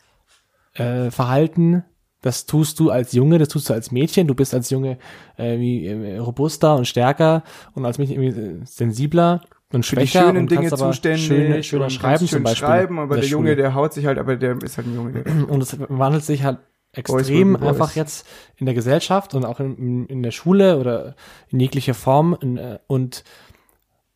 äh, 0.75 1.11
Verhalten. 1.11 1.85
Das 2.21 2.47
tust 2.47 2.81
du 2.81 2.91
als 2.91 3.13
Junge, 3.13 3.39
das 3.39 3.49
tust 3.49 3.69
du 3.69 3.75
als 3.75 3.91
Mädchen. 3.93 4.27
Du 4.27 4.35
bist 4.35 4.55
als 4.55 4.71
Junge 4.71 4.99
äh, 5.37 5.59
wie, 5.59 5.87
äh, 5.87 6.19
robuster 6.19 6.75
und 6.75 6.87
stärker 6.87 7.43
und 7.75 7.85
als 7.85 7.99
Mädchen 7.99 8.21
irgendwie 8.23 8.67
sensibler 8.67 9.43
und 9.73 9.85
Für 9.85 9.97
die 9.97 10.07
schwächer 10.07 10.27
schönen 10.27 10.39
und 10.39 10.51
Dinge 10.51 10.71
zuständig. 10.71 11.27
schöne, 11.27 11.63
schöner 11.63 11.85
und 11.85 11.91
schreiben 11.91 12.19
kannst 12.19 12.31
zum 12.31 12.39
schön 12.39 12.43
Beispiel. 12.45 12.67
schreiben, 12.67 12.99
aber 12.99 13.17
in 13.17 13.21
der 13.21 13.31
Junge, 13.31 13.49
Schule. 13.51 13.57
der 13.57 13.75
haut 13.75 13.93
sich 13.93 14.07
halt, 14.07 14.19
aber 14.19 14.37
der 14.37 14.57
ist 14.63 14.77
halt 14.79 14.87
ein 14.87 14.95
Junge. 14.95 15.13
Der 15.23 15.27
Und 15.49 15.63
es 15.63 15.77
wandelt 15.89 16.25
sich 16.25 16.45
halt 16.45 16.59
Boys 16.93 17.29
extrem 17.29 17.55
boys. 17.55 17.63
einfach 17.69 17.97
jetzt 17.97 18.27
in 18.57 18.67
der 18.67 18.75
Gesellschaft 18.75 19.35
und 19.35 19.45
auch 19.45 19.61
in, 19.61 20.07
in 20.07 20.23
der 20.23 20.31
Schule 20.31 20.79
oder 20.79 21.17
in 21.51 21.61
jeglicher 21.61 21.95
Form. 21.95 22.37
In, 22.41 22.57
äh, 22.57 22.79
und 22.87 23.25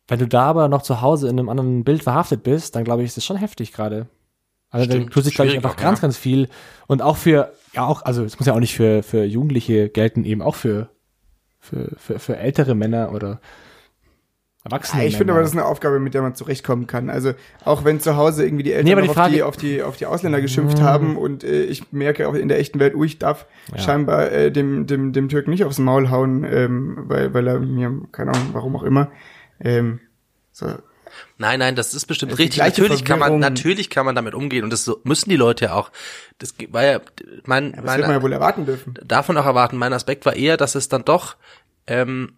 wenn 0.09 0.19
du 0.19 0.27
da 0.27 0.43
aber 0.43 0.67
noch 0.67 0.81
zu 0.81 1.01
Hause 1.01 1.29
in 1.29 1.39
einem 1.39 1.49
anderen 1.49 1.83
Bild 1.83 2.03
verhaftet 2.03 2.43
bist, 2.43 2.75
dann 2.75 2.83
glaube 2.83 3.03
ich, 3.03 3.07
ist 3.07 3.17
das 3.17 3.25
schon 3.25 3.37
heftig 3.37 3.71
gerade. 3.73 4.07
Also 4.71 4.85
da 4.85 4.93
Stimmt, 4.93 5.13
tut 5.13 5.23
sich, 5.23 5.35
glaube 5.35 5.49
ich, 5.49 5.55
einfach 5.55 5.71
auch, 5.71 5.77
ganz, 5.77 5.99
ja. 5.99 6.01
ganz 6.03 6.17
viel. 6.17 6.49
Und 6.87 7.01
auch 7.01 7.17
für, 7.17 7.53
ja 7.73 7.85
auch, 7.85 8.03
also 8.03 8.23
es 8.23 8.39
muss 8.39 8.47
ja 8.47 8.53
auch 8.53 8.59
nicht 8.59 8.75
für, 8.75 9.03
für 9.03 9.23
Jugendliche 9.23 9.89
gelten, 9.89 10.25
eben 10.25 10.41
auch 10.41 10.55
für, 10.55 10.89
für, 11.59 11.91
für, 11.97 12.19
für 12.19 12.37
ältere 12.37 12.75
Männer 12.75 13.11
oder 13.13 13.39
Erwachsene 14.65 15.03
Ja, 15.03 15.07
ich 15.07 15.15
finde 15.15 15.31
aber, 15.33 15.41
das 15.41 15.51
ist 15.51 15.57
eine 15.57 15.65
Aufgabe, 15.65 15.99
mit 15.99 16.13
der 16.13 16.21
man 16.21 16.35
zurechtkommen 16.35 16.85
kann. 16.85 17.09
Also 17.09 17.31
auch 17.63 17.85
wenn 17.85 18.01
zu 18.01 18.17
Hause 18.17 18.45
irgendwie 18.45 18.63
die 18.63 18.73
Eltern 18.73 18.97
Nee, 18.97 19.01
die 19.01 19.09
auf, 19.09 19.27
die, 19.29 19.43
auf, 19.43 19.57
die, 19.57 19.83
auf 19.83 19.97
die 19.97 20.05
Ausländer 20.05 20.41
geschimpft 20.41 20.81
haben 20.81 21.17
und 21.17 21.43
äh, 21.45 21.63
ich 21.63 21.91
merke 21.93 22.27
auch 22.27 22.33
in 22.33 22.49
der 22.49 22.59
echten 22.59 22.79
Welt, 22.79 22.93
oh, 22.95 23.03
ich 23.03 23.19
darf 23.19 23.45
Ja. 23.71 23.79
scheinbar 23.79 24.31
äh, 24.31 24.51
dem, 24.51 24.85
dem, 24.85 25.13
dem 25.13 25.29
Türken 25.29 25.51
nicht 25.51 25.63
aufs 25.63 25.79
Maul 25.79 26.09
hauen, 26.09 26.43
ähm, 26.43 27.05
weil, 27.07 27.33
weil 27.33 27.47
er 27.47 27.59
mir, 27.59 28.01
keine 28.11 28.31
Ahnung, 28.31 28.49
warum 28.51 28.75
auch 28.75 28.83
immer. 28.83 29.09
Ähm, 29.59 29.99
so. 30.51 30.67
Nein, 31.37 31.59
nein, 31.59 31.75
das 31.75 31.93
ist 31.93 32.05
bestimmt 32.05 32.31
Das 32.31 32.39
ist 32.39 32.55
die 32.55 32.59
richtig. 32.61 32.77
Natürlich 32.77 33.03
kann 33.03 33.19
man, 33.19 33.39
natürlich 33.39 33.89
kann 33.89 34.05
man 34.05 34.15
damit 34.15 34.33
umgehen 34.33 34.63
und 34.63 34.69
das 34.71 34.85
so, 34.85 34.99
müssen 35.03 35.29
die 35.29 35.35
Leute 35.37 35.65
ja 35.65 35.73
auch. 35.73 35.91
Das 36.37 36.53
war 36.69 36.83
ja, 36.83 37.01
mein, 37.45 37.71
Das 37.73 37.83
wird 37.83 38.01
man 38.01 38.11
ja 38.11 38.21
wohl 38.21 38.33
erwarten 38.33 38.65
dürfen. 38.65 38.93
davon 39.03 39.37
auch 39.37 39.45
erwarten. 39.45 39.77
Mein 39.77 39.93
Aspekt 39.93 40.25
war 40.25 40.35
eher, 40.35 40.57
dass 40.57 40.75
es 40.75 40.87
dann 40.89 41.05
doch, 41.05 41.35
ähm, 41.87 42.33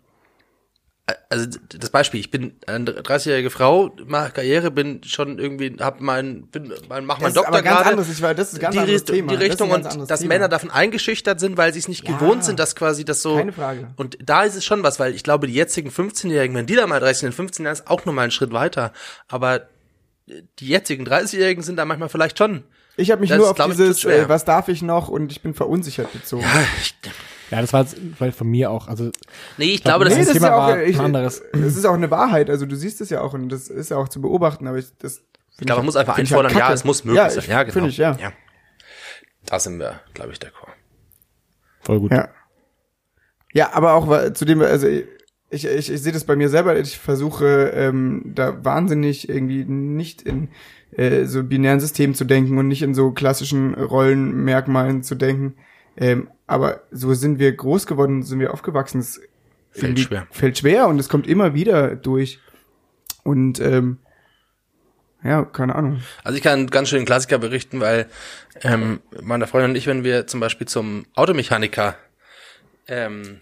also 1.29 1.47
das 1.77 1.89
Beispiel, 1.89 2.19
ich 2.19 2.31
bin 2.31 2.53
eine 2.67 2.91
30-jährige 2.91 3.49
Frau, 3.49 3.95
mache 4.05 4.31
Karriere, 4.31 4.71
bin 4.71 5.03
schon 5.03 5.39
irgendwie, 5.39 5.75
hab 5.79 6.01
mein, 6.01 6.43
bin, 6.47 6.73
mein, 6.89 7.05
mach 7.05 7.19
meinen 7.19 7.33
Das 7.33 7.43
Doktor 7.43 7.61
ganz 7.61 7.77
gerade. 7.77 7.89
anderes. 7.91 8.09
Ich 8.11 8.21
war, 8.21 8.33
das 8.35 8.53
ist 8.53 8.59
ganz 8.59 8.73
die, 8.73 8.79
anderes 8.79 9.01
Richtung, 9.01 9.15
Thema. 9.15 9.31
die 9.31 9.37
Das 9.37 9.43
Richtung 9.45 9.69
ganz 9.69 9.95
und 9.95 10.09
dass 10.11 10.19
Thema. 10.19 10.33
Männer 10.33 10.47
davon 10.49 10.71
eingeschüchtert 10.71 11.39
sind, 11.39 11.57
weil 11.57 11.73
sie 11.73 11.79
es 11.79 11.87
nicht 11.87 12.07
Ja. 12.07 12.15
gewohnt 12.17 12.43
sind, 12.43 12.59
dass 12.59 12.75
quasi 12.75 13.05
das 13.05 13.21
so. 13.21 13.35
Keine 13.37 13.53
Frage. 13.53 13.87
Und 13.97 14.17
da 14.23 14.43
ist 14.43 14.55
es 14.55 14.65
schon 14.65 14.83
was, 14.83 14.99
weil 14.99 15.13
ich 15.15 15.23
glaube, 15.23 15.47
die 15.47 15.53
jetzigen 15.53 15.89
15-Jährigen, 15.89 16.55
wenn 16.55 16.65
die 16.65 16.75
da 16.75 16.87
mal 16.87 16.99
30 16.99 17.17
sind, 17.19 17.27
in 17.27 17.33
15 17.33 17.65
Jahren 17.65 17.73
ist 17.73 17.87
auch 17.87 18.05
nochmal 18.05 18.23
einen 18.23 18.31
Schritt 18.31 18.51
weiter. 18.53 18.91
Aber 19.27 19.61
die 20.59 20.67
jetzigen 20.67 21.05
30-Jährigen 21.05 21.63
sind 21.63 21.75
da 21.77 21.85
manchmal 21.85 22.09
vielleicht 22.09 22.37
schon. 22.37 22.63
Ich 22.97 23.09
habe 23.11 23.21
mich 23.21 23.29
Das 23.29 23.39
nur 23.39 23.49
auf 23.49 23.57
dieses, 23.67 24.03
äh, 24.05 24.27
was 24.29 24.45
darf 24.45 24.67
ich 24.67 24.81
noch 24.81 25.07
und 25.07 25.31
ich 25.31 25.41
bin 25.41 25.53
verunsichert 25.53 26.11
bezogen. 26.13 26.43
Ja, 26.43 26.61
ich, 26.81 26.93
ja, 27.51 27.59
das 27.59 27.73
war 27.73 27.81
jetzt 27.81 27.97
vielleicht 28.17 28.37
von 28.37 28.47
mir 28.47 28.71
auch. 28.71 28.87
Also 28.87 29.11
nee, 29.57 29.65
ich 29.65 29.83
glaube, 29.83 30.05
das 30.05 30.15
nee, 30.15 30.21
ist 30.21 30.27
das 30.27 30.33
Thema 30.35 30.51
war 30.51 30.77
äh, 30.77 30.85
ich, 30.85 30.97
ein 30.97 31.05
anderes. 31.05 31.41
Es 31.51 31.75
ist 31.75 31.85
auch 31.85 31.93
eine 31.93 32.09
Wahrheit, 32.09 32.49
also 32.49 32.65
du 32.65 32.75
siehst 32.75 33.01
es 33.01 33.09
ja 33.09 33.21
auch 33.21 33.33
und 33.33 33.49
das 33.49 33.67
ist 33.67 33.91
ja 33.91 33.97
auch 33.97 34.07
zu 34.07 34.21
beobachten, 34.21 34.67
aber 34.67 34.77
ich, 34.77 34.87
das 34.97 35.21
Ich 35.59 35.65
glaube, 35.65 35.79
man 35.79 35.85
muss 35.87 35.97
einfach 35.97 36.17
einfordern, 36.17 36.57
ja, 36.57 36.71
es 36.71 36.85
muss 36.85 37.03
möglich 37.03 37.21
Ja, 37.21 37.29
sein. 37.29 37.43
Ja, 37.47 37.63
genau. 37.63 37.73
find 37.73 37.87
ich, 37.87 37.97
ja. 37.97 38.17
Da 39.45 39.59
sind 39.59 39.79
wir, 39.79 39.99
glaube 40.13 40.31
ich, 40.31 40.37
d'accord. 40.37 40.71
voll 41.81 41.99
gut. 41.99 42.11
Ja. 42.11 42.29
Ja, 43.53 43.73
aber 43.73 43.93
auch 43.93 44.33
zu 44.33 44.45
dem, 44.45 44.61
also 44.61 44.87
ich, 44.87 45.65
ich, 45.65 45.91
ich 45.91 46.01
sehe 46.01 46.13
das 46.13 46.23
bei 46.23 46.37
mir 46.37 46.47
selber, 46.47 46.79
ich 46.79 46.97
versuche 46.97 47.71
ähm, 47.75 48.31
da 48.33 48.63
wahnsinnig 48.63 49.27
irgendwie 49.27 49.65
nicht 49.65 50.21
in 50.21 50.47
äh, 50.95 51.25
so 51.25 51.43
binären 51.43 51.81
Systemen 51.81 52.15
zu 52.15 52.23
denken 52.23 52.57
und 52.57 52.69
nicht 52.69 52.81
in 52.81 52.93
so 52.93 53.11
klassischen 53.11 53.73
Rollenmerkmalen 53.73 55.03
zu 55.03 55.15
denken. 55.15 55.55
Ähm, 55.97 56.29
aber 56.47 56.81
so 56.91 57.13
sind 57.13 57.39
wir 57.39 57.51
groß 57.51 57.87
geworden, 57.87 58.23
sind 58.23 58.39
wir 58.39 58.53
aufgewachsen. 58.53 58.99
Es 58.99 59.21
Fällt 59.71 59.99
schwer. 59.99 60.27
Fällt 60.31 60.57
schwer 60.57 60.87
und 60.87 60.99
es 60.99 61.07
kommt 61.07 61.27
immer 61.27 61.53
wieder 61.53 61.95
durch. 61.95 62.39
Und 63.23 63.59
ähm, 63.59 63.99
ja, 65.23 65.43
keine 65.45 65.75
Ahnung. 65.75 66.01
Also 66.23 66.37
ich 66.37 66.43
kann 66.43 66.59
einen 66.59 66.69
ganz 66.69 66.89
schönen 66.89 67.05
Klassiker 67.05 67.37
berichten, 67.37 67.79
weil 67.79 68.07
ähm, 68.63 68.99
meine 69.21 69.47
Freundin 69.47 69.71
und 69.71 69.77
ich, 69.77 69.87
wenn 69.87 70.03
wir 70.03 70.27
zum 70.27 70.39
Beispiel 70.39 70.67
zum 70.67 71.05
Automechaniker 71.15 71.95
ähm, 72.87 73.39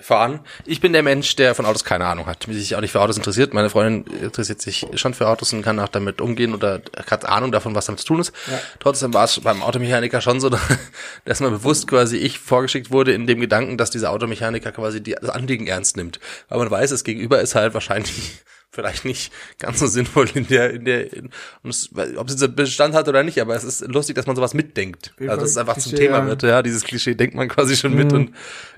fahren, 0.00 0.40
ich 0.66 0.80
bin 0.80 0.92
der 0.92 1.02
Mensch, 1.02 1.36
der 1.36 1.54
von 1.54 1.64
Autos 1.64 1.84
keine 1.84 2.06
Ahnung 2.06 2.26
hat, 2.26 2.46
sich 2.48 2.74
auch 2.76 2.80
nicht 2.80 2.92
für 2.92 3.00
Autos 3.00 3.16
interessiert. 3.16 3.54
Meine 3.54 3.70
Freundin 3.70 4.12
interessiert 4.22 4.60
sich 4.60 4.86
schon 4.94 5.14
für 5.14 5.28
Autos 5.28 5.52
und 5.52 5.62
kann 5.62 5.78
auch 5.78 5.88
damit 5.88 6.20
umgehen 6.20 6.54
oder 6.54 6.82
hat 7.10 7.24
Ahnung 7.24 7.52
davon, 7.52 7.74
was 7.74 7.86
damit 7.86 8.00
zu 8.00 8.06
tun 8.06 8.20
ist. 8.20 8.32
Trotzdem 8.78 9.14
war 9.14 9.24
es 9.24 9.40
beim 9.40 9.62
Automechaniker 9.62 10.20
schon 10.20 10.40
so, 10.40 10.50
dass 11.24 11.40
man 11.40 11.50
bewusst 11.50 11.86
quasi 11.88 12.16
ich 12.16 12.38
vorgeschickt 12.38 12.90
wurde 12.90 13.12
in 13.12 13.26
dem 13.26 13.40
Gedanken, 13.40 13.78
dass 13.78 13.90
dieser 13.90 14.10
Automechaniker 14.10 14.72
quasi 14.72 15.02
die, 15.02 15.12
das 15.12 15.30
Anliegen 15.30 15.66
ernst 15.66 15.96
nimmt. 15.96 16.20
Weil 16.48 16.58
man 16.58 16.70
weiß, 16.70 16.90
das 16.90 17.04
Gegenüber 17.04 17.40
ist 17.40 17.54
halt 17.54 17.74
wahrscheinlich 17.74 18.42
vielleicht 18.72 19.04
nicht 19.04 19.32
ganz 19.58 19.80
so 19.80 19.86
sinnvoll 19.86 20.28
in 20.34 20.46
der, 20.46 20.70
in 20.72 20.84
der, 20.84 21.12
in, 21.12 21.30
ob 21.64 22.28
es 22.28 22.40
jetzt 22.40 22.54
Bestand 22.56 22.94
hat 22.94 23.08
oder 23.08 23.22
nicht, 23.22 23.40
aber 23.40 23.54
es 23.56 23.64
ist 23.64 23.80
lustig, 23.88 24.14
dass 24.14 24.26
man 24.26 24.36
sowas 24.36 24.54
mitdenkt. 24.54 25.12
Also 25.18 25.36
dass 25.40 25.50
es 25.50 25.56
einfach 25.56 25.76
zum 25.78 25.90
Klischee, 25.90 26.06
Thema 26.06 26.18
ja. 26.20 26.26
wird, 26.26 26.42
ja, 26.44 26.62
dieses 26.62 26.84
Klischee 26.84 27.14
denkt 27.14 27.34
man 27.34 27.48
quasi 27.48 27.76
schon 27.76 27.94
mit 27.94 28.12
und, 28.12 28.30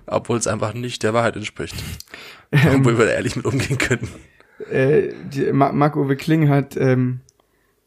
obwohl 0.06 0.39
es 0.39 0.47
einfach 0.47 0.73
nicht 0.74 1.02
der 1.02 1.12
Wahrheit 1.14 1.36
entspricht. 1.36 1.74
Obwohl 2.74 2.98
wir 2.98 3.06
da 3.06 3.12
ehrlich 3.12 3.35
mit 3.36 3.47
umgehen 3.47 3.78
können. 3.78 4.09
äh, 4.70 5.12
die, 5.32 5.52
Ma- 5.52 5.73
Marc-Uwe 5.73 6.16
Kling 6.16 6.48
hat, 6.51 6.77
ähm, 6.77 7.20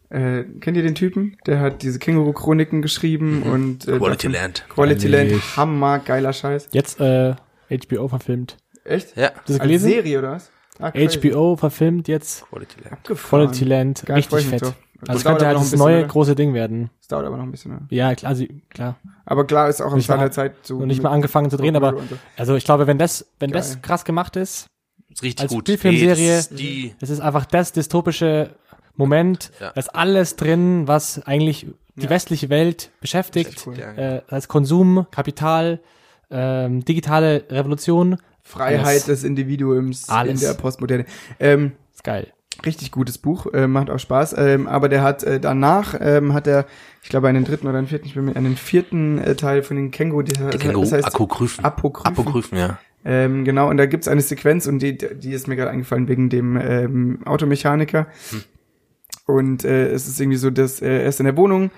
äh, 0.10 0.44
kennt 0.60 0.76
ihr 0.78 0.82
den 0.84 0.96
Typen? 0.96 1.38
Der 1.46 1.60
hat 1.60 1.84
diese 1.84 2.00
Känguru-Chroniken 2.00 2.82
geschrieben 2.82 3.44
und 3.44 3.88
äh, 3.88 3.98
Quality 3.98 4.28
davon- 4.28 4.32
Land. 4.42 4.66
Quality 4.70 5.08
Land. 5.08 5.58
Hammer, 5.58 6.00
geiler 6.00 6.34
Scheiß. 6.34 6.70
Jetzt 6.72 7.00
äh, 7.00 7.36
HBO 7.70 8.08
verfilmt. 8.08 8.58
Echt? 8.84 9.16
Ja, 9.16 9.32
das 9.46 9.60
Als 9.60 9.68
gelesen? 9.68 9.90
Serie 9.90 10.20
oder 10.20 10.32
was? 10.32 10.50
Ah. 10.80 10.92
HBO 10.92 11.56
verfilmt 11.56 12.08
jetzt 12.08 12.46
Quality 12.50 12.82
Land. 12.82 12.94
Abgefahren. 12.94 13.46
Quality 13.48 13.66
Land. 13.66 14.04
Geil, 14.06 14.16
richtig 14.18 14.46
fett. 14.46 14.62
Das 14.62 14.74
Also 15.10 15.18
es 15.20 15.24
dauert 15.24 15.24
könnte 15.24 15.30
aber 15.30 15.46
halt 15.48 15.54
noch 15.56 15.62
ein 15.62 15.64
das 15.64 15.72
bisschen, 15.72 15.80
neue 15.86 16.00
oder? 16.00 16.08
große 16.08 16.36
Ding 16.36 16.54
werden. 16.54 16.90
Das 17.00 17.08
dauert 17.10 17.26
aber 17.26 17.38
noch 17.38 17.44
ein 17.44 17.52
bisschen. 17.52 17.88
Ja. 17.90 18.10
Ja, 18.10 18.16
klar, 18.16 18.36
sie, 18.36 18.62
klar. 18.70 18.96
Aber 19.26 19.46
klar 19.46 19.70
ist 19.70 19.82
auch 19.82 19.92
in 19.92 19.98
Nicht 19.98 20.10
mal- 20.10 20.18
seiner 20.18 20.32
Zeit 20.32 20.54
so. 20.64 20.78
Und 20.78 20.88
nicht 20.88 21.02
mal 21.04 21.12
angefangen 21.12 21.50
zu 21.50 21.58
drehen, 21.58 21.76
aber 21.76 21.92
so. 21.98 22.18
also 22.38 22.56
ich 22.56 22.64
glaube, 22.66 22.88
wenn 22.88 22.98
das, 22.98 23.26
wenn 23.40 23.52
Geil. 23.52 23.62
das 23.62 23.82
krass 23.82 24.04
gemacht 24.06 24.36
ist, 24.36 24.68
Ist 25.12 25.24
richtig 25.24 25.44
Als 25.44 25.52
gut. 25.54 25.68
Spielfilmserie- 25.70 26.36
das 26.36 26.50
die, 26.50 26.94
das 27.00 27.10
ist 27.10 27.20
einfach 27.22 27.46
das 27.46 27.72
dystopische 27.72 28.50
Moment, 28.96 29.52
Ja. 29.62 29.72
da 29.74 29.80
ist 29.80 29.94
alles 29.96 30.36
drin, 30.36 30.88
was 30.88 31.22
eigentlich 31.26 31.68
die 31.96 32.04
Ja. 32.04 32.10
westliche 32.10 32.50
Welt 32.50 32.92
beschäftigt. 33.02 33.66
Cool. 33.66 33.78
Äh, 33.80 34.22
als 34.28 34.48
Konsum, 34.50 35.06
Kapital, 35.12 35.80
ähm, 36.32 36.84
digitale 36.84 37.44
Revolution. 37.50 38.18
Freiheit 38.46 38.86
Alles. 38.86 39.06
des 39.06 39.24
Individuums 39.24 40.08
Alles. 40.08 40.42
in 40.42 40.48
der 40.48 40.54
Postmoderne. 40.54 41.06
Ähm, 41.40 41.72
Ist 41.94 42.04
geil. 42.04 42.32
richtig 42.64 42.92
gutes 42.92 43.18
Buch, 43.18 43.48
äh, 43.54 43.68
macht 43.68 43.90
auch 43.90 43.98
Spaß. 43.98 44.36
Ähm, 44.38 44.68
aber 44.68 44.88
der 44.88 45.02
hat 45.02 45.24
äh, 45.24 45.40
danach 45.40 45.96
ähm, 46.00 46.34
hat 46.34 46.46
er, 46.46 46.68
ich 47.02 47.10
glaube, 47.10 47.28
einen 47.28 47.44
dritten 47.44 47.68
oder 47.68 47.80
einen 47.80 47.88
vierten, 47.88 48.06
ich 48.06 48.14
bin 48.14 48.26
mir 48.26 48.36
einen 48.36 48.56
vierten 48.56 49.18
äh, 49.18 49.36
Teil 49.36 49.64
von 49.64 49.76
den 49.76 49.90
Känguru, 49.90 50.22
die, 50.22 50.34
Die 50.34 50.58
Känguru, 50.60 50.88
Apokryphen. 50.96 51.66
Apokryphen. 51.66 52.14
Apokryphen, 52.14 52.58
ja. 52.58 52.78
Ähm, 53.04 53.46
genau, 53.46 53.70
und 53.70 53.78
da 53.78 53.88
gibt's 53.88 54.08
eine 54.08 54.22
Sequenz 54.22 54.68
und 54.68 54.80
die, 54.80 54.96
die 54.98 55.32
ist 55.32 55.48
mir 55.48 55.56
gerade 55.56 55.72
eingefallen 55.72 56.08
wegen 56.08 56.30
dem 56.30 56.56
ähm, 56.56 57.20
Automechaniker. 57.26 58.08
Und 59.26 59.66
äh, 59.66 59.88
es 59.90 60.08
ist 60.08 60.20
irgendwie 60.20 60.38
so, 60.38 60.52
dass 60.52 60.82
äh, 60.82 61.02
er 61.02 61.06
ist 61.06 61.20
in 61.20 61.26
der 61.26 61.36
Wohnung 61.38 61.72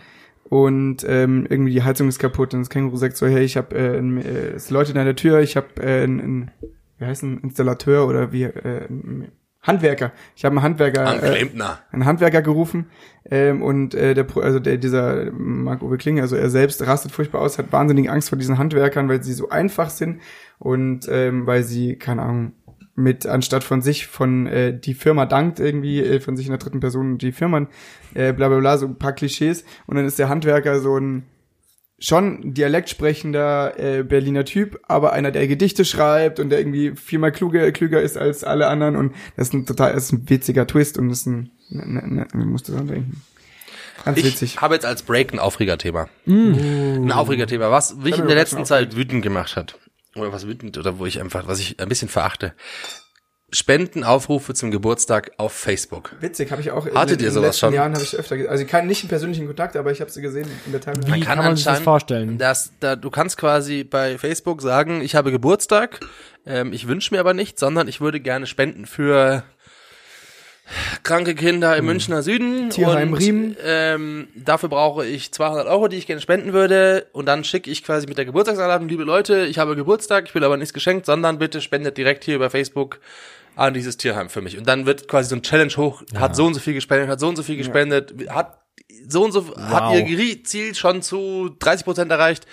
und 0.50 1.06
ähm, 1.08 1.46
irgendwie 1.50 1.74
die 1.74 1.84
Heizung 1.84 2.08
ist 2.08 2.20
kaputt 2.20 2.54
und 2.54 2.62
das 2.62 2.70
Känguru 2.70 2.98
sagt 2.98 3.18
so, 3.18 3.28
hey, 3.28 3.44
ich 3.44 3.58
habe 3.58 3.76
äh, 3.76 3.98
ein- 3.98 4.18
äh, 4.18 4.52
es 4.56 4.70
läutet 4.70 4.96
an 4.98 5.06
der 5.06 5.16
Tür, 5.16 5.40
ich 5.42 5.56
habe 5.58 5.68
äh, 5.82 6.04
einen, 6.04 6.20
einen, 6.22 6.52
wie 6.98 7.06
heißt 7.06 7.24
ein 7.24 7.40
Installateur 7.40 8.08
oder 8.08 8.32
wie 8.32 8.44
äh, 8.44 8.86
ein 8.90 9.32
Handwerker. 9.62 10.14
Ich 10.36 10.46
habe 10.46 10.54
einen 10.56 10.64
Handwerker 10.64 11.06
An 11.08 11.20
äh, 11.20 11.32
einen 11.92 12.06
Handwerker 12.06 12.42
gerufen 12.42 12.86
ähm, 13.30 13.62
und 13.62 13.94
äh, 13.96 14.14
der 14.14 14.26
also 14.38 14.60
der 14.60 14.78
dieser 14.78 15.30
Marc-Uwe 15.34 15.98
Kling, 15.98 16.22
also 16.22 16.38
er 16.38 16.50
selbst 16.50 16.86
rastet 16.88 17.12
furchtbar 17.12 17.42
aus, 17.42 17.58
hat 17.58 17.72
wahnsinnig 17.74 18.10
Angst 18.10 18.30
vor 18.30 18.38
diesen 18.38 18.58
Handwerkern, 18.58 19.10
weil 19.10 19.22
sie 19.24 19.34
so 19.34 19.50
einfach 19.50 19.90
sind 19.90 20.22
und 20.60 21.08
ähm, 21.12 21.46
weil 21.48 21.64
sie 21.64 21.98
keine 21.98 22.22
Ahnung 22.22 22.54
mit 22.98 23.28
anstatt 23.28 23.64
von 23.64 23.82
sich 23.82 24.08
von 24.08 24.48
äh, 24.48 24.78
die 24.78 24.96
Firma 24.96 25.26
dankt 25.26 25.60
irgendwie 25.60 26.04
äh, 26.04 26.20
von 26.20 26.36
sich 26.36 26.48
in 26.48 26.52
der 26.52 26.60
dritten 26.60 26.80
Person 26.80 27.18
die 27.18 27.32
Firma 27.32 27.68
äh, 28.16 28.34
bla 28.34 28.50
bla 28.50 28.60
bla 28.60 28.78
so 28.78 28.88
ein 28.88 28.98
paar 28.98 29.14
Klischees 29.14 29.64
und 29.86 29.96
dann 29.96 30.06
ist 30.06 30.20
der 30.20 30.30
Handwerker 30.30 30.80
so 30.80 30.98
ein 30.98 31.24
schon 32.00 32.54
Dialekt 32.54 32.90
sprechender 32.90 33.80
äh, 33.80 34.04
Berliner 34.04 34.46
Typ, 34.46 34.80
aber 34.88 35.14
einer, 35.14 35.32
der 35.32 35.48
Gedichte 35.48 35.86
schreibt 35.86 36.40
und 36.40 36.50
der 36.50 36.60
irgendwie 36.60 36.96
viermal 36.96 37.32
kluger, 37.32 37.72
klüger 37.72 38.02
ist 38.02 38.18
als 38.18 38.44
alle 38.44 38.68
anderen 38.68 38.96
und 38.96 39.16
das 39.36 39.48
ist 39.48 39.54
ein 39.54 39.66
total, 39.66 39.94
das 39.94 40.06
ist 40.06 40.12
ein 40.14 40.30
witziger 40.30 40.68
Twist 40.68 40.98
und 40.98 41.10
das 41.10 41.20
ist 41.20 41.26
ein, 41.28 41.52
ne, 41.70 41.86
ne, 41.88 42.08
ne, 42.08 42.28
man 42.34 42.50
musste 42.50 42.72
dran 42.72 42.88
denken. 42.88 43.22
Ganz 44.06 44.18
Ich 44.20 44.26
witzig. 44.26 44.62
habe 44.62 44.76
jetzt 44.76 44.86
als 44.86 45.02
Break 45.04 45.34
ein 45.34 45.40
Aufregerthema. 45.40 46.08
Mm. 46.26 46.54
Ein 47.04 47.12
Aufregerthema, 47.12 47.72
was 47.72 47.96
mich 47.96 48.18
in 48.18 48.28
der 48.28 48.36
letzten 48.36 48.64
Zeit 48.64 48.96
wütend 48.96 49.24
gemacht 49.24 49.56
hat. 49.56 49.80
Oder 50.20 50.32
was 50.34 50.48
wütend, 50.48 50.78
oder 50.78 51.00
wo 51.00 51.06
ich 51.06 51.20
einfach, 51.22 51.48
was 51.48 51.60
ich 51.60 51.80
ein 51.80 51.90
bisschen 51.90 52.10
verachte. 52.10 52.54
Spendenaufrufe 53.50 54.54
zum 54.54 54.72
Geburtstag 54.72 55.32
auf 55.38 55.54
Facebook. 55.54 56.14
Witzig, 56.20 56.52
habe 56.52 56.62
ich 56.62 56.72
auch 56.72 56.86
in, 56.86 56.96
Hattet 56.96 57.14
in 57.14 57.20
ihr 57.20 57.30
den 57.30 57.34
sowas 57.34 57.48
letzten 57.48 57.60
schon? 57.68 57.74
Jahren 57.76 57.94
habe 57.94 58.04
ich 58.04 58.14
öfter, 58.18 58.36
ge- 58.36 58.48
also 58.50 58.66
keinen 58.66 58.88
nicht 58.88 59.04
im 59.04 59.10
persönlichen 59.10 59.48
Kontakt, 59.48 59.78
aber 59.78 59.90
ich 59.90 60.02
habe 60.02 60.12
sie 60.12 60.22
gesehen 60.22 60.50
in 60.66 60.74
der 60.74 60.82
Timeline. 60.82 61.16
Wie 61.16 61.22
kann 61.22 61.38
man 61.38 61.56
sich 61.56 61.64
das 61.64 61.80
vorstellen? 61.80 62.38
Dass, 62.38 62.74
da, 62.82 62.98
du 62.98 63.10
kannst 63.10 63.38
quasi 63.38 63.86
bei 63.86 64.18
Facebook 64.18 64.62
sagen, 64.62 65.00
ich 65.00 65.16
habe 65.16 65.32
Geburtstag, 65.32 66.02
ähm, 66.46 66.74
ich 66.74 66.90
wünsche 66.90 67.14
mir 67.14 67.22
aber 67.22 67.34
nicht, 67.34 67.58
sondern 67.58 67.88
ich 67.88 68.02
würde 68.02 68.20
gerne 68.20 68.48
spenden 68.48 68.86
für 68.86 69.44
kranke 71.04 71.36
Kinder 71.36 71.76
im 71.78 71.86
Münchner 71.86 72.24
Süden. 72.24 72.64
Hm. 72.64 72.70
Tierheim 72.70 73.14
und, 73.14 73.20
Riemen. 73.20 73.58
Ähm, 73.64 74.28
dafür 74.36 74.70
brauche 74.70 75.06
ich 75.06 75.32
200 75.32 75.68
Euro, 75.68 75.88
die 75.88 75.98
ich 75.98 76.08
gerne 76.08 76.22
spenden 76.22 76.54
würde. 76.54 77.08
Und 77.14 77.26
dann 77.26 77.44
schicke 77.44 77.70
ich 77.70 77.84
quasi 77.84 78.08
mit 78.08 78.18
der 78.18 78.26
Geburtstagsanladung, 78.26 78.88
liebe 78.88 79.04
Leute, 79.04 79.46
ich 79.46 79.60
habe 79.60 79.76
Geburtstag, 79.76 80.26
ich 80.28 80.36
will 80.36 80.44
aber 80.44 80.58
nichts 80.58 80.74
geschenkt, 80.74 81.06
sondern 81.06 81.40
bitte 81.40 81.62
spendet 81.62 81.98
direkt 81.98 82.24
hier 82.24 82.36
über 82.36 82.50
Facebook 82.50 83.00
an 83.56 83.74
dieses 83.74 83.98
Tierheim 83.98 84.30
für 84.30 84.42
mich. 84.42 84.58
Und 84.58 84.68
dann 84.68 84.86
wird 84.86 85.08
quasi 85.08 85.30
so 85.30 85.36
ein 85.36 85.42
Challenge 85.42 85.74
hoch, 85.78 86.04
hat 86.16 86.36
so 86.36 86.46
und 86.46 86.54
so 86.54 86.60
viel 86.60 86.74
gespendet, 86.74 87.10
hat 87.10 87.20
so 87.20 87.28
und 87.28 87.36
so 87.36 87.44
viel 87.44 87.58
gespendet, 87.58 88.14
hat 88.30 88.60
so 89.08 89.24
und 89.24 89.32
so, 89.32 89.56
hat 89.58 89.96
ihr 89.96 90.44
Ziel 90.44 90.76
schon 90.76 91.02
zu 91.02 91.56
30 91.60 91.86
Prozent 91.86 92.12
erreicht. 92.12 92.46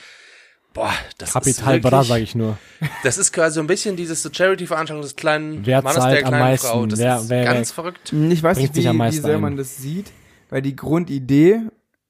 Boah, 0.75 0.93
das 1.19 1.29
ist 1.31 1.33
Kapital 1.35 1.67
wirklich, 1.75 1.83
Bra, 1.91 2.05
sage 2.05 2.23
ich 2.25 2.35
nur. 2.35 2.59
das 3.05 3.17
ist 3.17 3.33
quasi 3.33 3.55
so 3.55 3.61
ein 3.61 3.67
bisschen 3.69 3.95
dieses 3.97 4.23
so 4.23 4.29
Charity-Veranstaltung 4.33 5.03
des 5.03 5.15
kleinen 5.17 5.65
Wer 5.65 5.81
Mannes 5.83 5.97
zahlt 6.03 6.17
der 6.19 6.25
am 6.27 6.29
kleinen 6.33 6.45
meisten? 6.45 6.67
Frau. 6.67 6.87
Das 6.87 6.99
Wer- 6.99 7.17
ist 7.19 7.29
wer- 7.31 7.45
ganz 7.45 7.71
wer- 7.71 7.75
verrückt. 7.75 8.13
Ich 8.13 8.43
weiß 8.43 8.59
nicht, 8.59 8.75
wie, 8.75 8.89
am 8.89 8.99
wie 8.99 9.11
sehr 9.13 9.37
ein. 9.37 9.41
man 9.41 9.57
das 9.57 9.77
sieht, 9.79 10.11
weil 10.51 10.63
die 10.63 10.75
Grundidee, 10.75 11.61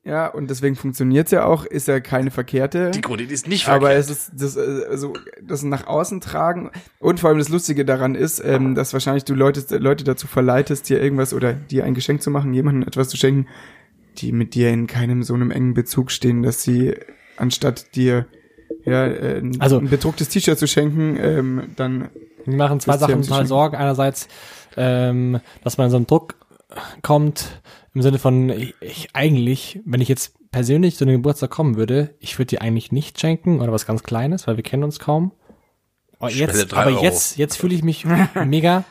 ja, 0.03 0.27
und 0.29 0.49
deswegen 0.49 0.77
funktioniert's 0.77 1.31
ja 1.31 1.45
auch, 1.45 1.67
ist 1.67 1.89
ja 1.89 2.01
keine 2.01 2.31
verkehrte. 2.31 2.91
Die 2.91 3.03
Grundidee 3.03 3.35
ist 3.35 3.49
nicht 3.49 3.69
aber 3.69 3.89
verkehrt. 3.89 4.01
es 4.05 4.11
ist 4.11 4.31
das 4.35 4.57
äh, 4.57 4.85
also 4.89 5.13
das 5.43 5.63
nach 5.63 5.87
außen 5.87 6.23
tragen 6.23 6.71
und 7.01 7.21
vor 7.21 7.29
allem 7.29 7.39
das 7.39 7.51
Lustige 7.51 7.85
daran 7.85 8.15
ist, 8.15 8.43
ähm, 8.45 8.75
dass 8.75 8.95
wahrscheinlich 8.95 9.25
du 9.25 9.35
Leute 9.35 9.77
Leute 9.77 10.05
dazu 10.05 10.27
verleitest, 10.27 10.89
dir 10.89 11.03
irgendwas 11.03 11.35
oder 11.35 11.53
dir 11.53 11.85
ein 11.85 11.93
Geschenk 11.95 12.23
zu 12.23 12.31
machen, 12.31 12.55
jemandem 12.55 12.89
etwas 12.89 13.09
zu 13.11 13.19
schenken, 13.19 13.47
die 14.19 14.33
mit 14.33 14.55
dir 14.55 14.71
in 14.71 14.87
keinem 14.87 15.23
so 15.23 15.35
einem 15.35 15.51
engen 15.51 15.75
Bezug 15.75 16.11
stehen, 16.11 16.43
dass 16.43 16.63
sie 16.63 16.95
anstatt 17.37 17.95
dir 17.97 18.27
ja 18.85 19.07
äh, 19.07 19.39
ein, 19.39 19.61
Also- 19.61 19.79
ein 19.79 19.89
bedrucktes 19.89 20.29
T-Shirt 20.29 20.59
zu 20.59 20.67
schenken, 20.67 21.17
ähm, 21.21 21.63
dann 21.77 22.09
Wir 22.45 22.57
machen 22.57 22.81
zwei 22.81 22.97
Sachen 22.99 23.23
total 23.23 23.47
Sorgen. 23.47 23.77
Einerseits, 23.77 24.29
ähm, 24.77 25.41
dass 25.63 25.79
man 25.79 25.87
in 25.87 25.91
so 25.91 25.97
einen 25.97 26.07
Druck 26.07 26.35
kommt, 27.03 27.61
im 27.95 28.03
Sinne 28.03 28.19
von, 28.19 28.51
ich, 28.51 28.75
ich 28.81 29.09
eigentlich, 29.13 29.81
wenn 29.85 30.01
ich 30.01 30.09
jetzt 30.09 30.35
persönlich 30.51 30.97
zu 30.97 31.05
einem 31.05 31.15
Geburtstag 31.17 31.51
kommen 31.51 31.77
würde, 31.77 32.15
ich 32.21 32.39
würde 32.39 32.51
dir 32.51 32.63
eigentlich 32.63 32.93
nicht 32.93 33.21
schenken 33.21 33.61
oder 33.61 33.73
was 33.73 33.87
ganz 33.87 34.03
Kleines, 34.03 34.47
weil 34.47 34.57
wir 34.57 34.65
kennen 34.65 34.85
uns 34.85 34.99
kaum. 34.99 35.33
Aber 36.19 36.31
Spende 36.31 36.59
jetzt, 36.59 36.75
aber 36.75 36.91
Euro. 36.91 37.03
jetzt, 37.03 37.37
jetzt 37.39 37.57
fühle 37.57 37.75
ich 37.75 37.83
mich 37.83 38.05
mega 38.45 38.85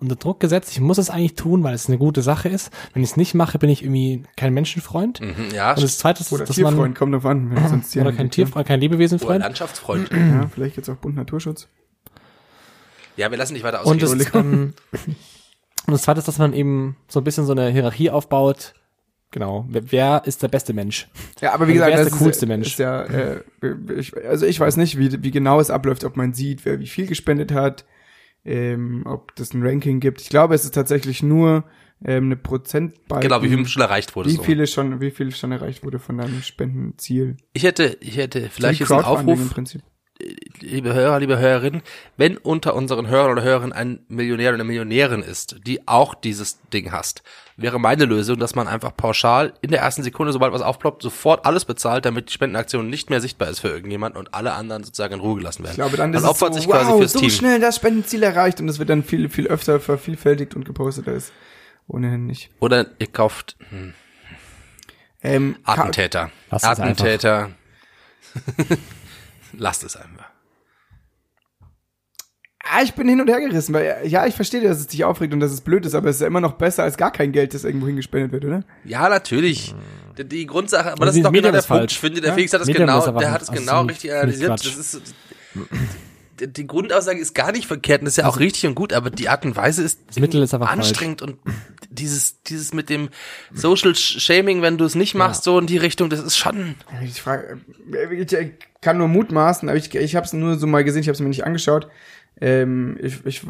unter 0.00 0.16
Druck 0.16 0.40
gesetzt. 0.40 0.70
Ich 0.72 0.80
muss 0.80 0.98
es 0.98 1.10
eigentlich 1.10 1.34
tun, 1.34 1.62
weil 1.64 1.74
es 1.74 1.88
eine 1.88 1.98
gute 1.98 2.22
Sache 2.22 2.48
ist. 2.48 2.70
Wenn 2.92 3.02
ich 3.02 3.10
es 3.10 3.16
nicht 3.16 3.34
mache, 3.34 3.58
bin 3.58 3.68
ich 3.70 3.82
irgendwie 3.82 4.22
kein 4.36 4.54
Menschenfreund. 4.54 5.20
Mhm, 5.20 5.48
ja, 5.54 5.70
Und 5.74 5.82
das 5.82 5.98
Zweite 5.98 6.20
ist, 6.22 6.32
oder 6.32 6.44
dass 6.44 6.54
Tierfreund 6.54 6.78
man 6.78 6.94
kommt 6.94 7.14
drauf 7.14 7.26
an, 7.26 7.54
wenn 7.54 7.68
sonst 7.68 7.96
oder 7.96 8.12
kein 8.12 8.30
Tierfreund, 8.30 8.66
kein 8.66 8.80
Lebewesenfreund. 8.80 9.36
oder 9.36 9.44
Landschaftsfreund. 9.44 10.10
Ja, 10.10 10.48
vielleicht 10.52 10.76
jetzt 10.76 10.88
auch 10.88 10.96
Bund 10.96 11.16
Naturschutz. 11.16 11.68
ja, 13.16 13.30
wir 13.30 13.38
lassen 13.38 13.54
dich 13.54 13.62
weiter 13.64 13.84
Und 13.84 14.02
das, 14.02 14.12
ähm, 14.34 14.74
und 14.92 15.92
das 15.92 16.02
zweite 16.02 16.20
ist, 16.20 16.28
dass 16.28 16.38
man 16.38 16.52
eben 16.52 16.96
so 17.08 17.20
ein 17.20 17.24
bisschen 17.24 17.44
so 17.46 17.52
eine 17.52 17.68
Hierarchie 17.70 18.10
aufbaut. 18.10 18.74
Genau. 19.30 19.66
Wer, 19.68 19.92
wer 19.92 20.22
ist 20.24 20.42
der 20.42 20.48
beste 20.48 20.72
Mensch? 20.72 21.08
Ja, 21.40 21.52
aber 21.52 21.68
wie 21.68 21.72
Also 21.72 21.84
gesagt, 21.84 21.92
wer 21.92 22.00
ist 22.00 22.10
das 22.12 22.18
der 22.18 22.26
coolste 22.26 22.44
ist, 22.46 22.48
Mensch? 22.48 22.66
Ist 22.68 22.78
ja, 22.78 23.02
äh, 23.02 23.42
ich, 23.98 24.16
also 24.26 24.46
ich 24.46 24.58
weiß 24.58 24.76
nicht, 24.78 24.98
wie, 24.98 25.22
wie 25.22 25.30
genau 25.30 25.60
es 25.60 25.70
abläuft, 25.70 26.04
ob 26.04 26.16
man 26.16 26.32
sieht, 26.32 26.64
wer 26.64 26.78
wie 26.80 26.86
viel 26.86 27.06
gespendet 27.06 27.52
hat, 27.52 27.84
ähm, 28.44 29.02
ob 29.06 29.34
das 29.36 29.54
ein 29.54 29.62
Ranking 29.62 30.00
gibt. 30.00 30.20
Ich 30.20 30.28
glaube, 30.28 30.54
es 30.54 30.64
ist 30.64 30.74
tatsächlich 30.74 31.22
nur 31.22 31.64
ähm, 32.04 32.26
eine 32.26 32.36
Prozentbalken, 32.36 33.28
Genau, 33.28 33.42
wie 33.42 33.48
viel 33.48 33.66
schon 33.66 33.82
erreicht 33.82 34.14
wurde. 34.14 34.30
wie 34.30 34.34
so. 34.36 34.42
viele 34.42 34.66
schon, 34.66 35.00
wie 35.00 35.10
viel 35.10 35.34
schon 35.34 35.52
erreicht 35.52 35.84
wurde 35.84 35.98
von 35.98 36.18
deinem 36.18 36.42
Spendenziel. 36.42 37.36
Ich 37.52 37.64
hätte, 37.64 37.96
ich 38.00 38.16
hätte 38.16 38.48
vielleicht 38.50 38.80
jetzt 38.80 38.92
einen 38.92 39.04
Aufruf, 39.04 39.50
Prinzip. 39.50 39.82
Liebe 40.60 40.94
Hörer, 40.94 41.20
liebe 41.20 41.38
Hörerinnen, 41.38 41.82
wenn 42.16 42.36
unter 42.36 42.74
unseren 42.74 43.08
Hörern 43.08 43.32
oder 43.32 43.42
Hörern 43.42 43.72
ein 43.72 44.00
Millionär 44.08 44.48
oder 44.50 44.56
eine 44.56 44.64
Millionärin 44.64 45.22
ist, 45.22 45.56
die 45.66 45.86
auch 45.86 46.14
dieses 46.14 46.58
Ding 46.72 46.90
hasst, 46.90 47.22
wäre 47.56 47.78
meine 47.78 48.04
Lösung, 48.04 48.38
dass 48.38 48.54
man 48.54 48.68
einfach 48.68 48.96
pauschal 48.96 49.54
in 49.60 49.70
der 49.70 49.80
ersten 49.80 50.02
Sekunde, 50.02 50.32
sobald 50.32 50.52
was 50.52 50.62
aufploppt, 50.62 51.02
sofort 51.02 51.46
alles 51.46 51.64
bezahlt, 51.64 52.04
damit 52.04 52.28
die 52.28 52.32
Spendenaktion 52.32 52.90
nicht 52.90 53.10
mehr 53.10 53.20
sichtbar 53.20 53.48
ist 53.48 53.60
für 53.60 53.68
irgendjemand 53.68 54.16
und 54.16 54.34
alle 54.34 54.52
anderen 54.52 54.84
sozusagen 54.84 55.14
in 55.14 55.20
Ruhe 55.20 55.36
gelassen 55.36 55.62
werden. 55.62 55.72
Ich 55.72 55.78
glaube, 55.78 55.96
dann 55.96 56.10
man 56.10 56.18
ist 56.18 56.24
es 56.24 56.28
opfert 56.28 56.54
so, 56.54 56.60
sich 56.60 56.68
quasi 56.68 56.90
wow, 56.90 56.98
fürs 56.98 57.12
so 57.12 57.20
Team. 57.20 57.30
schnell 57.30 57.60
das 57.60 57.76
Spendenziel 57.76 58.22
erreicht 58.22 58.60
und 58.60 58.68
es 58.68 58.78
wird 58.78 58.90
dann 58.90 59.04
viel, 59.04 59.28
viel 59.28 59.46
öfter 59.46 59.80
vervielfältigt 59.80 60.54
und 60.56 60.64
gepostet 60.64 61.08
als 61.08 61.32
ohnehin 61.86 62.26
nicht. 62.26 62.50
Oder 62.60 62.86
ihr 62.98 63.06
kauft 63.06 63.56
hm, 63.70 63.94
Ähm, 65.22 65.56
Attentäter. 65.64 66.30
Attentäter. 66.50 67.50
Lasst 69.56 69.84
es 69.84 69.96
einfach. 69.96 70.26
Ah, 72.70 72.82
ich 72.82 72.92
bin 72.94 73.08
hin 73.08 73.20
und 73.20 73.28
her 73.30 73.40
gerissen, 73.40 73.72
weil 73.72 74.02
ja, 74.04 74.26
ich 74.26 74.34
verstehe, 74.34 74.60
dass 74.60 74.78
es 74.78 74.88
dich 74.88 75.02
aufregt 75.04 75.32
und 75.32 75.40
dass 75.40 75.52
es 75.52 75.62
blöd 75.62 75.86
ist, 75.86 75.94
aber 75.94 76.10
es 76.10 76.16
ist 76.16 76.20
ja 76.20 76.26
immer 76.26 76.40
noch 76.42 76.52
besser 76.52 76.82
als 76.82 76.98
gar 76.98 77.10
kein 77.10 77.32
Geld, 77.32 77.54
das 77.54 77.64
irgendwo 77.64 77.86
hingespendet 77.86 78.30
wird, 78.32 78.44
oder? 78.44 78.62
Ja, 78.84 79.08
natürlich. 79.08 79.74
Die, 80.18 80.24
die 80.28 80.44
Grundsache, 80.46 80.92
aber 80.92 81.02
Also 81.02 81.06
das 81.06 81.16
ist 81.16 81.24
doch 81.24 81.30
genau 81.30 81.32
Medium 81.32 81.52
der 81.52 81.60
ist 81.60 81.66
Punkt. 81.68 81.80
falsch. 81.80 81.92
Ich 81.94 81.98
finde, 82.00 82.20
der 82.20 82.28
Ja? 82.30 82.34
Felix 82.34 82.52
hat 82.52 82.60
das 82.60 82.66
Medium 82.66 82.86
genau, 82.86 83.18
der 83.18 83.30
hat 83.32 83.42
es 83.42 83.48
also 83.48 83.60
genau 83.62 83.82
richtig 83.82 84.12
analysiert. 84.12 84.50
Das 84.50 84.76
ist, 84.76 85.00
die, 86.40 86.52
die 86.52 86.66
Grundaussage 86.66 87.18
ist 87.20 87.34
gar 87.34 87.52
nicht 87.52 87.66
verkehrt 87.66 88.02
und 88.02 88.06
ist 88.08 88.18
ja 88.18 88.24
Also 88.24 88.36
auch 88.36 88.40
richtig 88.40 88.66
und 88.66 88.74
gut, 88.74 88.92
aber 88.92 89.08
die 89.10 89.30
Art 89.30 89.46
und 89.46 89.56
Weise 89.56 89.82
ist, 89.82 90.00
Das 90.08 90.18
Mittel 90.18 90.42
ist 90.42 90.52
anstrengend 90.52 91.22
und 91.22 91.38
dieses, 91.88 92.42
dieses 92.42 92.74
mit 92.74 92.90
dem 92.90 93.08
Social 93.54 93.94
Shaming, 93.94 94.60
wenn 94.60 94.76
du 94.76 94.84
es 94.84 94.94
nicht 94.94 95.14
machst, 95.14 95.44
so 95.44 95.58
in 95.58 95.66
die 95.66 95.78
Richtung, 95.78 96.10
das 96.10 96.20
ist 96.20 96.36
schon, 96.36 96.74
Ich 97.02 97.22
frage, 97.22 97.60
ich 98.10 98.50
kann 98.80 98.98
nur 98.98 99.08
mutmaßen, 99.08 99.68
aber 99.68 99.78
ich, 99.78 99.94
ich 99.94 100.16
habe 100.16 100.26
es 100.26 100.32
nur 100.32 100.58
so 100.58 100.66
mal 100.66 100.84
gesehen, 100.84 101.02
ich 101.02 101.08
habe 101.08 101.14
es 101.14 101.20
mir 101.20 101.28
nicht 101.28 101.44
angeschaut. 101.44 101.88
Ähm, 102.40 102.96
ich, 103.00 103.24
ich 103.26 103.42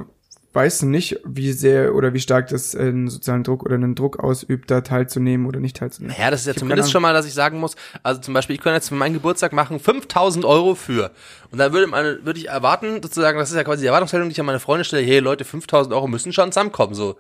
weiß 0.54 0.82
nicht, 0.82 1.20
wie 1.24 1.52
sehr 1.52 1.94
oder 1.94 2.14
wie 2.14 2.20
stark 2.20 2.48
das 2.48 2.74
äh, 2.74 2.78
einen 2.78 3.08
sozialen 3.08 3.44
Druck 3.44 3.64
oder 3.64 3.74
einen 3.74 3.94
Druck 3.94 4.18
ausübt, 4.18 4.70
da 4.70 4.80
teilzunehmen 4.80 5.46
oder 5.46 5.60
nicht 5.60 5.76
teilzunehmen. 5.76 6.16
naja, 6.16 6.30
das 6.30 6.40
ist 6.40 6.46
ja 6.46 6.52
Ich 6.52 6.58
zumindest 6.58 6.90
schon 6.90 7.02
mal, 7.02 7.12
dass 7.12 7.26
ich 7.26 7.34
sagen 7.34 7.60
muss, 7.60 7.76
also 8.02 8.20
zum 8.20 8.34
Beispiel, 8.34 8.56
ich 8.56 8.62
könnte 8.62 8.76
jetzt 8.76 8.88
für 8.88 8.94
meinen 8.94 9.12
Geburtstag 9.12 9.52
machen 9.52 9.78
5000 9.78 10.44
Euro 10.44 10.74
für. 10.74 11.10
Und 11.50 11.58
dann 11.58 11.72
würde 11.72 11.86
meine, 11.86 12.24
würde 12.24 12.40
ich 12.40 12.48
erwarten, 12.48 13.02
sozusagen, 13.02 13.38
das 13.38 13.50
ist 13.50 13.56
ja 13.56 13.64
quasi 13.64 13.82
die 13.82 13.86
Erwartungshaltung, 13.88 14.28
die 14.28 14.32
ich 14.32 14.40
an 14.40 14.46
meine 14.46 14.60
Freunde 14.60 14.84
stelle, 14.84 15.02
hey 15.02 15.18
Leute, 15.18 15.44
5000 15.44 15.94
Euro 15.94 16.08
müssen 16.08 16.32
schon 16.32 16.50
zusammenkommen, 16.50 16.94
so. 16.94 17.16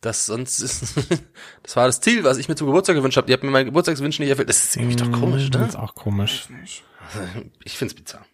Das 0.00 0.26
sonst 0.26 0.58
ist, 0.58 0.96
das 1.62 1.76
war 1.76 1.86
das 1.86 2.00
Ziel, 2.00 2.24
was 2.24 2.36
ich 2.36 2.48
mir 2.48 2.56
zum 2.56 2.66
Geburtstag 2.66 2.96
gewünscht 2.96 3.16
habe. 3.16 3.28
Ihr 3.30 3.34
habt 3.34 3.44
mir 3.44 3.50
meinen 3.52 3.66
Geburtstagswunsch 3.66 4.18
nicht 4.18 4.30
erfüllt. 4.30 4.48
Das 4.48 4.62
ist 4.64 4.76
irgendwie 4.76 4.96
doch 4.96 5.12
komisch, 5.12 5.48
Das 5.50 5.60
ne? 5.60 5.68
ist 5.68 5.76
auch 5.76 5.94
komisch. 5.94 6.48
Ich 6.64 6.82
find's 7.78 7.94
bizarr. 7.94 8.24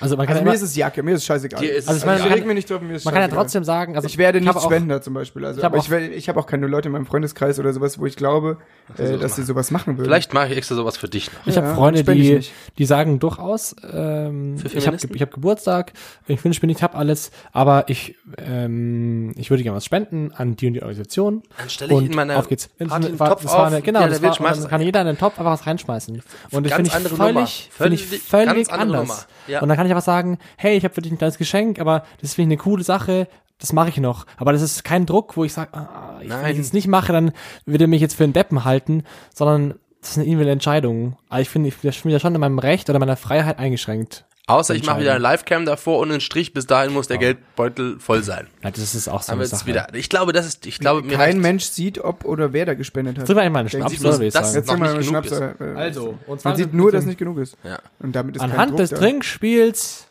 Also 0.00 0.16
man 0.16 0.26
kann 0.26 0.36
Also 0.36 0.44
ja 0.46 0.50
mir 0.50 0.56
ist 0.56 0.62
es 0.62 0.76
Jacke, 0.76 1.02
mir 1.02 1.12
ist 1.12 1.20
es 1.20 1.26
scheißegal. 1.26 1.64
Ist 1.64 1.88
Also 1.88 1.98
ich 2.00 2.04
meine, 2.06 2.18
ich 2.18 2.22
man 2.24 2.32
reg 2.32 2.40
kann- 2.40 2.48
mich 2.48 2.54
nicht 2.56 2.70
drauf, 2.70 2.80
mir 2.82 2.94
ist 2.96 3.04
man 3.04 3.14
kann 3.14 3.22
ja 3.22 3.26
scheißegal. 3.28 3.44
trotzdem 3.44 3.64
sagen, 3.64 3.96
also 3.96 4.06
Ich 4.06 4.18
werde 4.18 4.40
nicht 4.40 4.60
Spender 4.60 5.00
zum 5.00 5.14
Beispiel. 5.14 5.44
Also, 5.44 5.58
Ich 5.60 5.64
hab 5.64 5.72
aber 5.72 5.80
auch- 5.82 5.90
ich, 5.90 6.16
ich 6.16 6.28
habe 6.28 6.38
auch 6.38 6.46
keine 6.46 6.66
Leute 6.66 6.88
in 6.88 6.92
meinem 6.92 7.06
Freundeskreis 7.06 7.58
oder 7.58 7.72
sowas, 7.72 7.98
wo 7.98 8.06
ich 8.06 8.16
glaube, 8.16 8.58
äh, 8.98 9.16
dass 9.18 9.36
sie 9.36 9.42
sowas 9.42 9.70
machen 9.70 9.96
würden. 9.96 10.04
Vielleicht 10.06 10.34
mache 10.34 10.48
ich 10.48 10.56
extra 10.58 10.74
sowas 10.74 10.96
für 10.96 11.08
dich 11.08 11.30
noch. 11.32 11.46
Ich 11.46 11.56
habe 11.56 11.66
Ja, 11.68 11.74
Freunde, 11.74 12.00
spend 12.00 12.20
ich 12.20 12.50
die, 12.50 12.74
die 12.78 12.84
sagen 12.84 13.18
durchaus, 13.18 13.74
ähm, 13.90 14.58
Für 14.58 14.68
ich 14.68 14.86
habe 14.86 14.96
ich 15.14 15.22
hab 15.22 15.30
Geburtstag, 15.32 15.92
ich 16.26 16.44
wünsche 16.44 16.60
mir 16.62 16.66
nicht, 16.68 16.78
ich 16.78 16.82
habe 16.82 16.94
alles, 16.96 17.30
aber 17.52 17.88
ich, 17.88 18.16
ähm, 18.38 19.32
ich 19.36 19.50
würde 19.50 19.62
gerne 19.62 19.76
was 19.76 19.84
spenden 19.84 20.32
an 20.34 20.56
die 20.56 20.66
und 20.66 20.74
die 20.74 20.82
Organisation. 20.82 21.42
Dann 21.58 21.70
stelle 21.70 21.92
ich 21.92 21.96
und 21.98 22.06
in 22.06 22.14
meiner 22.16 22.38
auf 22.38 22.48
geht's. 22.48 22.68
Party 22.78 23.06
einen 23.06 23.18
war, 23.18 23.30
Topf 23.30 23.42
das 23.42 23.52
war 23.52 23.66
eine, 23.68 23.82
genau, 23.82 24.00
jeder, 24.00 24.10
das 24.20 24.40
war, 24.40 24.52
dann 24.54 24.68
kann 24.68 24.80
jeder 24.82 25.00
in 25.00 25.06
den 25.06 25.18
Topf 25.18 25.38
einfach 25.38 25.52
was 25.52 25.66
reinschmeißen. 25.66 26.22
Und 26.50 26.66
das 26.66 26.72
finde 26.74 26.88
ich 26.90 26.94
völlig, 26.96 27.18
Nummer. 27.18 27.46
finde 27.46 27.94
ich 27.94 28.06
Völlig- 28.06 28.22
völlig 28.22 28.72
anders. 28.72 29.26
Ja. 29.46 29.60
Und 29.62 29.68
dann 29.68 29.76
kann 29.76 29.85
ich 29.86 29.92
einfach 29.92 30.04
sagen, 30.04 30.38
hey, 30.56 30.76
ich 30.76 30.84
habe 30.84 30.94
für 30.94 31.02
dich 31.02 31.12
ein 31.12 31.18
kleines 31.18 31.38
Geschenk, 31.38 31.78
aber 31.80 32.04
das 32.20 32.34
finde 32.34 32.54
ich 32.54 32.60
eine 32.60 32.64
coole 32.64 32.84
Sache, 32.84 33.28
das 33.58 33.72
mache 33.72 33.88
ich 33.88 33.98
noch. 33.98 34.26
Aber 34.36 34.52
das 34.52 34.62
ist 34.62 34.84
kein 34.84 35.06
Druck, 35.06 35.36
wo 35.36 35.44
ich 35.44 35.52
sage, 35.52 35.74
ah, 35.74 36.20
ich, 36.22 36.30
wenn 36.30 36.52
ich 36.52 36.58
es 36.58 36.72
nicht 36.72 36.88
mache, 36.88 37.12
dann 37.12 37.32
würde 37.64 37.84
er 37.84 37.88
mich 37.88 38.00
jetzt 38.00 38.14
für 38.14 38.24
einen 38.24 38.32
Deppen 38.32 38.64
halten, 38.64 39.04
sondern 39.34 39.74
das 40.00 40.10
ist 40.10 40.16
eine 40.18 40.24
individuelle 40.24 40.52
Entscheidung. 40.52 41.16
Aber 41.28 41.40
ich 41.40 41.48
finde, 41.48 41.68
ich 41.68 42.02
bin 42.02 42.12
ja 42.12 42.20
schon 42.20 42.34
in 42.34 42.40
meinem 42.40 42.58
Recht 42.58 42.88
oder 42.90 42.98
meiner 42.98 43.16
Freiheit 43.16 43.58
eingeschränkt. 43.58 44.24
Außer 44.48 44.76
ich 44.76 44.86
mache 44.86 45.00
wieder 45.00 45.14
eine. 45.16 45.22
Livecam 45.22 45.64
davor 45.66 45.98
und 45.98 46.12
einen 46.12 46.20
Strich, 46.20 46.52
bis 46.52 46.66
dahin 46.66 46.92
muss 46.92 47.08
der 47.08 47.18
Geldbeutel 47.18 47.98
voll 47.98 48.22
sein. 48.22 48.46
Ja, 48.62 48.70
das 48.70 48.94
ist 48.94 49.08
auch 49.08 49.20
so 49.22 49.32
eine 49.32 49.44
Sache. 49.44 49.66
wieder. 49.66 49.88
Ich 49.92 50.08
glaube, 50.08 50.32
das 50.32 50.46
ist, 50.46 50.66
ich 50.66 50.78
glaube, 50.78 51.02
mir 51.02 51.16
Kein 51.16 51.20
reicht- 51.20 51.38
Mensch 51.38 51.64
sieht, 51.64 51.98
ob 51.98 52.24
oder 52.24 52.52
wer 52.52 52.64
da 52.64 52.74
gespendet 52.74 53.18
hat. 53.18 53.26
Sind 53.26 53.34
wir 53.34 53.42
einmal 53.42 53.60
eine 53.60 53.70
Denkt 53.70 53.88
Schnaps, 53.90 53.90
sich 53.92 54.00
oder 54.02 54.10
bloß, 54.10 54.20
wie 54.20 54.26
ich 54.28 54.32
das-? 54.34 54.54
Jetzt 54.54 54.68
noch 54.68 54.76
nicht 54.78 54.92
genug 54.92 55.04
Schnaps. 55.26 55.32
Äh, 55.32 55.54
Also, 55.74 56.16
und 56.28 56.40
zwar 56.40 56.52
man 56.52 56.58
sieht 56.58 56.72
nur, 56.74 56.92
dass 56.92 57.04
nicht 57.06 57.18
genug 57.18 57.38
ist. 57.38 57.56
Ja. 57.64 57.80
Und 57.98 58.14
damit 58.14 58.36
ist 58.36 58.40
kein 58.40 58.52
anhand 58.52 58.70
Druck 58.70 58.78
des 58.78 58.90
da. 58.90 58.96
Trinkspiels 58.98 60.06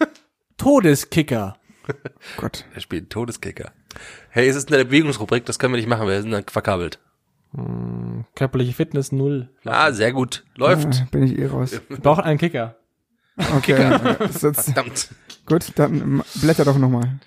Todeskicker. 0.56 1.56
Gott. 2.38 2.64
Er 2.74 2.80
spielt 2.80 3.10
Todeskicker. 3.10 3.72
Hey, 4.30 4.48
es 4.48 4.56
ist 4.56 4.72
eine 4.72 4.84
Bewegungsrubrik, 4.84 5.44
das 5.44 5.58
können 5.58 5.74
wir 5.74 5.78
nicht 5.78 5.88
machen, 5.88 6.08
wir 6.08 6.20
sind 6.22 6.30
dann 6.30 6.44
verkabelt. 6.50 6.98
Körperliche 8.34 8.72
Fitness 8.72 9.12
null. 9.12 9.48
Ah, 9.64 9.92
sehr 9.92 10.12
gut. 10.12 10.44
Läuft. 10.56 10.88
Ah, 11.02 11.08
bin 11.10 11.22
ich 11.22 11.38
eh 11.38 11.46
raus. 11.46 11.72
Wir 11.88 11.98
brauchen 11.98 12.24
einen 12.24 12.38
Kicker. 12.38 12.76
Okay. 13.56 13.76
jetzt, 14.20 14.40
Verdammt. 14.40 15.08
gut, 15.44 15.72
dann 15.76 16.00
ähm, 16.00 16.22
blätter 16.36 16.64
doch 16.64 16.78
nochmal. 16.78 17.18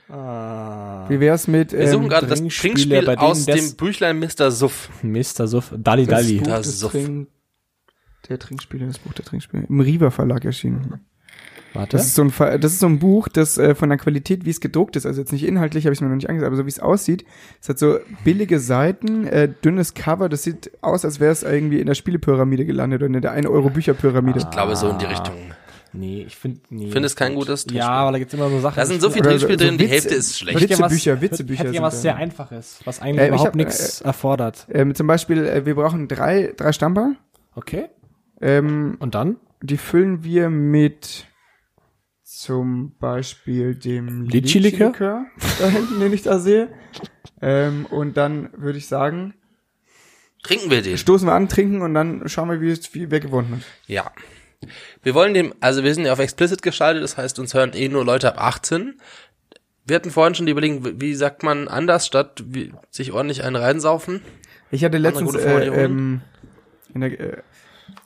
Wie 1.08 1.20
wär's 1.20 1.48
mit 1.48 1.72
Wir 1.72 1.88
suchen 1.90 2.04
ähm, 2.04 2.10
gerade 2.10 2.26
das 2.28 2.40
Trinkspiel 2.40 3.08
aus 3.18 3.46
das- 3.46 3.56
dem 3.56 3.76
Büchlein 3.78 4.20
Mr. 4.20 4.50
Suff. 4.52 4.90
Mr. 5.04 5.48
Suff. 5.48 5.72
Dalli 5.78 6.06
das 6.08 6.24
Dalli. 6.24 6.38
Buch 6.40 6.48
Das 6.48 6.80
Suff. 6.80 6.92
Trink 6.94 7.28
der 8.28 8.40
Trinkspiele, 8.40 8.88
das 8.88 8.98
Buch 9.00 9.14
der 9.14 9.26
Trinkspiele. 9.26 9.66
Im 9.70 9.80
Riva 9.80 10.10
Verlag 10.10 10.46
erschienen. 10.46 11.00
Warte. 11.74 11.98
Das 11.98 12.06
ist 12.08 12.16
so 12.16 12.24
ein, 12.24 12.34
das 12.60 12.74
ist 12.74 12.80
so 12.80 12.88
ein 12.88 13.00
Buch, 13.00 13.28
das 13.28 13.58
äh, 13.58 13.76
von 13.76 13.90
der 13.90 13.98
Qualität, 13.98 14.46
wie 14.46 14.50
es 14.50 14.60
gedruckt 14.60 14.96
ist, 14.96 15.06
also 15.06 15.22
jetzt 15.22 15.32
nicht 15.32 15.46
inhaltlich, 15.46 15.86
habe 15.86 15.94
ich 15.94 16.02
mir 16.02 16.08
noch 16.08 16.16
nicht 16.16 16.30
angesehen, 16.30 16.48
aber 16.48 16.56
so 16.56 16.66
wie 16.66 16.70
es 16.70 16.80
aussieht, 16.80 17.26
es 17.62 17.70
hat 17.70 17.78
so 17.80 18.00
billige 18.24 18.60
Seiten, 18.60 19.28
äh, 19.28 19.48
dünnes 19.64 19.94
Cover, 19.94 20.30
das 20.30 20.44
sieht 20.44 20.72
aus, 20.82 21.06
als 21.06 21.20
wäre 21.20 21.32
es 21.32 21.44
irgendwie 21.44 21.80
in 21.80 21.86
der 21.86 21.96
Spielepyramide 21.96 22.66
gelandet 22.66 23.02
oder 23.02 23.14
in 23.14 23.22
der 23.22 23.38
1-Euro-Bücherpyramide. 23.38 24.40
Ich 24.40 24.50
glaube, 24.50 24.76
so 24.76 24.90
in 24.90 24.98
die 24.98 25.06
Richtung. 25.06 25.36
Nee, 25.92 26.24
ich 26.28 26.36
finde, 26.36 26.60
nee. 26.70 26.92
Findest 26.92 27.16
kein 27.18 27.34
gutes 27.34 27.64
Ja, 27.64 27.68
Trinkspiel? 27.68 27.82
aber 27.82 28.12
da 28.12 28.20
gibt's 28.20 28.34
immer 28.34 28.50
so 28.50 28.60
Sachen. 28.60 28.76
Da 28.76 28.86
sind 28.86 29.02
so 29.02 29.10
viele 29.10 29.24
Trinkspiele 29.30 29.58
so 29.58 29.66
drin, 29.66 29.78
die 29.80 29.88
Hälfte 29.88 30.14
ist 30.14 30.38
schlecht. 30.38 30.62
Witzebücher, 30.62 31.20
Witzebücher 31.22 31.72
sind 31.72 31.82
was 31.82 32.02
sehr 32.04 32.16
Einfaches, 32.16 32.80
was 32.86 33.02
eigentlich 33.02 33.22
Äh, 33.22 33.24
ich 33.24 33.30
überhaupt 33.30 33.48
hab, 33.48 33.56
nichts 33.56 34.02
erfordert. 34.02 34.68
Ähm, 34.72 34.94
zum 34.94 35.08
Beispiel, 35.08 35.46
äh, 35.48 35.66
wir 35.66 35.74
brauchen 35.76 36.08
drei, 36.08 36.54
drei 36.56 36.74
Stammball. 36.74 37.16
Okay. 37.56 37.86
Ähm, 38.40 38.98
Und 39.00 39.16
dann? 39.16 39.38
die 39.62 39.78
füllen 39.78 40.24
wir 40.24 40.50
mit 40.50 41.26
zum 42.40 42.96
Beispiel 43.00 43.76
dem? 43.76 44.24
Litschi-Likör, 44.26 45.26
da 45.60 45.68
hinten, 45.68 46.00
den 46.00 46.14
ich 46.14 46.22
da 46.22 46.40
sehe. 46.40 46.70
Ähm, 47.42 47.86
und 47.88 48.16
dann 48.18 48.50
würde 48.56 48.78
ich 48.78 48.88
sagen, 48.88 49.34
Trinken 50.44 50.70
wir 50.72 50.82
den. 50.82 50.98
stoßen 50.98 51.28
wir 51.28 51.34
an, 51.34 51.50
trinken 51.50 51.82
und 51.82 51.94
dann 51.94 52.30
schauen 52.30 52.50
wir, 52.50 52.62
wie, 52.62 52.70
es, 52.70 52.94
wie 52.94 53.12
wer 53.12 53.20
gewonnen 53.20 53.58
hat. 53.58 53.62
Ja. 53.88 54.10
Wir 55.04 55.14
wollen 55.14 55.34
dem, 55.34 55.54
also 55.60 55.84
wir 55.84 55.94
sind 55.94 56.06
ja 56.06 56.14
auf 56.14 56.20
explicit 56.20 56.62
geschaltet, 56.62 57.04
das 57.04 57.18
heißt, 57.18 57.40
uns 57.40 57.54
hören 57.54 57.72
eh 57.74 57.90
nur 57.90 58.06
Leute 58.06 58.30
ab 58.30 58.42
18. 58.42 59.00
Wir 59.86 59.96
hatten 59.98 60.12
vorhin 60.12 60.36
schon 60.36 60.46
die 60.46 60.52
Überlegung, 60.54 61.02
wie- 61.02 61.16
sagt 61.16 61.44
man 61.44 61.68
anders, 61.68 62.06
statt 62.06 62.44
wie, 62.48 62.72
sich 62.90 63.12
ordentlich 63.12 63.44
einen 63.44 63.56
reinsaufen? 63.58 64.22
Ich 64.72 64.84
hatte 64.86 64.98
letztens, 64.98 65.36
äh, 65.36 65.66
ähm, 65.68 66.22
in 66.94 67.02
der, 67.02 67.20
äh, 67.20 67.38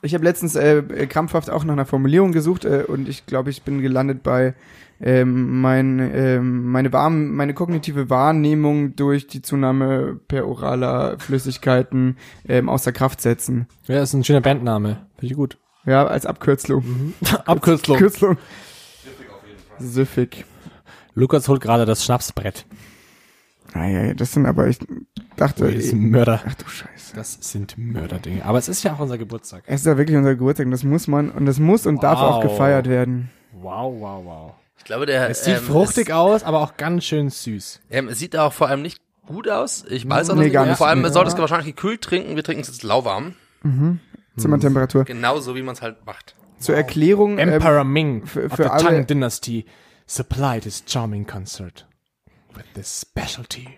ich 0.04 0.14
habe 0.14 0.24
letztens 0.24 0.54
äh, 0.54 0.78
äh, 0.78 1.06
krampfhaft 1.06 1.50
auch 1.50 1.64
nach 1.64 1.72
einer 1.72 1.86
Formulierung 1.86 2.32
gesucht 2.32 2.64
äh, 2.64 2.84
und 2.86 3.08
ich 3.08 3.26
glaube, 3.26 3.50
ich 3.50 3.62
bin 3.62 3.80
gelandet 3.80 4.22
bei 4.22 4.54
ähm, 5.00 5.60
mein, 5.60 5.98
ähm, 5.98 6.70
meine, 6.70 6.92
Wahr 6.92 7.10
meine 7.10 7.52
kognitive 7.52 8.10
Wahrnehmung 8.10 8.94
durch 8.96 9.26
die 9.26 9.42
Zunahme 9.42 10.20
per 10.28 10.46
oraler 10.46 11.18
Flüssigkeiten 11.18 12.16
ähm, 12.48 12.68
außer 12.68 12.92
Kraft 12.92 13.20
setzen. 13.20 13.66
Ja, 13.86 14.02
ist 14.02 14.14
ein 14.14 14.24
schöner 14.24 14.40
Bandname. 14.40 15.06
Finde 15.16 15.32
ich 15.32 15.34
gut. 15.34 15.58
Ja, 15.84 16.06
als 16.06 16.26
Abkürzung. 16.26 17.14
Abkürzung. 17.44 17.98
Kürzung. 17.98 18.38
Süffig. 19.78 20.44
Lukas 21.14 21.48
holt 21.48 21.60
gerade 21.60 21.84
das 21.84 22.04
Schnapsbrett. 22.04 22.64
Naja, 23.74 24.14
das 24.14 24.32
sind 24.32 24.46
aber, 24.46 24.68
ich 24.68 24.78
dachte, 25.36 25.64
Das 25.64 25.74
ist 25.74 25.92
eh, 25.92 25.96
ein 25.96 26.10
Mörder. 26.10 26.40
ach 26.46 26.54
du 26.54 26.66
Scheiße. 26.68 27.16
Das 27.16 27.38
sind 27.40 27.76
Mörderdinge. 27.76 28.44
Aber 28.44 28.58
es 28.58 28.68
ist 28.68 28.82
ja 28.84 28.94
auch 28.94 29.00
unser 29.00 29.18
Geburtstag. 29.18 29.64
Es 29.66 29.80
ist 29.80 29.86
ja 29.86 29.98
wirklich 29.98 30.16
unser 30.16 30.34
Geburtstag 30.36 30.66
und 30.66 30.70
das 30.72 30.84
muss 30.84 31.08
man, 31.08 31.30
und 31.30 31.46
das 31.46 31.58
muss 31.58 31.86
und 31.86 32.02
darf 32.02 32.20
auch 32.20 32.36
Wow. 32.36 32.50
gefeiert 32.52 32.88
werden. 32.88 33.30
Wow, 33.52 33.94
wow, 34.00 34.24
wow. 34.24 34.52
Ich 34.78 34.84
glaube, 34.84 35.06
der 35.06 35.28
Es 35.30 35.44
sieht 35.44 35.56
ähm, 35.56 35.62
fruchtig 35.62 36.12
aus, 36.12 36.42
aber 36.44 36.60
auch 36.60 36.76
ganz 36.76 37.04
schön 37.04 37.30
süß. 37.30 37.80
Es, 37.88 37.96
ähm, 37.96 38.08
es 38.08 38.18
sieht 38.18 38.36
auch 38.36 38.52
vor 38.52 38.68
allem 38.68 38.82
nicht 38.82 39.00
gut 39.26 39.48
aus. 39.48 39.84
Ich 39.88 40.08
weiß 40.08 40.30
auch 40.30 40.34
Nee, 40.36 40.44
nicht. 40.50 40.58
nicht. 40.60 40.76
Vor 40.76 40.86
allem 40.88 41.02
Nee. 41.02 41.08
solltest 41.08 41.38
du 41.38 41.40
wahrscheinlich 41.40 41.74
gekühlt 41.74 42.02
trinken. 42.02 42.36
Wir 42.36 42.44
trinken 42.44 42.60
es 42.62 42.68
jetzt 42.68 42.82
lauwarm. 42.82 43.34
Zimmertemperatur. 44.36 45.04
Genauso 45.04 45.54
wie 45.54 45.62
man 45.62 45.74
es 45.74 45.82
halt 45.82 46.04
macht. 46.06 46.34
Zur 46.58 46.76
Erklärung, 46.76 47.38
ähm, 47.38 47.48
Emperor 47.50 47.84
Ming 47.84 48.26
für- 48.26 48.46
of 48.46 48.52
für 48.52 48.64
the 48.64 48.68
alle- 48.68 48.82
Tang 48.84 49.06
Dynasty 49.06 49.64
supplied 50.06 50.64
his 50.64 50.84
charming 50.86 51.26
concert 51.26 51.86
with 52.56 52.64
this 52.74 53.00
specialty 53.00 53.68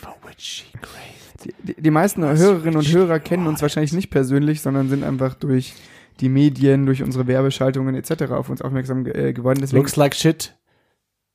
for 0.00 0.14
which 0.24 0.40
she 0.40 0.64
craved. 0.80 1.54
die, 1.62 1.80
die 1.80 1.90
meisten 1.90 2.24
Hörerinnen 2.24 2.76
und 2.76 2.88
Hörer 2.88 3.20
kennen 3.20 3.46
uns 3.46 3.62
wahrscheinlich 3.62 3.92
nicht 3.92 4.10
persönlich, 4.10 4.62
sondern 4.62 4.88
sind 4.88 5.04
einfach 5.04 5.34
durch 5.34 5.74
die 6.20 6.28
Medien, 6.28 6.86
durch 6.86 7.02
unsere 7.02 7.26
Werbeschaltungen 7.26 7.94
etc. 7.94 8.32
auf 8.32 8.48
uns 8.48 8.62
aufmerksam 8.62 9.04
ge 9.04 9.28
äh, 9.28 9.32
geworden. 9.32 9.58
Deswegen, 9.60 9.82
Looks 9.82 9.96
like 9.96 10.14
shit. 10.14 10.54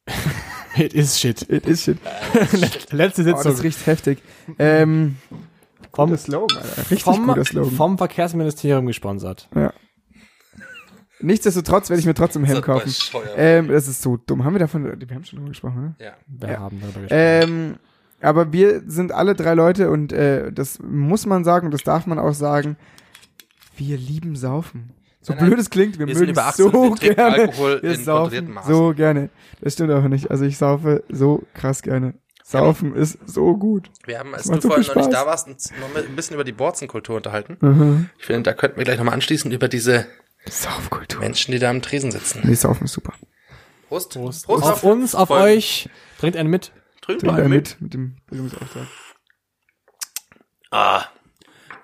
It 0.77 0.93
is 0.93 1.19
shit. 1.19 1.41
it 1.49 1.65
is 1.67 1.83
shit. 1.83 1.97
Letzte 2.91 3.23
Oh, 3.23 3.25
das 3.25 3.43
Sitzung 3.43 3.59
riecht 3.59 3.85
heftig. 3.85 4.19
Ähm, 4.57 5.17
vom, 5.93 6.15
Slogan, 6.15 6.57
Alter. 6.59 6.77
Richtig 6.77 7.01
vom, 7.01 7.27
guter 7.27 7.43
Slogan. 7.43 7.71
vom 7.71 7.97
Verkehrsministerium 7.97 8.85
gesponsert. 8.85 9.49
ja. 9.53 9.73
Nichtsdestotrotz 11.21 11.89
werde 11.89 11.99
ich 11.99 12.05
mir 12.05 12.13
trotzdem 12.13 12.43
Hemd 12.43 12.61
kaufen. 12.63 12.91
Ähm, 13.35 13.67
das 13.67 13.87
ist 13.87 14.01
so 14.01 14.17
dumm. 14.17 14.43
Haben 14.43 14.53
wir 14.55 14.59
davon, 14.59 14.83
wir 14.85 15.15
haben 15.15 15.23
schon 15.25 15.37
drüber 15.39 15.49
gesprochen, 15.49 15.81
ne? 15.81 15.95
Ja. 15.99 16.13
Wir 16.27 16.49
Ja. 16.53 16.59
haben 16.59 16.79
darüber 16.81 17.01
gesprochen. 17.01 17.09
Ähm, 17.11 17.75
aber 18.21 18.53
wir 18.53 18.83
sind 18.85 19.11
alle 19.11 19.33
drei 19.35 19.53
Leute 19.55 19.89
und 19.89 20.13
äh, 20.13 20.51
das 20.51 20.79
muss 20.79 21.25
man 21.25 21.43
sagen 21.43 21.65
und 21.67 21.73
das 21.73 21.83
darf 21.83 22.05
man 22.07 22.19
auch 22.19 22.33
sagen. 22.33 22.77
Wir 23.77 23.97
lieben 23.97 24.35
Saufen. 24.35 24.91
So 25.23 25.33
Nein, 25.33 25.41
nein. 25.43 25.49
blöd 25.51 25.59
es 25.59 25.69
klingt, 25.69 25.99
wir, 25.99 26.07
Wir 26.07 26.15
sind 26.15 26.21
mögen 26.27 26.33
über 26.33 26.45
18 26.47 26.71
so 26.71 26.79
und 26.81 27.01
wir 27.01 27.15
trinken 27.15 27.15
gerne. 27.15 27.35
Alkohol 27.43 27.79
wir 27.83 27.91
in 27.93 28.03
saufen 28.03 28.51
Maße. 28.53 28.67
so 28.73 28.93
gerne. 28.95 29.29
Das 29.61 29.73
stimmt 29.73 29.91
aber 29.91 30.09
nicht. 30.09 30.31
Also 30.31 30.45
ich 30.45 30.57
saufe 30.57 31.03
so 31.09 31.43
krass 31.53 31.81
gerne. 31.83 32.15
Saufen 32.43 32.95
ist 32.95 33.17
so 33.27 33.55
gut. 33.55 33.89
Wir 34.05 34.19
haben, 34.19 34.33
als 34.33 34.47
macht 34.47 34.57
du 34.57 34.61
so 34.63 34.67
vorhin 34.69 34.87
noch 34.87 34.95
nicht 34.95 35.13
da 35.13 35.25
warst, 35.25 35.47
uns 35.47 35.71
noch 35.79 35.95
ein 36.03 36.15
bisschen 36.15 36.33
über 36.33 36.43
die 36.43 36.51
Borzenkultur 36.51 37.15
unterhalten. 37.17 37.55
Mhm. 37.61 38.09
Ich 38.19 38.25
finde, 38.25 38.43
da 38.43 38.53
könnten 38.53 38.77
wir 38.77 38.83
gleich 38.83 38.97
nochmal 38.97 39.13
anschließen 39.13 39.51
über 39.51 39.67
diese 39.67 40.05
Saufkultur. 40.49 41.19
Menschen, 41.21 41.51
die 41.51 41.59
da 41.59 41.69
am 41.69 41.81
Tresen 41.81 42.11
sitzen. 42.11 42.41
Nee, 42.43 42.55
Saufen 42.55 42.85
ist 42.85 42.93
super. 42.93 43.13
Prost. 43.87 44.13
Prost. 44.13 44.45
Prost 44.45 44.63
auf 44.63 44.83
uns, 44.83 45.15
auf 45.15 45.27
Folgen. 45.27 45.43
euch. 45.57 45.89
Trinkt 46.19 46.37
einen 46.37 46.49
mit. 46.49 46.71
Trink 47.01 47.19
Trink 47.19 47.31
mal 47.33 47.41
da 47.41 47.47
mit. 47.47 47.71
mit, 47.71 47.81
mit 47.81 47.93
dem 47.93 48.15
Bildungsauftrag. 48.27 48.87
Ah, 50.71 51.05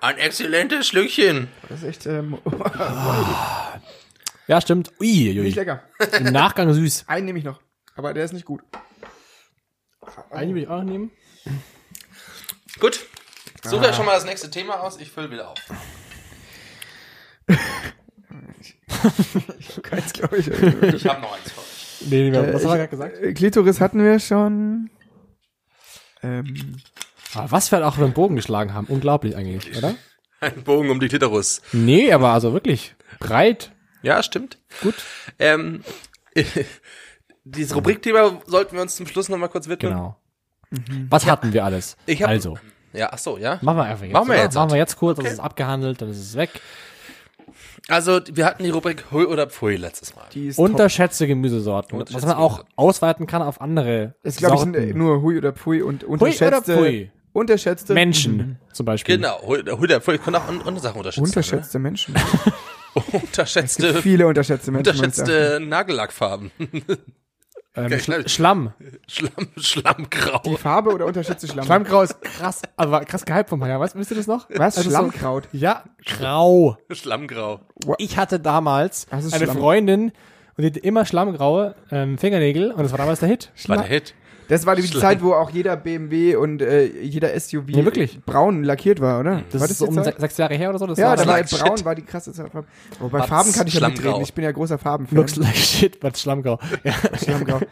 ein 0.00 0.16
exzellentes 0.18 0.86
Schlückchen. 0.86 1.48
Das 1.68 1.82
ist 1.82 1.88
echt 1.88 2.06
ähm, 2.06 2.38
Ja, 4.46 4.60
stimmt. 4.60 4.92
Ui, 5.00 5.06
ui, 5.38 5.40
nicht 5.40 5.56
lecker. 5.56 5.82
Im 6.18 6.32
Nachgang 6.32 6.72
süß. 6.72 7.04
Einen 7.08 7.26
nehme 7.26 7.38
ich 7.38 7.44
noch. 7.44 7.60
Aber 7.96 8.14
der 8.14 8.24
ist 8.24 8.32
nicht 8.32 8.46
gut. 8.46 8.62
Einen 10.30 10.54
will 10.54 10.62
ich 10.62 10.68
auch 10.68 10.82
nehmen. 10.82 11.10
Gut. 12.80 13.04
Such 13.64 13.82
ja 13.82 13.92
schon 13.92 14.06
mal 14.06 14.14
das 14.14 14.24
nächste 14.24 14.50
Thema 14.50 14.80
aus. 14.80 14.98
Ich 14.98 15.10
fülle 15.10 15.30
wieder 15.30 15.50
auf. 15.50 15.58
Keins, 19.82 20.12
glaube 20.12 20.36
ich. 20.38 20.48
Ich 20.48 21.06
habe 21.06 21.20
noch 21.20 21.32
eins 21.36 21.52
für 21.52 21.60
euch. 21.60 22.10
Nee, 22.10 22.30
nee, 22.30 22.36
was 22.36 22.42
Äh, 22.42 22.46
haben 22.46 22.52
wir 22.52 22.56
ich- 22.56 22.62
gerade 22.62 22.88
gesagt? 22.88 23.18
Äh, 23.22 23.32
Klitoris 23.34 23.80
hatten 23.80 24.02
wir 24.02 24.18
schon. 24.20 24.90
Ähm, 26.22 26.76
Aber 27.34 27.50
was 27.50 27.70
wir 27.70 27.78
halt 27.78 27.86
auch 27.86 27.96
über 27.96 28.06
den 28.06 28.14
Bogen 28.14 28.36
geschlagen 28.36 28.74
haben. 28.74 28.86
Unglaublich 28.88 29.36
eigentlich, 29.36 29.76
oder? 29.76 29.94
Ein 30.40 30.62
Bogen 30.62 30.90
um 30.90 31.00
die 31.00 31.08
Klitoris. 31.08 31.62
Nee, 31.72 32.12
aber 32.12 32.30
also 32.30 32.52
wirklich 32.52 32.94
breit. 33.18 33.72
Ja, 34.02 34.22
stimmt. 34.22 34.58
Gut. 34.82 34.94
Ähm, 35.38 35.82
dieses 37.44 37.74
Rubrikthema 37.74 38.40
sollten 38.46 38.76
wir 38.76 38.82
uns 38.82 38.96
zum 38.96 39.06
Schluss 39.06 39.28
noch 39.28 39.38
mal 39.38 39.48
kurz 39.48 39.68
widmen. 39.68 39.92
Genau. 39.92 40.16
Was 41.10 41.26
hatten 41.26 41.52
wir 41.52 41.64
alles? 41.64 41.96
Ich 42.06 42.22
hab- 42.22 42.28
also, 42.28 42.58
Ja, 42.92 43.10
ach 43.12 43.18
so, 43.18 43.38
ja. 43.38 43.58
machen 43.62 43.78
wir 43.78 43.84
einfach 43.84 44.04
jetzt. 44.04 44.12
Machen 44.12 44.28
wir 44.28 44.36
jetzt. 44.36 44.54
Machen 44.54 44.70
wir 44.70 44.76
jetzt 44.76 44.96
kurz, 44.96 45.16
dann 45.16 45.26
ist 45.26 45.32
es 45.34 45.40
abgehandelt, 45.40 46.00
dann 46.02 46.10
ist 46.10 46.18
es 46.18 46.36
weg. 46.36 46.50
Also, 47.88 48.20
wir 48.32 48.44
hatten 48.44 48.64
die 48.64 48.70
Rubrik 48.70 49.04
Hui 49.12 49.24
oder 49.24 49.46
Pfui 49.48 49.76
letztes 49.76 50.14
Mal. 50.16 50.24
Die 50.32 50.48
ist 50.48 50.56
top. 50.56 50.66
Unterschätze 50.70 51.26
Gemüsesorten. 51.26 51.98
Was 52.10 52.26
man 52.26 52.36
auch 52.36 52.64
ausweiten 52.76 53.26
kann 53.26 53.42
auf 53.42 53.60
andere 53.60 54.14
ist, 54.22 54.38
glaube 54.38 54.78
ich, 54.78 54.94
nur 54.94 55.22
Hui 55.22 55.38
oder 55.38 55.52
Pui 55.52 55.82
und 55.82 56.04
oder 56.04 56.22
unterschätzte, 56.22 56.74
Pfui? 56.76 57.10
unterschätzte 57.32 57.94
Menschen 57.94 58.58
zum 58.72 58.86
Beispiel. 58.86 59.16
Genau, 59.16 59.40
Hui 59.42 59.62
Hui 59.62 59.84
oder 59.84 60.00
Pfui. 60.00 60.16
Ich 60.16 60.22
kann 60.22 60.34
auch 60.34 60.48
andere 60.48 60.80
Sachen 60.80 60.98
unterschätzen. 60.98 61.24
Unterschätzte 61.24 61.78
Menschen. 61.78 62.14
Oder? 62.14 62.54
Unterschätzte, 63.12 64.02
Viele 64.02 64.26
unterschätzte 64.26 64.72
Menschen. 64.72 64.90
unterschätzte 64.92 65.60
Nagellackfarben. 65.60 66.50
Ähm, 67.74 67.84
Okay, 67.86 67.98
Schl 68.00 68.28
Schlamm. 68.28 68.72
Schlamm, 69.06 69.30
Schlammgrau. 69.56 70.40
Die 70.44 70.56
Farbe 70.56 70.90
oder 70.92 71.06
unterschätzte 71.06 71.46
Schlamm? 71.48 71.64
Schlammgrau 71.66 72.02
ist 72.02 72.20
krass, 72.22 72.62
aber 72.76 72.90
war 72.92 73.04
krass 73.04 73.24
gehypt 73.24 73.50
vom 73.50 73.60
Jahr. 73.64 73.78
Weißt 73.78 73.94
wisst 73.96 74.10
ihr 74.10 74.16
das 74.16 74.26
noch? 74.26 74.48
Was? 74.50 74.78
Also 74.78 74.90
so- 74.90 74.96
Schlammkraut? 74.96 75.48
Ja, 75.52 75.84
grau. 76.04 76.78
Schlammgrau. 76.90 77.60
Ich 77.98 78.16
hatte 78.16 78.40
damals 78.40 79.06
Das 79.10 79.32
eine 79.32 79.44
Schlamm. 79.44 79.58
Freundin 79.58 80.02
und 80.56 80.62
die 80.62 80.66
hatte 80.66 80.80
immer 80.80 81.04
schlammgraue 81.04 81.74
ähm, 81.90 82.18
Fingernägel 82.18 82.72
und 82.72 82.82
das 82.82 82.90
war 82.90 82.98
damals 82.98 83.20
der 83.20 83.28
Hit. 83.28 83.52
War 83.66 83.76
der 83.76 83.86
Hit. 83.86 84.14
Das 84.48 84.64
war 84.66 84.74
die 84.76 84.82
Schlamm. 84.82 85.00
Zeit, 85.02 85.22
wo 85.22 85.32
auch 85.34 85.50
jeder 85.50 85.76
BMW 85.76 86.36
und 86.36 86.62
äh, 86.62 86.86
jeder 87.02 87.38
SUV 87.38 87.68
Ja, 87.68 87.84
wirklich. 87.84 88.20
braun 88.24 88.64
lackiert 88.64 89.00
war, 89.00 89.20
oder? 89.20 89.42
Das 89.50 89.60
war 89.60 89.68
ist 89.70 89.78
so 89.78 89.86
um 89.86 89.94
Zeit? 89.94 90.14
se 90.14 90.20
sechs 90.20 90.36
Jahre 90.38 90.54
her 90.54 90.70
oder 90.70 90.78
so. 90.78 90.86
Das 90.86 90.98
Ja, 90.98 91.08
war 91.08 91.16
da 91.16 91.26
war 91.26 91.36
like 91.38 91.50
braun 91.50 91.76
shit. 91.76 91.84
war 91.84 91.94
die 91.94 92.02
krasse 92.02 92.32
Farbe. 92.32 92.64
Oh, 93.00 93.08
bei 93.08 93.18
Was? 93.20 93.28
Farben 93.28 93.52
kann 93.52 93.66
ich 93.66 93.74
ja 93.74 93.88
mitreden. 93.88 94.22
Ich 94.22 94.32
bin 94.34 94.44
ja 94.44 94.52
großer 94.52 94.78
Farbenfan. 94.78 95.16
Looks 95.16 95.36
like 95.36 95.54
shit, 95.54 96.00
but 96.00 96.16
Schlammgrau. 96.16 96.58
Ja. 96.84 96.94
Schlammgrau. 97.22 97.60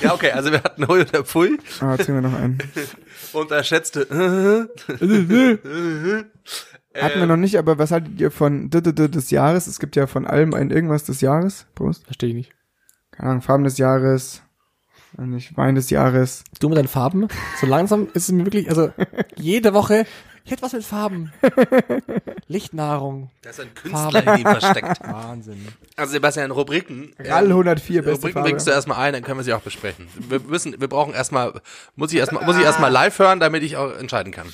Ja, 0.00 0.14
okay, 0.14 0.30
also 0.30 0.52
wir 0.52 0.62
hatten 0.62 0.86
Hui 0.86 1.00
oder 1.00 1.24
Pfui. 1.24 1.58
Ah, 1.80 1.96
ziehen 1.98 2.14
wir 2.14 2.20
noch 2.20 2.32
einen. 2.32 2.58
Unterschätzte. 3.32 4.06
Hatten 6.94 7.18
wir 7.18 7.26
noch 7.26 7.36
nicht, 7.36 7.56
aber 7.58 7.78
was 7.78 7.90
haltet 7.90 8.20
ihr 8.20 8.30
von 8.30 8.70
D 8.70 8.78
-D 8.78 8.90
-D 8.92 9.08
des 9.08 9.30
Jahres? 9.30 9.66
Es 9.66 9.80
gibt 9.80 9.96
ja 9.96 10.06
von 10.06 10.24
allem 10.24 10.54
ein 10.54 10.70
irgendwas 10.70 11.02
des 11.04 11.20
Jahres. 11.20 11.66
Prost. 11.74 12.04
Verstehe 12.04 12.28
ich 12.30 12.34
nicht. 12.36 12.52
Keine 13.10 13.30
Ahnung, 13.30 13.42
Farben 13.42 13.64
des 13.64 13.78
Jahres. 13.78 14.42
Nicht 15.18 15.56
Wein 15.56 15.74
des 15.74 15.90
Jahres. 15.90 16.44
Du 16.60 16.68
mit 16.68 16.78
deinen 16.78 16.88
Farben. 16.88 17.28
So 17.60 17.66
langsam 17.66 18.08
ist 18.14 18.28
es 18.28 18.32
mir 18.32 18.44
wirklich, 18.44 18.68
also 18.68 18.92
jede 19.36 19.74
Woche, 19.74 20.06
ich 20.44 20.52
hätte 20.52 20.62
was 20.62 20.72
mit 20.72 20.84
Farben. 20.84 21.32
Lichtnahrung. 22.46 23.30
Da 23.42 23.50
ist 23.50 23.60
ein 23.60 23.74
Künstler 23.74 24.34
in 24.34 24.40
ihm 24.40 24.46
versteckt. 24.46 25.00
Wahnsinn. 25.02 25.68
Also 25.96 26.12
Sebastian, 26.12 26.50
Rubriken. 26.52 27.12
Rall 27.18 27.46
104, 27.46 28.02
beste 28.02 28.12
Rubriken 28.14 28.32
Farbe. 28.32 28.48
bringst 28.48 28.66
du 28.66 28.70
erstmal 28.70 28.98
ein, 28.98 29.12
dann 29.12 29.22
können 29.24 29.38
wir 29.38 29.44
sie 29.44 29.52
auch 29.52 29.60
besprechen. 29.60 30.08
Wir 30.16 30.40
müssen, 30.40 30.80
wir 30.80 30.88
brauchen 30.88 31.12
erstmal, 31.12 31.60
muss 31.96 32.12
ich 32.12 32.18
erstmal, 32.18 32.46
muss 32.46 32.56
ich 32.56 32.62
erstmal 32.62 32.90
live 32.90 33.18
hören, 33.18 33.40
damit 33.40 33.62
ich 33.62 33.76
auch 33.76 33.94
entscheiden 33.98 34.32
kann. 34.32 34.46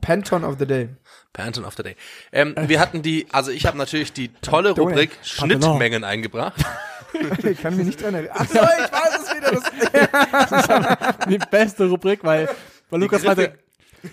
Pantone 0.00 0.46
of 0.46 0.56
the 0.58 0.66
Day. 0.66 0.88
Panton 1.32 1.64
of 1.64 1.74
the 1.76 1.82
Day. 1.82 1.94
Ähm, 2.32 2.54
wir 2.56 2.80
hatten 2.80 3.02
die, 3.02 3.26
also 3.30 3.50
ich 3.50 3.66
habe 3.66 3.76
natürlich 3.76 4.12
die 4.12 4.28
tolle. 4.40 4.70
Rubrik. 4.70 5.10
Schnittmengen 5.22 6.02
eingebracht. 6.02 6.64
Ich 7.44 7.60
kann 7.60 7.76
mich 7.76 7.86
nicht 7.86 8.02
dran 8.02 8.14
erinnern. 8.14 8.34
Ach 8.38 8.46
so, 8.46 8.58
ich 8.58 8.92
weiß 8.92 9.18
es 9.22 9.34
wieder. 9.36 9.50
Das 9.50 11.16
Die 11.28 11.38
beste 11.38 11.88
Rubrik, 11.88 12.22
weil, 12.22 12.48
weil 12.90 13.00
Lukas 13.00 13.22
meinte, 13.22 13.58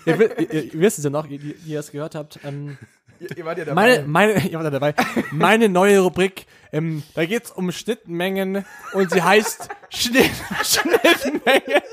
ihr, 0.06 0.40
ihr, 0.40 0.64
ihr 0.64 0.74
wisst 0.74 1.00
es 1.00 1.04
ja 1.04 1.10
noch, 1.10 1.28
ihr, 1.28 1.40
die 1.40 1.56
ihr 1.66 1.80
es 1.80 1.92
gehört 1.92 2.16
habt, 2.16 2.40
ähm, 2.44 2.78
ihr 3.20 3.46
wart 3.46 3.58
ja 3.58 3.66
dabei. 3.66 3.76
meine, 3.76 4.08
meine, 4.08 4.34
ihr 4.48 4.54
wart 4.54 4.64
ja 4.66 4.70
dabei, 4.70 4.96
meine 5.32 5.70
neue 5.70 6.00
Rubrik, 6.00 6.46
ähm, 6.72 7.04
da 7.14 7.26
geht's 7.26 7.52
um 7.52 7.72
Schnittmengen 7.72 8.66
und 8.94 9.12
sie 9.12 9.22
heißt 9.22 9.70
Schnitt, 9.90 10.32
Schnittmenge. 10.64 11.84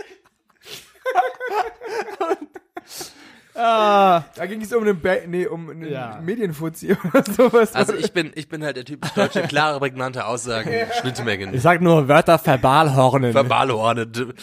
Ah, 3.54 4.22
da 4.34 4.46
ging 4.46 4.60
es 4.62 4.72
um 4.72 4.82
einen, 4.82 5.00
ba 5.00 5.14
nee, 5.26 5.46
um 5.46 5.70
einen 5.70 5.90
Ja. 5.90 6.20
Medienfuzzi 6.22 6.96
oder 7.12 7.24
sowas. 7.24 7.74
Also 7.74 7.94
ich 7.94 8.12
bin, 8.12 8.32
ich 8.34 8.48
bin 8.48 8.64
halt 8.64 8.76
der 8.76 8.84
typisch 8.84 9.10
deutsche, 9.12 9.42
klare, 9.42 9.78
prägnante 9.78 10.26
Aussagen, 10.26 10.70
Schnittmengen. 11.00 11.52
ich 11.54 11.62
sag 11.62 11.80
nur 11.80 12.08
Wörter 12.08 12.38
Verbalhornen. 12.38 13.32
Verbalordnet. 13.32 14.34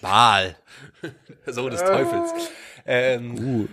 Baal. 0.00 0.56
Sohn 1.46 1.70
des 1.70 1.82
Teufels. 1.82 2.30
Ähm, 2.86 3.68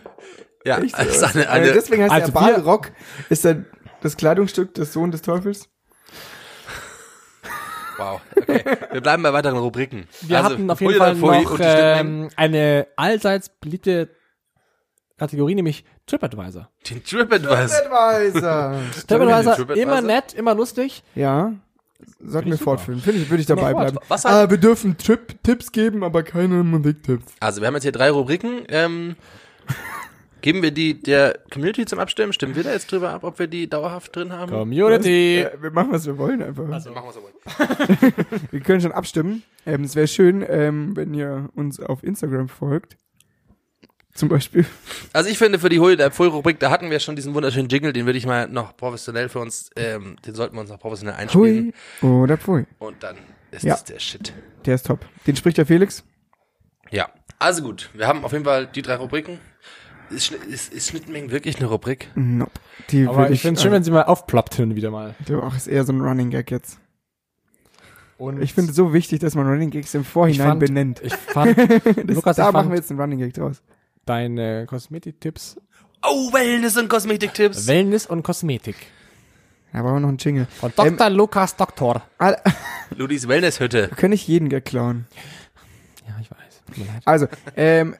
ja, 0.66 0.80
Echt, 0.80 0.98
das 0.98 1.08
ist 1.08 1.18
oder? 1.24 1.30
eine, 1.36 1.50
eine, 1.50 1.68
äh, 1.70 1.74
deswegen 1.74 2.04
heißt 2.04 2.12
also 2.12 2.32
der 2.32 2.40
Balrock, 2.40 2.92
ist 3.30 3.46
er 3.46 3.64
das 4.02 4.18
Kleidungsstück 4.18 4.74
des 4.74 4.92
Sohn 4.94 5.12
des 5.12 5.22
Teufels? 5.22 5.70
wow, 7.98 8.20
okay. 8.36 8.64
Wir 8.92 9.02
bleiben 9.02 9.24
bei 9.24 9.32
weiteren 9.34 9.58
Rubriken. 9.58 10.08
Wir 10.22 10.38
Also, 10.38 10.50
hatten 10.52 10.70
auf 10.70 10.82
jeden 10.82 10.96
Fall 10.96 11.16
noch 11.16 11.58
ähm, 11.62 12.30
eine 12.36 12.88
allseits 12.98 13.50
beliebte 13.50 14.10
Kategorie, 15.18 15.56
nämlich 15.56 15.86
TripAdvisor. 16.08 16.70
Den 16.90 17.04
TripAdvisor. 17.04 17.58
Advisor. 17.58 18.82
TripAdvisor, 19.08 19.56
TripAdvisor. 19.56 19.76
immer 19.78 20.02
nett, 20.02 20.34
immer 20.34 20.56
lustig. 20.56 21.04
ja. 21.16 21.54
Sollten 22.20 22.52
wir 22.52 22.58
fortführen. 22.58 23.00
Finde 23.00 23.22
ich, 23.22 23.30
würde 23.30 23.42
ich 23.42 23.48
dabei 23.48 23.74
bleiben. 23.74 23.98
Was 24.10 24.26
ah, 24.26 24.32
halt- 24.32 24.52
wir 24.52 24.58
dürfen 24.58 24.98
Trip 24.98 25.42
Tipps 25.44 25.72
geben, 25.72 26.04
aber 26.04 26.24
keine 26.24 26.62
Musiktipps. 26.64 27.34
Also 27.40 27.62
wir 27.62 27.68
haben 27.68 27.74
jetzt 27.76 27.84
hier 27.84 27.94
drei 27.94 28.12
Rubriken. 28.12 28.64
Ähm, 28.68 29.16
geben 30.42 30.62
wir 30.62 30.72
die 30.72 31.02
der 31.02 31.40
Community 31.52 31.86
zum 31.86 32.00
Abstimmen? 32.00 32.34
Stimmen 32.34 32.56
wir 32.56 32.64
da 32.64 32.74
jetzt 32.74 32.92
drüber 32.92 33.12
ab, 33.12 33.24
ob 33.24 33.40
wir 33.40 33.48
die 33.48 33.70
dauerhaft 33.70 34.14
drin 34.16 34.34
haben? 34.34 34.52
Community. 34.52 35.40
Äh, 35.40 35.52
wir 35.62 35.72
machen, 35.72 35.94
was 35.94 36.06
wir 36.06 36.18
wollen 36.18 36.44
einfach. 36.44 36.68
Machen 36.68 36.94
wir 36.94 37.14
so 37.14 37.22
wohl. 37.22 37.32
Wir 38.52 38.60
können 38.60 38.82
schon 38.82 38.92
abstimmen. 38.92 39.44
Ähm, 39.66 39.84
es 39.86 39.96
wäre 39.96 40.08
schön, 40.08 40.46
ähm, 40.48 40.96
wenn 40.96 41.14
ihr 41.14 41.50
uns 41.56 41.80
auf 41.80 42.04
Instagram 42.04 42.50
folgt. 42.50 42.98
Zum 44.16 44.30
Beispiel. 44.30 44.66
Also 45.14 45.30
ich 45.30 45.38
finde 45.38 45.60
für 45.60 45.68
die 45.70 45.80
Hui 45.80 45.98
der 45.98 46.10
Pfui-Rubrik, 46.10 46.58
da 46.60 46.70
hatten 46.72 46.90
wir 46.90 47.00
schon 47.02 47.16
diesen 47.18 47.34
wunderschönen 47.34 47.68
Jingle, 47.70 47.92
den 47.94 48.06
würde 48.06 48.18
ich 48.18 48.26
mal 48.26 48.48
noch 48.48 48.76
professionell 48.78 49.28
für 49.30 49.40
uns, 49.40 49.70
ähm, 49.76 50.16
den 50.26 50.34
sollten 50.34 50.56
wir 50.56 50.62
uns 50.62 50.70
noch 50.70 50.80
professionell 50.80 51.16
einspielen. 51.16 51.74
Hui 52.02 52.10
oder 52.10 52.38
Pfui. 52.38 52.66
Und 52.80 53.04
dann 53.04 53.18
ist 53.52 53.64
Ja. 53.64 53.74
das 53.74 53.84
der 53.84 54.00
Shit. 54.00 54.34
Der 54.66 54.76
ist 54.76 54.86
top. 54.88 55.06
Den 55.28 55.36
spricht 55.36 55.58
der 55.58 55.66
Felix. 55.66 56.04
Ja, 56.92 57.10
also 57.40 57.62
gut. 57.62 57.90
Wir 57.94 58.08
haben 58.08 58.24
auf 58.24 58.32
jeden 58.32 58.46
Fall 58.46 58.68
die 58.68 58.82
drei 58.82 58.96
Rubriken. 58.96 59.38
Ist, 60.10 60.32
ist, 60.32 60.72
ist 60.72 60.90
Schnittmengen 60.90 61.32
wirklich 61.32 61.58
eine 61.58 61.66
Rubrik? 61.68 62.10
Nope. 62.16 62.52
Die 62.92 63.08
Aber 63.08 63.18
würde 63.18 63.34
ich 63.34 63.42
finde 63.42 63.56
es 63.58 63.64
schön, 63.64 63.72
wenn 63.74 63.84
sie 63.84 63.92
mal 63.92 64.04
aufploppt 64.04 64.56
hin 64.56 64.76
wieder 64.76 64.92
mal. 64.92 65.16
äh, 65.28 65.34
Ach, 65.42 65.58
ist 65.58 65.68
eher 65.68 65.84
so 65.84 65.92
ein 65.92 66.00
Running 66.00 66.30
Gag 66.30 66.52
jetzt. 66.52 66.80
Und 68.18 68.42
Ich 68.42 68.54
finde 68.54 68.70
es 68.70 68.78
so 68.78 68.94
wichtig, 68.94 69.20
dass 69.20 69.36
man 69.36 69.46
Running 69.46 69.72
Gags 69.72 69.94
im 69.94 70.06
Vorhinein 70.06 70.48
fand- 70.48 70.60
benennt. 70.62 71.02
ich 71.04 71.14
fand, 71.14 71.58
Das, 71.58 71.66
Lukas, 72.16 72.38
da 72.38 72.48
ich 72.48 72.54
machen 72.54 72.66
fand 72.66 72.70
wir 72.70 72.76
jetzt 72.78 72.90
einen 72.92 73.00
Running 73.02 73.20
Gag 73.20 73.34
draus. 73.34 73.62
Deine 74.06 74.66
Kosmetiktipps, 74.68 75.58
Oh, 76.08 76.32
Wellness 76.34 76.78
und 76.78 76.88
Kosmetiktipps. 76.88 77.68
Wellness 77.68 78.06
und 78.06 78.22
Kosmetik. 78.24 78.76
Da 79.74 79.82
brauchen 79.82 79.96
wir 79.96 80.00
noch 80.02 80.10
einen 80.10 80.18
Jingle. 80.20 80.46
Von 80.60 80.72
Dr. 80.76 81.10
Lukas 81.10 81.56
Doktor. 81.56 82.04
Ludis 82.96 83.28
Wellnesshütte. 83.28 83.90
können 83.90 84.12
nicht 84.12 84.28
jeden 84.28 84.50
Gag 84.50 84.66
klauen. 84.66 85.06
Ja, 86.08 86.16
ich 86.22 86.30
weiß. 86.30 86.62
Tut 86.68 86.78
mir 86.78 86.86
leid. 86.86 87.02
Also, 87.06 87.28
ähm, 87.56 87.96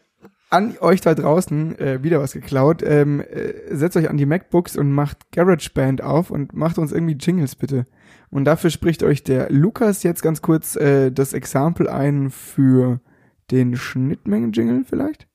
an 0.52 0.78
euch 0.80 1.02
da 1.02 1.16
draußen, 1.16 1.78
äh, 1.80 2.04
wieder 2.04 2.20
was 2.20 2.34
geklaut, 2.34 2.84
ähm, 2.84 3.22
äh, 3.22 3.76
setzt 3.76 3.98
euch 3.98 4.10
an 4.10 4.18
die 4.18 4.28
MacBooks 4.28 4.78
und 4.78 4.92
macht 4.92 5.32
GarageBand 5.32 6.04
auf 6.04 6.30
und 6.30 6.54
macht 6.54 6.78
uns 6.78 6.92
irgendwie 6.92 7.16
Jingles 7.16 7.56
bitte. 7.56 7.86
Und 8.30 8.46
dafür 8.46 8.70
spricht 8.70 9.02
euch 9.04 9.24
der 9.24 9.50
Lukas 9.50 10.04
jetzt 10.04 10.22
ganz 10.22 10.42
kurz 10.42 10.76
äh, 10.76 11.12
das 11.12 11.34
Exempel 11.34 11.90
ein 11.90 12.30
für 12.30 13.02
den 13.52 13.76
Schnittmengen-Jingle 13.76 14.86
vielleicht. 14.88 15.28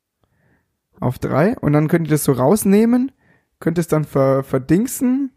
Auf 1.00 1.18
drei. 1.18 1.56
Und 1.58 1.72
dann 1.72 1.88
könnt 1.88 2.06
ihr 2.06 2.12
das 2.12 2.24
so 2.24 2.32
rausnehmen, 2.32 3.10
könnt 3.58 3.78
es 3.78 3.88
dann 3.88 4.04
ver 4.04 4.44
verdingsen 4.44 5.32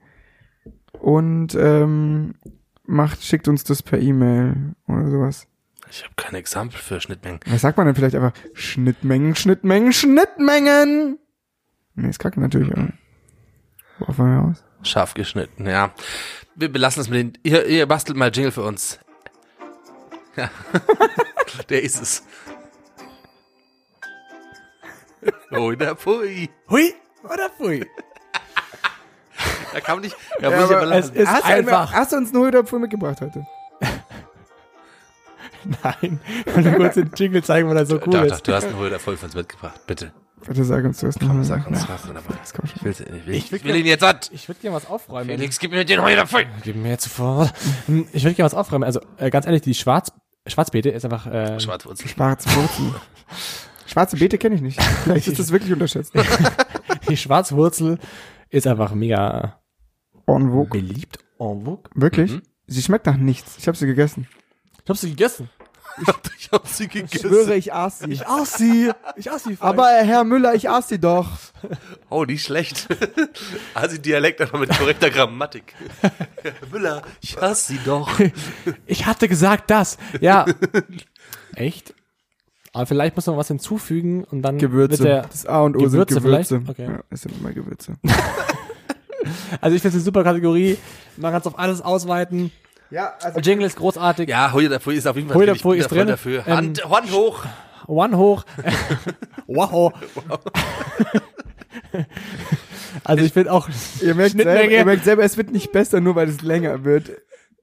und 0.99 1.55
ähm, 1.55 2.35
macht, 2.85 3.23
schickt 3.23 3.47
uns 3.47 3.63
das 3.63 3.81
per 3.81 3.99
E-Mail 3.99 4.75
oder 4.87 5.09
sowas. 5.09 5.47
Ich 5.89 6.03
habe 6.03 6.13
kein 6.15 6.35
Exempel 6.35 6.79
für 6.79 6.99
Schnittmengen. 6.99 7.39
Was 7.47 7.61
sagt 7.61 7.77
man 7.77 7.85
denn 7.85 7.95
vielleicht 7.95 8.15
einfach? 8.15 8.33
Schnittmengen, 8.53 9.35
Schnittmengen, 9.35 9.93
Schnittmengen! 9.93 11.19
Nee, 11.95 12.09
ist 12.09 12.19
kacke 12.19 12.39
natürlich, 12.39 12.71
aber. 12.71 12.89
Worauf 13.99 14.17
wir 14.17 14.41
aus? 14.41 14.63
Scharf 14.81 15.13
geschnitten, 15.13 15.67
ja. 15.67 15.93
Wir 16.55 16.71
belassen 16.71 17.01
es 17.01 17.09
mit 17.09 17.19
den. 17.19 17.37
Ihr, 17.43 17.65
ihr 17.67 17.85
bastelt 17.85 18.17
mal 18.17 18.31
Jingle 18.33 18.51
für 18.51 18.63
uns. 18.63 18.99
Ja. 20.35 20.49
Der 21.69 21.83
ist 21.83 22.01
es. 22.01 22.23
Oh, 25.51 25.71
der 25.71 25.95
Pui. 25.95 26.49
Hui 26.69 26.93
oder 27.23 27.49
Pfui? 27.49 27.85
Da 29.73 29.79
kann 29.79 29.95
man 29.95 30.03
nicht. 30.03 30.15
Da 30.39 30.49
muss 30.51 30.69
ich 30.69 30.75
aber 30.75 30.91
es 30.95 31.07
lachen. 31.07 31.15
ist 31.15 31.27
hast, 31.29 31.45
einfach. 31.45 31.91
Du, 31.91 31.97
hast 31.97 32.11
du 32.11 32.17
uns 32.17 32.31
nur 32.33 32.47
wieder 32.47 32.63
Pfuhl 32.63 32.79
mitgebracht 32.79 33.21
heute? 33.21 33.45
Nein. 35.83 36.19
Ich 36.45 36.55
wollte 36.55 36.73
kurz 36.73 36.93
den 36.95 37.11
Jingle 37.15 37.43
zeigen, 37.43 37.69
weil 37.69 37.77
er 37.77 37.85
so 37.85 37.95
cool 37.95 38.11
Doch, 38.11 38.23
ist. 38.23 38.31
doch, 38.31 38.39
du 38.41 38.53
hast 38.53 38.65
einen 38.65 38.77
Holder 38.77 38.99
voll 38.99 39.17
für 39.17 39.25
uns 39.25 39.35
mitgebracht. 39.35 39.79
Bitte. 39.87 40.11
Warte, 40.45 40.63
sag 40.65 40.83
uns 40.83 41.01
was 41.03 41.19
noch. 41.21 41.41
Sag 41.43 41.65
uns 41.67 41.87
was 41.87 42.01
dabei. 42.03 42.21
Das 42.41 42.53
kommt 42.53 42.69
schon. 42.69 42.77
Ich, 42.79 42.83
will's- 42.83 42.99
ich, 42.99 43.25
will, 43.25 43.33
ich, 43.35 43.51
würd 43.51 43.63
will 43.63 43.75
ihn 43.77 43.85
jetzt 43.85 44.01
satt. 44.01 44.29
Ich 44.33 44.47
würde 44.49 44.59
gerne 44.59 44.75
was 44.75 44.87
aufräumen. 44.89 45.29
Felix, 45.29 45.57
gib 45.59 45.71
mir 45.71 45.85
den 45.85 46.01
heute 46.01 46.17
davon. 46.17 46.43
Gib 46.63 46.75
mir 46.75 46.89
jetzt 46.89 47.03
sofort. 47.05 47.53
Hm, 47.87 48.07
Ich 48.11 48.23
würde 48.23 48.35
gerne 48.35 48.47
was 48.51 48.53
aufräumen. 48.57 48.83
Also 48.83 48.99
äh, 49.17 49.29
ganz 49.29 49.45
ehrlich, 49.45 49.61
die 49.61 49.73
Schwarz 49.73 50.11
Schwarzbeete 50.45 50.89
ist 50.89 51.05
einfach 51.05 51.25
äh, 51.27 51.57
Schwarzwurzel. 51.61 52.09
Schwarze 52.09 52.49
Wurzel. 52.53 52.93
Schwarze 53.93 54.17
Beete 54.17 54.39
kenne 54.39 54.55
ich 54.55 54.61
nicht. 54.61 54.81
Vielleicht 55.03 55.27
ist 55.27 55.37
das 55.39 55.51
wirklich 55.51 55.71
unterschätzt. 55.71 56.13
die 57.09 57.15
Schwarzwurzel 57.15 57.99
ist 58.49 58.65
einfach 58.65 58.95
mega 58.95 59.61
En 60.25 60.49
vogue. 60.49 60.69
beliebt. 60.81 61.19
En 61.39 61.63
vogue. 61.63 61.83
Wirklich? 61.93 62.39
Sie 62.65 62.81
schmeckt 62.81 63.05
nach 63.05 63.17
nichts. 63.17 63.55
Ich 63.59 63.67
habe 63.67 63.77
sie 63.77 63.85
gegessen. 63.85 64.27
Ich 64.83 64.89
hab 64.89 64.97
sie 64.97 65.09
gegessen. 65.11 65.49
Ich 66.39 66.51
hab 66.51 66.67
sie 66.67 66.83
Ich 66.85 66.89
gegessen. 66.91 67.19
schwöre, 67.19 67.55
ich 67.55 67.71
aß 67.73 67.99
sie. 67.99 68.11
Ich 68.11 68.27
aß 68.27 68.57
sie. 68.57 68.91
Ich 69.15 69.31
aß 69.31 69.43
sie. 69.43 69.57
Aber 69.59 69.87
Herr 69.87 70.23
Müller, 70.23 70.53
ich 70.55 70.67
aß 70.69 70.89
sie 70.89 70.99
doch. 70.99 71.29
Oh, 72.09 72.25
nicht 72.25 72.43
schlecht. 72.43 72.87
Also 73.75 73.97
Dialekt 73.97 74.41
einfach 74.41 74.59
mit 74.59 74.69
korrekter 74.75 75.09
Grammatik. 75.11 75.73
Herr 76.01 76.51
Müller, 76.71 77.01
ich 77.21 77.37
hasse 77.37 77.73
sie 77.73 77.79
doch. 77.85 78.19
ich 78.87 79.05
hatte 79.05 79.27
gesagt 79.27 79.69
das. 79.71 79.97
Ja. 80.19 80.45
Echt? 81.55 81.93
Aber 82.73 82.85
vielleicht 82.87 83.15
muss 83.15 83.27
man 83.27 83.37
was 83.37 83.47
hinzufügen 83.47 84.23
und 84.23 84.41
dann 84.41 84.57
Gewürze. 84.57 84.99
wird 84.99 85.07
der. 85.07 85.21
das 85.23 85.45
A 85.45 85.61
und 85.61 85.75
O 85.75 85.79
Gewürze 85.79 86.15
sind 86.15 86.23
Gewürze. 86.23 86.61
vielleicht? 86.61 86.69
Okay. 86.69 86.91
Ja, 86.91 87.03
es 87.09 87.21
sind 87.21 87.37
immer 87.39 87.51
Gewürze. 87.53 87.93
Also 89.61 89.75
ich 89.75 89.81
finde 89.81 89.95
es 89.97 90.01
eine 90.01 90.03
super 90.03 90.23
Kategorie. 90.25 90.77
Man 91.15 91.31
kann 91.31 91.39
es 91.39 91.47
auf 91.47 91.57
alles 91.57 91.81
ausweiten. 91.81 92.51
Ja, 92.89 93.13
also 93.21 93.39
Jingle 93.39 93.65
ist 93.65 93.77
großartig. 93.77 94.27
Ja, 94.27 94.51
Hoi 94.51 94.67
dafür 94.67 94.93
ist 94.93 95.07
auf 95.07 95.15
jeden 95.15 95.29
Fall 95.29 95.37
Hoi 95.37 95.43
ich 95.45 95.61
dafür 95.61 95.75
ist 95.75 95.91
drin. 95.91 96.07
dafür. 96.07 96.43
Ähm, 96.45 96.55
Hand, 96.57 96.89
Hand 96.89 97.11
hoch. 97.11 97.45
One 97.87 98.17
hoch. 98.17 98.43
wow. 99.47 99.93
also 103.03 103.23
ich 103.23 103.33
finde 103.33 103.51
auch. 103.51 103.69
ihr 104.01 104.15
merkt, 104.15 104.35
selber, 104.37 104.71
ihr 104.71 104.85
merkt 104.85 105.05
selber, 105.05 105.23
es 105.23 105.37
wird 105.37 105.51
nicht 105.51 105.71
besser, 105.71 106.01
nur 106.01 106.15
weil 106.15 106.29
es 106.29 106.41
länger 106.41 106.83
wird. 106.83 107.11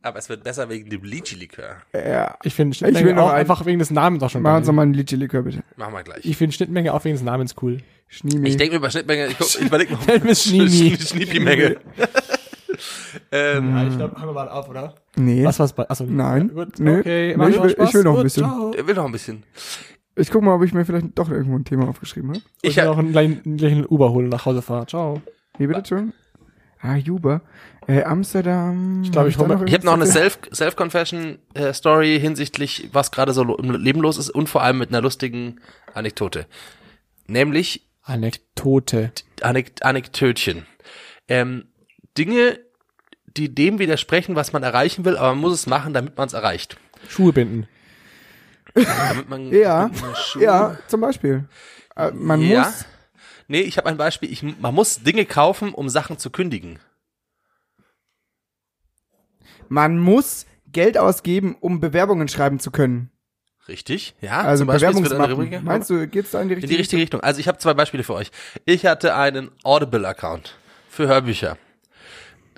Aber 0.02 0.18
es 0.18 0.28
wird 0.30 0.42
besser 0.44 0.68
wegen 0.70 0.88
dem 0.88 1.02
Litchi-Likör. 1.04 1.76
Ja. 1.94 2.36
Ich 2.42 2.54
finde 2.54 2.74
Ich 2.74 2.80
will 2.80 2.90
Schnittmenge 2.92 3.14
noch 3.16 3.24
auch 3.24 3.28
einen. 3.30 3.38
einfach 3.40 3.66
wegen 3.66 3.78
des 3.78 3.90
Namens 3.90 4.22
auch 4.22 4.30
schon 4.30 4.40
Machen. 4.42 4.64
Sie 4.64 4.72
mal 4.72 4.82
einen 4.82 4.94
Litchi-Likör, 4.94 5.42
bitte. 5.42 5.62
Machen 5.76 5.92
wir 5.92 6.02
gleich. 6.02 6.24
Ich 6.24 6.36
finde 6.38 6.54
Schnittmenge 6.54 6.94
auch 6.94 7.04
wegen 7.04 7.14
des 7.16 7.22
Namens 7.24 7.54
cool. 7.60 7.78
Schniemi. 8.08 8.48
Ich 8.48 8.56
denke 8.56 8.76
mir 8.76 8.80
bei 8.80 8.90
Schnittmenge, 8.90 9.26
ich, 9.26 9.38
guck, 9.38 9.48
ich 9.48 9.60
überlege 9.66 9.92
noch. 9.92 10.02
Schnimi. 10.36 10.96
Schniepi-Menge. 10.96 11.76
ähm, 13.32 13.70
Ja, 13.76 13.86
ich 13.88 13.96
glaube, 13.96 14.16
hören 14.16 14.28
wir 14.28 14.32
mal 14.32 14.48
auf, 14.48 14.68
oder? 14.68 14.94
nee. 15.16 15.44
Was 15.44 15.58
war's 15.58 15.72
bei? 15.72 15.88
Achso, 15.88 16.04
Nein. 16.04 16.48
Gut, 16.54 16.78
Nö. 16.78 17.00
okay. 17.00 17.34
Nee, 17.36 17.48
ich 17.50 17.62
will- 17.62 17.70
Spaß. 17.70 17.88
ich 17.88 17.94
will 17.94 18.02
noch 18.04 18.16
ein 18.16 18.22
bisschen. 18.22 18.44
er 18.76 18.86
will 18.86 18.94
noch 18.94 19.04
ein 19.04 19.12
bisschen. 19.12 19.44
Ich 20.16 20.30
guck 20.30 20.42
mal, 20.42 20.54
ob 20.54 20.62
ich 20.64 20.72
mir 20.72 20.84
vielleicht 20.84 21.18
doch 21.18 21.30
irgendwo 21.30 21.56
ein 21.56 21.64
Thema 21.64 21.88
aufgeschrieben 21.88 22.30
habe. 22.30 22.40
Ich 22.62 22.70
Ich 22.70 22.76
will 22.76 22.84
hab- 22.84 22.96
noch 22.96 22.98
einen 22.98 23.12
gleich 23.56 23.72
einen 23.72 23.86
Uber 23.86 24.10
holen 24.10 24.24
und 24.26 24.30
nach 24.30 24.44
Hause 24.46 24.62
fahren. 24.62 24.86
Ciao. 24.88 25.20
Wie 25.58 25.66
bitte 25.66 25.86
schon? 25.86 26.12
Ah, 26.82 26.96
Juba. 26.96 27.42
Äh, 27.86 28.02
Amsterdam. 28.04 29.02
Ich 29.04 29.12
glaub, 29.12 29.26
ich 29.26 29.36
Hab 29.36 29.66
Ich 29.66 29.74
habe 29.74 29.84
noch 29.84 29.92
eine 29.94 30.04
irgendwas? 30.04 30.12
Self- 30.12 30.38
Self-Confession-Story 30.54 32.18
hinsichtlich, 32.20 32.88
was 32.92 33.10
gerade 33.10 33.32
so 33.32 33.42
lo- 33.44 33.56
im 33.56 33.70
Leben 33.72 34.00
los 34.00 34.16
ist 34.16 34.30
und 34.30 34.48
vor 34.48 34.62
allem 34.62 34.78
mit 34.78 34.88
einer 34.90 35.02
lustigen 35.02 35.60
Anekdote. 35.94 36.46
Nämlich 37.26 37.86
Anekdote. 38.02 39.12
Anek 39.42 39.72
Anekdötchen. 39.82 40.66
Ähm, 41.28 41.66
Dinge, 42.16 42.58
die 43.36 43.54
dem 43.54 43.78
widersprechen, 43.78 44.34
was 44.34 44.52
man 44.52 44.62
erreichen 44.62 45.04
will, 45.04 45.16
aber 45.16 45.28
man 45.28 45.38
muss 45.38 45.52
es 45.52 45.66
machen, 45.66 45.92
damit 45.92 46.16
man 46.16 46.26
es 46.28 46.32
erreicht. 46.32 46.76
Schuhe 47.08 47.32
binden. 47.32 47.68
Damit 48.74 49.28
man 49.28 49.48
Ja, 49.52 49.90
Schuh- 50.14 50.40
ja, 50.40 50.78
zum 50.88 51.00
Beispiel. 51.02 51.44
Äh, 51.96 52.10
man 52.12 52.40
ja. 52.40 52.60
muss. 52.64 52.84
Nee, 53.50 53.62
ich 53.62 53.78
habe 53.78 53.88
ein 53.88 53.96
Beispiel. 53.96 54.32
Ich, 54.32 54.44
man 54.44 54.72
muss 54.72 55.02
Dinge 55.02 55.24
kaufen, 55.24 55.74
um 55.74 55.88
Sachen 55.88 56.18
zu 56.18 56.30
kündigen. 56.30 56.78
Man 59.68 59.98
muss 59.98 60.46
Geld 60.68 60.96
ausgeben, 60.96 61.56
um 61.58 61.80
Bewerbungen 61.80 62.28
schreiben 62.28 62.60
zu 62.60 62.70
können. 62.70 63.10
Richtig? 63.66 64.14
Ja. 64.20 64.42
Also 64.42 64.66
Bewerbungsmappen. 64.66 65.64
Meinst 65.64 65.90
du, 65.90 66.06
geht's 66.06 66.30
da 66.30 66.42
in 66.42 66.48
die 66.48 66.54
In 66.54 66.56
richtige 66.58 66.74
die 66.74 66.80
richtige 66.80 67.02
Richtung. 67.02 67.20
Also 67.22 67.40
ich 67.40 67.48
habe 67.48 67.58
zwei 67.58 67.74
Beispiele 67.74 68.04
für 68.04 68.14
euch. 68.14 68.30
Ich 68.66 68.86
hatte 68.86 69.16
einen 69.16 69.50
Audible-Account 69.64 70.56
für 70.88 71.08
Hörbücher. 71.08 71.58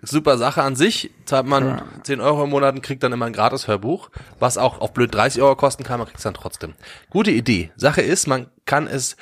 Super 0.02 0.36
Sache 0.36 0.62
an 0.62 0.76
sich. 0.76 1.10
Zahlt 1.24 1.46
man 1.46 1.80
10 2.02 2.20
Euro 2.20 2.44
im 2.44 2.50
Monat 2.50 2.74
und 2.74 2.82
kriegt 2.82 3.02
dann 3.02 3.12
immer 3.12 3.24
ein 3.24 3.32
gratis 3.32 3.66
Hörbuch, 3.66 4.10
was 4.38 4.58
auch 4.58 4.82
auf 4.82 4.92
blöd 4.92 5.14
30 5.14 5.40
Euro 5.40 5.56
kosten 5.56 5.84
kann, 5.84 5.98
man 5.98 6.06
kriegt 6.06 6.18
es 6.18 6.24
dann 6.24 6.34
trotzdem. 6.34 6.74
Gute 7.08 7.30
Idee. 7.30 7.70
Sache 7.76 8.02
ist, 8.02 8.26
man 8.26 8.50
kann 8.66 8.86
es 8.86 9.16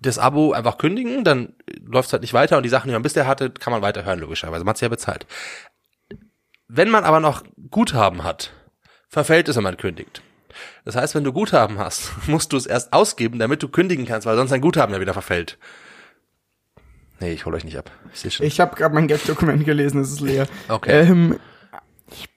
das 0.00 0.18
Abo 0.18 0.52
einfach 0.52 0.78
kündigen, 0.78 1.24
dann 1.24 1.54
läuft 1.84 2.08
es 2.08 2.12
halt 2.12 2.22
nicht 2.22 2.34
weiter 2.34 2.56
und 2.56 2.62
die 2.62 2.68
Sachen, 2.68 2.88
die 2.88 2.92
man 2.94 3.02
bisher 3.02 3.26
hatte, 3.26 3.50
kann 3.50 3.72
man 3.72 3.82
weiter 3.82 4.04
hören, 4.04 4.18
logischerweise. 4.20 4.64
Man 4.64 4.74
hat 4.74 4.80
ja 4.80 4.88
bezahlt. 4.88 5.26
Wenn 6.68 6.88
man 6.90 7.04
aber 7.04 7.20
noch 7.20 7.42
Guthaben 7.70 8.22
hat, 8.22 8.52
verfällt 9.08 9.48
es, 9.48 9.56
wenn 9.56 9.64
man 9.64 9.76
kündigt. 9.76 10.22
Das 10.84 10.96
heißt, 10.96 11.14
wenn 11.14 11.24
du 11.24 11.32
Guthaben 11.32 11.78
hast, 11.78 12.12
musst 12.28 12.52
du 12.52 12.56
es 12.56 12.66
erst 12.66 12.92
ausgeben, 12.92 13.38
damit 13.38 13.62
du 13.62 13.68
kündigen 13.68 14.06
kannst, 14.06 14.26
weil 14.26 14.36
sonst 14.36 14.50
dein 14.50 14.60
Guthaben 14.60 14.94
ja 14.94 15.00
wieder 15.00 15.12
verfällt. 15.12 15.58
Nee, 17.20 17.32
ich 17.32 17.44
hole 17.44 17.56
euch 17.56 17.64
nicht 17.64 17.76
ab. 17.76 17.90
Ich 18.14 18.20
sehe 18.20 18.30
schon. 18.30 18.46
Ich 18.46 18.60
habe 18.60 18.74
gerade 18.76 18.94
mein 18.94 19.06
Gag-Dokument 19.08 19.64
gelesen, 19.64 20.00
es 20.00 20.10
ist 20.10 20.20
leer. 20.20 20.46
Okay. 20.68 21.00
Ähm, 21.02 21.38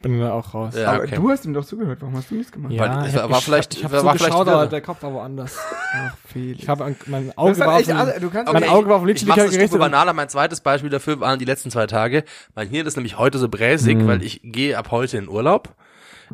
Bin 0.01 0.19
da 0.19 0.33
auch 0.33 0.53
raus. 0.53 0.73
ja, 0.75 0.91
aber 0.91 1.03
okay. 1.03 1.15
du 1.15 1.29
hast 1.29 1.45
ihm 1.45 1.53
doch 1.53 1.63
zugehört, 1.65 1.99
warum 2.01 2.17
hast 2.17 2.29
du 2.31 2.35
nichts 2.35 2.51
gemacht? 2.51 2.73
Weil 2.77 3.05
es 3.05 3.13
ich 3.13 3.19
hab 3.19 3.29
war 3.29 3.39
gesch- 3.39 3.43
vielleicht- 3.43 3.75
ich 3.75 3.83
hab 3.85 3.91
war 3.93 3.99
zugeschaut, 3.99 4.19
vielleicht 4.19 4.49
aber 4.49 4.67
der 4.67 4.81
Kopf 4.81 5.01
war 5.03 5.13
woanders. 5.13 5.57
Ach, 5.95 6.15
Felix. 6.31 6.63
Ich 6.63 6.67
habe 6.69 6.95
mein 7.05 7.27
Das 7.27 7.37
Auge 7.37 7.59
war 7.59 7.75
auf 7.75 7.87
alle- 7.89 8.19
du 8.19 8.29
kannst 8.29 8.51
mein 8.51 8.63
auch- 8.63 8.71
Auge 8.71 8.89
war 8.89 8.97
auf 8.97 9.07
Ich 9.07 9.25
das 9.25 9.35
gerichtet. 9.35 9.61
Stufe 9.61 9.77
banaler. 9.77 10.13
Mein 10.13 10.27
zweites 10.29 10.61
Beispiel 10.61 10.89
dafür 10.89 11.19
waren 11.19 11.37
die 11.39 11.45
letzten 11.45 11.69
zwei 11.71 11.85
Tage. 11.87 12.23
Mein 12.55 12.67
Hirn 12.67 12.87
ist 12.87 12.95
nämlich 12.95 13.17
heute 13.19 13.37
so 13.37 13.47
bräsig, 13.47 13.97
Mhm. 13.99 14.07
weil 14.07 14.23
ich 14.23 14.41
gehe 14.43 14.77
ab 14.77 14.89
heute 14.91 15.17
in 15.17 15.29
Urlaub. 15.29 15.75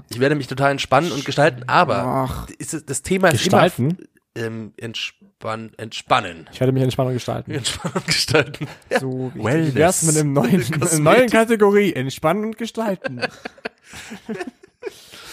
Ich 0.09 0.19
werde 0.19 0.35
mich 0.35 0.47
total 0.47 0.71
entspannen 0.71 1.11
und 1.11 1.25
gestalten, 1.25 1.63
aber 1.67 2.03
Ach. 2.05 2.47
ist 2.57 2.73
es- 2.73 2.85
das 2.85 3.01
Thema 3.01 3.27
ist 3.29 3.43
Gestalten? 3.43 3.89
immer 3.89 3.97
ähm, 4.35 4.73
entspann, 4.77 5.71
entspannen. 5.75 6.47
Ich 6.53 6.59
werde 6.61 6.71
mich 6.71 6.83
Entspannung 6.83 7.13
gestalten. 7.13 7.51
Entspannen 7.51 7.95
und 7.97 8.05
gestalten. 8.07 8.67
Ja. 8.89 8.99
So. 9.01 9.31
Wellness. 9.35 9.75
Wär's 9.75 10.03
mit 10.03 10.17
einem 10.17 10.31
neuen, 10.33 10.63
neuen 11.03 11.29
Kategorie? 11.29 11.91
Entspannen 11.93 12.45
und 12.45 12.57
gestalten. 12.57 13.19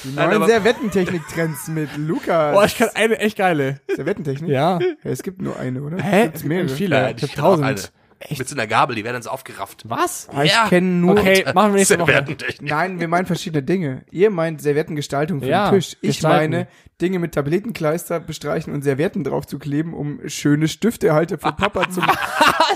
Die 0.08 0.14
Nein, 0.14 0.30
neuen 0.38 0.46
Servettentechnik-Trends 0.48 1.68
mit 1.68 1.96
Lukas. 1.96 2.54
Boah, 2.54 2.64
ich 2.64 2.76
kann 2.76 2.88
eine 2.94 3.18
echt 3.18 3.36
geile. 3.38 3.80
Servettentechnik? 3.94 4.50
Ja. 4.50 4.78
Ja, 4.80 4.86
es 5.10 5.22
gibt 5.22 5.40
nur 5.42 5.58
eine, 5.58 5.82
oder? 5.82 6.02
Hä? 6.02 6.24
Gibt's 6.24 6.44
mehrere? 6.44 6.68
Viele. 6.68 6.96
Ja, 6.96 7.08
ich 7.10 7.16
hab 7.22 7.22
ich 7.30 7.34
tausend. 7.34 7.92
Mit 8.30 8.48
so 8.48 8.54
einer 8.54 8.66
Gabel, 8.66 8.96
die 8.96 9.04
werden 9.04 9.14
dann 9.16 9.22
so 9.22 9.30
aufgerafft. 9.30 9.82
Was? 9.88 10.28
Ah, 10.32 10.42
ich 10.42 10.50
Ja. 10.52 10.68
kenne 10.68 10.86
nur. 10.88 11.18
Okay, 11.18 11.44
machen 11.54 11.72
wir 11.72 11.78
nächste 11.78 11.98
Woche. 11.98 12.12
Servettentechnik. 12.12 12.70
Nein, 12.70 12.98
wir 12.98 13.08
meinen 13.08 13.26
verschiedene 13.26 13.62
Dinge. 13.62 14.04
Ihr 14.10 14.30
meint 14.30 14.62
Serviettengestaltung 14.62 15.40
für 15.42 15.48
Ja, 15.48 15.70
den 15.70 15.78
Tisch. 15.80 15.96
Ich 16.00 16.16
gestalten. 16.16 16.50
meine 16.52 16.68
Dinge 17.00 17.18
mit 17.18 17.34
Tablettenkleister 17.34 18.20
bestreichen 18.20 18.72
und 18.72 18.82
Servietten 18.82 19.22
drauf 19.22 19.46
zu 19.46 19.58
kleben, 19.58 19.92
um 19.92 20.20
schöne 20.28 20.66
Stiftehalter 20.66 21.36
für 21.38 21.52
Papa 21.52 21.90
zu 21.90 22.00
machen. 22.06 22.18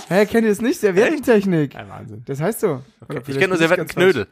Hä, 0.08 0.26
kennt 0.26 0.44
ihr 0.44 0.50
das 0.50 0.60
nicht? 0.60 0.78
Serviettentechnik. 0.78 1.74
Ein 1.74 1.88
Wahnsinn. 1.88 2.22
Das 2.26 2.40
heißt 2.40 2.60
so. 2.60 2.82
Oder 3.08 3.20
Ich 3.26 3.34
kenne 3.34 3.48
nur 3.48 3.56
Servettenknödel. 3.56 4.26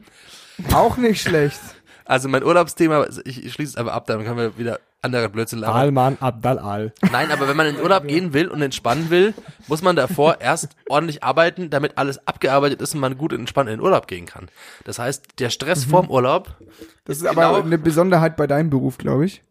Auch 0.75 0.99
nicht 0.99 1.23
schlecht. 1.23 1.61
Also 2.09 2.29
mein 2.29 2.43
Urlaubsthema, 2.43 3.07
ich, 3.27 3.45
ich 3.45 3.53
schließe 3.53 3.73
es 3.73 3.77
aber 3.77 3.93
ab, 3.93 4.07
dann 4.07 4.25
können 4.25 4.39
wir 4.39 4.57
wieder 4.57 4.81
andere 5.03 5.29
Blödsinn 5.29 5.59
labern. 5.59 5.77
Alman 5.77 6.17
Abdal 6.21 6.59
Al. 6.59 6.93
Nein, 7.13 7.31
aber 7.31 7.47
wenn 7.49 7.57
man 7.57 7.67
in 7.67 7.75
den 7.77 7.83
Urlaub 7.85 8.05
gehen 8.09 8.33
will 8.33 8.49
und 8.49 8.63
entspannen 8.63 9.11
will, 9.11 9.35
muss 9.67 9.83
man 9.83 9.95
davor 9.95 10.41
erst 10.41 10.71
ordentlich 10.89 11.23
arbeiten, 11.23 11.69
damit 11.69 11.99
alles 11.99 12.27
abgearbeitet 12.27 12.81
ist 12.81 12.95
und 12.95 13.01
man 13.01 13.19
gut 13.19 13.35
entspannt 13.35 13.69
in 13.69 13.77
den 13.77 13.85
Urlaub 13.85 14.09
gehen 14.09 14.25
kann. 14.25 14.49
Das 14.85 14.99
heißt, 14.99 15.39
der 15.39 15.51
Stress 15.51 15.87
Mhm. 15.87 15.91
vorm 15.91 16.11
Urlaub, 16.11 16.57
Das 17.05 17.19
ist 17.19 17.29
Genau. 17.29 17.41
aber 17.57 17.63
eine 17.65 17.77
Besonderheit 17.79 18.37
bei 18.39 18.47
deinem 18.47 18.71
Beruf, 18.71 18.97
glaube 18.97 19.27
ich. 19.27 19.43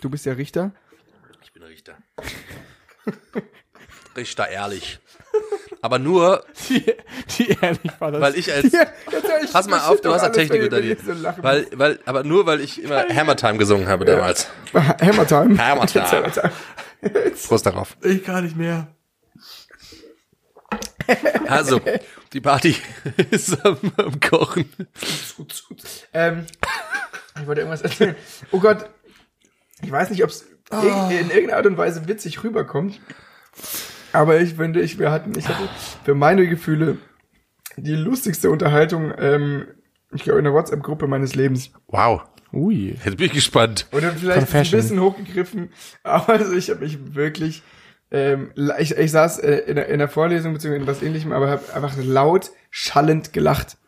Du 0.00 0.08
bist 0.08 0.24
ja 0.24 0.32
Richter. 0.32 0.72
ich 1.42 1.52
bin 1.52 1.62
Richter. 1.64 1.96
Richter 4.16 4.48
ehrlich. 4.48 4.98
Aber 5.86 6.00
nur, 6.00 6.44
Die, 6.68 6.84
die 7.38 7.48
ehrlich 7.62 7.92
war 8.00 8.10
das. 8.10 8.20
weil 8.20 8.34
ich 8.34 8.52
als, 8.52 8.72
pass 9.52 9.68
mal 9.68 9.86
auf, 9.86 10.00
du 10.00 10.12
hast 10.12 10.22
ja 10.22 10.30
Technik 10.30 10.64
unter 10.64 10.80
dir. 10.80 10.96
Weil, 11.36 11.68
weil, 11.74 12.00
aber 12.06 12.24
nur, 12.24 12.44
weil 12.44 12.60
ich 12.60 12.82
immer 12.82 13.04
Hammer 13.08 13.36
Time 13.36 13.56
gesungen 13.56 13.86
habe 13.86 14.04
damals. 14.04 14.48
Hammer 14.74 15.28
Time. 15.28 15.56
Hammer 15.56 15.86
Time. 15.86 16.32
Prost 17.46 17.66
darauf. 17.66 17.96
ich 18.02 18.24
kann 18.24 18.42
nicht 18.42 18.56
mehr. 18.56 18.88
Also, 21.46 21.80
die 22.32 22.40
Party 22.40 22.74
ist 23.30 23.64
am, 23.64 23.78
am 23.96 24.18
Kochen. 24.18 24.68
Ähm, 26.12 26.46
ich 27.40 27.46
wollte 27.46 27.60
irgendwas 27.60 27.82
erzählen. 27.82 28.16
Oh 28.50 28.58
Gott. 28.58 28.90
Ich 29.82 29.92
weiß 29.92 30.10
nicht, 30.10 30.24
ob 30.24 30.30
es 30.30 30.46
in 30.72 31.30
irgendeiner 31.30 31.58
Art 31.58 31.66
und 31.66 31.76
Weise 31.78 32.08
witzig 32.08 32.42
rüberkommt. 32.42 32.98
Aber 34.16 34.40
ich 34.40 34.54
finde, 34.54 34.80
ich, 34.80 34.98
wir 34.98 35.10
hatten, 35.10 35.32
ich 35.38 35.48
hatte 35.48 35.68
für 36.04 36.14
meine 36.14 36.46
Gefühle 36.48 36.98
die 37.76 37.94
lustigste 37.94 38.50
Unterhaltung, 38.50 39.12
ähm, 39.18 39.66
ich 40.12 40.22
glaube, 40.22 40.38
in 40.38 40.44
der 40.44 40.54
WhatsApp-Gruppe 40.54 41.06
meines 41.06 41.34
Lebens. 41.34 41.70
Wow. 41.88 42.22
Ui. 42.52 42.96
Jetzt 43.04 43.16
bin 43.16 43.26
ich 43.26 43.32
gespannt. 43.32 43.86
Oder 43.92 44.12
vielleicht 44.12 44.54
ein 44.54 44.70
bisschen 44.70 45.00
hochgegriffen, 45.00 45.70
aber 46.02 46.34
also 46.34 46.52
ich 46.52 46.70
habe 46.70 46.80
mich 46.80 47.14
wirklich 47.14 47.62
ähm, 48.10 48.52
ich, 48.78 48.96
ich 48.96 49.10
saß 49.10 49.40
äh, 49.40 49.56
in, 49.66 49.76
der, 49.76 49.88
in 49.88 49.98
der 49.98 50.08
Vorlesung 50.08 50.52
beziehungsweise 50.52 50.82
in 50.82 50.86
was 50.86 51.02
ähnlichem, 51.02 51.32
aber 51.32 51.50
habe 51.50 51.74
einfach 51.74 51.96
laut, 52.02 52.50
schallend 52.70 53.32
gelacht. 53.32 53.78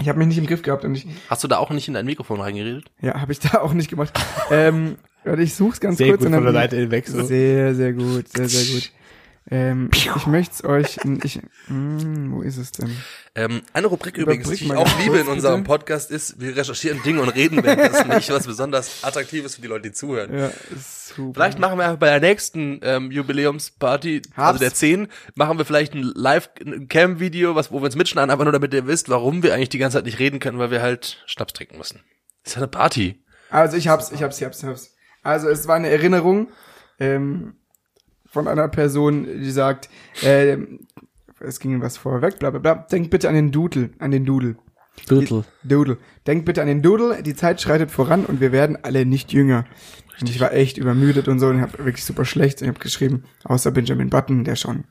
Ich 0.00 0.08
habe 0.08 0.18
mich 0.18 0.28
nicht 0.28 0.38
im 0.38 0.46
Griff 0.46 0.62
gehabt 0.62 0.84
und 0.84 0.94
ich, 0.94 1.06
Hast 1.28 1.42
du 1.42 1.48
da 1.48 1.58
auch 1.58 1.70
nicht 1.70 1.88
in 1.88 1.94
dein 1.94 2.06
Mikrofon 2.06 2.40
reingeredet? 2.40 2.84
ja, 3.00 3.20
habe 3.20 3.32
ich 3.32 3.38
da 3.40 3.60
auch 3.60 3.72
nicht 3.72 3.90
gemacht. 3.90 4.12
ähm, 4.50 4.96
warte, 5.24 5.42
ich 5.42 5.54
such's 5.54 5.80
ganz 5.80 5.98
Sehr 5.98 6.08
kurz. 6.08 6.20
gut 6.20 6.28
und 6.28 6.34
von 6.34 6.44
der 6.44 6.52
Seite 6.52 6.76
hinweg. 6.76 7.08
So. 7.08 7.24
Sehr, 7.24 7.74
sehr 7.74 7.92
gut, 7.92 8.28
sehr, 8.28 8.48
sehr 8.48 8.74
gut. 8.74 8.92
Ähm, 9.50 9.90
ich 9.92 10.26
möchte 10.26 10.54
es 10.54 10.64
euch, 10.64 10.98
ich, 11.22 11.40
hm, 11.66 12.32
wo 12.32 12.40
ist 12.40 12.56
es 12.56 12.72
denn? 12.72 12.96
Ähm, 13.34 13.60
eine 13.74 13.88
Rubrik 13.88 14.16
übrigens, 14.16 14.46
Überbrück 14.46 14.58
die 14.58 14.64
ich 14.64 14.72
auch 14.72 15.00
liebe 15.00 15.18
in 15.18 15.28
unserem 15.28 15.62
bitte. 15.62 15.68
Podcast 15.68 16.10
ist, 16.10 16.40
wir 16.40 16.56
recherchieren 16.56 17.02
Dinge 17.02 17.20
und 17.20 17.28
reden 17.28 17.62
währenddessen 17.62 18.08
nicht, 18.14 18.30
was 18.30 18.46
besonders 18.46 19.04
attraktiv 19.04 19.44
ist 19.44 19.56
für 19.56 19.60
die 19.60 19.68
Leute, 19.68 19.82
die 19.82 19.92
zuhören. 19.92 20.34
Ja, 20.34 20.50
super. 21.14 21.34
Vielleicht 21.34 21.58
machen 21.58 21.78
wir 21.78 21.94
bei 21.98 22.06
der 22.06 22.20
nächsten 22.20 22.80
ähm, 22.82 23.10
Jubiläumsparty, 23.10 24.22
also 24.34 24.36
Hab's. 24.36 24.60
der 24.60 24.72
10, 24.72 25.08
machen 25.34 25.58
wir 25.58 25.66
vielleicht 25.66 25.92
ein 25.92 26.02
Live-Cam-Video, 26.02 27.54
was 27.54 27.70
wo 27.70 27.80
wir 27.80 27.86
uns 27.86 27.96
mitschneiden, 27.96 28.30
einfach 28.30 28.44
nur 28.44 28.52
damit 28.52 28.72
ihr 28.72 28.86
wisst, 28.86 29.10
warum 29.10 29.42
wir 29.42 29.52
eigentlich 29.52 29.68
die 29.68 29.78
ganze 29.78 29.98
Zeit 29.98 30.06
nicht 30.06 30.20
reden 30.20 30.40
können, 30.40 30.58
weil 30.58 30.70
wir 30.70 30.80
halt 30.80 31.22
Schnaps 31.26 31.52
trinken 31.52 31.76
müssen. 31.76 32.00
Das 32.44 32.52
ist 32.52 32.56
ja 32.56 32.62
eine 32.62 32.68
Party. 32.68 33.22
Also 33.50 33.76
ich 33.76 33.88
hab's, 33.88 34.10
ich 34.10 34.22
hab's, 34.22 34.38
ich 34.38 34.44
hab's, 34.44 34.62
ich 34.62 34.68
hab's. 34.68 34.94
Also 35.22 35.48
es 35.48 35.68
war 35.68 35.76
eine 35.76 35.90
Erinnerung 35.90 36.48
ähm, 36.98 37.56
von 38.34 38.48
einer 38.48 38.68
Person, 38.68 39.26
die 39.40 39.50
sagt, 39.50 39.88
ähm, 40.22 40.80
es 41.40 41.60
ging 41.60 41.80
was 41.80 41.96
vorweg, 41.96 42.38
bla 42.38 42.50
bla 42.50 42.58
bla. 42.58 42.74
Denkt 42.74 43.10
bitte 43.10 43.28
an 43.28 43.34
den 43.34 43.52
Doodle, 43.52 43.90
an 43.98 44.10
den 44.10 44.26
Doodle. 44.26 44.56
Doodle. 45.08 45.44
Doodle. 45.62 45.98
Denkt 46.26 46.44
bitte 46.44 46.60
an 46.60 46.68
den 46.68 46.82
Doodle, 46.82 47.22
die 47.22 47.34
Zeit 47.34 47.60
schreitet 47.60 47.90
voran 47.90 48.26
und 48.26 48.40
wir 48.40 48.52
werden 48.52 48.76
alle 48.82 49.06
nicht 49.06 49.32
jünger. 49.32 49.64
Und 50.20 50.28
ich 50.28 50.40
war 50.40 50.52
echt 50.52 50.78
übermüdet 50.78 51.28
und 51.28 51.38
so 51.38 51.48
und 51.48 51.60
hab 51.60 51.78
wirklich 51.78 52.04
super 52.04 52.24
schlecht. 52.24 52.60
Und 52.60 52.68
ich 52.68 52.74
habe 52.74 52.80
geschrieben, 52.82 53.24
außer 53.44 53.70
Benjamin 53.70 54.10
Button, 54.10 54.44
der 54.44 54.56
schon 54.56 54.84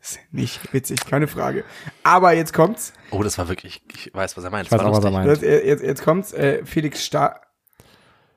ist 0.00 0.20
nicht 0.30 0.72
witzig, 0.72 1.00
keine 1.06 1.26
Frage. 1.26 1.64
Aber 2.04 2.32
jetzt 2.32 2.52
kommt's. 2.52 2.92
Oh, 3.10 3.22
das 3.22 3.38
war 3.38 3.48
wirklich, 3.48 3.82
ich 3.92 4.12
weiß, 4.14 4.36
was 4.36 4.44
er 4.44 4.50
meint. 4.50 4.66
Ich 4.66 4.72
weiß 4.72 4.78
Das 4.78 4.84
war 4.84 4.92
auch, 4.92 4.96
was 4.98 5.04
er 5.04 5.10
meint. 5.10 5.28
Das, 5.28 5.42
äh, 5.42 5.66
jetzt, 5.66 5.82
jetzt 5.82 6.02
kommt's. 6.04 6.32
Äh, 6.32 6.64
Felix 6.64 7.04
Star 7.04 7.40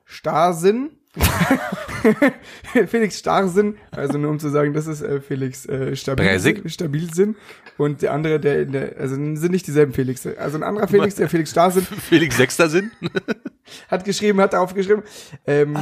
Starsinn. 0.04 0.90
Felix 2.86 3.18
Starsinn, 3.18 3.76
also 3.90 4.16
nur 4.16 4.30
um 4.30 4.38
zu 4.38 4.48
sagen, 4.48 4.72
das 4.72 4.86
ist 4.86 5.02
äh, 5.02 5.20
Felix 5.20 5.66
äh, 5.66 5.94
Stabil, 5.94 6.26
Bräsig. 6.26 6.62
Stabilsinn 6.72 7.36
und 7.76 8.00
der 8.02 8.12
andere, 8.12 8.40
der 8.40 8.62
in 8.62 8.72
der, 8.72 8.96
also 8.98 9.14
sind 9.14 9.50
nicht 9.50 9.66
dieselben 9.66 9.92
Felix. 9.92 10.26
Also 10.26 10.56
ein 10.56 10.62
anderer 10.62 10.88
Felix, 10.88 11.14
der 11.16 11.28
Felix 11.28 11.50
Starsinn, 11.50 11.82
Felix 12.08 12.36
Sechster 12.36 12.68
Sinn? 12.70 12.92
hat 13.88 14.04
geschrieben, 14.04 14.40
hat 14.40 14.54
darauf 14.54 14.72
geschrieben, 14.74 15.02
ähm, 15.46 15.76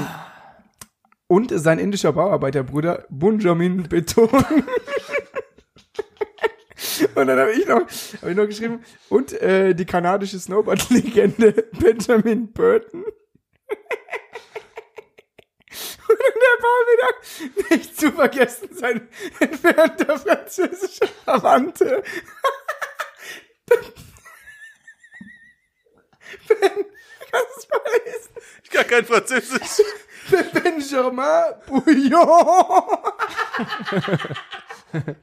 und 1.29 1.53
sein 1.55 1.79
indischer 1.79 2.13
Bauarbeiterbruder 2.13 3.07
Benjamin 3.09 3.85
Beton. 3.85 4.29
Und 7.15 7.27
dann 7.27 7.39
habe 7.39 7.53
ich 7.53 7.67
noch, 7.69 7.83
ich 8.29 8.37
noch 8.37 8.47
geschrieben, 8.47 8.81
und 9.09 9.33
äh, 9.41 9.75
die 9.75 9.85
kanadische 9.85 10.39
Snowboard-Legende 10.39 11.67
Benjamin 11.79 12.53
Burton. 12.53 13.05
Und 16.09 16.19
der 16.19 16.57
Paul 16.61 16.85
wieder 16.93 17.77
nicht 17.77 17.99
zu 18.01 18.11
vergessen 18.13 18.69
sein 18.73 19.09
entfernter 19.39 20.19
französischer 20.19 21.07
Verwandte. 21.25 22.03
Ben, 26.49 26.59
kannst 27.31 27.57
du 27.57 27.61
es 27.61 27.69
mal 27.69 27.81
lesen? 28.05 28.31
Ich 28.65 28.71
kann 28.71 28.87
kein 28.87 29.05
Französisch. 29.05 29.85
Benjamin 30.53 31.55
Bouillon. 31.67 32.87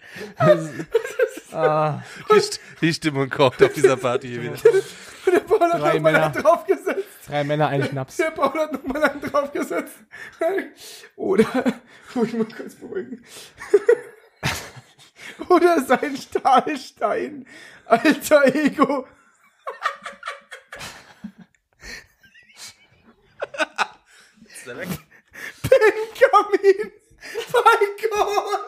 Die, 2.30 2.40
St- 2.40 2.60
die 2.82 2.94
Stimmung 2.94 3.30
kocht 3.30 3.62
auf 3.64 3.74
dieser 3.74 3.98
Party 3.98 4.28
hier 4.30 4.44
wieder. 4.44 4.56
Der 5.32 5.40
Paul 5.42 5.60
hat 5.72 5.82
Drei 5.82 5.94
nochmal 5.96 6.12
Männer. 6.14 6.26
einen 6.26 6.34
draufgesetzt. 6.44 7.06
Drei 7.28 7.44
Männer, 7.44 7.68
ein 7.68 7.84
Schnaps. 7.84 8.16
Der 8.18 8.32
Paul 8.32 8.54
hat 8.60 8.72
nochmal 8.74 9.04
einen 9.04 9.22
draufgesetzt. 9.22 9.96
Oder, 11.16 11.46
muss 12.14 12.28
ich 12.28 12.34
mal 12.34 12.46
kurz 12.46 12.76
beruhigen. 12.76 13.24
Oder 15.50 15.82
sein 15.82 16.16
Stahlstein. 16.18 17.46
Alter 17.86 18.46
Ego. 18.56 19.08
Ist 24.46 24.66
der 24.68 24.78
weg? 24.78 24.88
Benjamin 25.62 26.92
Falcon. 27.52 28.68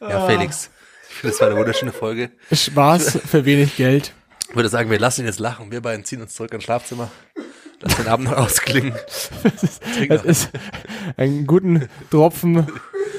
Ja, 0.00 0.26
Felix. 0.26 0.70
Das 1.22 1.40
war 1.40 1.48
eine 1.48 1.56
wunderschöne 1.56 1.92
Folge. 1.92 2.30
Spaß 2.52 3.20
für 3.26 3.44
wenig 3.44 3.76
Geld. 3.76 4.12
Ich 4.48 4.56
würde 4.56 4.68
sagen, 4.68 4.90
wir 4.90 4.98
lassen 4.98 5.22
ihn 5.22 5.26
jetzt 5.26 5.40
lachen. 5.40 5.70
Wir 5.70 5.80
beiden 5.80 6.04
ziehen 6.04 6.22
uns 6.22 6.34
zurück 6.34 6.52
ins 6.52 6.64
Schlafzimmer. 6.64 7.10
Lass 7.80 7.96
den 7.96 8.08
Abend 8.08 8.28
noch 8.30 8.36
ausklingen. 8.36 8.94
Es 10.08 10.24
ist 10.24 10.50
einen 11.16 11.46
guten 11.46 11.88
Tropfen 12.10 12.66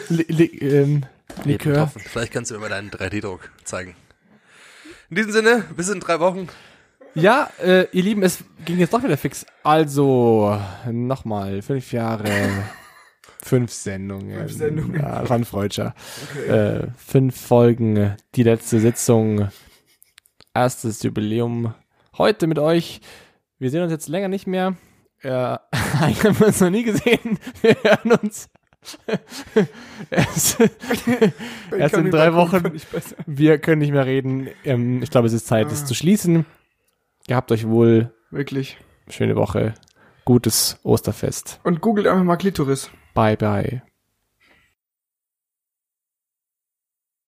Li 0.09 0.25
Li 0.27 0.45
ähm, 0.59 1.05
Likör. 1.43 1.91
Vielleicht 1.95 2.33
kannst 2.33 2.51
du 2.51 2.55
mir 2.55 2.61
mal 2.61 2.69
deinen 2.69 2.89
3D-Druck 2.89 3.51
zeigen. 3.63 3.95
In 5.09 5.15
diesem 5.15 5.31
Sinne, 5.31 5.65
bis 5.75 5.89
in 5.89 5.99
drei 5.99 6.19
Wochen. 6.19 6.47
Ja, 7.15 7.49
äh, 7.61 7.87
ihr 7.91 8.03
Lieben, 8.03 8.23
es 8.23 8.39
ging 8.65 8.77
jetzt 8.77 8.93
doch 8.93 9.03
wieder 9.03 9.17
fix. 9.17 9.45
Also, 9.63 10.59
nochmal, 10.91 11.61
fünf 11.61 11.91
Jahre, 11.91 12.29
fünf 13.43 13.71
Sendungen. 13.71 14.37
Fünf 14.37 14.53
Sendungen. 14.53 14.99
Ja, 14.99 15.23
ein 15.23 15.45
Freudscher. 15.45 15.93
Äh, 16.47 16.87
fünf 16.97 17.39
Folgen, 17.39 18.15
die 18.35 18.43
letzte 18.43 18.79
Sitzung, 18.79 19.49
erstes 20.53 21.03
Jubiläum. 21.03 21.73
Heute 22.17 22.47
mit 22.47 22.59
euch. 22.59 23.01
Wir 23.57 23.69
sehen 23.69 23.83
uns 23.83 23.91
jetzt 23.91 24.07
länger 24.07 24.27
nicht 24.27 24.47
mehr. 24.47 24.75
Äh, 25.21 25.29
eigentlich 25.99 26.23
haben 26.23 26.39
wir 26.39 26.47
uns 26.47 26.59
noch 26.59 26.69
nie 26.69 26.83
gesehen. 26.83 27.39
Wir 27.61 27.75
hören 27.83 28.11
uns. 28.21 28.49
erst, 30.09 30.57
erst 31.77 31.95
in 31.95 32.11
drei 32.11 32.33
Wochen. 32.33 32.71
ich. 32.73 32.87
Wir 33.25 33.59
können 33.59 33.79
nicht 33.79 33.91
mehr 33.91 34.05
reden. 34.05 34.49
Ähm, 34.63 35.03
ich 35.03 35.11
glaube, 35.11 35.27
es 35.27 35.33
ist 35.33 35.47
Zeit, 35.47 35.71
es 35.71 35.85
zu 35.85 35.93
schließen. 35.93 36.45
Gehabt 37.27 37.51
euch 37.51 37.67
wohl. 37.67 38.13
Wirklich. 38.31 38.77
Schöne 39.09 39.35
Woche. 39.35 39.73
Gutes 40.25 40.79
Osterfest. 40.83 41.59
Und 41.63 41.81
googelt 41.81 42.07
einfach 42.07 42.23
mal 42.23 42.37
Klitoris. 42.37 42.89
Bye, 43.19 43.35
bye. 43.35 43.81